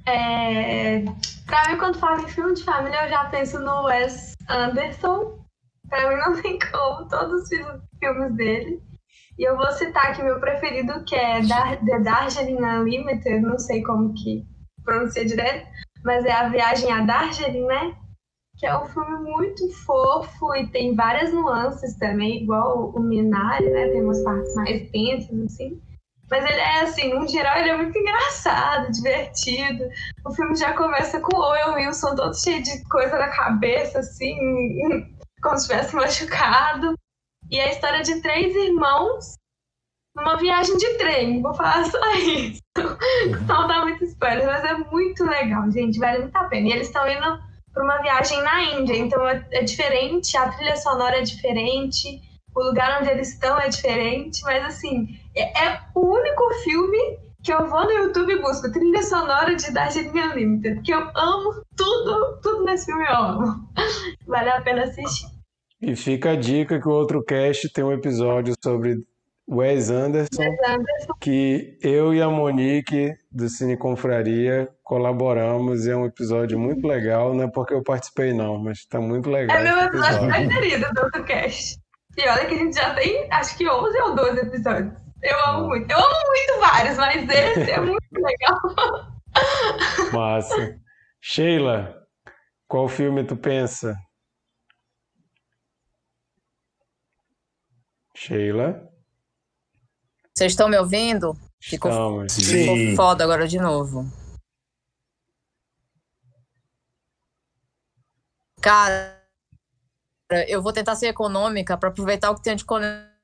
É, 0.07 1.05
pra 1.45 1.69
mim, 1.69 1.77
quando 1.77 1.99
falo 1.99 2.23
em 2.23 2.27
filme 2.27 2.55
de 2.55 2.63
família, 2.63 3.03
eu 3.03 3.09
já 3.09 3.25
penso 3.25 3.59
no 3.59 3.83
Wes 3.83 4.33
Anderson. 4.49 5.46
Pra 5.89 6.09
mim 6.09 6.15
não 6.17 6.41
tem 6.41 6.59
como, 6.59 7.07
todos 7.07 7.43
os 7.43 7.49
filmes 7.99 8.35
dele. 8.35 8.81
E 9.37 9.47
eu 9.47 9.55
vou 9.55 9.71
citar 9.71 10.07
aqui 10.07 10.23
meu 10.23 10.39
preferido, 10.39 11.03
que 11.05 11.15
é 11.15 11.39
The 11.41 11.99
Darjeeling 11.99 12.63
Unlimited, 12.63 13.39
não 13.41 13.59
sei 13.59 13.83
como 13.83 14.13
que 14.13 14.45
pronuncia 14.83 15.25
direto, 15.25 15.67
mas 16.03 16.25
é 16.25 16.31
A 16.31 16.49
Viagem 16.49 16.91
a 16.91 17.01
Darjeeling, 17.01 17.65
né? 17.65 17.95
Que 18.57 18.65
é 18.65 18.75
um 18.75 18.85
filme 18.85 19.19
muito 19.19 19.71
fofo 19.85 20.55
e 20.55 20.67
tem 20.67 20.95
várias 20.95 21.31
nuances 21.31 21.95
também, 21.97 22.43
igual 22.43 22.89
o 22.95 22.99
Minari, 22.99 23.69
né? 23.69 23.89
Tem 23.89 24.03
umas 24.03 24.23
partes 24.23 24.55
mais 24.55 24.89
tensas, 24.89 25.39
assim. 25.41 25.79
Mas 26.29 26.43
ele 26.43 26.59
é 26.59 26.81
assim, 26.81 27.13
no 27.13 27.27
geral 27.27 27.57
ele 27.59 27.69
é 27.69 27.77
muito 27.77 27.97
engraçado, 27.97 28.91
divertido. 28.91 29.87
O 30.25 30.33
filme 30.33 30.55
já 30.55 30.73
começa 30.73 31.21
com 31.21 31.37
o 31.37 31.39
Owen 31.39 31.75
Wilson 31.75 32.15
todo 32.15 32.33
cheio 32.33 32.61
de 32.61 32.83
coisa 32.89 33.17
na 33.17 33.29
cabeça, 33.29 33.99
assim, 33.99 34.35
como 35.41 35.57
se 35.57 35.67
tivesse 35.67 35.93
machucado. 35.95 36.95
E 37.49 37.59
a 37.59 37.71
história 37.71 38.01
de 38.01 38.21
três 38.21 38.55
irmãos 38.55 39.35
numa 40.17 40.37
viagem 40.37 40.75
de 40.77 40.97
trem. 40.97 41.41
Vou 41.41 41.53
falar 41.53 41.85
só 41.85 42.11
isso. 42.15 42.61
Não 43.47 43.67
dá 43.67 43.81
muito 43.81 44.03
spoiler, 44.03 44.45
mas 44.45 44.63
é 44.63 44.73
muito 44.73 45.23
legal, 45.23 45.71
gente. 45.71 45.99
Vale 45.99 46.23
muito 46.23 46.35
a 46.35 46.45
pena. 46.45 46.67
E 46.67 46.71
eles 46.71 46.87
estão 46.87 47.07
indo 47.07 47.47
para 47.77 47.83
uma 47.83 48.01
viagem 48.01 48.41
na 48.41 48.63
Índia, 48.63 48.97
então 48.97 49.27
é, 49.27 49.45
é 49.51 49.63
diferente, 49.63 50.35
a 50.35 50.49
trilha 50.49 50.75
sonora 50.77 51.19
é 51.19 51.21
diferente, 51.21 52.19
o 52.55 52.63
lugar 52.63 52.99
onde 52.99 53.11
eles 53.11 53.33
estão 53.33 53.59
é 53.59 53.69
diferente, 53.69 54.41
mas 54.41 54.65
assim, 54.65 55.07
é, 55.35 55.63
é 55.63 55.81
o 55.93 56.07
único 56.07 56.51
filme 56.63 57.19
que 57.47 57.53
eu 57.53 57.65
vou 57.65 57.85
no 57.85 57.91
YouTube 57.91 58.33
e 58.33 58.41
busco 58.41 58.69
trilha 58.69 59.01
sonora 59.01 59.55
de 59.55 59.71
Darjeeling 59.71 60.19
Unlimited, 60.19 60.75
porque 60.75 60.93
eu 60.93 60.99
amo 61.15 61.63
tudo, 61.77 62.41
tudo 62.41 62.65
nesse 62.65 62.87
filme 62.87 63.05
eu 63.05 63.15
amo. 63.15 63.69
Vale 64.27 64.49
a 64.49 64.61
pena 64.61 64.83
assistir. 64.83 65.27
E 65.81 65.95
fica 65.95 66.31
a 66.31 66.35
dica 66.35 66.77
que 66.77 66.87
o 66.89 66.91
outro 66.91 67.23
cast 67.23 67.71
tem 67.71 67.85
um 67.85 67.93
episódio 67.93 68.53
sobre 68.61 68.97
Wes 69.49 69.89
Anderson, 69.89 70.41
Wes 70.41 70.59
Anderson, 70.67 71.13
que 71.21 71.77
eu 71.81 72.13
e 72.13 72.21
a 72.21 72.29
Monique 72.29 73.15
do 73.31 73.47
Cine 73.47 73.77
Confraria 73.77 74.67
colaboramos 74.83 75.85
e 75.85 75.91
é 75.91 75.95
um 75.95 76.05
episódio 76.05 76.59
muito 76.59 76.85
legal, 76.85 77.33
não 77.33 77.45
é 77.45 77.47
porque 77.49 77.73
eu 77.73 77.81
participei 77.81 78.33
não, 78.33 78.57
mas 78.57 78.79
está 78.79 78.99
muito 78.99 79.29
legal. 79.29 79.55
É 79.55 79.63
meu 79.63 79.79
episódio 79.85 80.27
preferido 80.27 80.93
do 80.93 81.01
outro 81.01 81.23
cast. 81.23 81.79
E 82.17 82.27
olha 82.27 82.45
que 82.45 82.55
a 82.55 82.57
gente 82.57 82.75
já 82.75 82.93
tem, 82.93 83.25
acho 83.31 83.57
que 83.57 83.69
11 83.69 84.01
ou 84.01 84.15
12 84.15 84.39
episódios. 84.39 85.06
Eu 85.21 85.45
amo 85.45 85.67
muito. 85.67 85.91
Eu 85.91 85.97
amo 85.97 86.27
muito 86.27 86.59
vários, 86.59 86.97
mas 86.97 87.29
esse 87.29 87.71
é 87.71 87.81
muito 87.81 88.03
legal. 88.13 88.59
Massa. 90.13 90.79
Sheila, 91.21 92.07
qual 92.67 92.87
filme 92.87 93.23
tu 93.23 93.35
pensa? 93.35 93.97
Sheila? 98.15 98.87
Vocês 100.35 100.51
estão 100.51 100.69
me 100.69 100.77
ouvindo? 100.77 101.35
Ficou, 101.59 101.89
Estamos. 101.89 102.35
ficou 102.35 102.75
Sim. 102.75 102.95
foda 102.95 103.23
agora 103.23 103.47
de 103.47 103.59
novo. 103.59 104.05
Cara, 108.61 109.19
eu 110.47 110.61
vou 110.61 110.71
tentar 110.73 110.95
ser 110.95 111.07
econômica 111.07 111.77
para 111.77 111.89
aproveitar 111.89 112.31
o 112.31 112.35
que 112.35 112.43
tem 112.43 112.55
de 112.55 112.65
conexão 112.65 113.16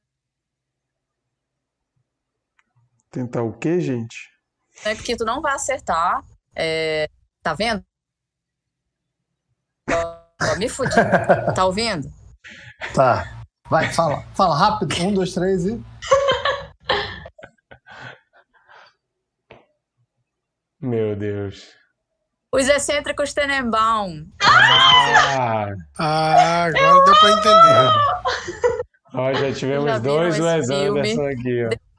Tentar 3.13 3.43
o 3.43 3.53
quê, 3.53 3.79
gente? 3.79 4.31
que 5.05 5.15
tu 5.15 5.23
não 5.23 5.39
vai 5.39 5.53
acertar. 5.53 6.23
É, 6.55 7.07
tá 7.43 7.53
vendo? 7.53 7.85
Ó, 9.87 10.55
me 10.57 10.67
fudi. 10.67 10.89
Tá 11.55 11.63
ouvindo? 11.63 12.11
Tá. 12.95 13.45
Vai, 13.69 13.93
fala. 13.93 14.23
Fala 14.33 14.57
rápido. 14.57 14.95
Um, 15.03 15.13
dois, 15.13 15.31
três 15.31 15.63
e. 15.67 15.79
Meu 20.81 21.15
Deus. 21.15 21.69
Os 22.51 22.67
excêntricos 22.67 23.31
Tenenbaum. 23.31 24.27
Ah, 24.43 25.67
Ah, 25.99 26.63
agora 26.63 27.05
deu 27.05 27.13
pra 27.19 27.29
entender. 27.31 28.73
ó, 29.13 29.33
já 29.33 29.53
tivemos 29.53 29.85
Já 29.85 29.99
dois 29.99 30.39
Wes? 30.39 30.69
Anderson 30.69 31.27
aqui, 31.27 31.65
ó. 31.65 31.92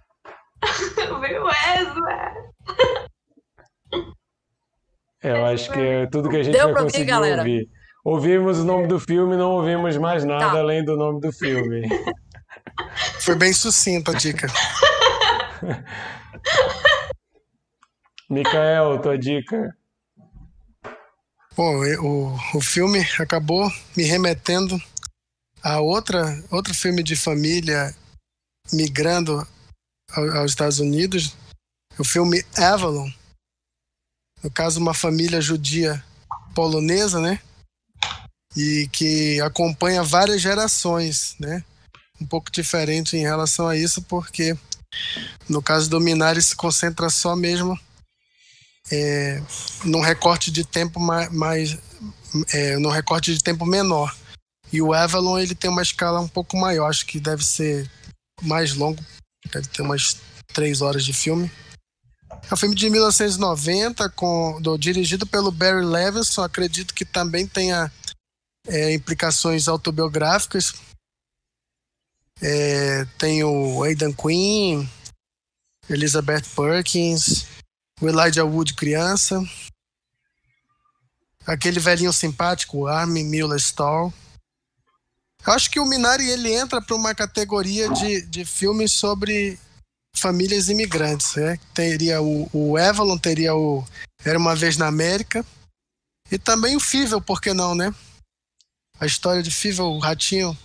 Wesley? 1.44 2.44
Eu 5.22 5.44
acho 5.46 5.70
que 5.72 5.78
é 5.80 6.06
tudo 6.06 6.28
que 6.28 6.36
a 6.36 6.42
gente 6.42 6.52
Deu 6.54 6.72
vai 6.72 6.82
conseguir 6.82 7.06
galera? 7.06 7.38
ouvir. 7.42 7.68
Ouvimos 8.04 8.58
o 8.58 8.64
nome 8.64 8.86
do 8.86 9.00
filme, 9.00 9.36
não 9.36 9.52
ouvimos 9.52 9.96
mais 9.96 10.22
nada 10.24 10.50
Tá. 10.52 10.58
além 10.58 10.84
do 10.84 10.96
nome 10.96 11.20
do 11.20 11.32
filme. 11.32 11.88
Foi 13.20 13.34
bem 13.34 13.52
sucinta 13.52 14.10
a 14.10 14.14
dica. 14.14 14.46
Mikael, 18.28 19.00
tua 19.00 19.16
dica. 19.18 19.74
Bom, 21.56 21.76
o, 22.02 22.34
o 22.56 22.60
filme 22.60 22.98
acabou 23.18 23.70
me 23.96 24.02
remetendo 24.02 24.76
a 25.62 25.80
outra, 25.80 26.22
outro 26.50 26.74
filme 26.74 27.02
de 27.02 27.16
família 27.16 27.94
migrando 28.72 29.46
aos 30.12 30.50
Estados 30.50 30.78
Unidos, 30.78 31.36
o 31.98 32.04
filme 32.04 32.44
Avalon. 32.56 33.10
No 34.42 34.50
caso, 34.50 34.78
uma 34.78 34.94
família 34.94 35.40
judia 35.40 36.04
polonesa, 36.54 37.20
né? 37.20 37.40
E 38.56 38.88
que 38.92 39.40
acompanha 39.40 40.02
várias 40.02 40.40
gerações, 40.40 41.34
né? 41.40 41.64
Um 42.20 42.26
pouco 42.26 42.50
diferente 42.50 43.16
em 43.16 43.22
relação 43.22 43.66
a 43.66 43.76
isso, 43.76 44.02
porque 44.02 44.56
no 45.48 45.62
caso 45.62 45.90
do 45.90 46.00
Minari 46.00 46.40
se 46.40 46.54
concentra 46.54 47.10
só 47.10 47.34
mesmo 47.34 47.78
é, 48.90 49.42
num 49.84 50.00
recorte 50.00 50.50
de 50.50 50.64
tempo 50.64 51.00
mais, 51.00 51.32
mais 51.32 51.78
é, 52.52 52.76
num 52.78 52.90
recorte 52.90 53.34
de 53.34 53.42
tempo 53.42 53.64
menor. 53.64 54.14
E 54.72 54.82
o 54.82 54.92
Avalon 54.92 55.38
ele 55.38 55.54
tem 55.54 55.70
uma 55.70 55.82
escala 55.82 56.20
um 56.20 56.28
pouco 56.28 56.56
maior, 56.56 56.88
acho 56.88 57.06
que 57.06 57.20
deve 57.20 57.44
ser 57.44 57.90
mais 58.42 58.74
longo, 58.74 59.02
deve 59.52 59.68
ter 59.68 59.82
umas 59.82 60.16
três 60.48 60.80
horas 60.80 61.04
de 61.04 61.12
filme. 61.12 61.50
É 62.50 62.54
um 62.54 62.56
filme 62.56 62.74
de 62.74 62.90
1990, 62.90 64.08
com, 64.10 64.60
do- 64.60 64.76
dirigido 64.76 65.26
pelo 65.26 65.50
Barry 65.50 65.84
Levinson, 65.84 66.42
acredito 66.42 66.92
que 66.94 67.04
também 67.04 67.46
tenha 67.46 67.90
é, 68.66 68.92
implicações 68.92 69.68
autobiográficas. 69.68 70.74
É, 72.42 73.04
tem 73.18 73.44
o 73.44 73.82
Aidan 73.82 74.12
Quinn, 74.12 74.86
Elizabeth 75.88 76.42
Perkins, 76.54 77.46
o 78.00 78.08
Elijah 78.08 78.44
Wood 78.44 78.74
criança, 78.74 79.40
aquele 81.46 81.78
velhinho 81.78 82.12
simpático, 82.12 82.86
Armin 82.86 83.24
Mueller 83.24 83.58
Stahl. 83.58 84.12
Eu 85.46 85.52
acho 85.52 85.70
que 85.70 85.78
o 85.78 85.84
Minari 85.84 86.28
ele 86.28 86.52
entra 86.52 86.80
para 86.80 86.96
uma 86.96 87.14
categoria 87.14 87.88
de, 87.90 88.22
de 88.22 88.44
filmes 88.44 88.92
sobre 88.92 89.58
famílias 90.16 90.68
imigrantes. 90.68 91.36
Né? 91.36 91.58
Teria 91.74 92.22
o, 92.22 92.48
o 92.52 92.76
Avalon, 92.76 93.18
teria 93.18 93.54
o 93.54 93.84
Era 94.24 94.38
uma 94.38 94.54
vez 94.54 94.76
na 94.76 94.86
América 94.86 95.44
e 96.32 96.38
também 96.38 96.74
o 96.76 96.80
Fível, 96.80 97.20
por 97.20 97.40
que 97.40 97.52
não, 97.52 97.74
né? 97.74 97.94
A 98.98 99.04
história 99.04 99.42
de 99.42 99.50
Fível, 99.50 99.86
o 99.86 99.98
ratinho, 99.98 100.56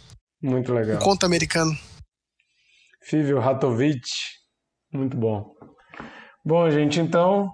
Muito 0.42 0.72
o 0.72 0.76
legal. 0.76 1.00
conto 1.00 1.26
americano. 1.26 1.78
Fível 3.04 3.40
Ratovich. 3.40 4.10
Muito 4.94 5.18
bom. 5.18 5.54
Bom, 6.46 6.70
gente, 6.72 7.00
então 7.00 7.52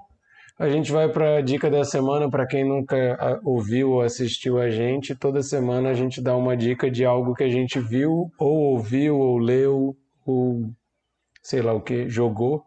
a 0.58 0.70
gente 0.70 0.92
vai 0.92 1.10
para 1.10 1.38
a 1.38 1.42
dica 1.42 1.70
da 1.70 1.84
semana. 1.84 2.30
Para 2.30 2.48
quem 2.48 2.64
nunca 2.64 3.40
ouviu 3.44 3.92
ou 3.92 4.02
assistiu 4.02 4.60
a 4.60 4.70
gente, 4.70 5.16
toda 5.16 5.44
semana 5.44 5.90
a 5.90 5.94
gente 5.94 6.22
dá 6.22 6.36
uma 6.36 6.56
dica 6.56 6.90
de 6.90 7.04
algo 7.04 7.34
que 7.34 7.44
a 7.44 7.50
gente 7.50 7.80
viu, 7.80 8.32
ou 8.38 8.58
ouviu, 8.72 9.18
ou 9.18 9.38
leu, 9.38 9.96
ou 10.26 10.70
sei 11.42 11.62
lá 11.62 11.74
o 11.74 11.82
que, 11.82 12.10
jogou. 12.10 12.64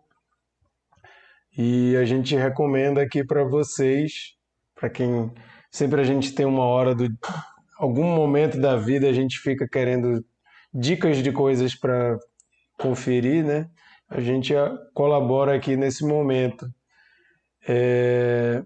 E 1.56 1.96
a 1.96 2.04
gente 2.04 2.36
recomenda 2.36 3.02
aqui 3.02 3.24
para 3.24 3.42
vocês, 3.44 4.34
para 4.74 4.88
quem 4.88 5.32
sempre 5.70 6.00
a 6.00 6.04
gente 6.04 6.32
tem 6.34 6.46
uma 6.46 6.64
hora 6.64 6.94
do 6.94 7.08
algum 7.78 8.04
momento 8.04 8.60
da 8.60 8.76
vida 8.76 9.08
a 9.08 9.12
gente 9.12 9.38
fica 9.38 9.66
querendo 9.68 10.24
dicas 10.74 11.18
de 11.18 11.32
coisas 11.32 11.74
para 11.74 12.18
conferir, 12.78 13.44
né? 13.44 13.70
A 14.08 14.20
gente 14.20 14.54
ah, 14.54 14.76
colabora 14.94 15.54
aqui 15.54 15.76
nesse 15.76 16.04
momento. 16.04 16.66
É, 17.68 18.62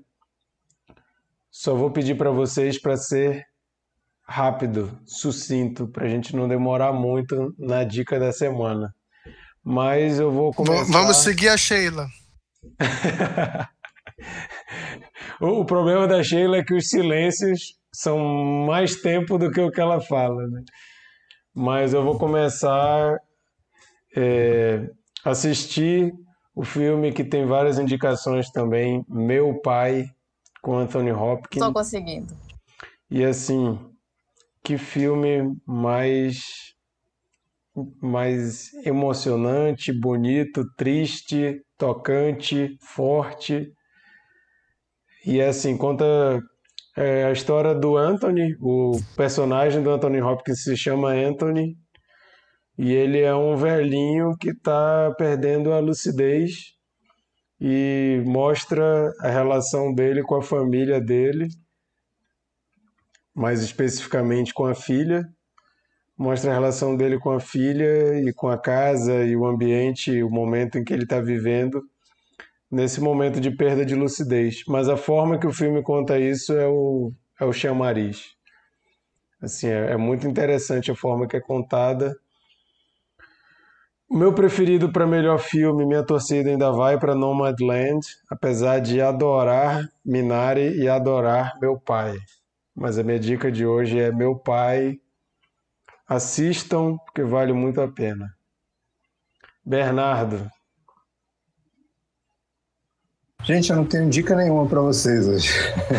Só 1.51 1.75
vou 1.75 1.91
pedir 1.91 2.17
para 2.17 2.31
vocês 2.31 2.81
para 2.81 2.97
ser 2.97 3.45
rápido, 4.27 4.99
sucinto, 5.05 5.89
para 5.89 6.07
a 6.07 6.09
gente 6.09 6.35
não 6.37 6.49
demorar 6.49 6.93
muito 6.93 7.55
na 7.59 7.85
dica 7.85 8.19
da 8.19 8.33
semana. 8.33 8.95
Mas 9.65 10.19
eu 10.19 10.31
vou 10.31 10.53
começar. 10.53 10.93
Vamos 10.93 11.17
seguir 11.19 11.49
a 11.49 11.57
Sheila. 11.57 12.07
O 15.41 15.65
problema 15.65 16.07
da 16.07 16.23
Sheila 16.23 16.59
é 16.59 16.63
que 16.63 16.75
os 16.75 16.89
silêncios 16.89 17.75
são 17.93 18.17
mais 18.65 19.03
tempo 19.03 19.37
do 19.37 19.51
que 19.51 19.61
o 19.61 19.73
que 19.73 19.81
ela 19.81 20.01
fala, 20.01 20.47
né? 20.47 20.63
Mas 21.53 21.93
eu 21.93 22.05
vou 22.05 22.17
começar 22.17 23.19
é, 24.17 24.89
assisti 25.25 26.13
o 26.55 26.65
filme 26.65 27.13
que 27.13 27.25
tem 27.25 27.47
várias 27.47 27.79
indicações 27.79 28.51
também, 28.51 29.05
Meu 29.09 29.61
Pai, 29.61 30.05
com 30.61 30.77
Anthony 30.77 31.13
Hopkins. 31.13 31.61
Estou 31.61 31.73
conseguindo. 31.73 32.35
E 33.11 33.25
assim, 33.25 33.79
que 34.63 34.79
filme 34.79 35.55
mais 35.67 36.73
mais 38.03 38.73
emocionante, 38.85 39.93
bonito, 39.93 40.63
triste, 40.77 41.63
tocante, 41.79 42.77
forte. 42.83 43.73
E 45.25 45.41
assim, 45.41 45.77
conta 45.77 46.05
é, 46.97 47.25
a 47.25 47.33
história 47.33 47.75
do 47.75 47.97
Anthony, 47.97 48.55
o 48.61 49.01
personagem 49.17 49.83
do 49.83 49.91
Anthony 49.91 50.21
Hopkins 50.21 50.65
se 50.65 50.77
chama 50.77 51.13
Anthony, 51.13 51.77
e 52.83 52.93
ele 52.93 53.21
é 53.21 53.33
um 53.33 53.55
velhinho 53.55 54.37
que 54.37 54.51
está 54.51 55.15
perdendo 55.17 55.73
a 55.73 55.79
lucidez 55.79 56.75
e 57.61 58.21
mostra 58.27 59.09
a 59.21 59.29
relação 59.29 59.95
dele 59.95 60.21
com 60.25 60.35
a 60.35 60.43
família 60.43 61.01
dele, 61.01 61.47
mais 63.33 63.63
especificamente 63.63 64.53
com 64.53 64.67
a 64.67 64.75
filha. 64.75 65.23
Mostra 66.19 66.51
a 66.51 66.55
relação 66.55 66.97
dele 66.97 67.21
com 67.21 67.31
a 67.31 67.39
filha 67.39 68.19
e 68.19 68.33
com 68.33 68.49
a 68.49 68.59
casa 68.59 69.23
e 69.23 69.37
o 69.37 69.47
ambiente, 69.47 70.21
o 70.21 70.29
momento 70.29 70.77
em 70.77 70.83
que 70.83 70.93
ele 70.93 71.05
está 71.05 71.21
vivendo 71.21 71.81
nesse 72.69 73.01
momento 73.01 73.41
de 73.41 73.53
perda 73.53 73.87
de 73.87 73.95
lucidez. 73.95 74.65
Mas 74.67 74.89
a 74.89 74.97
forma 74.97 75.39
que 75.39 75.47
o 75.47 75.53
filme 75.53 75.85
conta 75.85 76.19
isso 76.19 76.53
é 76.53 76.67
o, 76.67 77.13
é 77.41 77.45
o 77.45 77.53
chamariz. 77.53 78.33
Assim, 79.41 79.69
é, 79.69 79.93
é 79.93 79.97
muito 79.97 80.27
interessante 80.27 80.91
a 80.91 80.97
forma 80.97 81.29
que 81.29 81.37
é 81.37 81.41
contada 81.41 82.13
meu 84.13 84.35
preferido 84.35 84.93
para 84.93 85.07
melhor 85.07 85.39
filme, 85.39 85.87
minha 85.87 86.03
torcida 86.03 86.51
ainda 86.51 86.71
vai 86.71 86.99
para 86.99 87.15
Nomadland, 87.15 88.07
apesar 88.29 88.79
de 88.79 89.01
adorar 89.01 89.89
Minari 90.05 90.79
e 90.79 90.87
adorar 90.87 91.59
Meu 91.61 91.79
Pai. 91.79 92.19
Mas 92.77 92.99
a 92.99 93.03
minha 93.03 93.19
dica 93.19 93.51
de 93.51 93.65
hoje 93.65 93.99
é 93.99 94.13
Meu 94.13 94.37
Pai. 94.37 94.99
Assistam, 96.07 96.99
porque 97.07 97.23
vale 97.23 97.55
muito 97.55 97.81
a 97.81 97.89
pena. 97.89 98.29
Bernardo. 99.65 100.51
Gente, 103.45 103.71
eu 103.71 103.77
não 103.77 103.85
tenho 103.85 104.11
dica 104.11 104.37
nenhuma 104.37 104.67
para 104.67 104.81
vocês 104.81 105.27
hoje. 105.27 105.49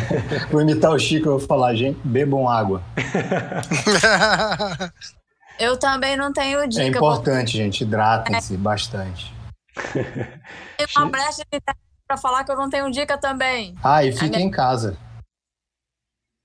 vou 0.52 0.62
imitar 0.62 0.92
o 0.92 1.00
Chico, 1.00 1.28
eu 1.28 1.40
vou 1.40 1.48
falar, 1.48 1.74
gente, 1.74 2.00
bebam 2.04 2.48
água. 2.48 2.84
Eu 5.60 5.78
também 5.78 6.16
não 6.16 6.34
tenho 6.34 6.68
dica. 6.68 6.84
É 6.84 6.88
importante, 6.88 7.58
gente. 7.58 7.84
Hidratem-se 7.84 8.56
é. 8.56 8.58
bastante. 8.58 9.34
Tem 10.78 10.88
uma 10.98 11.10
brecha 11.10 11.44
para 12.08 12.18
falar 12.18 12.44
que 12.44 12.52
eu 12.52 12.56
não 12.56 12.70
tenho 12.70 12.92
dica 12.92 13.18
também. 13.18 13.76
Ah, 13.84 14.04
e 14.04 14.12
fique 14.12 14.38
em 14.38 14.52
casa. 14.52 14.98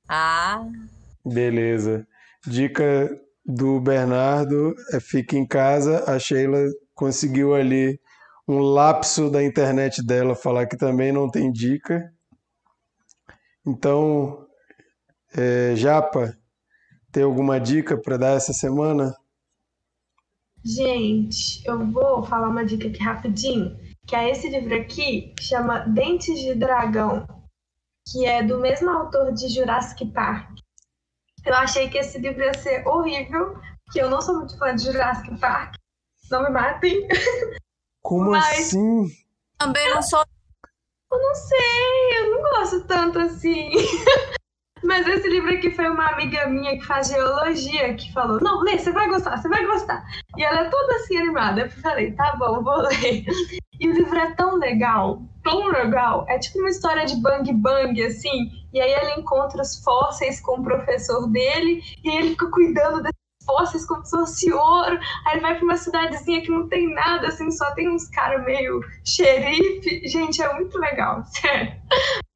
Ah. 0.09 0.64
Beleza. 1.24 2.06
Dica 2.47 3.10
do 3.44 3.80
Bernardo 3.80 4.74
é 4.93 5.01
fique 5.01 5.36
em 5.36 5.47
casa. 5.47 6.05
A 6.10 6.18
Sheila 6.18 6.59
conseguiu 6.94 7.55
ali 7.55 8.01
um 8.47 8.60
lapso 8.60 9.30
da 9.30 9.43
internet 9.43 10.02
dela 10.02 10.35
falar 10.35 10.66
que 10.66 10.76
também 10.76 11.12
não 11.12 11.30
tem 11.30 11.52
dica. 11.52 12.10
Então, 13.66 14.47
é, 15.36 15.74
Japa, 15.76 16.38
tem 17.12 17.22
alguma 17.22 17.59
dica 17.60 17.97
para 17.97 18.16
dar 18.16 18.36
essa 18.36 18.52
semana? 18.52 19.14
Gente, 20.64 21.62
eu 21.66 21.86
vou 21.86 22.22
falar 22.24 22.48
uma 22.48 22.64
dica 22.64 22.89
aqui 22.89 23.02
rapidinho, 23.02 23.78
que 24.06 24.14
é 24.14 24.30
esse 24.30 24.48
livro 24.48 24.74
aqui, 24.74 25.35
chama 25.40 25.80
Dentes 25.80 26.40
de 26.40 26.55
Dragão, 26.55 27.26
que 28.10 28.26
é 28.26 28.43
do 28.43 28.59
mesmo 28.59 28.90
autor 28.90 29.32
de 29.32 29.48
Jurassic 29.48 30.05
Park. 30.06 30.59
Eu 31.44 31.55
achei 31.55 31.89
que 31.89 31.98
esse 31.98 32.18
livro 32.18 32.43
ia 32.43 32.55
ser 32.55 32.86
horrível, 32.86 33.56
porque 33.85 34.02
eu 34.02 34.10
não 34.10 34.20
sou 34.20 34.36
muito 34.36 34.59
fã 34.59 34.74
de 34.74 34.85
Jurassic 34.85 35.39
Park. 35.39 35.74
Não 36.30 36.43
me 36.43 36.51
matem. 36.51 37.06
Como 38.02 38.30
Mas... 38.30 38.59
assim? 38.59 39.06
Também 39.59 39.89
não 39.94 40.02
sou. 40.02 40.24
Eu 41.10 41.18
não 41.18 41.35
sei, 41.35 42.18
eu 42.18 42.30
não 42.30 42.43
gosto 42.43 42.86
tanto 42.86 43.18
assim. 43.18 43.70
Mas 44.82 45.06
esse 45.06 45.28
livro 45.28 45.52
aqui 45.52 45.70
foi 45.70 45.88
uma 45.88 46.09
amiga 46.10 46.46
minha 46.46 46.78
que 46.78 46.84
faz 46.84 47.09
geologia 47.09 47.94
que 47.94 48.12
falou: 48.12 48.40
Não, 48.40 48.62
lê, 48.62 48.78
você 48.78 48.92
vai 48.92 49.09
gostar, 49.09 49.36
você 49.36 49.48
vai 49.48 49.66
gostar. 49.66 50.05
E 50.36 50.42
ela 50.42 50.60
é 50.60 50.70
toda 50.70 50.94
assim 50.96 51.16
animada. 51.16 51.62
Eu 51.62 51.70
falei: 51.70 52.12
Tá 52.12 52.36
bom, 52.36 52.62
vou 52.62 52.82
ler. 52.82 53.24
E 53.80 53.88
o 53.88 53.92
livro 53.92 54.18
é 54.18 54.34
tão 54.34 54.56
legal, 54.56 55.22
tão 55.42 55.66
legal. 55.68 56.26
É 56.28 56.38
tipo 56.38 56.59
uma 56.59 56.68
história 56.68 57.06
de 57.06 57.16
bang 57.16 57.52
bang, 57.52 58.02
assim. 58.02 58.50
E 58.72 58.80
aí 58.80 58.92
ele 58.92 59.20
encontra 59.20 59.62
os 59.62 59.82
fósseis 59.82 60.40
com 60.40 60.60
o 60.60 60.62
professor 60.62 61.28
dele 61.28 61.82
e 62.05 62.10
ele 62.10 62.30
fica 62.30 62.50
cuidando 62.50 63.02
desses 63.02 63.27
fósseis 63.49 63.87
como 63.87 64.05
se 64.05 64.11
fosse 64.11 64.53
ouro. 64.53 64.99
Aí 65.27 65.35
ele 65.35 65.41
vai 65.41 65.55
pra 65.55 65.65
uma 65.65 65.77
cidadezinha 65.77 66.43
que 66.43 66.51
não 66.51 66.69
tem 66.69 66.93
nada, 66.93 67.29
assim, 67.29 67.51
só 67.51 67.73
tem 67.73 67.89
uns 67.89 68.09
caras 68.11 68.45
meio 68.45 68.81
xerife. 69.05 70.07
Gente, 70.07 70.43
é 70.43 70.53
muito 70.55 70.79
legal, 70.79 71.25
sério. 71.33 71.73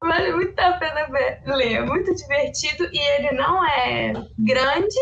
Vale 0.01 0.33
muito 0.33 0.59
a 0.59 0.73
pena 0.73 1.05
ver, 1.07 1.41
ler, 1.45 1.73
é 1.75 1.85
muito 1.85 2.13
divertido 2.13 2.89
e 2.91 2.99
ele 2.99 3.31
não 3.31 3.63
é 3.65 4.11
grande, 4.37 4.99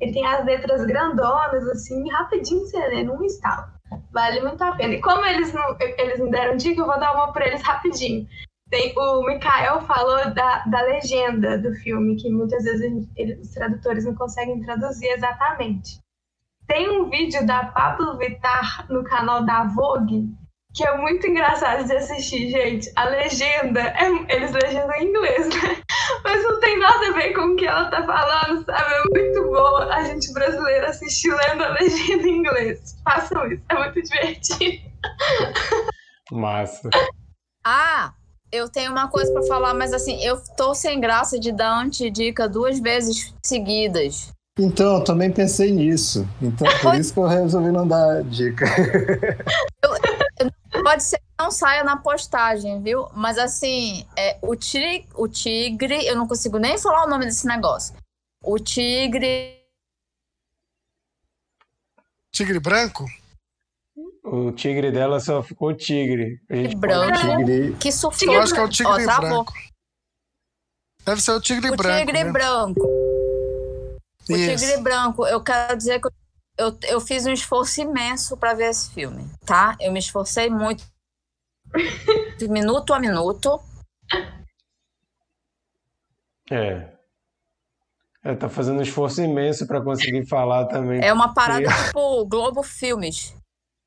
ele 0.00 0.12
tem 0.12 0.26
as 0.26 0.44
letras 0.44 0.84
grandonas, 0.84 1.68
assim, 1.68 2.10
rapidinho 2.10 2.60
você 2.60 2.78
lê 2.88 3.04
num 3.04 3.22
estalo. 3.24 3.66
Vale 4.12 4.40
muito 4.40 4.62
a 4.62 4.72
pena. 4.72 4.94
E 4.94 5.00
como 5.00 5.24
eles 5.26 5.52
não, 5.52 5.76
eles 5.78 6.18
não 6.18 6.30
deram 6.30 6.56
dica, 6.56 6.80
eu 6.80 6.86
vou 6.86 6.98
dar 6.98 7.14
uma 7.14 7.32
para 7.32 7.46
eles 7.46 7.62
rapidinho. 7.62 8.26
Tem, 8.72 8.90
o 8.96 9.22
Mikael 9.26 9.82
falou 9.82 10.32
da, 10.32 10.64
da 10.64 10.80
legenda 10.80 11.58
do 11.58 11.74
filme, 11.74 12.16
que 12.16 12.30
muitas 12.30 12.64
vezes 12.64 13.06
eles, 13.14 13.38
os 13.46 13.50
tradutores 13.52 14.06
não 14.06 14.14
conseguem 14.14 14.62
traduzir 14.62 15.08
exatamente. 15.08 16.00
Tem 16.66 16.88
um 16.90 17.10
vídeo 17.10 17.46
da 17.46 17.66
Pablo 17.66 18.16
Vittar 18.16 18.86
no 18.88 19.04
canal 19.04 19.44
da 19.44 19.64
Vogue 19.64 20.26
que 20.74 20.86
é 20.86 20.96
muito 20.96 21.26
engraçado 21.26 21.84
de 21.84 21.92
assistir, 21.92 22.48
gente. 22.48 22.90
A 22.96 23.04
legenda, 23.04 23.80
é, 23.80 24.34
eles 24.34 24.52
legendam 24.52 24.96
em 24.96 25.08
inglês, 25.08 25.48
né? 25.48 25.82
Mas 26.24 26.42
não 26.42 26.58
tem 26.60 26.78
nada 26.78 27.08
a 27.08 27.12
ver 27.12 27.34
com 27.34 27.42
o 27.42 27.56
que 27.56 27.66
ela 27.66 27.90
tá 27.90 28.02
falando, 28.02 28.64
sabe? 28.64 28.94
É 28.94 29.02
muito 29.10 29.50
boa 29.50 29.94
a 29.94 30.02
gente 30.04 30.32
brasileira 30.32 30.88
assistir 30.88 31.28
lendo 31.28 31.62
a 31.62 31.74
legenda 31.74 32.26
em 32.26 32.38
inglês. 32.38 32.98
Façam 33.04 33.52
isso, 33.52 33.62
é 33.68 33.74
muito 33.74 34.00
divertido. 34.00 34.90
Massa. 36.32 36.88
Ah, 37.62 38.14
eu 38.52 38.68
tenho 38.68 38.92
uma 38.92 39.08
coisa 39.08 39.32
para 39.32 39.42
falar, 39.44 39.74
mas 39.74 39.92
assim, 39.92 40.22
eu 40.22 40.40
tô 40.56 40.74
sem 40.74 41.00
graça 41.00 41.38
de 41.40 41.50
dar 41.50 41.82
antidica 41.82 42.48
duas 42.48 42.78
vezes 42.78 43.34
seguidas. 43.42 44.30
Então, 44.58 44.98
eu 44.98 45.04
também 45.04 45.32
pensei 45.32 45.72
nisso. 45.72 46.28
Então, 46.40 46.68
por 46.82 46.94
isso 46.94 47.12
que 47.14 47.18
eu 47.18 47.26
resolvi 47.26 47.72
não 47.72 47.88
dar 47.88 48.22
dica. 48.24 48.66
Eu, 49.82 50.50
Pode 50.82 51.02
ser 51.02 51.18
que 51.18 51.24
não 51.38 51.50
saia 51.50 51.84
na 51.84 51.96
postagem, 51.96 52.82
viu? 52.82 53.08
Mas 53.14 53.38
assim, 53.38 54.06
é, 54.16 54.38
o, 54.42 54.56
tigre, 54.56 55.06
o 55.14 55.28
tigre, 55.28 56.06
eu 56.06 56.16
não 56.16 56.26
consigo 56.26 56.58
nem 56.58 56.78
falar 56.78 57.04
o 57.04 57.08
nome 57.08 57.26
desse 57.26 57.46
negócio. 57.46 57.94
O 58.42 58.58
tigre. 58.58 59.60
Tigre 62.32 62.58
branco? 62.58 63.06
O 64.32 64.50
tigre 64.50 64.90
dela 64.90 65.20
só 65.20 65.42
ficou 65.42 65.76
tigre. 65.76 66.40
A 66.48 66.56
gente 66.56 66.74
branco. 66.74 67.18
Tigre... 67.18 67.76
Que 67.78 67.92
sofreu. 67.92 68.32
Eu 68.32 68.40
acho 68.40 68.54
que 68.54 68.60
é 68.60 68.62
o 68.62 68.68
tigre 68.70 69.06
Ó, 69.06 69.20
branco. 69.20 69.52
Deve 71.04 71.20
ser 71.20 71.32
o 71.32 71.40
tigre 71.40 71.70
o 71.70 71.76
branco. 71.76 71.98
Tigre 71.98 72.24
né? 72.24 72.32
branco. 72.32 72.80
O 74.30 74.32
Isso. 74.34 74.64
tigre 74.64 74.80
branco. 74.80 75.26
Eu 75.26 75.42
quero 75.42 75.76
dizer 75.76 76.00
que 76.00 76.08
eu 76.56 76.78
eu, 76.88 76.98
fiz 76.98 77.26
um 77.26 77.32
esforço 77.32 77.82
imenso 77.82 78.34
para 78.38 78.54
ver 78.54 78.70
esse 78.70 78.90
filme, 78.94 79.30
tá? 79.44 79.76
Eu 79.78 79.92
me 79.92 79.98
esforcei 79.98 80.48
muito, 80.48 80.82
de 82.38 82.48
minuto 82.48 82.94
a 82.94 82.98
minuto. 82.98 83.60
É. 86.50 86.90
É, 88.24 88.34
tá 88.34 88.48
fazendo 88.48 88.78
um 88.78 88.82
esforço 88.82 89.20
imenso 89.20 89.66
para 89.66 89.82
conseguir 89.82 90.26
falar 90.26 90.66
também. 90.68 91.04
É 91.04 91.12
uma 91.12 91.34
parada 91.34 91.66
tipo 91.86 92.24
Globo 92.24 92.62
Filmes. 92.62 93.34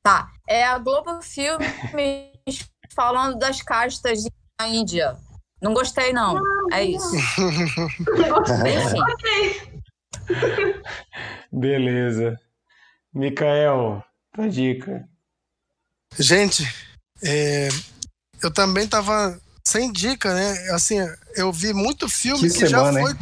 Tá. 0.06 0.32
É 0.48 0.64
a 0.64 0.78
Globo 0.78 1.20
Filmes 1.24 2.70
falando 2.94 3.40
das 3.40 3.60
castas 3.64 4.24
na 4.62 4.68
Índia. 4.68 5.18
Não 5.60 5.74
gostei, 5.74 6.14
não. 6.14 6.40
É 6.72 6.84
isso. 6.84 7.16
Enfim. 8.68 9.02
Beleza. 11.52 12.40
Micael, 13.12 14.06
tua 14.32 14.48
dica. 14.48 15.10
Gente, 16.20 16.64
é, 17.24 17.70
eu 18.44 18.54
também 18.54 18.88
tava 18.88 19.42
sem 19.68 19.92
dica, 19.92 20.36
né? 20.36 20.70
Assim, 20.70 20.98
eu 21.36 21.52
vi 21.52 21.74
muito 21.74 22.08
filme 22.08 22.48
que, 22.48 22.60
que 22.60 22.68
semana, 22.68 23.02
já 23.02 23.08
foi. 23.08 23.16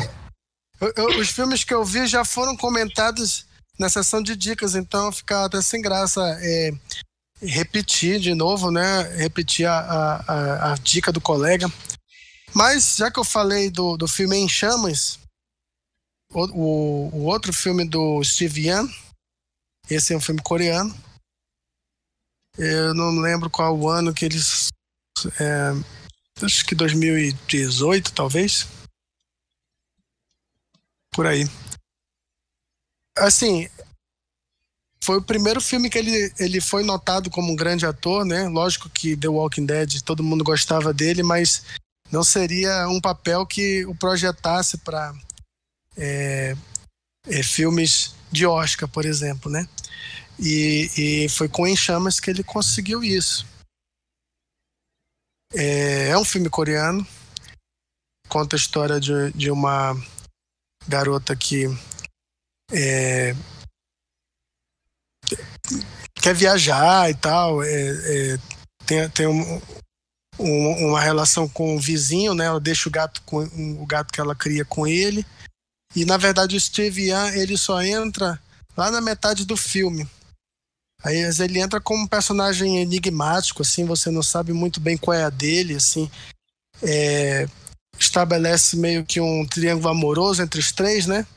Eu, 0.82 0.94
eu, 0.98 1.20
os 1.22 1.30
filmes 1.30 1.64
que 1.64 1.74
eu 1.74 1.86
vi 1.86 2.06
já 2.08 2.26
foram 2.26 2.58
comentados 2.58 3.46
na 3.78 3.90
sessão 3.90 4.22
de 4.22 4.36
dicas, 4.36 4.76
então 4.76 5.12
fica 5.12 5.46
até 5.46 5.62
sem 5.62 5.82
graça 5.82 6.22
é, 6.42 6.72
repetir 7.42 8.20
de 8.20 8.34
novo, 8.34 8.72
né? 8.72 9.02
Repetir 9.18 9.66
a, 9.68 9.80
a, 9.80 10.74
a, 10.74 10.76
dica 10.76 11.12
do 11.12 11.22
colega. 11.22 11.68
Mas 12.54 12.96
já 12.98 13.12
que 13.12 13.20
eu 13.20 13.24
falei 13.24 13.70
do, 13.70 13.98
do 13.98 14.08
filme 14.08 14.38
Em 14.38 14.48
Chamas, 14.48 15.20
o, 16.32 16.46
o, 16.46 17.10
o 17.16 17.24
outro 17.26 17.52
filme 17.52 17.88
do 17.88 18.24
Steve 18.24 18.68
Yan, 18.68 18.88
esse 19.90 20.14
é 20.14 20.18
um 20.18 20.22
filme 20.22 20.42
coreano. 20.42 20.96
Eu 22.58 22.94
não 22.94 23.10
lembro 23.20 23.50
qual 23.50 23.76
o 23.76 23.90
ano 23.90 24.14
que 24.14 24.26
eles. 24.26 24.70
É, 25.40 26.46
acho 26.46 26.66
que 26.66 26.76
2018, 26.76 28.14
talvez. 28.14 28.68
Por 31.12 31.26
aí. 31.26 31.46
Assim, 33.18 33.70
foi 35.04 35.18
o 35.18 35.22
primeiro 35.22 35.60
filme 35.60 35.90
que 35.90 35.98
ele, 35.98 36.34
ele 36.40 36.62
foi 36.62 36.84
notado 36.84 37.30
como 37.30 37.52
um 37.52 37.56
grande 37.56 37.86
ator, 37.86 38.26
né? 38.26 38.48
Lógico 38.48 38.90
que 38.90 39.18
The 39.18 39.28
Walking 39.28 39.66
Dead 39.66 40.02
todo 40.02 40.24
mundo 40.24 40.44
gostava 40.44 40.94
dele, 40.94 41.22
mas 41.22 41.64
não 42.10 42.24
seria 42.24 42.88
um 42.88 43.02
papel 43.02 43.46
que 43.46 43.86
o 43.86 43.94
projetasse 43.94 44.78
para 44.78 45.14
é, 45.98 46.56
é, 47.28 47.44
filmes 47.44 48.16
de 48.32 48.46
Oscar, 48.46 48.88
por 48.88 49.06
exemplo, 49.06 49.52
né? 49.52 49.68
E, 50.40 50.90
e, 50.98 51.30
foi 51.30 51.48
com 51.48 51.68
Em 51.68 51.76
Chamas 51.76 52.20
que 52.20 52.30
ele 52.30 52.44
conseguiu 52.44 53.04
isso. 53.04 53.46
É, 55.54 56.10
é 56.10 56.18
um 56.18 56.26
filme 56.26 56.50
coreano, 56.50 57.06
conta 58.28 58.56
a 58.56 58.58
história 58.58 59.00
de, 59.00 59.32
de 59.34 59.52
uma 59.52 59.96
garota 60.88 61.36
que 61.36 61.66
é, 62.74 63.36
quer 66.16 66.34
viajar 66.34 67.10
e 67.10 67.14
tal, 67.14 67.64
é, 67.64 67.68
é, 67.70 68.38
tem, 68.86 69.10
tem 69.10 69.28
um, 69.28 69.62
um, 70.40 70.88
uma 70.88 71.00
relação 71.00 71.48
com 71.48 71.76
o 71.76 71.80
vizinho, 71.80 72.34
né? 72.34 72.46
Ela 72.46 72.60
deixa 72.60 72.90
o 72.90 72.92
gato 72.92 73.22
com 73.24 73.44
o 73.80 73.86
gato 73.86 74.12
que 74.12 74.20
ela 74.20 74.36
cria 74.36 74.66
com 74.66 74.88
ele. 74.88 75.26
E 75.96 76.06
na 76.06 76.18
verdade 76.18 76.56
o 76.56 76.60
Steve 76.60 77.12
Young, 77.12 77.38
ele 77.38 77.58
só 77.58 77.82
entra 77.82 78.42
lá 78.76 78.90
na 78.90 79.00
metade 79.00 79.46
do 79.46 79.56
filme. 79.56 80.08
Aí 81.04 81.18
ele 81.18 81.60
entra 81.60 81.82
como 81.82 82.04
um 82.04 82.08
personagem 82.08 82.80
enigmático, 82.80 83.62
assim, 83.62 83.86
você 83.86 84.10
não 84.10 84.24
sabe 84.24 84.54
muito 84.54 84.80
bem 84.80 84.98
qual 84.98 85.16
é 85.16 85.24
a 85.24 85.30
dele, 85.30 85.76
assim. 85.76 86.10
É, 86.82 87.46
estabelece 88.00 88.78
meio 88.78 89.06
que 89.06 89.20
um 89.20 89.46
triângulo 89.46 89.90
amoroso 89.90 90.42
entre 90.42 90.60
os 90.60 90.72
três, 90.72 91.06
né? 91.06 91.28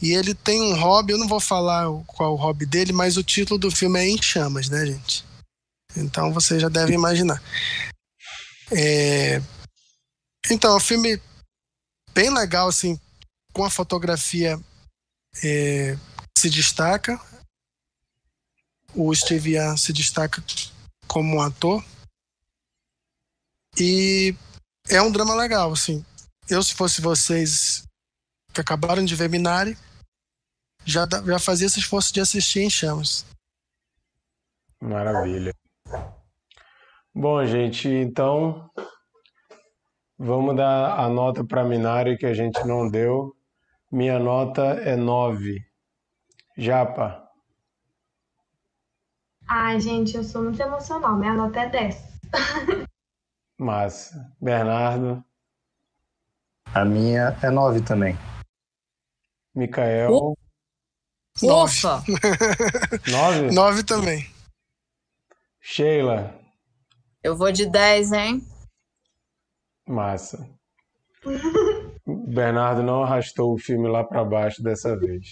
E 0.00 0.12
ele 0.12 0.34
tem 0.34 0.60
um 0.60 0.74
hobby, 0.74 1.12
eu 1.12 1.18
não 1.18 1.28
vou 1.28 1.40
falar 1.40 1.86
qual 2.06 2.32
o 2.32 2.36
hobby 2.36 2.66
dele, 2.66 2.92
mas 2.92 3.16
o 3.16 3.22
título 3.22 3.58
do 3.58 3.70
filme 3.70 4.00
é 4.00 4.08
Em 4.08 4.20
Chamas, 4.20 4.68
né, 4.68 4.86
gente? 4.86 5.24
Então 5.96 6.32
você 6.32 6.58
já 6.58 6.68
deve 6.68 6.92
imaginar. 6.92 7.42
É... 8.70 9.40
Então, 10.50 10.72
é 10.72 10.76
um 10.76 10.80
filme 10.80 11.20
bem 12.12 12.30
legal, 12.30 12.68
assim, 12.68 12.98
com 13.52 13.64
a 13.64 13.70
fotografia 13.70 14.58
é... 15.42 15.96
se 16.36 16.50
destaca. 16.50 17.20
O 18.94 19.14
Steve 19.14 19.56
Young 19.56 19.76
se 19.76 19.92
destaca 19.92 20.42
como 21.06 21.36
um 21.36 21.40
ator. 21.40 21.82
E 23.78 24.34
é 24.88 25.00
um 25.00 25.12
drama 25.12 25.34
legal, 25.34 25.72
assim. 25.72 26.04
Eu, 26.48 26.62
se 26.62 26.74
fosse 26.74 27.00
vocês 27.00 27.84
que 28.52 28.60
acabaram 28.60 29.04
de 29.04 29.14
ver 29.14 29.28
Minari, 29.28 29.76
já, 30.84 31.06
já 31.06 31.38
fazia 31.38 31.66
esse 31.66 31.78
esforço 31.78 32.12
de 32.12 32.20
assistir 32.20 32.60
em 32.60 32.70
chamas. 32.70 33.24
Maravilha. 34.80 35.54
Bom, 37.14 37.44
gente, 37.44 37.88
então 37.88 38.70
vamos 40.18 40.56
dar 40.56 40.98
a 40.98 41.08
nota 41.08 41.44
para 41.44 41.64
Minari 41.64 42.16
que 42.16 42.26
a 42.26 42.34
gente 42.34 42.64
não 42.66 42.88
deu. 42.88 43.34
Minha 43.90 44.18
nota 44.18 44.62
é 44.62 44.96
9. 44.96 45.58
Japa. 46.56 47.22
Ai, 49.46 49.78
gente, 49.80 50.16
eu 50.16 50.24
sou 50.24 50.42
muito 50.42 50.60
emocional. 50.60 51.16
Minha 51.16 51.34
nota 51.34 51.60
é 51.60 51.68
10. 51.68 52.02
Massa. 53.58 54.34
Bernardo. 54.40 55.22
A 56.74 56.84
minha 56.84 57.36
é 57.42 57.50
9 57.50 57.82
também. 57.82 58.16
Micael. 59.54 60.34
Ufa! 61.42 62.02
Nove? 63.10 63.50
Nove 63.54 63.84
também. 63.84 64.28
Sheila. 65.60 66.34
Eu 67.22 67.36
vou 67.36 67.52
de 67.52 67.66
10, 67.66 68.12
hein? 68.12 68.46
Massa. 69.86 70.48
Bernardo 72.06 72.82
não 72.82 73.02
arrastou 73.02 73.54
o 73.54 73.58
filme 73.58 73.88
lá 73.88 74.02
para 74.02 74.24
baixo 74.24 74.62
dessa 74.62 74.98
vez. 74.98 75.28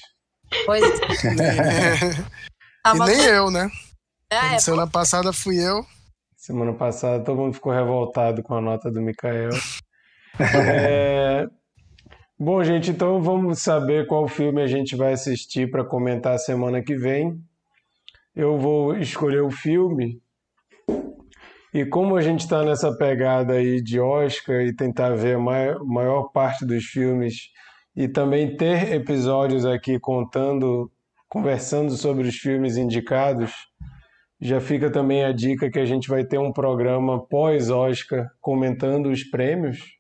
Pois 0.65 0.85
e 1.25 2.99
nem 2.99 3.25
eu, 3.25 3.51
né? 3.51 3.69
É, 4.31 4.59
Semana 4.59 4.89
passada 4.89 5.33
fui 5.33 5.57
eu. 5.57 5.85
Semana 6.37 6.73
passada 6.73 7.25
todo 7.25 7.39
mundo 7.39 7.55
ficou 7.55 7.73
revoltado 7.73 8.43
com 8.43 8.55
a 8.55 8.61
nota 8.61 8.91
do 8.91 9.01
Mikael. 9.01 9.51
é... 10.39 11.47
Bom, 12.43 12.65
gente, 12.65 12.91
então 12.91 13.21
vamos 13.21 13.59
saber 13.59 14.07
qual 14.07 14.27
filme 14.27 14.63
a 14.63 14.67
gente 14.67 14.97
vai 14.97 15.13
assistir 15.13 15.71
para 15.71 15.85
comentar 15.85 16.39
semana 16.39 16.83
que 16.83 16.97
vem. 16.97 17.39
Eu 18.35 18.57
vou 18.57 18.97
escolher 18.97 19.43
o 19.43 19.51
filme. 19.51 20.23
E 21.75 21.85
como 21.85 22.17
a 22.17 22.23
gente 22.23 22.41
está 22.41 22.65
nessa 22.65 22.97
pegada 22.97 23.53
aí 23.53 23.83
de 23.83 24.01
Oscar 24.01 24.63
e 24.63 24.75
tentar 24.75 25.15
ver 25.17 25.37
a 25.37 25.39
maior, 25.39 25.85
maior 25.85 26.33
parte 26.33 26.65
dos 26.65 26.83
filmes 26.85 27.51
e 27.95 28.09
também 28.09 28.57
ter 28.57 28.91
episódios 28.95 29.67
aqui 29.67 30.01
contando, 30.01 30.91
conversando 31.29 31.93
sobre 31.93 32.27
os 32.27 32.37
filmes 32.37 32.79
indicados, 32.79 33.53
já 34.41 34.63
fica 34.63 34.91
também 34.91 35.25
a 35.25 35.33
dica 35.33 35.71
que 35.71 35.79
a 35.79 35.85
gente 35.85 36.09
vai 36.09 36.25
ter 36.25 36.39
um 36.39 36.55
programa 36.55 37.23
pós-Oscar 37.23 38.31
comentando 38.41 39.11
os 39.11 39.25
prêmios. 39.25 40.00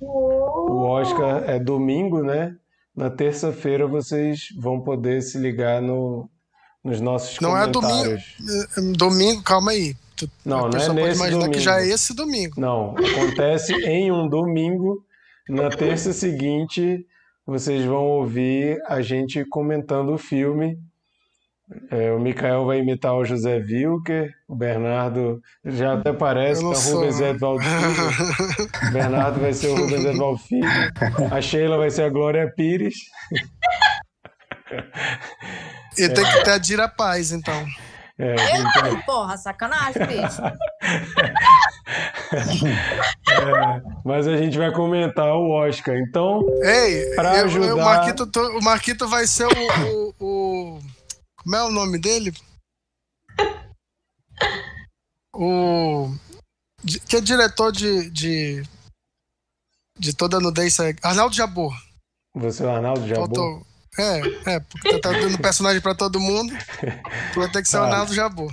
O 0.00 0.86
Oscar 0.88 1.44
é 1.48 1.58
domingo, 1.58 2.22
né? 2.22 2.56
Na 2.96 3.10
terça-feira 3.10 3.86
vocês 3.86 4.48
vão 4.58 4.80
poder 4.80 5.22
se 5.22 5.38
ligar 5.38 5.80
no, 5.80 6.28
nos 6.84 7.00
nossos 7.00 7.38
não 7.40 7.50
comentários. 7.50 8.34
Não 8.40 8.48
é 8.48 8.56
domingo. 8.56 8.70
É, 8.76 8.80
é 8.80 8.96
domingo, 8.96 9.42
calma 9.42 9.70
aí. 9.72 9.94
Não, 10.44 10.68
não 10.68 10.68
é 10.68 10.72
nesse 10.72 10.86
pode 10.86 11.00
imaginar 11.00 11.30
domingo. 11.30 11.52
que 11.52 11.60
já 11.60 11.80
é 11.80 11.88
esse 11.88 12.14
domingo. 12.14 12.60
Não, 12.60 12.94
acontece 12.96 13.72
em 13.86 14.10
um 14.10 14.28
domingo. 14.28 15.04
Na 15.48 15.68
terça 15.70 16.12
seguinte, 16.12 17.04
vocês 17.46 17.84
vão 17.84 18.06
ouvir 18.06 18.78
a 18.86 19.00
gente 19.00 19.44
comentando 19.44 20.12
o 20.12 20.18
filme 20.18 20.78
é, 21.90 22.10
o 22.12 22.18
Mikael 22.18 22.66
vai 22.66 22.78
imitar 22.78 23.14
o 23.14 23.24
José 23.24 23.56
Wilker, 23.58 24.32
o 24.48 24.56
Bernardo 24.56 25.40
já 25.64 25.94
até 25.94 26.12
parece 26.12 26.60
que 26.60 26.66
é 26.66 26.68
o 26.68 26.94
Rubens 26.94 27.20
Edvaldo 27.20 27.62
Filho. 27.62 28.88
o 28.88 28.90
Bernardo 28.92 29.40
vai 29.40 29.52
ser 29.52 29.68
o 29.68 29.76
Rubens 29.76 30.04
Edvaldo 30.04 30.38
Filho. 30.38 30.68
A 31.30 31.40
Sheila 31.40 31.78
vai 31.78 31.90
ser 31.90 32.02
a 32.02 32.08
Glória 32.08 32.52
Pires. 32.56 32.96
E 35.96 36.08
tem 36.08 36.24
que 36.24 36.44
ter 36.44 36.50
a 36.50 36.58
Dira 36.58 36.88
Paz, 36.88 37.30
então. 37.32 37.66
É, 38.22 38.34
então... 38.34 39.00
Porra, 39.06 39.36
sacanagem, 39.38 40.06
bicho. 40.06 40.42
é, 42.32 43.82
mas 44.04 44.28
a 44.28 44.36
gente 44.36 44.58
vai 44.58 44.70
comentar 44.72 45.34
o 45.34 45.50
Oscar. 45.50 45.96
Então, 45.96 46.42
Ei, 46.62 47.14
para 47.14 47.30
ajudar... 47.42 47.68
Eu, 47.68 47.76
o, 47.78 47.80
Marquito, 47.82 48.30
o 48.58 48.62
Marquito 48.62 49.08
vai 49.08 49.26
ser 49.26 49.46
o, 49.46 49.50
o, 49.50 50.14
o 50.18 50.29
como 51.42 51.56
é 51.56 51.62
o 51.64 51.70
nome 51.70 51.98
dele? 51.98 52.32
o. 55.34 56.08
Que 57.08 57.16
é 57.16 57.20
diretor 57.20 57.72
de. 57.72 58.10
de, 58.10 58.62
de 59.98 60.14
toda 60.14 60.36
a 60.38 60.40
nudez. 60.40 60.78
Arnaldo 61.02 61.34
Jabor. 61.34 61.74
Você 62.34 62.62
é 62.62 62.66
o 62.66 62.70
Arnaldo 62.70 63.06
Jabor? 63.06 63.26
Faltou. 63.26 63.66
É, 63.98 64.54
é, 64.54 64.60
porque 64.60 65.00
tá 65.00 65.10
dando 65.12 65.38
personagem 65.38 65.80
pra 65.80 65.94
todo 65.94 66.20
mundo. 66.20 66.52
vai 67.34 67.50
ter 67.50 67.62
que 67.62 67.68
ser 67.68 67.78
o 67.78 67.82
Arnaldo 67.82 68.14
Jabor. 68.14 68.52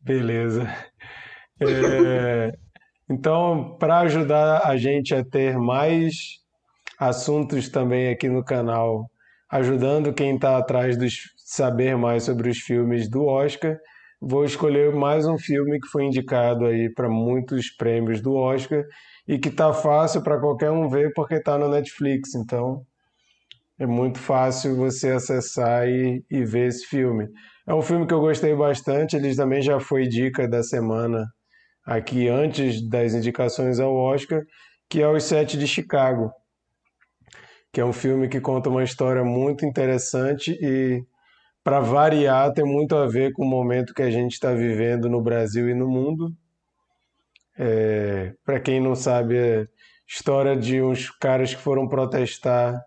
Beleza. 0.00 0.62
É, 1.60 2.52
então, 3.10 3.76
para 3.78 4.00
ajudar 4.00 4.66
a 4.66 4.76
gente 4.76 5.14
a 5.14 5.24
ter 5.24 5.56
mais 5.56 6.14
assuntos 6.98 7.68
também 7.68 8.08
aqui 8.08 8.28
no 8.28 8.44
canal, 8.44 9.10
ajudando 9.50 10.12
quem 10.12 10.34
está 10.34 10.58
atrás 10.58 10.96
dos 10.96 11.33
saber 11.44 11.94
mais 11.94 12.22
sobre 12.22 12.48
os 12.48 12.58
filmes 12.58 13.08
do 13.08 13.26
Oscar, 13.26 13.76
vou 14.18 14.46
escolher 14.46 14.94
mais 14.94 15.26
um 15.26 15.36
filme 15.36 15.78
que 15.78 15.86
foi 15.88 16.04
indicado 16.04 16.64
aí 16.64 16.90
para 16.90 17.06
muitos 17.06 17.68
prêmios 17.76 18.22
do 18.22 18.34
Oscar 18.34 18.82
e 19.28 19.38
que 19.38 19.50
tá 19.50 19.70
fácil 19.74 20.22
para 20.22 20.40
qualquer 20.40 20.70
um 20.70 20.88
ver 20.88 21.12
porque 21.14 21.38
tá 21.38 21.58
no 21.58 21.68
Netflix. 21.68 22.34
Então, 22.34 22.82
é 23.78 23.86
muito 23.86 24.18
fácil 24.18 24.74
você 24.74 25.10
acessar 25.10 25.86
e, 25.86 26.24
e 26.30 26.44
ver 26.46 26.68
esse 26.68 26.86
filme. 26.86 27.28
É 27.66 27.74
um 27.74 27.82
filme 27.82 28.06
que 28.06 28.14
eu 28.14 28.20
gostei 28.20 28.54
bastante, 28.56 29.14
ele 29.14 29.36
também 29.36 29.60
já 29.60 29.78
foi 29.78 30.08
dica 30.08 30.48
da 30.48 30.62
semana 30.62 31.26
aqui 31.86 32.26
antes 32.26 32.88
das 32.88 33.12
indicações 33.12 33.78
ao 33.78 33.94
Oscar, 33.94 34.42
que 34.88 35.02
é 35.02 35.08
Os 35.08 35.24
Sete 35.24 35.58
de 35.58 35.66
Chicago, 35.66 36.30
que 37.70 37.82
é 37.82 37.84
um 37.84 37.92
filme 37.92 38.28
que 38.28 38.40
conta 38.40 38.70
uma 38.70 38.82
história 38.82 39.22
muito 39.22 39.66
interessante 39.66 40.56
e, 40.58 41.04
para 41.64 41.80
variar, 41.80 42.52
tem 42.52 42.64
muito 42.64 42.94
a 42.94 43.06
ver 43.06 43.32
com 43.32 43.42
o 43.42 43.48
momento 43.48 43.94
que 43.94 44.02
a 44.02 44.10
gente 44.10 44.32
está 44.32 44.52
vivendo 44.52 45.08
no 45.08 45.22
Brasil 45.22 45.68
e 45.68 45.74
no 45.74 45.88
mundo. 45.88 46.30
É, 47.58 48.34
para 48.44 48.60
quem 48.60 48.80
não 48.80 48.94
sabe, 48.94 49.36
é 49.36 49.66
história 50.06 50.54
de 50.54 50.82
uns 50.82 51.10
caras 51.10 51.54
que 51.54 51.60
foram 51.60 51.88
protestar 51.88 52.78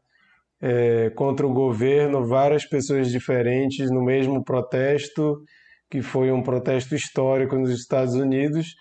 é, 0.62 1.10
contra 1.12 1.48
o 1.48 1.54
governo, 1.54 2.28
várias 2.28 2.66
pessoas 2.66 3.10
diferentes 3.10 3.90
no 3.90 4.04
mesmo 4.04 4.44
protesto, 4.44 5.42
que 5.90 6.02
foi 6.02 6.32
um 6.32 6.44
protesto 6.44 6.94
histórico 6.94 7.56
nos 7.56 7.72
Estados 7.72 8.14
Unidos, 8.14 8.76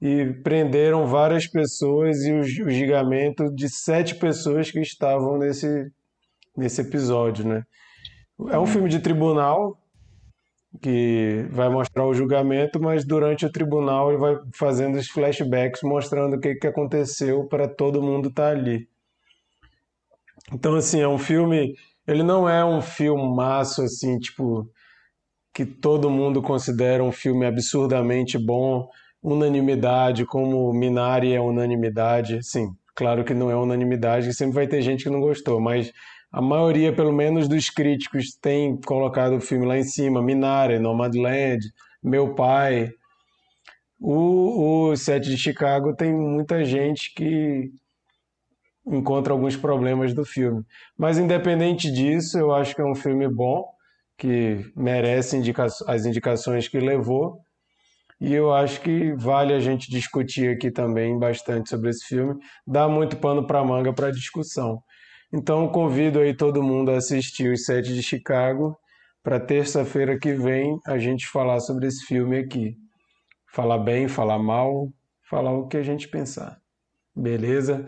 e 0.00 0.32
prenderam 0.42 1.06
várias 1.06 1.46
pessoas 1.46 2.24
e 2.24 2.32
o, 2.32 2.42
julgamento 2.42 3.54
de 3.54 3.68
sete 3.68 4.14
pessoas 4.14 4.70
que 4.70 4.80
estavam 4.80 5.38
nesse, 5.38 5.90
nesse 6.56 6.80
episódio, 6.80 7.46
né? 7.46 7.62
É 8.50 8.58
um 8.58 8.66
filme 8.66 8.88
de 8.88 9.00
tribunal 9.00 9.78
que 10.80 11.46
vai 11.50 11.68
mostrar 11.68 12.06
o 12.06 12.14
julgamento, 12.14 12.80
mas 12.80 13.04
durante 13.04 13.44
o 13.44 13.52
tribunal 13.52 14.10
ele 14.10 14.18
vai 14.18 14.36
fazendo 14.54 14.96
os 14.96 15.08
flashbacks 15.08 15.82
mostrando 15.82 16.36
o 16.36 16.40
que, 16.40 16.54
que 16.54 16.66
aconteceu 16.66 17.46
para 17.46 17.68
todo 17.68 18.02
mundo 18.02 18.28
estar 18.28 18.54
tá 18.54 18.58
ali. 18.58 18.88
Então, 20.52 20.74
assim, 20.74 21.00
é 21.00 21.08
um 21.08 21.18
filme. 21.18 21.74
Ele 22.06 22.22
não 22.22 22.48
é 22.48 22.64
um 22.64 22.80
filmaço, 22.80 23.82
assim, 23.82 24.18
tipo, 24.18 24.68
que 25.54 25.64
todo 25.64 26.10
mundo 26.10 26.42
considera 26.42 27.04
um 27.04 27.12
filme 27.12 27.46
absurdamente 27.46 28.38
bom, 28.38 28.88
unanimidade, 29.22 30.24
como 30.24 30.72
Minari 30.72 31.32
é 31.34 31.40
unanimidade. 31.40 32.42
Sim, 32.42 32.70
claro 32.94 33.24
que 33.24 33.34
não 33.34 33.50
é 33.50 33.56
unanimidade, 33.56 34.34
sempre 34.34 34.54
vai 34.54 34.66
ter 34.66 34.82
gente 34.82 35.04
que 35.04 35.10
não 35.10 35.20
gostou, 35.20 35.60
mas 35.60 35.92
a 36.32 36.40
maioria, 36.40 36.94
pelo 36.94 37.12
menos, 37.12 37.46
dos 37.46 37.68
críticos 37.68 38.34
tem 38.40 38.80
colocado 38.80 39.36
o 39.36 39.40
filme 39.40 39.66
lá 39.66 39.76
em 39.76 39.84
cima. 39.84 40.22
Minari, 40.22 40.78
Nomadland, 40.78 41.60
Meu 42.02 42.34
Pai. 42.34 42.90
O, 44.00 44.88
o 44.88 44.96
Sete 44.96 45.28
de 45.28 45.36
Chicago 45.36 45.94
tem 45.94 46.12
muita 46.12 46.64
gente 46.64 47.12
que 47.14 47.70
encontra 48.86 49.34
alguns 49.34 49.56
problemas 49.56 50.14
do 50.14 50.24
filme. 50.24 50.64
Mas 50.96 51.18
independente 51.18 51.92
disso, 51.92 52.38
eu 52.38 52.52
acho 52.52 52.74
que 52.74 52.80
é 52.80 52.84
um 52.84 52.94
filme 52.94 53.28
bom, 53.28 53.68
que 54.16 54.64
merece 54.74 55.36
indica 55.36 55.66
as 55.86 56.06
indicações 56.06 56.66
que 56.66 56.80
levou. 56.80 57.40
E 58.18 58.32
eu 58.32 58.54
acho 58.54 58.80
que 58.80 59.12
vale 59.16 59.52
a 59.52 59.60
gente 59.60 59.90
discutir 59.90 60.48
aqui 60.48 60.70
também 60.70 61.18
bastante 61.18 61.68
sobre 61.68 61.90
esse 61.90 62.06
filme. 62.06 62.40
Dá 62.66 62.88
muito 62.88 63.16
pano 63.18 63.46
para 63.46 63.62
manga 63.62 63.92
para 63.92 64.10
discussão. 64.10 64.82
Então 65.32 65.66
convido 65.68 66.20
aí 66.20 66.34
todo 66.34 66.62
mundo 66.62 66.90
a 66.90 66.98
assistir 66.98 67.50
os 67.50 67.64
Sete 67.64 67.94
de 67.94 68.02
Chicago 68.02 68.76
para 69.22 69.40
terça-feira 69.40 70.18
que 70.18 70.34
vem 70.34 70.78
a 70.86 70.98
gente 70.98 71.26
falar 71.26 71.60
sobre 71.60 71.86
esse 71.86 72.04
filme 72.04 72.38
aqui. 72.38 72.76
Falar 73.46 73.78
bem, 73.78 74.08
falar 74.08 74.38
mal, 74.38 74.88
falar 75.22 75.52
o 75.52 75.68
que 75.68 75.78
a 75.78 75.82
gente 75.82 76.08
pensar. 76.08 76.58
Beleza? 77.14 77.86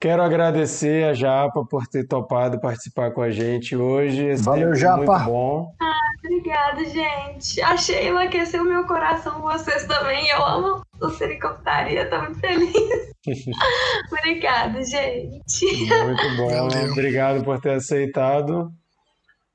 Quero 0.00 0.22
agradecer 0.22 1.04
a 1.04 1.14
Japa 1.14 1.64
por 1.64 1.86
ter 1.86 2.06
topado 2.06 2.60
participar 2.60 3.10
com 3.10 3.22
a 3.22 3.30
gente 3.30 3.74
hoje. 3.74 4.24
Esse 4.26 4.44
Valeu, 4.44 4.74
Japa. 4.74 5.18
Muito 5.18 5.24
bom. 5.24 5.74
Ah, 5.80 5.94
obrigada, 6.18 6.84
gente. 6.84 7.60
A 7.62 7.76
Sheila 7.76 8.24
aqueceu 8.24 8.64
meu 8.64 8.86
coração, 8.86 9.40
vocês 9.40 9.86
também. 9.86 10.28
Eu 10.28 10.44
amo 10.44 10.83
o 11.00 11.08
Sericotaria, 11.10 12.02
estou 12.02 12.22
muito 12.22 12.40
feliz. 12.40 12.72
obrigada, 14.12 14.82
gente. 14.82 15.66
Muito 16.04 16.36
bom. 16.36 16.48
Valeu. 16.48 16.92
Obrigado 16.92 17.44
por 17.44 17.60
ter 17.60 17.74
aceitado. 17.74 18.70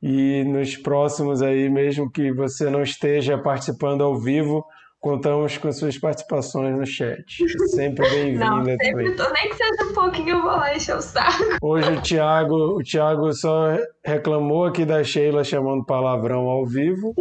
E 0.01 0.43
nos 0.45 0.77
próximos 0.77 1.41
aí, 1.41 1.69
mesmo 1.69 2.09
que 2.09 2.31
você 2.31 2.69
não 2.69 2.81
esteja 2.81 3.37
participando 3.37 4.01
ao 4.01 4.17
vivo, 4.17 4.65
Contamos 4.99 5.57
com 5.57 5.71
suas 5.71 5.97
participações 5.97 6.77
no 6.77 6.85
chat. 6.85 7.23
Sempre 7.69 8.03
bem-vinda 8.11 8.75
também. 8.77 9.15
Tô, 9.15 9.31
nem 9.31 9.49
que 9.49 9.55
seja 9.55 9.89
um 9.89 9.93
pouquinho, 9.93 10.29
eu 10.29 10.41
vou 10.41 10.51
lá 10.51 10.75
encher 10.75 10.97
o 10.97 11.01
saco. 11.01 11.41
Hoje 11.61 11.89
o 11.89 12.01
Thiago, 12.01 12.55
o 12.77 12.83
Thiago 12.83 13.31
só 13.31 13.77
reclamou 14.03 14.65
aqui 14.65 14.83
da 14.83 15.01
Sheila 15.01 15.41
chamando 15.41 15.85
palavrão 15.85 16.49
ao 16.49 16.65
vivo. 16.65 17.13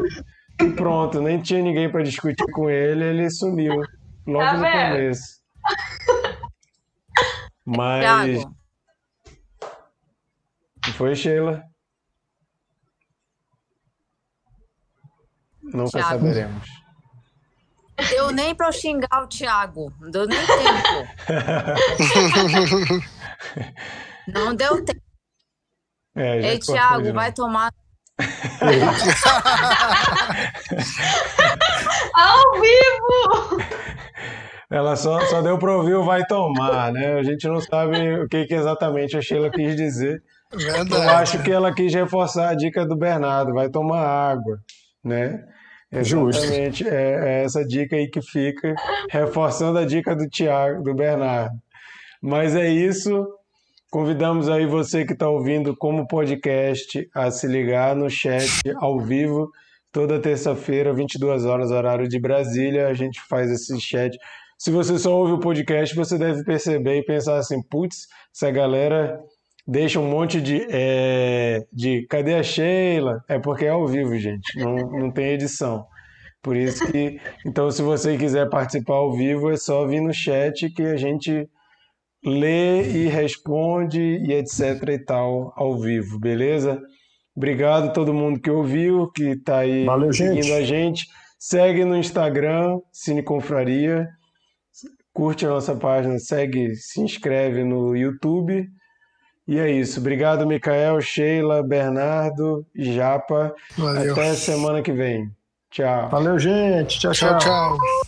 E 0.61 0.71
pronto, 0.71 1.21
nem 1.21 1.41
tinha 1.41 1.63
ninguém 1.63 1.89
para 1.89 2.03
discutir 2.03 2.51
com 2.53 2.69
ele, 2.69 3.05
ele 3.05 3.31
sumiu 3.31 3.81
logo 4.29 4.45
tá 4.45 4.53
no 4.53 4.59
começo. 4.59 5.41
Mas. 7.65 8.01
Thiago. 8.03 8.57
Foi, 10.95 11.15
Sheila? 11.15 11.63
Nunca 15.63 15.99
Thiago. 15.99 16.27
saberemos. 16.27 16.69
Deu 18.11 18.31
nem 18.31 18.55
pra 18.55 18.69
eu 18.69 18.73
xingar 18.73 19.23
o 19.25 19.27
Thiago. 19.27 19.93
Não 20.01 20.11
deu 20.11 20.27
nem 20.27 20.39
tempo. 20.39 21.09
não 24.29 24.55
deu 24.55 24.85
tempo. 24.85 25.03
É, 26.15 26.53
Ei, 26.53 26.59
Thiago, 26.59 27.13
vai 27.13 27.33
tomar. 27.33 27.73
Ao 32.15 32.53
vivo! 32.61 33.63
Ela 34.71 34.97
só, 34.97 35.19
só 35.27 35.41
deu 35.41 35.59
para 35.59 35.77
ouvir 35.77 35.95
o 35.95 36.05
vai 36.05 36.27
tomar, 36.27 36.93
né? 36.93 37.15
A 37.15 37.23
gente 37.23 37.49
não 37.49 37.59
sabe 37.61 38.21
o 38.21 38.29
que, 38.29 38.45
que 38.45 38.55
exatamente 38.55 39.17
a 39.17 39.23
Sheila 39.23 39.51
quis 39.51 39.75
dizer. 39.75 40.23
Verdade. 40.53 40.95
Eu 40.95 41.09
acho 41.11 41.43
que 41.43 41.51
ela 41.51 41.75
quis 41.75 41.95
reforçar 41.95 42.51
a 42.51 42.55
dica 42.55 42.85
do 42.85 42.95
Bernardo, 42.97 43.55
vai 43.55 43.71
tomar 43.71 44.05
água, 44.05 44.59
né? 45.05 45.43
Exatamente, 45.91 46.87
é, 46.87 47.41
é, 47.41 47.45
essa 47.45 47.65
dica 47.65 47.97
aí 47.97 48.11
que 48.11 48.21
fica, 48.21 48.75
reforçando 49.11 49.79
a 49.79 49.87
dica 49.87 50.15
do 50.15 50.29
Tiago, 50.29 50.83
do 50.83 50.95
Bernardo. 50.95 51.57
Mas 52.23 52.55
é 52.55 52.69
isso. 52.69 53.27
Convidamos 53.91 54.51
aí 54.51 54.67
você 54.67 55.07
que 55.07 55.15
está 55.15 55.31
ouvindo 55.31 55.75
como 55.75 56.07
podcast 56.07 57.09
a 57.15 57.31
se 57.31 57.47
ligar 57.47 57.97
no 57.97 58.11
chat 58.11 58.47
ao 58.77 59.01
vivo 59.01 59.51
toda 59.91 60.21
terça-feira, 60.21 60.93
22 60.93 61.47
horas, 61.47 61.71
horário 61.71 62.07
de 62.07 62.21
Brasília. 62.21 62.89
A 62.89 62.93
gente 62.93 63.19
faz 63.31 63.51
esse 63.51 63.81
chat. 63.81 64.15
Se 64.59 64.71
você 64.71 64.99
só 64.99 65.17
ouve 65.17 65.33
o 65.33 65.41
podcast, 65.41 65.97
você 65.97 66.19
deve 66.19 66.45
perceber 66.45 66.99
e 66.99 67.05
pensar 67.05 67.39
assim: 67.39 67.63
putz, 67.63 68.07
essa 68.35 68.51
galera 68.51 69.19
deixa 69.67 69.99
um 69.99 70.11
monte 70.11 70.39
de, 70.39 70.67
é, 70.71 71.65
de 71.73 72.07
cadê 72.11 72.35
a 72.35 72.43
Sheila? 72.43 73.25
É 73.27 73.39
porque 73.39 73.65
é 73.65 73.71
ao 73.71 73.87
vivo, 73.87 74.19
gente, 74.19 74.59
não, 74.59 74.77
não 74.77 75.11
tem 75.11 75.29
edição. 75.29 75.87
Por 76.43 76.57
isso 76.57 76.87
que, 76.93 77.19
então, 77.47 77.71
se 77.71 77.81
você 77.81 78.19
quiser 78.19 78.51
participar 78.51 78.97
ao 78.97 79.15
vivo, 79.15 79.51
é 79.51 79.57
só 79.57 79.87
vir 79.87 80.03
no 80.03 80.13
chat 80.13 80.69
que 80.71 80.83
a 80.83 80.97
gente 80.97 81.49
lê 82.25 82.83
e 82.83 83.09
responde 83.09 84.01
e 84.01 84.33
etc 84.33 84.89
e 84.89 84.99
tal 84.99 85.53
ao 85.57 85.79
vivo, 85.79 86.19
beleza? 86.19 86.81
Obrigado 87.37 87.89
a 87.89 87.93
todo 87.93 88.13
mundo 88.13 88.41
que 88.41 88.51
ouviu, 88.51 89.11
que 89.13 89.31
está 89.31 89.59
aí 89.59 89.85
Valeu, 89.85 90.13
seguindo 90.13 90.43
gente. 90.43 90.53
a 90.53 90.63
gente. 90.63 91.07
Segue 91.39 91.85
no 91.85 91.97
Instagram, 91.97 92.79
Cine 92.93 93.23
Confraria. 93.23 94.09
Curte 95.13 95.47
a 95.47 95.51
nossa 95.51 95.75
página, 95.75 96.19
segue, 96.19 96.75
se 96.75 97.01
inscreve 97.01 97.63
no 97.63 97.97
YouTube 97.97 98.69
e 99.49 99.59
é 99.59 99.71
isso. 99.71 99.99
Obrigado, 99.99 100.47
Micael, 100.47 101.01
Sheila, 101.01 101.63
Bernardo 101.63 102.67
e 102.75 102.93
Japa. 102.93 103.55
Valeu. 103.79 104.13
Até 104.13 104.35
semana 104.35 104.83
que 104.83 104.93
vem. 104.93 105.31
Tchau. 105.71 106.11
Valeu, 106.11 106.39
gente. 106.39 107.01
tchau. 107.01 107.13
tchau. 107.13 107.39
tchau. 107.39 107.79
tchau. 107.79 108.08